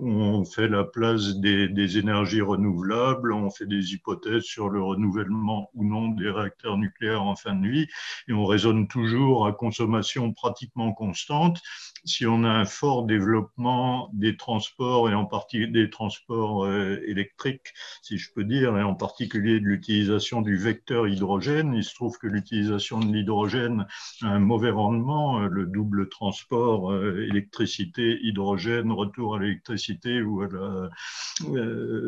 on 0.00 0.44
fait 0.44 0.68
la 0.68 0.84
place 0.84 1.36
des, 1.36 1.68
des 1.68 1.98
énergies 1.98 2.40
renouvelables, 2.40 3.32
on 3.32 3.50
fait 3.50 3.66
des 3.66 3.92
hypothèses 3.92 4.42
sur 4.42 4.68
le 4.68 4.82
renouvellement 4.82 5.70
ou 5.74 5.84
non 5.84 6.08
des 6.08 6.30
réacteurs 6.30 6.78
nucléaires 6.78 7.22
en 7.22 7.36
fin 7.36 7.54
de 7.54 7.68
vie, 7.68 7.86
et 8.28 8.32
on 8.32 8.44
raisonne 8.44 8.88
toujours 8.88 9.46
à 9.46 9.52
consommation 9.52 10.32
pratiquement 10.32 10.92
constante. 10.92 11.60
Si 12.06 12.24
on 12.24 12.44
a 12.44 12.48
un 12.48 12.64
fort 12.64 13.04
développement 13.04 14.10
des 14.12 14.36
transports 14.36 15.10
et 15.10 15.14
en 15.14 15.26
particulier 15.26 15.66
des 15.66 15.90
transports 15.90 16.64
euh, 16.64 17.02
électriques, 17.04 17.74
si 18.00 18.16
je 18.16 18.32
peux 18.32 18.44
dire, 18.44 18.78
et 18.78 18.82
en 18.82 18.94
particulier 18.94 19.58
de 19.58 19.64
l'utilisation 19.64 20.40
du 20.40 20.56
vecteur 20.56 21.08
hydrogène, 21.08 21.74
il 21.74 21.82
se 21.82 21.94
trouve 21.94 22.16
que 22.18 22.28
l'utilisation 22.28 23.00
de 23.00 23.12
l'hydrogène 23.12 23.86
a 24.22 24.28
un 24.28 24.38
mauvais 24.38 24.70
rendement, 24.70 25.40
euh, 25.40 25.48
le 25.48 25.66
double 25.66 26.08
transport 26.08 26.92
euh, 26.92 27.26
électricité, 27.28 28.20
hydrogène, 28.22 28.92
retour 28.92 29.34
à 29.34 29.40
l'électricité 29.40 30.22
ou 30.22 30.42
à 30.42 30.48
la, 30.48 30.90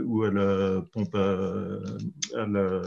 ou 0.04 0.22
à 0.22 0.30
la 0.30 0.80
pompe 0.92 1.14
à 1.16 2.46
la 2.46 2.82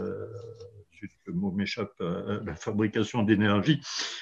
le 1.26 1.34
mot 1.34 1.52
m'échappe, 1.52 1.94
euh, 2.02 2.40
la 2.45 2.56
fabrication 2.56 3.23
d'énergie, 3.23 3.82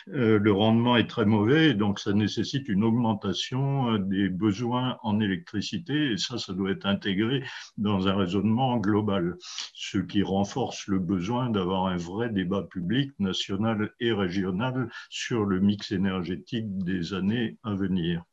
euh, 0.10 0.40
le 0.40 0.52
rendement 0.52 0.98
est 0.98 1.08
très 1.08 1.26
mauvais, 1.26 1.74
donc 1.74 2.00
ça 2.00 2.14
nécessite 2.14 2.68
une 2.70 2.84
augmentation 2.84 3.94
euh, 3.94 3.98
des 4.00 4.30
besoins 4.30 4.98
en 5.04 5.20
électricité, 5.20 6.12
et 6.12 6.18
ça, 6.18 6.38
ça 6.38 6.54
doit 6.54 6.72
être 6.72 6.86
intégré 6.86 7.44
dans 7.78 8.08
un 8.08 8.16
raisonnement 8.16 8.78
global, 8.78 9.38
ce 9.74 9.98
qui 9.98 10.24
renforce 10.24 10.88
le 10.88 11.00
besoin 11.00 11.50
d'avoir 11.50 11.88
un 11.88 11.98
vrai 11.98 12.30
débat 12.30 12.64
public, 12.64 13.12
national 13.20 13.92
et 14.00 14.12
régional, 14.12 14.90
sur 15.10 15.46
le 15.46 15.60
mix 15.60 15.92
énergétique 15.92 16.66
des 16.80 17.14
années 17.14 17.58
à 17.64 17.74
venir. 17.74 18.24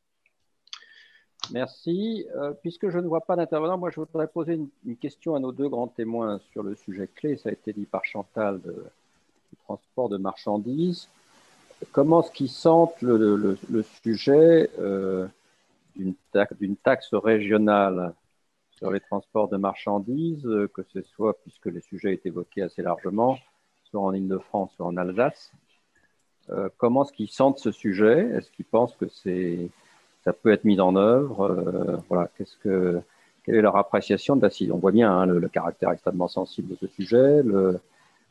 Merci. 1.51 2.25
Euh, 2.35 2.53
puisque 2.61 2.89
je 2.89 2.99
ne 2.99 3.07
vois 3.07 3.21
pas 3.21 3.35
d'intervenant, 3.35 3.77
moi 3.77 3.89
je 3.89 3.99
voudrais 3.99 4.27
poser 4.27 4.59
une, 4.85 4.97
question 4.97 5.35
à 5.35 5.39
nos 5.39 5.51
deux 5.51 5.69
grands 5.69 5.87
témoins 5.87 6.39
sur 6.51 6.63
le 6.63 6.75
sujet 6.75 7.07
clé. 7.07 7.37
Ça 7.37 7.49
a 7.49 7.51
été 7.51 7.73
dit 7.73 7.85
par 7.85 8.03
Chantal 8.05 8.59
du 8.61 9.57
transport 9.63 10.09
de 10.09 10.17
marchandises. 10.17 11.07
Comment 11.91 12.23
est-ce 12.23 12.31
qu'ils 12.31 12.49
sentent 12.49 13.01
le, 13.01 13.57
sujet 14.03 14.69
euh, 14.79 15.27
d'une 15.95 16.15
taxe, 16.77 17.13
régionale 17.13 18.13
sur 18.71 18.91
les 18.91 18.99
transports 18.99 19.47
de 19.47 19.57
marchandises, 19.57 20.47
que 20.73 20.83
ce 20.93 21.01
soit, 21.01 21.39
puisque 21.41 21.65
le 21.65 21.81
sujet 21.81 22.13
est 22.13 22.25
évoqué 22.25 22.61
assez 22.61 22.81
largement, 22.81 23.37
soit 23.89 24.01
en 24.01 24.13
Ile-de-France, 24.13 24.71
soit 24.75 24.85
en 24.85 24.97
Alsace 24.97 25.51
euh, 26.49 26.69
Comment 26.77 27.03
est-ce 27.03 27.13
qu'ils 27.13 27.29
sentent 27.29 27.59
ce 27.59 27.71
sujet? 27.71 28.29
Est-ce 28.35 28.51
qu'ils 28.51 28.65
pensent 28.65 28.95
que 28.95 29.07
c'est 29.07 29.69
ça 30.27 30.33
peut 30.33 30.51
être 30.51 30.65
mis 30.65 30.81
en 30.81 30.97
œuvre 30.97 31.49
euh, 31.49 31.95
Voilà, 32.09 32.29
que, 32.61 33.01
quelle 33.43 33.55
est 33.55 33.61
leur 33.61 33.77
appréciation 33.77 34.35
de 34.35 34.41
la 34.41 34.73
On 34.73 34.77
voit 34.77 34.91
bien 34.91 35.09
hein, 35.09 35.25
le, 35.25 35.47
caractère 35.47 35.91
extrêmement 35.91 36.27
sensible 36.27 36.67
de 36.67 36.75
ce 36.75 36.87
sujet, 36.87 37.43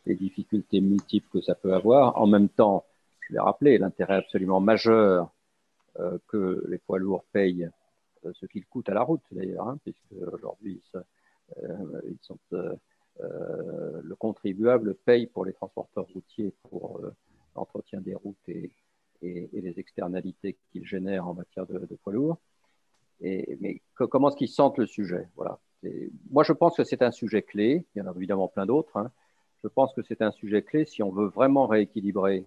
les 0.05 0.15
difficultés 0.15 0.83
multiples 0.83 1.27
que 1.33 1.41
ça 1.41 1.55
peut 1.55 1.73
avoir. 1.73 2.21
En 2.21 2.27
même 2.27 2.51
temps, 2.51 2.85
je 3.21 3.33
vais 3.33 3.41
rappeler 3.41 3.79
l'intérêt 3.79 4.17
absolument 4.17 4.61
majeur 4.61 5.31
euh, 5.99 6.19
que 6.29 6.63
les 6.69 6.77
poids 6.77 6.99
lourds 6.99 7.25
payent 7.33 7.71
euh, 8.27 8.33
ce 8.35 8.45
qu'ils 8.45 8.67
coûtent 8.67 8.91
à 8.91 8.95
la 8.95 9.03
route, 9.03 9.23
d'ailleurs, 9.33 9.67
hein, 9.67 9.79
puisque 9.83 10.35
aujourd'hui, 10.35 10.83
ils 11.57 12.19
sont, 12.21 12.39
le 13.19 14.15
contribuable 14.17 14.95
paye 14.97 15.29
pour 15.29 15.47
les 15.47 15.55
transporteurs 15.55 16.07
routiers 16.13 16.53
pour 16.69 17.01
l'entretien 17.55 18.03
des 18.03 18.15
routes 18.15 18.49
et, 18.49 18.71
et, 19.23 19.49
les 19.53 19.79
externalités 19.79 20.57
qu'il 20.71 20.87
génère 20.87 21.27
en 21.27 21.35
matière 21.35 21.67
de, 21.67 21.79
poids 22.03 22.13
lourds. 22.13 22.39
Et, 23.21 23.57
mais 23.61 23.83
comment 23.95 24.29
est-ce 24.29 24.37
qu'ils 24.37 24.49
sentent 24.49 24.79
le 24.79 24.87
sujet? 24.87 25.29
Voilà. 25.37 25.59
Moi, 26.31 26.45
je 26.45 26.53
pense 26.53 26.77
que 26.77 26.85
c'est 26.85 27.03
un 27.03 27.11
sujet 27.11 27.43
clé. 27.43 27.87
Il 27.95 27.99
y 27.99 28.03
en 28.03 28.11
a 28.11 28.15
évidemment 28.17 28.49
plein 28.49 28.67
d'autres. 28.67 28.97
Hein. 28.97 29.11
Je 29.63 29.69
pense 29.69 29.93
que 29.95 30.03
c'est 30.03 30.23
un 30.23 30.33
sujet 30.33 30.63
clé 30.63 30.85
si 30.85 31.03
on 31.03 31.11
veut 31.11 31.29
vraiment 31.29 31.67
rééquilibrer 31.67 32.47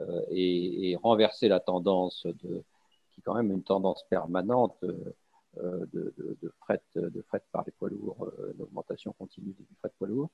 euh, 0.00 0.22
et, 0.30 0.96
renverser 1.02 1.48
la 1.48 1.60
tendance 1.60 2.26
de, 2.26 2.64
qui 3.10 3.20
est 3.20 3.22
quand 3.22 3.34
même 3.34 3.50
une 3.50 3.62
tendance 3.62 4.04
permanente 4.08 4.76
euh, 4.82 5.86
de, 5.92 6.14
de, 6.18 6.52
fret, 6.60 6.82
de 6.96 7.22
fret 7.22 7.42
par 7.52 7.62
les 7.64 7.72
poids 7.72 7.90
lourds, 7.90 8.28
euh, 8.38 8.52
d'augmentation 8.54 9.12
continue 9.12 9.52
du 9.52 9.66
fret 9.80 9.92
poids 9.98 10.08
lourd. 10.08 10.30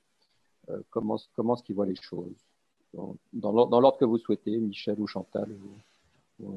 comment, 0.89 1.17
comment 1.35 1.55
est-ce 1.55 1.63
qu'ils 1.63 1.75
voient 1.75 1.85
les 1.85 1.95
choses? 1.95 2.47
Dans, 2.93 3.79
l'ordre 3.79 3.97
que 3.97 4.05
vous 4.05 4.17
souhaitez, 4.17 4.57
Michel 4.57 4.99
ou 4.99 5.07
Chantal 5.07 5.47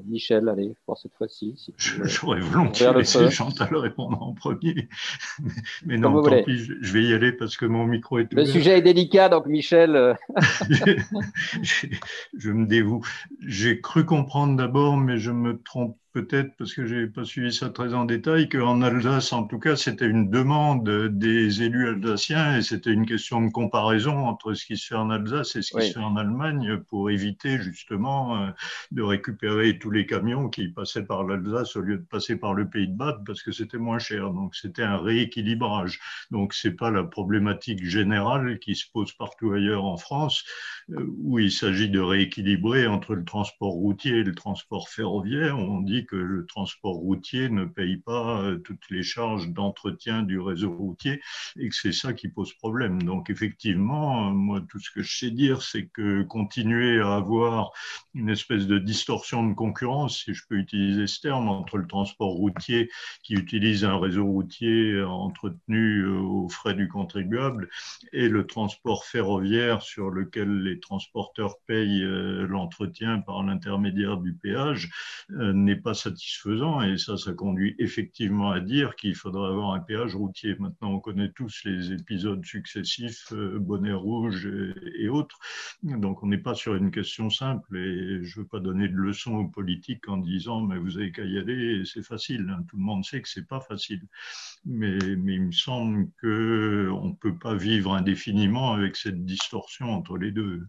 Michel, 0.07 0.49
allez, 0.49 0.75
pour 0.87 0.99
cette 0.99 1.15
fois-ci. 1.15 1.55
J'aurais 1.77 2.41
volontiers 2.41 2.93
laissé 2.95 3.31
Chantal 3.31 3.75
répondre 3.77 4.23
en 4.23 4.33
premier. 4.33 4.89
Mais, 5.87 5.99
non, 5.99 6.23
tant 6.23 6.43
pis, 6.43 6.59
je 6.59 6.93
vais 6.93 7.05
y 7.05 7.13
aller 7.13 7.33
parce 7.33 7.57
que 7.57 7.67
mon 7.67 7.85
micro 7.85 8.19
est 8.19 8.33
Le 8.33 8.45
sujet 8.45 8.79
est 8.79 8.83
délicat, 8.83 9.29
donc 9.29 9.47
Michel. 9.47 9.97
Euh, 9.97 10.15
je 11.63 12.51
me 12.51 12.67
dévoue. 12.67 13.05
J'ai 13.41 13.81
cru 13.81 14.05
comprendre 14.05 14.57
d'abord, 14.57 14.97
mais 14.97 15.19
je 15.19 15.31
me 15.31 15.61
trompe 15.63 15.97
peut-être, 16.15 16.57
parce 16.57 16.73
que 16.73 16.87
je 16.87 16.95
n'ai 16.95 17.07
pas 17.09 17.25
suivi 17.25 17.53
ça 17.53 17.71
très 17.71 17.93
en 17.93 18.05
détail, 18.05 18.49
qu'en 18.49 18.83
Alsace, 18.83 19.33
en 19.33 19.43
tout 19.43 19.59
cas, 19.59 19.75
c'était 19.75 20.07
une 20.07 20.31
demande 20.31 20.89
des 21.09 21.63
élus 21.63 21.89
alsaciens 21.89 22.57
et 22.57 22.63
c'était 22.63 22.93
une 22.93 23.05
question 23.05 23.43
de 23.43 23.51
comparaison 23.51 24.17
entre 24.27 24.55
ce 24.55 24.65
qui 24.65 24.77
se 24.77 24.87
fait 24.87 24.95
en 24.95 25.11
Alsace 25.11 25.57
et 25.57 25.63
ce 25.63 25.77
qui 25.77 25.89
se 25.89 25.95
fait 25.95 26.05
en 26.05 26.17
Allemagne 26.17 26.79
pour 26.89 27.11
éviter 27.11 27.59
justement 27.59 28.37
euh, 28.37 28.51
de 28.93 29.03
récupérer 29.03 29.77
tous 29.79 29.91
les 29.91 30.07
camions 30.07 30.49
qui 30.49 30.69
passaient 30.69 31.05
par 31.05 31.25
l'Alsace 31.25 31.75
au 31.75 31.81
lieu 31.81 31.99
de 31.99 32.05
passer 32.05 32.37
par 32.37 32.55
le 32.55 32.69
Pays 32.71 32.87
de 32.87 32.97
Bade 32.97 33.25
parce 33.27 33.43
que 33.43 33.51
c'était 33.51 33.79
moins 33.79 33.99
cher. 33.99 34.31
Donc 34.31 34.55
c'était 34.55 34.85
un 34.85 34.99
rééquilibrage. 34.99 35.99
Donc 36.31 36.55
c'est 36.55 36.77
pas 36.77 36.93
la 36.93 37.03
problématique 37.03 37.85
générale 37.85 38.61
qui 38.61 38.77
se 38.77 38.87
pose 38.93 39.13
partout 39.13 39.53
ailleurs 39.53 39.85
en 39.85 39.97
France 39.97 40.45
euh, 40.91 41.05
où 41.19 41.41
il 41.41 41.51
s'agit 41.51 41.89
de 41.89 41.99
rééquilibrer 41.99 42.87
entre 42.87 43.17
le 43.17 43.25
transport 43.25 43.73
routier 43.73 44.19
et 44.19 44.23
le 44.23 44.35
transport 44.35 44.89
ferroviaire. 44.89 45.59
On 45.59 45.81
dit 45.81 46.04
que 46.05 46.17
le 46.17 46.47
transport 46.47 46.95
routier 46.95 47.49
ne 47.49 47.65
paye 47.65 47.97
pas 47.97 48.43
euh, 48.43 48.57
toutes 48.59 48.91
les 48.91 49.03
charges 49.03 49.49
d'entretien 49.49 50.23
du 50.23 50.39
réseau 50.39 50.73
routier 50.73 51.21
et 51.59 51.69
que 51.69 51.75
c'est 51.75 51.93
ça 51.93 52.13
qui 52.13 52.29
pose 52.29 52.53
problème. 52.55 53.03
Donc 53.03 53.31
effectivement, 53.31 54.31
moi, 54.31 54.61
tout 54.69 54.79
ce 54.79 54.91
que 54.91 55.03
je 55.03 55.19
sais 55.19 55.31
dire, 55.31 55.63
c'est 55.63 55.87
que 55.87 56.23
continuer 56.23 57.01
à 57.01 57.15
avoir 57.15 57.73
une 58.15 58.31
espèce 58.31 58.67
de 58.67 58.79
distorsion 58.79 59.47
de 59.47 59.55
concurrence, 59.55 60.25
si 60.25 60.35
je 60.35 60.43
peux 60.49 60.57
utiliser 60.57 61.07
ce 61.07 61.21
terme, 61.21 61.49
entre 61.49 61.79
le 61.79 61.87
transport 61.87 62.33
routier 62.33 62.91
qui 63.23 63.35
utilise 63.35 63.85
un 63.85 63.99
réseau 63.99 64.27
routier 64.27 65.03
entretenu 65.03 66.01
euh, 66.03 66.19
aux 66.19 66.49
frais 66.49 66.75
du 66.75 66.89
contribuable 66.89 67.69
et 68.13 68.29
le 68.29 68.47
transport 68.47 69.05
ferroviaire 69.05 69.83
sur 69.83 70.11
lequel 70.11 70.63
les 70.63 70.81
transporteurs 70.81 71.57
payent 71.67 72.03
euh, 72.03 72.47
l'entretien 72.47 73.21
par 73.21 73.43
l'intermédiaire 73.43 74.17
du 74.19 74.35
péage, 74.35 74.91
n'est 75.31 75.77
pas 75.77 75.94
satisfaisant 75.95 76.83
et 76.83 76.99
ça, 76.99 77.17
ça 77.17 77.33
conduit 77.33 77.75
effectivement 77.79 78.51
à 78.51 78.61
dire 78.61 78.97
qu'il 78.97 79.15
faudrait 79.15 79.49
avoir 79.49 79.73
un 79.73 79.81
péage 79.81 80.15
routier. 80.15 80.55
Maintenant, 80.59 80.93
on 80.93 81.01
connaît 81.01 81.31
tous 81.33 81.63
les 81.65 81.93
épisodes 81.93 82.45
successifs, 82.45 83.33
euh, 83.33 83.59
bonnet 83.59 83.93
rouge 83.93 84.47
et, 84.99 85.09
autres, 85.09 85.39
donc 85.83 86.23
on 86.23 86.27
n'est 86.27 86.39
pas 86.39 86.55
sur 86.55 86.75
une 86.75 86.91
question 86.91 87.31
simple 87.31 87.77
et 87.77 88.23
je 88.23 88.39
ne 88.39 88.43
veux 88.43 88.49
pas 88.49 88.61
donner 88.61 88.89
de 88.89 88.97
leçons 88.97 89.37
aux 89.37 89.49
politiques 89.49 90.09
en 90.09 90.17
disant 90.17 90.61
mais 90.61 90.79
vous 90.79 90.99
avez 90.99 91.13
qu'à 91.13 91.25
y 91.25 91.39
aller 91.39 91.85
c'est 91.85 92.03
facile. 92.03 92.49
Hein. 92.51 92.65
Tout 92.69 92.77
le 92.77 92.83
monde 92.83 93.05
sait 93.05 93.23
que 93.23 93.29
c'est 93.29 93.47
pas 93.47 93.61
facile, 93.61 94.03
mais, 94.65 94.99
mais 95.17 95.35
il 95.35 95.47
me 95.47 95.53
semble 95.53 96.09
que 96.21 96.89
on 96.93 97.15
peut 97.15 97.39
pas 97.39 97.55
vivre 97.55 97.95
indéfiniment 97.95 98.73
avec 98.73 98.97
cette 98.97 99.25
distorsion 99.25 99.91
entre 99.91 100.17
les 100.17 100.33
deux. 100.33 100.67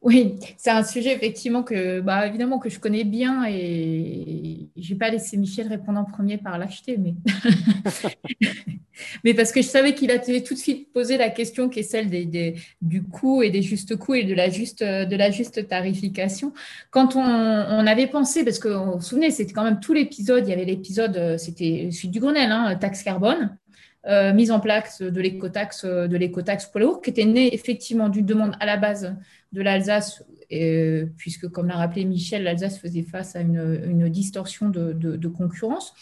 Oui, 0.00 0.36
c'est 0.56 0.70
un 0.70 0.84
sujet 0.84 1.12
effectivement 1.12 1.64
que, 1.64 2.00
bah, 2.00 2.24
évidemment, 2.28 2.60
que 2.60 2.68
je 2.68 2.78
connais 2.78 3.02
bien 3.02 3.44
et 3.48 4.68
je 4.76 4.90
vais 4.90 4.94
pas 4.94 5.10
laisser 5.10 5.36
Michel 5.36 5.66
répondre 5.66 5.98
en 5.98 6.04
premier 6.04 6.38
par 6.38 6.56
l'acheter, 6.56 6.96
mais... 6.96 7.14
mais 9.24 9.34
parce 9.34 9.50
que 9.50 9.60
je 9.60 9.66
savais 9.66 9.94
qu'il 9.94 10.12
allait 10.12 10.42
tout 10.42 10.54
de 10.54 10.58
suite 10.58 10.92
poser 10.92 11.16
la 11.16 11.30
question 11.30 11.68
qui 11.68 11.80
est 11.80 11.82
celle 11.82 12.10
des, 12.10 12.54
du 12.80 13.02
coût 13.02 13.42
et 13.42 13.50
des 13.50 13.60
justes 13.60 13.96
coûts 13.96 14.14
et 14.14 14.22
de 14.22 14.34
la 14.34 14.50
juste, 14.50 14.84
de 14.84 15.16
la 15.16 15.32
juste 15.32 15.66
tarification. 15.66 16.52
Quand 16.92 17.16
on, 17.16 17.86
avait 17.86 18.06
pensé, 18.06 18.44
parce 18.44 18.60
que 18.60 18.68
vous 18.68 18.92
vous 18.92 19.00
souvenez, 19.00 19.32
c'était 19.32 19.52
quand 19.52 19.64
même 19.64 19.80
tout 19.80 19.94
l'épisode, 19.94 20.46
il 20.46 20.50
y 20.50 20.52
avait 20.52 20.64
l'épisode, 20.64 21.36
c'était 21.38 21.88
celui 21.90 22.08
du 22.08 22.20
Grenelle, 22.20 22.52
hein, 22.52 22.76
taxe 22.76 23.02
carbone. 23.02 23.56
Mise 24.06 24.50
en 24.50 24.60
place 24.60 25.02
de 25.02 25.20
l'écotaxe 25.20 25.84
de 25.84 26.16
l'écotaxe 26.16 26.66
poids 26.66 26.80
lourd, 26.80 27.02
qui 27.02 27.10
était 27.10 27.24
née 27.24 27.54
effectivement 27.54 28.08
d'une 28.08 28.24
demande 28.24 28.56
à 28.60 28.66
la 28.66 28.76
base 28.76 29.14
de 29.52 29.60
l'Alsace, 29.60 30.24
puisque 31.16 31.48
comme 31.48 31.68
l'a 31.68 31.76
rappelé 31.76 32.04
Michel, 32.04 32.44
l'Alsace 32.44 32.78
faisait 32.78 33.02
face 33.02 33.36
à 33.36 33.40
une, 33.40 34.08
distorsion 34.08 34.68
de, 34.68 34.92
de, 34.92 35.28
concurrence. 35.28 35.94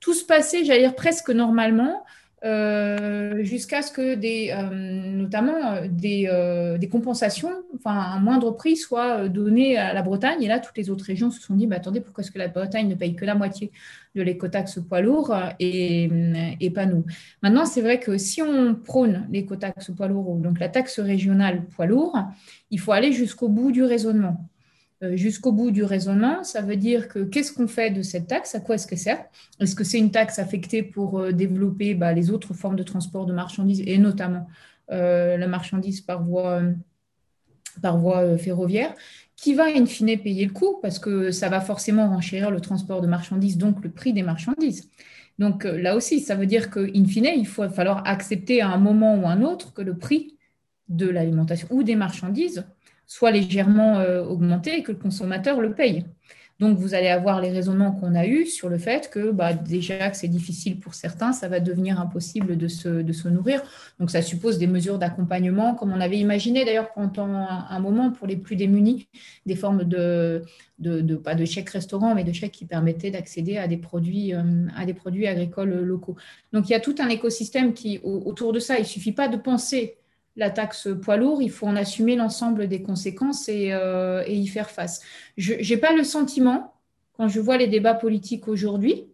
Tout 0.00 0.12
se 0.12 0.24
passait, 0.24 0.64
j'allais 0.64 0.80
dire, 0.80 0.94
presque 0.94 1.30
normalement. 1.30 2.04
Euh, 2.44 3.42
jusqu'à 3.44 3.80
ce 3.80 3.90
que 3.90 4.14
des, 4.14 4.50
euh, 4.54 4.68
notamment 4.70 5.54
euh, 5.72 6.76
des, 6.78 6.88
compensations, 6.88 7.50
enfin 7.74 7.92
un 7.92 8.20
moindre 8.20 8.50
prix 8.50 8.76
soit 8.76 9.28
donné 9.28 9.78
à 9.78 9.94
la 9.94 10.02
Bretagne. 10.02 10.42
Et 10.42 10.48
là, 10.48 10.60
toutes 10.60 10.76
les 10.76 10.90
autres 10.90 11.06
régions 11.06 11.30
se 11.30 11.40
sont 11.40 11.54
dit, 11.54 11.66
bah, 11.66 11.76
attendez, 11.76 12.00
pourquoi 12.00 12.22
est-ce 12.22 12.30
que 12.30 12.38
la 12.38 12.48
Bretagne 12.48 12.88
ne 12.88 12.94
paye 12.94 13.16
que 13.16 13.24
la 13.24 13.34
moitié 13.34 13.72
de 14.14 14.22
l'écotaxe 14.22 14.78
poids 14.86 15.00
lourd 15.00 15.34
et, 15.58 16.10
et 16.60 16.70
pas 16.70 16.84
nous? 16.84 17.04
Maintenant, 17.42 17.64
c'est 17.64 17.80
vrai 17.80 18.00
que 18.00 18.18
si 18.18 18.42
on 18.42 18.74
prône 18.74 19.26
l'écotaxe 19.30 19.90
poids 19.96 20.08
lourd, 20.08 20.36
donc 20.36 20.60
la 20.60 20.68
taxe 20.68 21.00
régionale 21.00 21.64
poids 21.64 21.86
lourd, 21.86 22.18
il 22.70 22.78
faut 22.78 22.92
aller 22.92 23.12
jusqu'au 23.12 23.48
bout 23.48 23.72
du 23.72 23.82
raisonnement. 23.82 24.46
Euh, 25.02 25.14
jusqu'au 25.14 25.52
bout 25.52 25.70
du 25.70 25.84
raisonnement. 25.84 26.42
Ça 26.42 26.62
veut 26.62 26.76
dire 26.76 27.08
que 27.08 27.18
qu'est-ce 27.18 27.52
qu'on 27.52 27.68
fait 27.68 27.90
de 27.90 28.00
cette 28.00 28.28
taxe? 28.28 28.54
À 28.54 28.60
quoi 28.60 28.76
est-ce 28.76 28.86
que 28.86 28.96
sert? 28.96 29.26
Est-ce 29.60 29.74
que 29.76 29.84
c'est 29.84 29.98
une 29.98 30.10
taxe 30.10 30.38
affectée 30.38 30.82
pour 30.82 31.18
euh, 31.20 31.32
développer 31.32 31.94
bah, 31.94 32.14
les 32.14 32.30
autres 32.30 32.54
formes 32.54 32.76
de 32.76 32.82
transport 32.82 33.26
de 33.26 33.34
marchandises 33.34 33.82
et 33.86 33.98
notamment 33.98 34.46
euh, 34.90 35.36
la 35.36 35.48
marchandise 35.48 36.00
par 36.00 36.24
voie, 36.24 36.62
ferroviaire 38.38 38.94
qui 39.36 39.52
va 39.52 39.64
in 39.66 39.84
fine 39.84 40.18
payer 40.18 40.46
le 40.46 40.52
coût 40.52 40.78
parce 40.80 40.98
que 40.98 41.30
ça 41.30 41.50
va 41.50 41.60
forcément 41.60 42.08
renchérir 42.08 42.50
le 42.50 42.60
transport 42.62 43.02
de 43.02 43.06
marchandises, 43.06 43.58
donc 43.58 43.84
le 43.84 43.90
prix 43.90 44.14
des 44.14 44.22
marchandises? 44.22 44.88
Donc 45.38 45.64
là 45.64 45.94
aussi, 45.94 46.20
ça 46.20 46.36
veut 46.36 46.46
dire 46.46 46.70
qu'in 46.70 47.04
fine, 47.04 47.28
il 47.36 47.46
va 47.46 47.68
falloir 47.68 48.06
accepter 48.06 48.62
à 48.62 48.70
un 48.70 48.78
moment 48.78 49.14
ou 49.16 49.26
à 49.26 49.30
un 49.32 49.42
autre 49.42 49.74
que 49.74 49.82
le 49.82 49.98
prix 49.98 50.38
de 50.88 51.06
l'alimentation 51.06 51.68
ou 51.70 51.82
des 51.82 51.96
marchandises 51.96 52.64
soit 53.06 53.30
légèrement 53.30 53.98
euh, 53.98 54.22
augmenté 54.22 54.78
et 54.78 54.82
que 54.82 54.92
le 54.92 54.98
consommateur 54.98 55.60
le 55.60 55.74
paye. 55.74 56.04
Donc, 56.58 56.78
vous 56.78 56.94
allez 56.94 57.08
avoir 57.08 57.42
les 57.42 57.50
raisonnements 57.50 57.92
qu'on 57.92 58.14
a 58.14 58.26
eus 58.26 58.46
sur 58.46 58.70
le 58.70 58.78
fait 58.78 59.10
que 59.10 59.30
bah, 59.30 59.52
déjà 59.52 60.08
que 60.08 60.16
c'est 60.16 60.28
difficile 60.28 60.80
pour 60.80 60.94
certains, 60.94 61.32
ça 61.32 61.48
va 61.48 61.60
devenir 61.60 62.00
impossible 62.00 62.56
de 62.56 62.66
se, 62.66 62.88
de 62.88 63.28
nourrir. 63.28 63.62
Donc, 64.00 64.10
ça 64.10 64.22
suppose 64.22 64.56
des 64.56 64.66
mesures 64.66 64.98
d'accompagnement, 64.98 65.74
comme 65.74 65.92
on 65.92 66.00
avait 66.00 66.18
imaginé 66.18 66.64
d'ailleurs 66.64 66.94
pendant 66.94 67.26
un, 67.26 67.78
moment 67.80 68.10
pour 68.10 68.26
les 68.26 68.36
plus 68.36 68.56
démunis, 68.56 69.06
des 69.44 69.54
formes 69.54 69.84
de, 69.84 70.44
pas 71.22 71.34
de 71.34 71.44
chèques 71.44 71.70
restaurants, 71.70 72.14
mais 72.14 72.24
de 72.24 72.32
chèques 72.32 72.52
qui 72.52 72.64
permettaient 72.64 73.10
d'accéder 73.10 73.58
à, 73.58 73.68
des 73.68 73.78
euh, 74.32 74.66
à 74.74 74.86
des 74.86 74.94
produits 74.94 75.26
agricoles 75.26 75.82
locaux. 75.82 76.16
Donc, 76.54 76.70
il 76.70 76.72
y 76.72 76.76
a 76.76 76.80
tout 76.80 76.94
un 77.00 77.08
écosystème 77.08 77.74
qui, 77.74 78.00
autour 78.02 78.54
de 78.54 78.60
ça, 78.60 78.76
il 78.78 78.82
ne 78.82 78.86
suffit 78.86 79.12
pas 79.12 79.28
de 79.28 79.36
penser 79.36 79.98
la 80.36 80.50
taxe 80.50 80.88
poids 81.02 81.16
lourd, 81.16 81.42
il 81.42 81.50
faut 81.50 81.66
en 81.66 81.76
assumer 81.76 82.14
l'ensemble 82.14 82.68
des 82.68 82.82
conséquences 82.82 83.48
et, 83.48 83.72
euh, 83.72 84.22
y 84.26 84.46
faire 84.46 84.70
face. 84.70 85.02
Je 85.36 85.54
n'ai 85.54 85.80
pas 85.80 85.92
le 85.92 86.04
sentiment, 86.04 86.74
quand 87.16 87.28
je 87.28 87.40
vois 87.40 87.56
les 87.56 87.68
débats 87.68 87.94
politiques 87.94 88.46
aujourd'hui, 88.46 89.06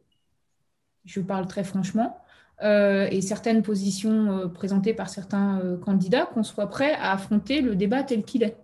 je 1.05 1.21
parle 1.21 1.47
très 1.47 1.65
franchement, 1.65 2.19
euh, 2.63 3.07
et 3.11 3.21
certaines 3.21 3.63
positions 3.63 4.39
euh, 4.39 4.49
présentées 4.49 4.95
par 4.95 5.09
certains 5.09 5.79
candidats, 5.85 6.27
qu'on 6.27 6.43
soit 6.43 6.69
prêt 6.69 6.93
à 6.95 7.13
affronter 7.13 7.61
le 7.61 7.77
débat 7.77 8.03
tel 8.03 8.25
qu'il 8.25 8.43
est. 8.43 8.57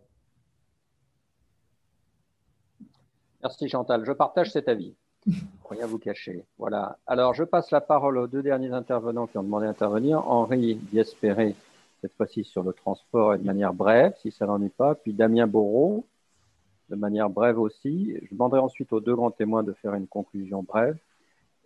Merci 3.42 3.68
Chantal, 3.68 4.04
je 4.04 4.12
partage 4.12 4.50
cet 4.50 4.68
avis. 4.68 4.94
Rien 5.70 5.86
vous 5.86 5.98
cacher. 5.98 6.44
Voilà. 6.58 6.98
Alors, 7.06 7.34
je 7.34 7.44
passe 7.44 7.70
la 7.70 7.80
parole 7.80 8.18
aux 8.18 8.26
deux 8.26 8.42
derniers 8.42 8.72
intervenants 8.72 9.26
qui 9.26 9.38
ont 9.38 9.42
demandé 9.42 9.66
d'intervenir. 9.66 10.26
Henri 10.26 10.76
Diespéré 10.90 11.54
cette 12.00 12.14
fois-ci 12.14 12.44
sur 12.44 12.62
le 12.62 12.72
transport 12.72 13.34
et 13.34 13.38
de 13.38 13.44
manière 13.44 13.74
brève, 13.74 14.14
si 14.20 14.30
ça 14.30 14.46
n'en 14.46 14.62
est 14.62 14.74
pas. 14.74 14.94
Puis 14.94 15.12
Damien 15.12 15.46
Bourreau, 15.46 16.06
de 16.88 16.96
manière 16.96 17.28
brève 17.28 17.58
aussi. 17.58 18.16
Je 18.22 18.30
demanderai 18.30 18.60
ensuite 18.60 18.92
aux 18.92 19.00
deux 19.00 19.14
grands 19.14 19.30
témoins 19.30 19.62
de 19.62 19.72
faire 19.72 19.94
une 19.94 20.06
conclusion 20.06 20.62
brève. 20.62 20.96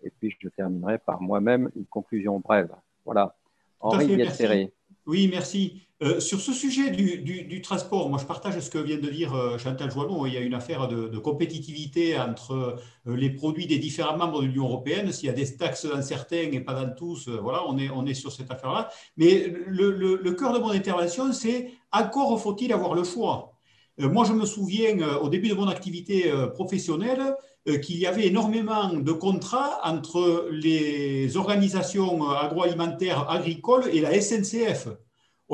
Et 0.03 0.11
puis 0.11 0.35
je 0.41 0.49
terminerai 0.49 0.99
par 0.99 1.21
moi-même 1.21 1.71
une 1.77 1.87
conclusion 1.87 2.41
brève. 2.41 2.75
Voilà. 3.05 3.37
Henri 3.81 4.17
Vietteré. 4.17 4.73
Oui, 5.07 5.29
merci. 5.29 5.83
Euh, 6.03 6.19
sur 6.19 6.41
ce 6.41 6.53
sujet 6.53 6.91
du, 6.91 7.63
transport, 7.63 8.09
moi 8.09 8.19
je 8.19 8.27
partage 8.27 8.59
ce 8.59 8.71
que 8.71 8.79
vient 8.79 8.99
de 8.99 9.09
dire 9.09 9.35
euh, 9.35 9.57
Chantal 9.57 9.89
Joannon. 9.91 10.27
Il 10.27 10.35
y 10.35 10.37
a 10.37 10.41
une 10.41 10.55
affaire 10.55 10.89
de, 10.89 11.19
compétitivité 11.19 12.19
entre 12.19 12.77
euh, 13.07 13.17
les 13.17 13.31
produits 13.31 13.67
des 13.67 13.79
différents 13.79 14.17
membres 14.17 14.43
de 14.43 14.47
l'Union 14.47 14.65
européenne. 14.65 15.13
S'il 15.13 15.27
y 15.27 15.31
a 15.31 15.33
des 15.33 15.57
taxes 15.57 15.87
dans 15.87 16.03
certains 16.03 16.51
et 16.53 16.61
pas 16.61 16.75
dans 16.75 16.93
tous, 16.93 17.29
voilà, 17.29 17.63
on 17.69 17.79
est, 17.79 17.89
on 17.91 18.05
est 18.07 18.15
sur 18.15 18.33
cette 18.33 18.51
affaire-là. 18.51 18.91
Mais 19.17 19.53
le, 19.69 20.31
cœur 20.33 20.53
de 20.53 20.59
mon 20.59 20.71
intervention, 20.71 21.33
c'est 21.33 21.71
encore 21.93 22.41
faut-il 22.41 22.73
avoir 22.73 22.95
le 22.95 23.05
choix? 23.05 23.51
moi, 23.99 24.25
je 24.25 24.33
me 24.33 24.47
souviens 24.47 25.19
au 25.19 25.29
début 25.29 25.49
de 25.49 25.55
mon 25.55 25.69
activité 25.69 26.33
professionnelle 26.55 27.37
qu'il 27.65 27.97
y 27.97 28.07
avait 28.07 28.27
énormément 28.27 28.93
de 28.93 29.13
contrats 29.13 29.81
entre 29.85 30.49
les 30.51 31.37
organisations 31.37 32.29
agroalimentaires 32.31 33.31
agricoles 33.31 33.89
et 33.93 34.01
la 34.01 34.21
SNCF 34.21 34.89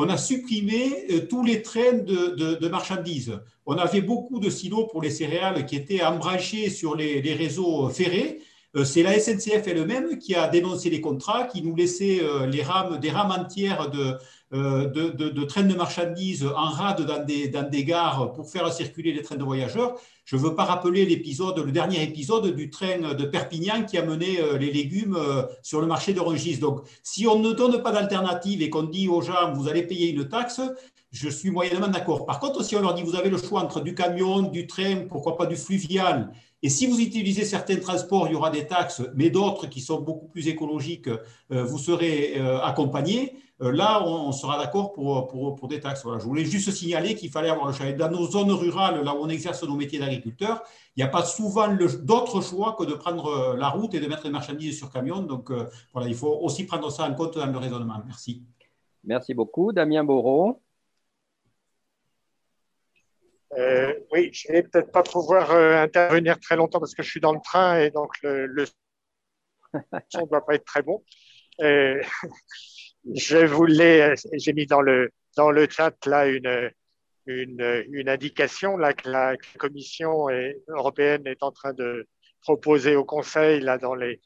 on 0.00 0.08
a 0.08 0.16
supprimé 0.16 1.06
euh, 1.10 1.26
tous 1.28 1.44
les 1.44 1.60
trains 1.60 1.92
de, 1.92 2.68
marchandises. 2.68 3.36
On 3.66 3.76
avait 3.76 4.00
beaucoup 4.00 4.38
de 4.38 4.48
silos 4.48 4.86
pour 4.86 5.02
les 5.02 5.10
céréales 5.10 5.66
qui 5.66 5.74
étaient 5.74 6.04
embranchés 6.04 6.70
sur 6.70 6.94
les, 6.94 7.20
réseaux 7.34 7.88
ferrés. 7.88 8.38
Euh, 8.76 8.84
c'est 8.84 9.02
la 9.02 9.18
SNCF 9.18 9.66
elle-même 9.66 10.18
qui 10.20 10.36
a 10.36 10.46
dénoncé 10.46 10.88
les 10.88 11.00
contrats, 11.00 11.48
qui 11.48 11.62
nous 11.62 11.74
laissait 11.74 12.20
euh, 12.22 12.46
les 12.46 12.62
rames, 12.62 13.00
des 13.00 13.10
rames 13.10 13.32
entières 13.32 13.90
de, 13.90 14.16
de, 14.52 15.44
trains 15.44 15.64
de 15.64 15.74
marchandises 15.74 16.46
en 16.46 16.70
rade 16.70 17.04
dans 17.06 17.24
des, 17.24 17.48
dans 17.48 17.68
des 17.68 17.84
gares 17.84 18.32
pour 18.32 18.50
faire 18.50 18.72
circuler 18.72 19.12
les 19.12 19.22
trains 19.22 19.36
de 19.36 19.44
voyageurs. 19.44 19.96
Je 20.28 20.36
ne 20.36 20.42
veux 20.42 20.54
pas 20.54 20.64
rappeler 20.64 21.06
l'épisode, 21.06 21.58
le 21.58 21.72
dernier 21.72 22.02
épisode 22.02 22.54
du 22.54 22.68
train 22.68 23.14
de 23.14 23.24
Perpignan 23.24 23.84
qui 23.84 23.96
a 23.96 24.04
mené 24.04 24.38
euh, 24.38 24.58
les 24.58 24.70
légumes 24.70 25.16
euh, 25.16 25.44
sur 25.62 25.80
le 25.80 25.86
marché 25.86 26.12
de 26.12 26.20
Rungis. 26.20 26.58
Donc, 26.58 26.82
si 27.02 27.26
on 27.26 27.38
ne 27.38 27.52
donne 27.54 27.82
pas 27.82 27.92
d'alternative 27.92 28.60
et 28.60 28.68
qu'on 28.68 28.82
dit 28.82 29.08
aux 29.08 29.22
gens, 29.22 29.54
vous 29.54 29.68
allez 29.68 29.84
payer 29.84 30.10
une 30.10 30.28
taxe, 30.28 30.60
je 31.12 31.30
suis 31.30 31.50
moyennement 31.50 31.88
d'accord. 31.88 32.26
Par 32.26 32.40
contre, 32.40 32.62
si 32.62 32.76
on 32.76 32.82
leur 32.82 32.92
dit, 32.92 33.02
vous 33.02 33.16
avez 33.16 33.30
le 33.30 33.38
choix 33.38 33.62
entre 33.62 33.80
du 33.80 33.94
camion, 33.94 34.42
du 34.42 34.66
train, 34.66 35.06
pourquoi 35.08 35.38
pas 35.38 35.46
du 35.46 35.56
fluvial, 35.56 36.30
et 36.62 36.68
si 36.68 36.86
vous 36.86 37.00
utilisez 37.00 37.46
certains 37.46 37.76
transports, 37.76 38.26
il 38.26 38.32
y 38.32 38.34
aura 38.34 38.50
des 38.50 38.66
taxes, 38.66 39.00
mais 39.14 39.30
d'autres 39.30 39.66
qui 39.66 39.80
sont 39.80 40.02
beaucoup 40.02 40.28
plus 40.28 40.48
écologiques, 40.48 41.08
euh, 41.08 41.64
vous 41.64 41.78
serez 41.78 42.34
accompagnés. 42.62 43.32
Euh, 43.60 43.72
là, 43.72 44.04
on, 44.06 44.30
sera 44.30 44.56
d'accord 44.56 44.92
pour, 44.92 45.26
pour, 45.26 45.68
des 45.68 45.80
taxes. 45.80 46.04
Voilà. 46.04 46.20
Je 46.20 46.24
voulais 46.24 46.44
juste 46.44 46.70
signaler 46.70 47.16
qu'il 47.16 47.30
fallait 47.30 47.50
avoir 47.50 47.66
le 47.66 47.72
choix. 47.72 47.90
Dans 47.92 48.10
nos 48.10 48.26
zones 48.26 48.52
rurales, 48.52 49.02
là 49.02 49.14
où 49.14 49.18
on 49.18 49.28
exerce 49.28 49.62
nos 49.64 49.74
métiers 49.74 49.98
d'agriculteur, 49.98 50.62
il 50.94 51.02
n'y 51.02 51.08
a 51.08 51.10
pas 51.10 51.24
souvent 51.24 51.68
d'autre 52.02 52.40
choix 52.40 52.76
que 52.78 52.84
de 52.84 52.94
prendre 52.94 53.26
euh, 53.26 53.56
la 53.56 53.68
route 53.68 53.94
et 53.94 54.00
de 54.00 54.06
mettre 54.06 54.24
les 54.24 54.30
marchandises 54.30 54.78
sur 54.78 54.92
camion. 54.92 55.22
Donc, 55.22 55.50
euh, 55.50 55.68
voilà, 55.92 56.08
il 56.08 56.14
faut 56.14 56.38
aussi 56.40 56.66
prendre 56.66 56.90
ça 56.90 57.04
en 57.04 57.14
compte 57.14 57.36
dans 57.36 57.46
le 57.46 57.58
raisonnement. 57.58 58.00
Merci. 58.06 58.44
Merci 59.02 59.34
beaucoup. 59.34 59.72
Damien 59.72 60.04
Bourreau. 60.04 60.62
oui, 64.12 64.30
je 64.32 64.48
ne 64.48 64.52
vais 64.52 64.62
peut-être 64.62 64.92
pas 64.92 65.02
pouvoir 65.02 65.50
intervenir 65.50 66.38
très 66.38 66.54
longtemps 66.54 66.78
parce 66.78 66.94
que 66.94 67.02
je 67.02 67.10
suis 67.10 67.20
dans 67.20 67.32
le 67.32 67.40
train 67.42 67.80
et 67.80 67.90
donc 67.90 68.12
le, 68.22 68.46
le 68.46 68.66
son 70.08 70.20
ne 70.22 70.26
doit 70.30 70.46
pas 70.46 70.54
être 70.54 70.64
très 70.64 70.82
bon. 70.82 71.02
Je 73.14 73.44
voulais, 73.46 74.14
j'ai 74.34 74.52
mis 74.52 74.66
dans 74.66 74.82
le, 74.82 75.10
dans 75.36 75.50
le 75.50 75.68
chat 75.68 75.94
là 76.06 76.26
une, 76.26 76.70
une, 77.26 78.08
indication 78.08 78.76
là, 78.76 78.92
que 78.92 79.08
la 79.08 79.36
Commission 79.58 80.26
européenne 80.68 81.26
est 81.26 81.42
en 81.42 81.52
train 81.52 81.72
de 81.72 82.06
proposer 82.40 82.96
au 82.96 83.04
Conseil 83.04 83.60
là, 83.60 83.78
dans 83.78 83.94
les, 83.94 84.20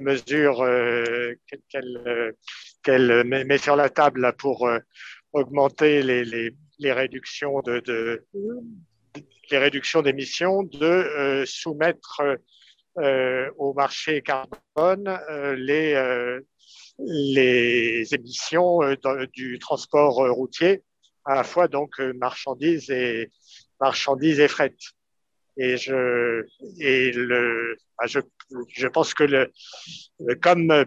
mesures 0.00 0.62
euh, 0.62 1.34
qu'elle 1.68 2.34
qu'elle 2.82 3.24
met 3.24 3.58
sur 3.58 3.76
la 3.76 3.90
table 3.90 4.32
pour 4.38 4.66
euh, 4.66 4.78
augmenter 5.32 6.02
les, 6.02 6.24
les, 6.24 6.54
les, 6.78 6.92
réductions 6.92 7.60
de, 7.62 7.80
de 7.80 8.24
les 9.50 9.58
réductions 9.58 10.02
d'émissions, 10.02 10.62
de 10.62 10.84
euh, 10.84 11.44
soumettre 11.46 12.22
euh, 12.98 13.50
au 13.56 13.74
marché 13.74 14.22
carbone 14.22 15.18
euh, 15.30 15.54
les 15.56 15.94
les 16.98 18.14
émissions 18.14 18.82
euh, 18.82 19.26
du 19.32 19.58
transport 19.58 20.24
euh, 20.24 20.30
routier, 20.30 20.82
à 21.24 21.34
la 21.34 21.44
fois 21.44 21.68
donc 21.68 22.00
euh, 22.00 22.12
marchandises 22.14 22.90
et 22.90 23.30
marchandises 23.80 24.40
et 24.40 24.48
fret. 24.48 24.74
Et 25.58 25.76
je 25.76 26.44
et 26.80 27.12
le 27.12 27.76
bah, 27.98 28.06
je, 28.06 28.20
je 28.68 28.86
pense 28.88 29.14
que 29.14 29.24
le 29.24 29.50
comme 30.42 30.84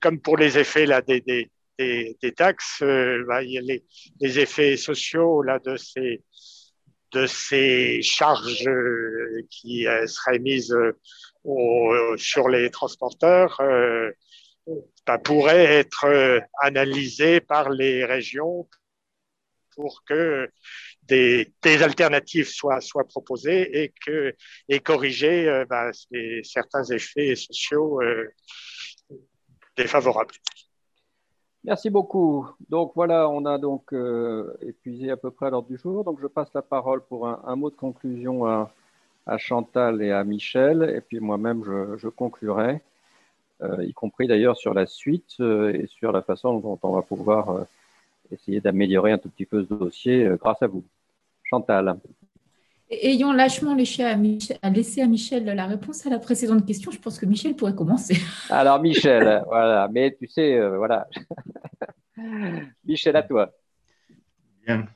comme 0.00 0.20
pour 0.20 0.36
les 0.36 0.58
effets 0.58 0.84
là 0.84 1.00
des 1.00 1.22
des, 1.22 1.50
des, 1.78 2.32
taxes, 2.32 2.82
bah, 3.26 3.42
il 3.42 3.52
y 3.52 3.58
a 3.58 3.62
les, 3.62 3.82
les 4.20 4.38
effets 4.38 4.76
sociaux 4.76 5.42
là 5.42 5.58
de 5.58 5.76
ces 5.76 6.22
de 7.12 7.26
ces 7.26 8.02
charges 8.02 8.68
qui 9.48 9.86
seraient 10.06 10.38
mises 10.38 10.76
au, 11.44 12.16
sur 12.16 12.48
les 12.48 12.70
transporteurs. 12.70 13.60
Euh, 13.60 14.10
pourrait 15.24 15.64
être 15.64 16.06
analysé 16.60 17.40
par 17.40 17.70
les 17.70 18.04
régions 18.04 18.68
pour 19.74 20.04
que 20.04 20.48
des, 21.02 21.52
alternatives 21.82 22.48
soient, 22.48 22.80
soient 22.80 23.08
proposées 23.08 23.82
et, 23.82 23.92
que, 24.06 24.34
et 24.68 24.80
corriger 24.80 25.64
ben, 25.68 25.90
certains 26.42 26.84
effets 26.84 27.34
sociaux 27.34 28.00
défavorables. 29.76 30.34
Merci 31.64 31.90
beaucoup. 31.90 32.48
Donc 32.68 32.92
voilà, 32.96 33.28
on 33.28 33.44
a 33.44 33.56
donc 33.56 33.92
euh, 33.92 34.52
épuisé 34.62 35.10
à 35.12 35.16
peu 35.16 35.30
près 35.30 35.48
l'ordre 35.48 35.68
du 35.68 35.78
jour. 35.78 36.02
Donc 36.02 36.18
je 36.20 36.26
passe 36.26 36.52
la 36.54 36.62
parole 36.62 37.04
pour 37.04 37.28
un, 37.28 37.56
mot 37.56 37.70
de 37.70 37.76
conclusion 37.76 38.44
à, 38.46 38.70
Chantal 39.38 40.02
et 40.02 40.10
à 40.10 40.24
Michel, 40.24 40.92
et 40.96 41.00
puis 41.00 41.20
moi-même 41.20 41.62
je, 41.98 42.08
conclurai, 42.08 42.72
euh, 42.72 42.78
y 43.82 43.92
compris 43.92 44.26
d'ailleurs 44.26 44.56
sur 44.56 44.74
la 44.74 44.86
suite 44.86 45.36
euh, 45.40 45.72
et 45.72 45.86
sur 45.86 46.12
la 46.12 46.22
façon 46.22 46.58
dont 46.58 46.78
on 46.82 46.92
va 46.92 47.02
pouvoir 47.02 47.66
essayer 48.30 48.60
d'améliorer 48.60 49.12
un 49.12 49.18
tout 49.18 49.28
petit 49.28 49.46
peu 49.46 49.64
ce 49.64 49.74
dossier 49.74 50.28
grâce 50.40 50.62
à 50.62 50.66
vous. 50.66 50.84
Chantal. 51.44 51.96
Ayant 52.90 53.32
lâchement 53.32 53.74
laissé 53.74 54.04
à, 54.04 54.16
Michel, 54.16 54.58
à 54.62 55.06
Michel 55.06 55.44
la 55.44 55.66
réponse 55.66 56.06
à 56.06 56.10
la 56.10 56.18
précédente 56.18 56.66
question, 56.66 56.90
je 56.90 56.98
pense 56.98 57.18
que 57.18 57.24
Michel 57.24 57.54
pourrait 57.56 57.74
commencer. 57.74 58.16
Alors 58.50 58.80
Michel, 58.80 59.42
voilà, 59.46 59.88
mais 59.90 60.14
tu 60.18 60.26
sais, 60.28 60.58
euh, 60.58 60.76
voilà. 60.76 61.08
Michel, 62.84 63.16
à 63.16 63.22
toi. 63.22 63.50
Bien. 64.66 64.86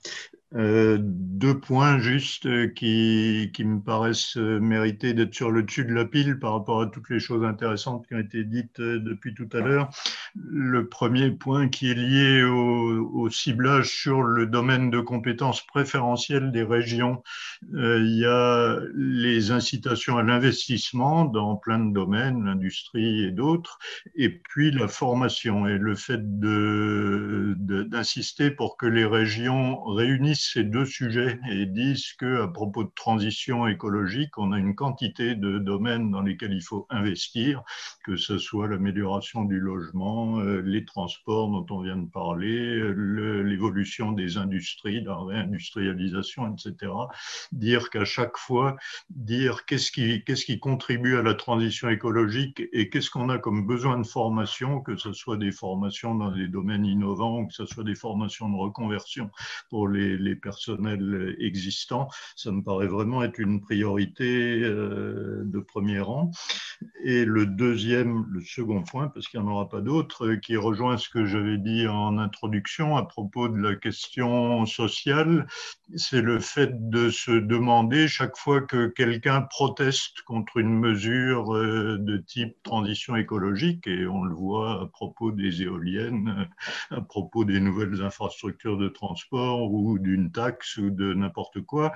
Euh, 0.56 0.96
deux 1.00 1.60
points 1.60 1.98
juste 1.98 2.46
euh, 2.46 2.68
qui, 2.68 3.50
me 3.58 3.80
paraissent 3.80 4.38
euh, 4.38 4.58
mériter 4.58 5.12
d'être 5.12 5.34
sur 5.34 5.50
le 5.50 5.62
dessus 5.62 5.84
de 5.84 5.92
la 5.92 6.06
pile 6.06 6.38
par 6.38 6.52
rapport 6.52 6.80
à 6.80 6.86
toutes 6.86 7.10
les 7.10 7.20
choses 7.20 7.44
intéressantes 7.44 8.06
qui 8.06 8.14
ont 8.14 8.20
été 8.20 8.42
dites 8.42 8.80
depuis 8.80 9.34
tout 9.34 9.48
à 9.52 9.58
l'heure. 9.58 9.90
Le 10.34 10.88
premier 10.88 11.30
point 11.30 11.68
qui 11.68 11.90
est 11.90 11.94
lié 11.94 12.42
au, 12.42 13.28
ciblage 13.28 13.90
sur 13.90 14.22
le 14.22 14.46
domaine 14.46 14.88
de 14.90 15.00
compétences 15.00 15.66
préférentielles 15.66 16.52
des 16.52 16.62
régions. 16.62 17.22
il 17.72 18.18
y 18.18 18.24
a 18.24 18.78
les 18.94 19.50
incitations 19.50 20.16
à 20.16 20.22
l'investissement 20.22 21.24
dans 21.24 21.56
plein 21.56 21.80
de 21.80 21.92
domaines, 21.92 22.44
l'industrie 22.44 23.24
et 23.24 23.32
d'autres, 23.32 23.78
et 24.14 24.30
puis 24.30 24.70
la 24.70 24.86
formation 24.86 25.66
et 25.66 25.76
le 25.76 25.96
fait 25.96 26.20
d'insister 27.90 28.50
pour 28.52 28.76
que 28.76 28.86
les 28.86 29.04
régions 29.04 29.82
réunissent 29.84 30.45
ces 30.52 30.64
deux 30.64 30.84
sujets 30.84 31.38
et 31.50 31.66
disent 31.66 32.12
que 32.14 32.42
à 32.42 32.48
propos 32.48 32.84
de 32.84 32.90
transition 32.94 33.66
écologique, 33.66 34.38
on 34.38 34.52
a 34.52 34.58
une 34.58 34.74
quantité 34.74 35.34
de 35.34 35.58
domaines 35.58 36.10
dans 36.10 36.22
lesquels 36.22 36.52
il 36.52 36.62
faut 36.62 36.86
investir, 36.90 37.62
que 38.04 38.16
ce 38.16 38.38
soit 38.38 38.68
l'amélioration 38.68 39.44
du 39.44 39.60
logement, 39.60 40.40
euh, 40.40 40.60
les 40.60 40.84
transports 40.84 41.50
dont 41.50 41.66
on 41.74 41.82
vient 41.82 41.96
de 41.96 42.08
parler, 42.08 42.92
l'évolution 42.94 44.12
des 44.12 44.36
industries, 44.36 45.02
la 45.02 45.16
réindustrialisation, 45.16 46.54
etc. 46.54 46.92
Dire 47.52 47.90
qu'à 47.90 48.04
chaque 48.04 48.36
fois, 48.36 48.76
dire 49.10 49.64
qu'est-ce 49.66 49.90
qui, 49.90 50.22
qu'est-ce 50.24 50.44
qui 50.44 50.58
contribue 50.58 51.16
à 51.16 51.22
la 51.22 51.34
transition 51.34 51.88
écologique 51.88 52.62
et 52.72 52.88
qu'est-ce 52.90 53.10
qu'on 53.10 53.28
a 53.28 53.38
comme 53.38 53.66
besoin 53.66 53.98
de 53.98 54.06
formation, 54.06 54.80
que 54.80 54.96
ce 54.96 55.12
soit 55.12 55.36
des 55.36 55.52
formations 55.52 56.14
dans 56.14 56.30
des 56.30 56.48
domaines 56.48 56.84
innovants 56.84 57.46
que 57.46 57.54
ce 57.54 57.66
soit 57.66 57.84
des 57.84 57.94
formations 57.94 58.48
de 58.48 58.56
reconversion 58.56 59.30
pour 59.70 59.88
les, 59.88 60.25
les 60.26 60.36
personnels 60.36 61.36
existants, 61.38 62.08
ça 62.34 62.50
me 62.50 62.62
paraît 62.62 62.88
vraiment 62.88 63.22
être 63.22 63.38
une 63.38 63.60
priorité 63.60 64.60
euh, 64.62 65.42
de 65.44 65.60
premier 65.60 66.00
rang. 66.00 66.30
Et 67.04 67.24
le 67.24 67.46
deuxième, 67.46 68.26
le 68.30 68.40
second 68.40 68.82
point, 68.82 69.08
parce 69.08 69.28
qu'il 69.28 69.40
n'y 69.40 69.46
en 69.46 69.50
aura 69.50 69.68
pas 69.68 69.80
d'autre, 69.80 70.26
euh, 70.26 70.36
qui 70.36 70.56
rejoint 70.56 70.96
ce 70.96 71.08
que 71.08 71.24
j'avais 71.24 71.58
dit 71.58 71.86
en 71.86 72.18
introduction 72.18 72.96
à 72.96 73.04
propos 73.04 73.48
de 73.48 73.56
la 73.56 73.76
question 73.76 74.66
sociale, 74.66 75.46
c'est 75.94 76.20
le 76.20 76.40
fait 76.40 76.90
de 76.90 77.10
se 77.10 77.30
demander 77.30 78.08
chaque 78.08 78.36
fois 78.36 78.60
que 78.60 78.88
quelqu'un 78.88 79.42
proteste 79.42 80.22
contre 80.22 80.56
une 80.58 80.78
mesure 80.78 81.54
euh, 81.54 81.96
de 81.98 82.16
type 82.18 82.62
transition 82.62 83.16
écologique, 83.16 83.86
et 83.86 84.06
on 84.06 84.24
le 84.24 84.34
voit 84.34 84.82
à 84.82 84.86
propos 84.86 85.30
des 85.30 85.62
éoliennes, 85.62 86.48
à 86.90 87.00
propos 87.00 87.44
des 87.44 87.60
nouvelles 87.60 88.02
infrastructures 88.02 88.76
de 88.76 88.88
transport 88.88 89.72
ou 89.72 89.98
d'une 90.16 90.32
taxe 90.32 90.78
ou 90.78 90.90
de 90.90 91.14
n'importe 91.14 91.60
quoi, 91.60 91.92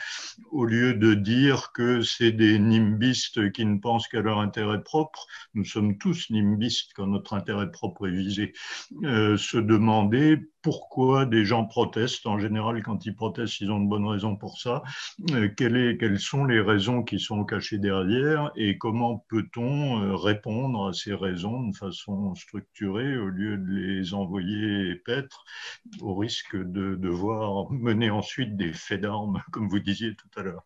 au 0.51 0.64
lieu 0.64 0.94
de 0.94 1.14
dire 1.14 1.72
que 1.72 2.02
c'est 2.02 2.32
des 2.32 2.59
nimbistes 2.59 3.52
qui 3.52 3.64
ne 3.64 3.78
pensent 3.78 4.09
qu'à 4.09 4.20
leur 4.20 4.38
intérêt 4.38 4.82
propre, 4.82 5.26
nous 5.55 5.64
sommes 5.64 5.97
tous 5.98 6.30
nimbistes 6.30 6.92
quand 6.94 7.06
notre 7.06 7.34
intérêt 7.34 7.70
propre 7.70 8.09
est 8.09 8.12
visé, 8.12 8.52
euh, 9.05 9.36
se 9.36 9.56
demander 9.56 10.38
pourquoi 10.62 11.27
des 11.27 11.45
gens 11.45 11.65
protestent. 11.65 12.27
En 12.27 12.39
général, 12.39 12.82
quand 12.82 13.07
ils 13.07 13.15
protestent, 13.15 13.61
ils 13.61 13.70
ont 13.70 13.81
de 13.81 13.89
bonnes 13.89 14.07
raisons 14.07 14.37
pour 14.37 14.59
ça. 14.59 14.82
Euh, 15.32 15.49
quelles 15.57 16.19
sont 16.19 16.45
les 16.45 16.61
raisons 16.61 17.03
qui 17.03 17.19
sont 17.19 17.45
cachées 17.45 17.78
derrière 17.78 18.51
et 18.57 18.78
comment 18.78 19.24
peut-on 19.28 20.03
euh, 20.03 20.16
répondre 20.16 20.89
à 20.89 20.93
ces 20.93 21.15
raisons 21.15 21.69
de 21.69 21.77
façon 21.77 22.35
structurée 22.35 23.16
au 23.16 23.28
lieu 23.28 23.57
de 23.57 23.70
les 23.70 24.15
envoyer 24.15 24.97
paître 24.97 25.45
au 26.01 26.15
risque 26.15 26.57
de 26.57 26.95
devoir 26.95 27.70
mener 27.70 28.11
ensuite 28.11 28.57
des 28.57 28.73
faits 28.73 29.01
d'armes, 29.01 29.43
comme 29.53 29.69
vous 29.69 29.81
disiez 29.81 30.15
tout 30.15 30.31
à 30.37 30.43
l'heure? 30.43 30.65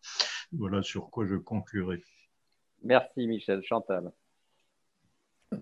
Voilà 0.51 0.83
sur 0.83 1.09
quoi 1.09 1.25
je 1.25 1.35
conclurai. 1.35 2.01
Merci 2.83 3.27
Michel. 3.27 3.63
Chantal. 3.63 4.11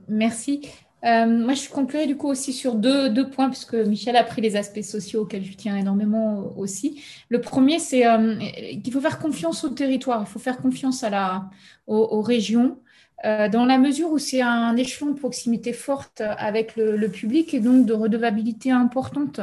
Merci. 0.07 0.69
Euh, 1.05 1.25
moi, 1.25 1.53
je 1.53 1.69
conclurai 1.69 2.07
du 2.07 2.15
coup 2.15 2.27
aussi 2.27 2.53
sur 2.53 2.75
deux, 2.75 3.29
points, 3.29 3.49
puisque 3.49 3.73
Michel 3.73 4.15
a 4.15 4.23
pris 4.23 4.41
les 4.41 4.55
aspects 4.55 4.81
sociaux 4.81 5.21
auxquels 5.23 5.43
je 5.43 5.53
tiens 5.53 5.75
énormément 5.75 6.53
aussi. 6.57 7.03
Le 7.29 7.41
premier, 7.41 7.79
c'est 7.79 8.07
euh, 8.07 8.37
qu'il 8.83 8.93
faut 8.93 9.01
faire 9.01 9.19
confiance 9.19 9.63
au 9.63 9.69
territoire, 9.69 10.23
il 10.25 10.31
faut 10.31 10.39
faire 10.39 10.57
confiance 10.57 11.03
à 11.03 11.09
la, 11.09 11.49
aux, 11.87 12.21
régions, 12.21 12.79
euh, 13.25 13.49
dans 13.49 13.65
la 13.65 13.77
mesure 13.77 14.11
où 14.11 14.17
c'est 14.17 14.41
un 14.41 14.77
échelon 14.77 15.11
de 15.11 15.19
proximité 15.19 15.73
forte 15.73 16.21
avec 16.21 16.75
le, 16.77 16.95
le, 16.95 17.09
public 17.09 17.53
et 17.53 17.59
donc 17.59 17.85
de 17.85 17.93
redevabilité 17.93 18.71
importante 18.71 19.41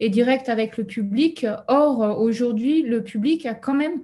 et 0.00 0.08
directe 0.08 0.48
avec 0.48 0.78
le 0.78 0.84
public. 0.84 1.46
Or, 1.68 2.18
aujourd'hui, 2.20 2.82
le 2.82 3.02
public 3.02 3.44
a 3.44 3.54
quand 3.54 3.74
même 3.74 4.00
euh, 4.00 4.02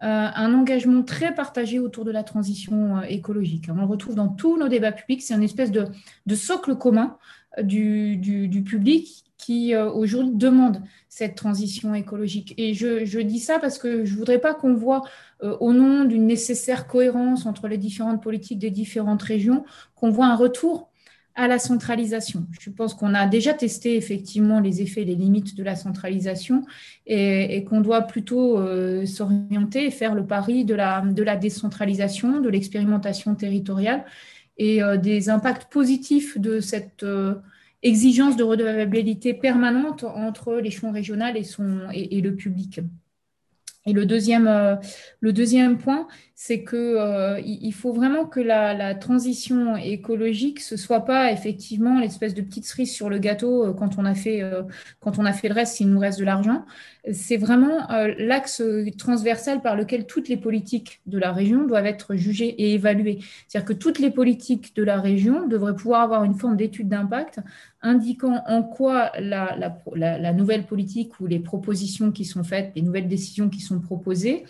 un 0.00 0.54
engagement 0.54 1.02
très 1.02 1.34
partagé 1.34 1.78
autour 1.78 2.04
de 2.04 2.10
la 2.10 2.22
transition 2.22 2.98
euh, 2.98 3.02
écologique. 3.02 3.66
On 3.68 3.80
le 3.80 3.84
retrouve 3.84 4.14
dans 4.14 4.28
tous 4.28 4.56
nos 4.56 4.68
débats 4.68 4.92
publics. 4.92 5.22
C'est 5.22 5.34
une 5.34 5.42
espèce 5.42 5.72
de, 5.72 5.86
socle 6.34 6.76
commun 6.76 7.16
euh, 7.58 7.62
du, 7.62 8.62
public 8.64 9.24
qui 9.36 9.74
aujourd'hui 9.76 10.34
demande 10.34 10.82
cette 11.08 11.36
transition 11.36 11.94
écologique. 11.94 12.54
Et 12.58 12.74
je, 12.74 13.20
dis 13.20 13.38
ça 13.38 13.60
parce 13.60 13.78
que 13.78 14.04
je 14.04 14.12
ne 14.12 14.18
voudrais 14.18 14.40
pas 14.40 14.52
qu'on 14.52 14.74
voit, 14.74 15.04
au 15.40 15.72
nom 15.72 16.04
d'une 16.04 16.26
nécessaire 16.26 16.88
cohérence 16.88 17.46
entre 17.46 17.68
les 17.68 17.78
différentes 17.78 18.20
politiques 18.20 18.58
des 18.58 18.72
différentes 18.72 19.22
régions, 19.22 19.64
qu'on 19.94 20.10
voit 20.10 20.26
un 20.26 20.34
retour 20.34 20.87
à 21.38 21.46
la 21.46 21.60
centralisation. 21.60 22.48
Je 22.60 22.68
pense 22.68 22.94
qu'on 22.94 23.14
a 23.14 23.28
déjà 23.28 23.54
testé 23.54 23.96
effectivement 23.96 24.58
les 24.58 24.82
effets, 24.82 25.04
les 25.04 25.14
limites 25.14 25.56
de 25.56 25.62
la 25.62 25.76
centralisation 25.76 26.64
et, 27.06 27.62
qu'on 27.62 27.80
doit 27.80 28.02
plutôt 28.02 28.58
euh, 28.58 29.06
s'orienter 29.06 29.86
et 29.86 29.90
faire 29.92 30.16
le 30.16 30.26
pari 30.26 30.64
de 30.64 30.74
la, 30.74 31.00
de 31.00 31.22
la 31.22 31.36
décentralisation, 31.36 32.40
de 32.40 32.48
l'expérimentation 32.48 33.36
territoriale 33.36 34.04
et 34.56 34.82
euh, 34.82 34.96
des 34.96 35.30
impacts 35.30 35.72
positifs 35.72 36.36
de 36.38 36.58
cette 36.58 37.04
euh, 37.04 37.36
exigence 37.84 38.36
de 38.36 38.42
redevabilité 38.42 39.32
permanente 39.32 40.02
entre 40.02 40.56
l'échelon 40.56 40.90
régional 40.90 41.36
et, 41.36 41.44
son, 41.44 41.82
et 41.94 42.20
le 42.20 42.34
public. 42.34 42.80
Et 43.86 43.92
le 43.92 44.06
deuxième, 44.06 44.50
le 45.20 45.32
deuxième 45.32 45.78
point, 45.78 46.08
c'est 46.40 46.62
que 46.62 46.76
euh, 46.76 47.40
il 47.44 47.72
faut 47.72 47.92
vraiment 47.92 48.24
que 48.24 48.38
la, 48.38 48.94
transition 48.94 49.76
écologique 49.76 50.60
ce 50.60 50.76
soit 50.76 51.04
pas 51.04 51.32
effectivement 51.32 51.98
l'espèce 51.98 52.32
de 52.32 52.42
petite 52.42 52.64
cerise 52.64 52.92
sur 52.94 53.10
le 53.10 53.18
gâteau 53.18 53.66
euh, 53.66 53.72
quand 53.72 53.98
on 53.98 54.04
a 54.04 54.14
fait 54.14 54.40
euh, 54.44 54.62
quand 55.00 55.18
on 55.18 55.24
a 55.24 55.32
fait 55.32 55.48
le 55.48 55.54
reste 55.54 55.74
s'il 55.74 55.90
nous 55.90 55.98
reste 55.98 56.20
de 56.20 56.24
l'argent. 56.24 56.64
C'est 57.12 57.38
vraiment 57.38 57.88
l'axe 58.18 58.62
transversal 58.98 59.62
par 59.62 59.74
lequel 59.74 60.06
toutes 60.06 60.28
les 60.28 60.36
politiques 60.36 61.00
de 61.06 61.18
la 61.18 61.32
région 61.32 61.66
doivent 61.66 61.86
être 61.86 62.14
jugées 62.14 62.50
et 62.50 62.74
évaluées. 62.74 63.18
C'est-à-dire 63.48 63.66
que 63.66 63.72
toutes 63.72 63.98
les 63.98 64.10
politiques 64.10 64.76
de 64.76 64.84
la 64.84 65.00
région 65.00 65.48
devraient 65.48 65.74
pouvoir 65.74 66.02
avoir 66.02 66.22
une 66.22 66.34
forme 66.34 66.56
d'étude 66.56 66.88
d'impact 66.88 67.40
indiquant 67.82 68.44
en 68.46 68.62
quoi 68.62 69.10
la, 69.18 69.56
la 69.96 70.32
nouvelle 70.34 70.66
politique 70.66 71.18
ou 71.18 71.26
les 71.26 71.40
propositions 71.40 72.12
qui 72.12 72.26
sont 72.26 72.44
faites 72.44 72.72
les 72.76 72.82
nouvelles 72.82 73.08
décisions 73.08 73.48
qui 73.48 73.60
sont 73.60 73.80
proposées 73.80 74.44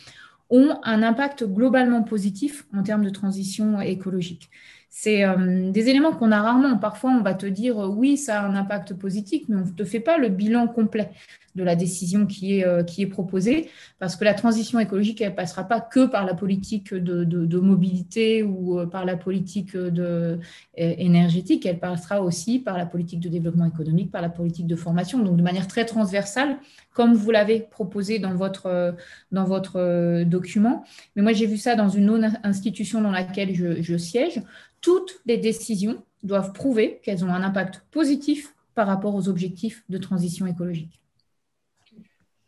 ont 0.51 0.79
un 0.83 1.03
impact 1.03 1.45
globalement 1.45 2.03
positif 2.03 2.67
en 2.77 2.83
termes 2.83 3.05
de 3.05 3.11
transition 3.11 3.81
écologique. 3.81 4.51
c'est 4.91 5.25
euh, 5.25 5.71
des 5.71 5.89
éléments 5.91 6.13
qu'on 6.13 6.33
a 6.33 6.41
rarement. 6.41 6.79
Parfois, 6.79 7.11
on 7.11 7.23
va 7.23 7.35
te 7.35 7.47
dire 7.47 7.77
oui, 7.77 8.17
ça 8.17 8.41
a 8.41 8.47
un 8.47 8.55
impact 8.55 8.95
positif, 8.95 9.43
mais 9.49 9.57
on 9.57 9.67
ne 9.67 9.71
te 9.71 9.85
fait 9.85 10.01
pas 10.01 10.19
le 10.19 10.29
bilan 10.29 10.67
complet 10.69 11.11
de 11.59 11.65
la 11.65 11.77
décision 11.77 12.25
qui 12.27 12.59
est, 12.59 12.67
euh, 12.67 12.83
qui 12.83 13.03
est 13.03 13.07
proposée, 13.07 13.69
parce 13.99 14.17
que 14.17 14.25
la 14.25 14.33
transition 14.33 14.79
écologique, 14.81 15.21
elle 15.21 15.33
ne 15.33 15.37
passera 15.37 15.65
pas 15.65 15.81
que 15.81 16.07
par 16.07 16.25
la 16.25 16.35
politique 16.35 16.95
de, 16.95 17.59
mobilité 17.59 18.43
ou 18.43 18.79
euh, 18.79 18.87
par 18.87 19.05
la 19.05 19.17
politique 19.17 19.77
de, 19.77 20.39
énergétique, 20.77 21.67
elle 21.67 21.79
passera 21.79 22.23
aussi 22.23 22.59
par 22.59 22.79
la 22.79 22.87
politique 22.87 23.21
de 23.21 23.29
développement 23.29 23.67
économique, 23.67 24.11
par 24.11 24.23
la 24.23 24.31
politique 24.31 24.67
de 24.67 24.77
formation, 24.77 25.19
donc 25.19 25.37
de 25.37 25.43
manière 25.43 25.69
très 25.69 25.85
transversale, 25.85 26.57
comme 26.95 27.15
vous 27.15 27.31
l'avez 27.31 27.61
proposé 27.61 28.19
dans 28.19 28.35
votre, 28.35 30.25
document. 30.25 30.85
Mais 31.15 31.23
moi, 31.23 31.33
j'ai 31.33 31.47
vu 31.47 31.59
ça 31.59 31.75
dans 31.75 31.89
une 31.89 32.39
institution 32.43 33.01
dans 33.01 33.11
laquelle 33.11 33.55
je 33.55 33.97
siège 33.97 34.41
toutes 34.81 35.21
les 35.27 35.39
décisions 35.39 36.03
doivent 36.23 36.53
prouver 36.53 37.01
qu'elles 37.03 37.25
ont 37.25 37.33
un 37.33 37.43
impact 37.43 37.85
positif 37.91 38.55
par 38.75 38.87
rapport 38.87 39.15
aux 39.15 39.29
objectifs 39.29 39.85
de 39.89 39.99
transition 39.99 40.47
écologique. 40.47 41.01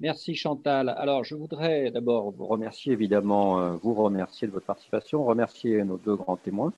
Merci 0.01 0.35
Chantal. 0.35 0.89
Alors, 0.89 1.25
je 1.25 1.35
voudrais 1.35 1.91
d'abord 1.91 2.31
vous 2.31 2.47
remercier, 2.47 2.95
évidemment, 2.95 3.61
euh, 3.61 3.73
vous 3.83 3.93
remercier 3.93 4.49
de 4.49 4.53
votre 4.53 4.65
participation, 4.65 5.25
remercier 5.25 5.85
nos 5.85 5.99
deux 5.99 6.17
grands 6.17 6.39
témoins. 6.39 6.73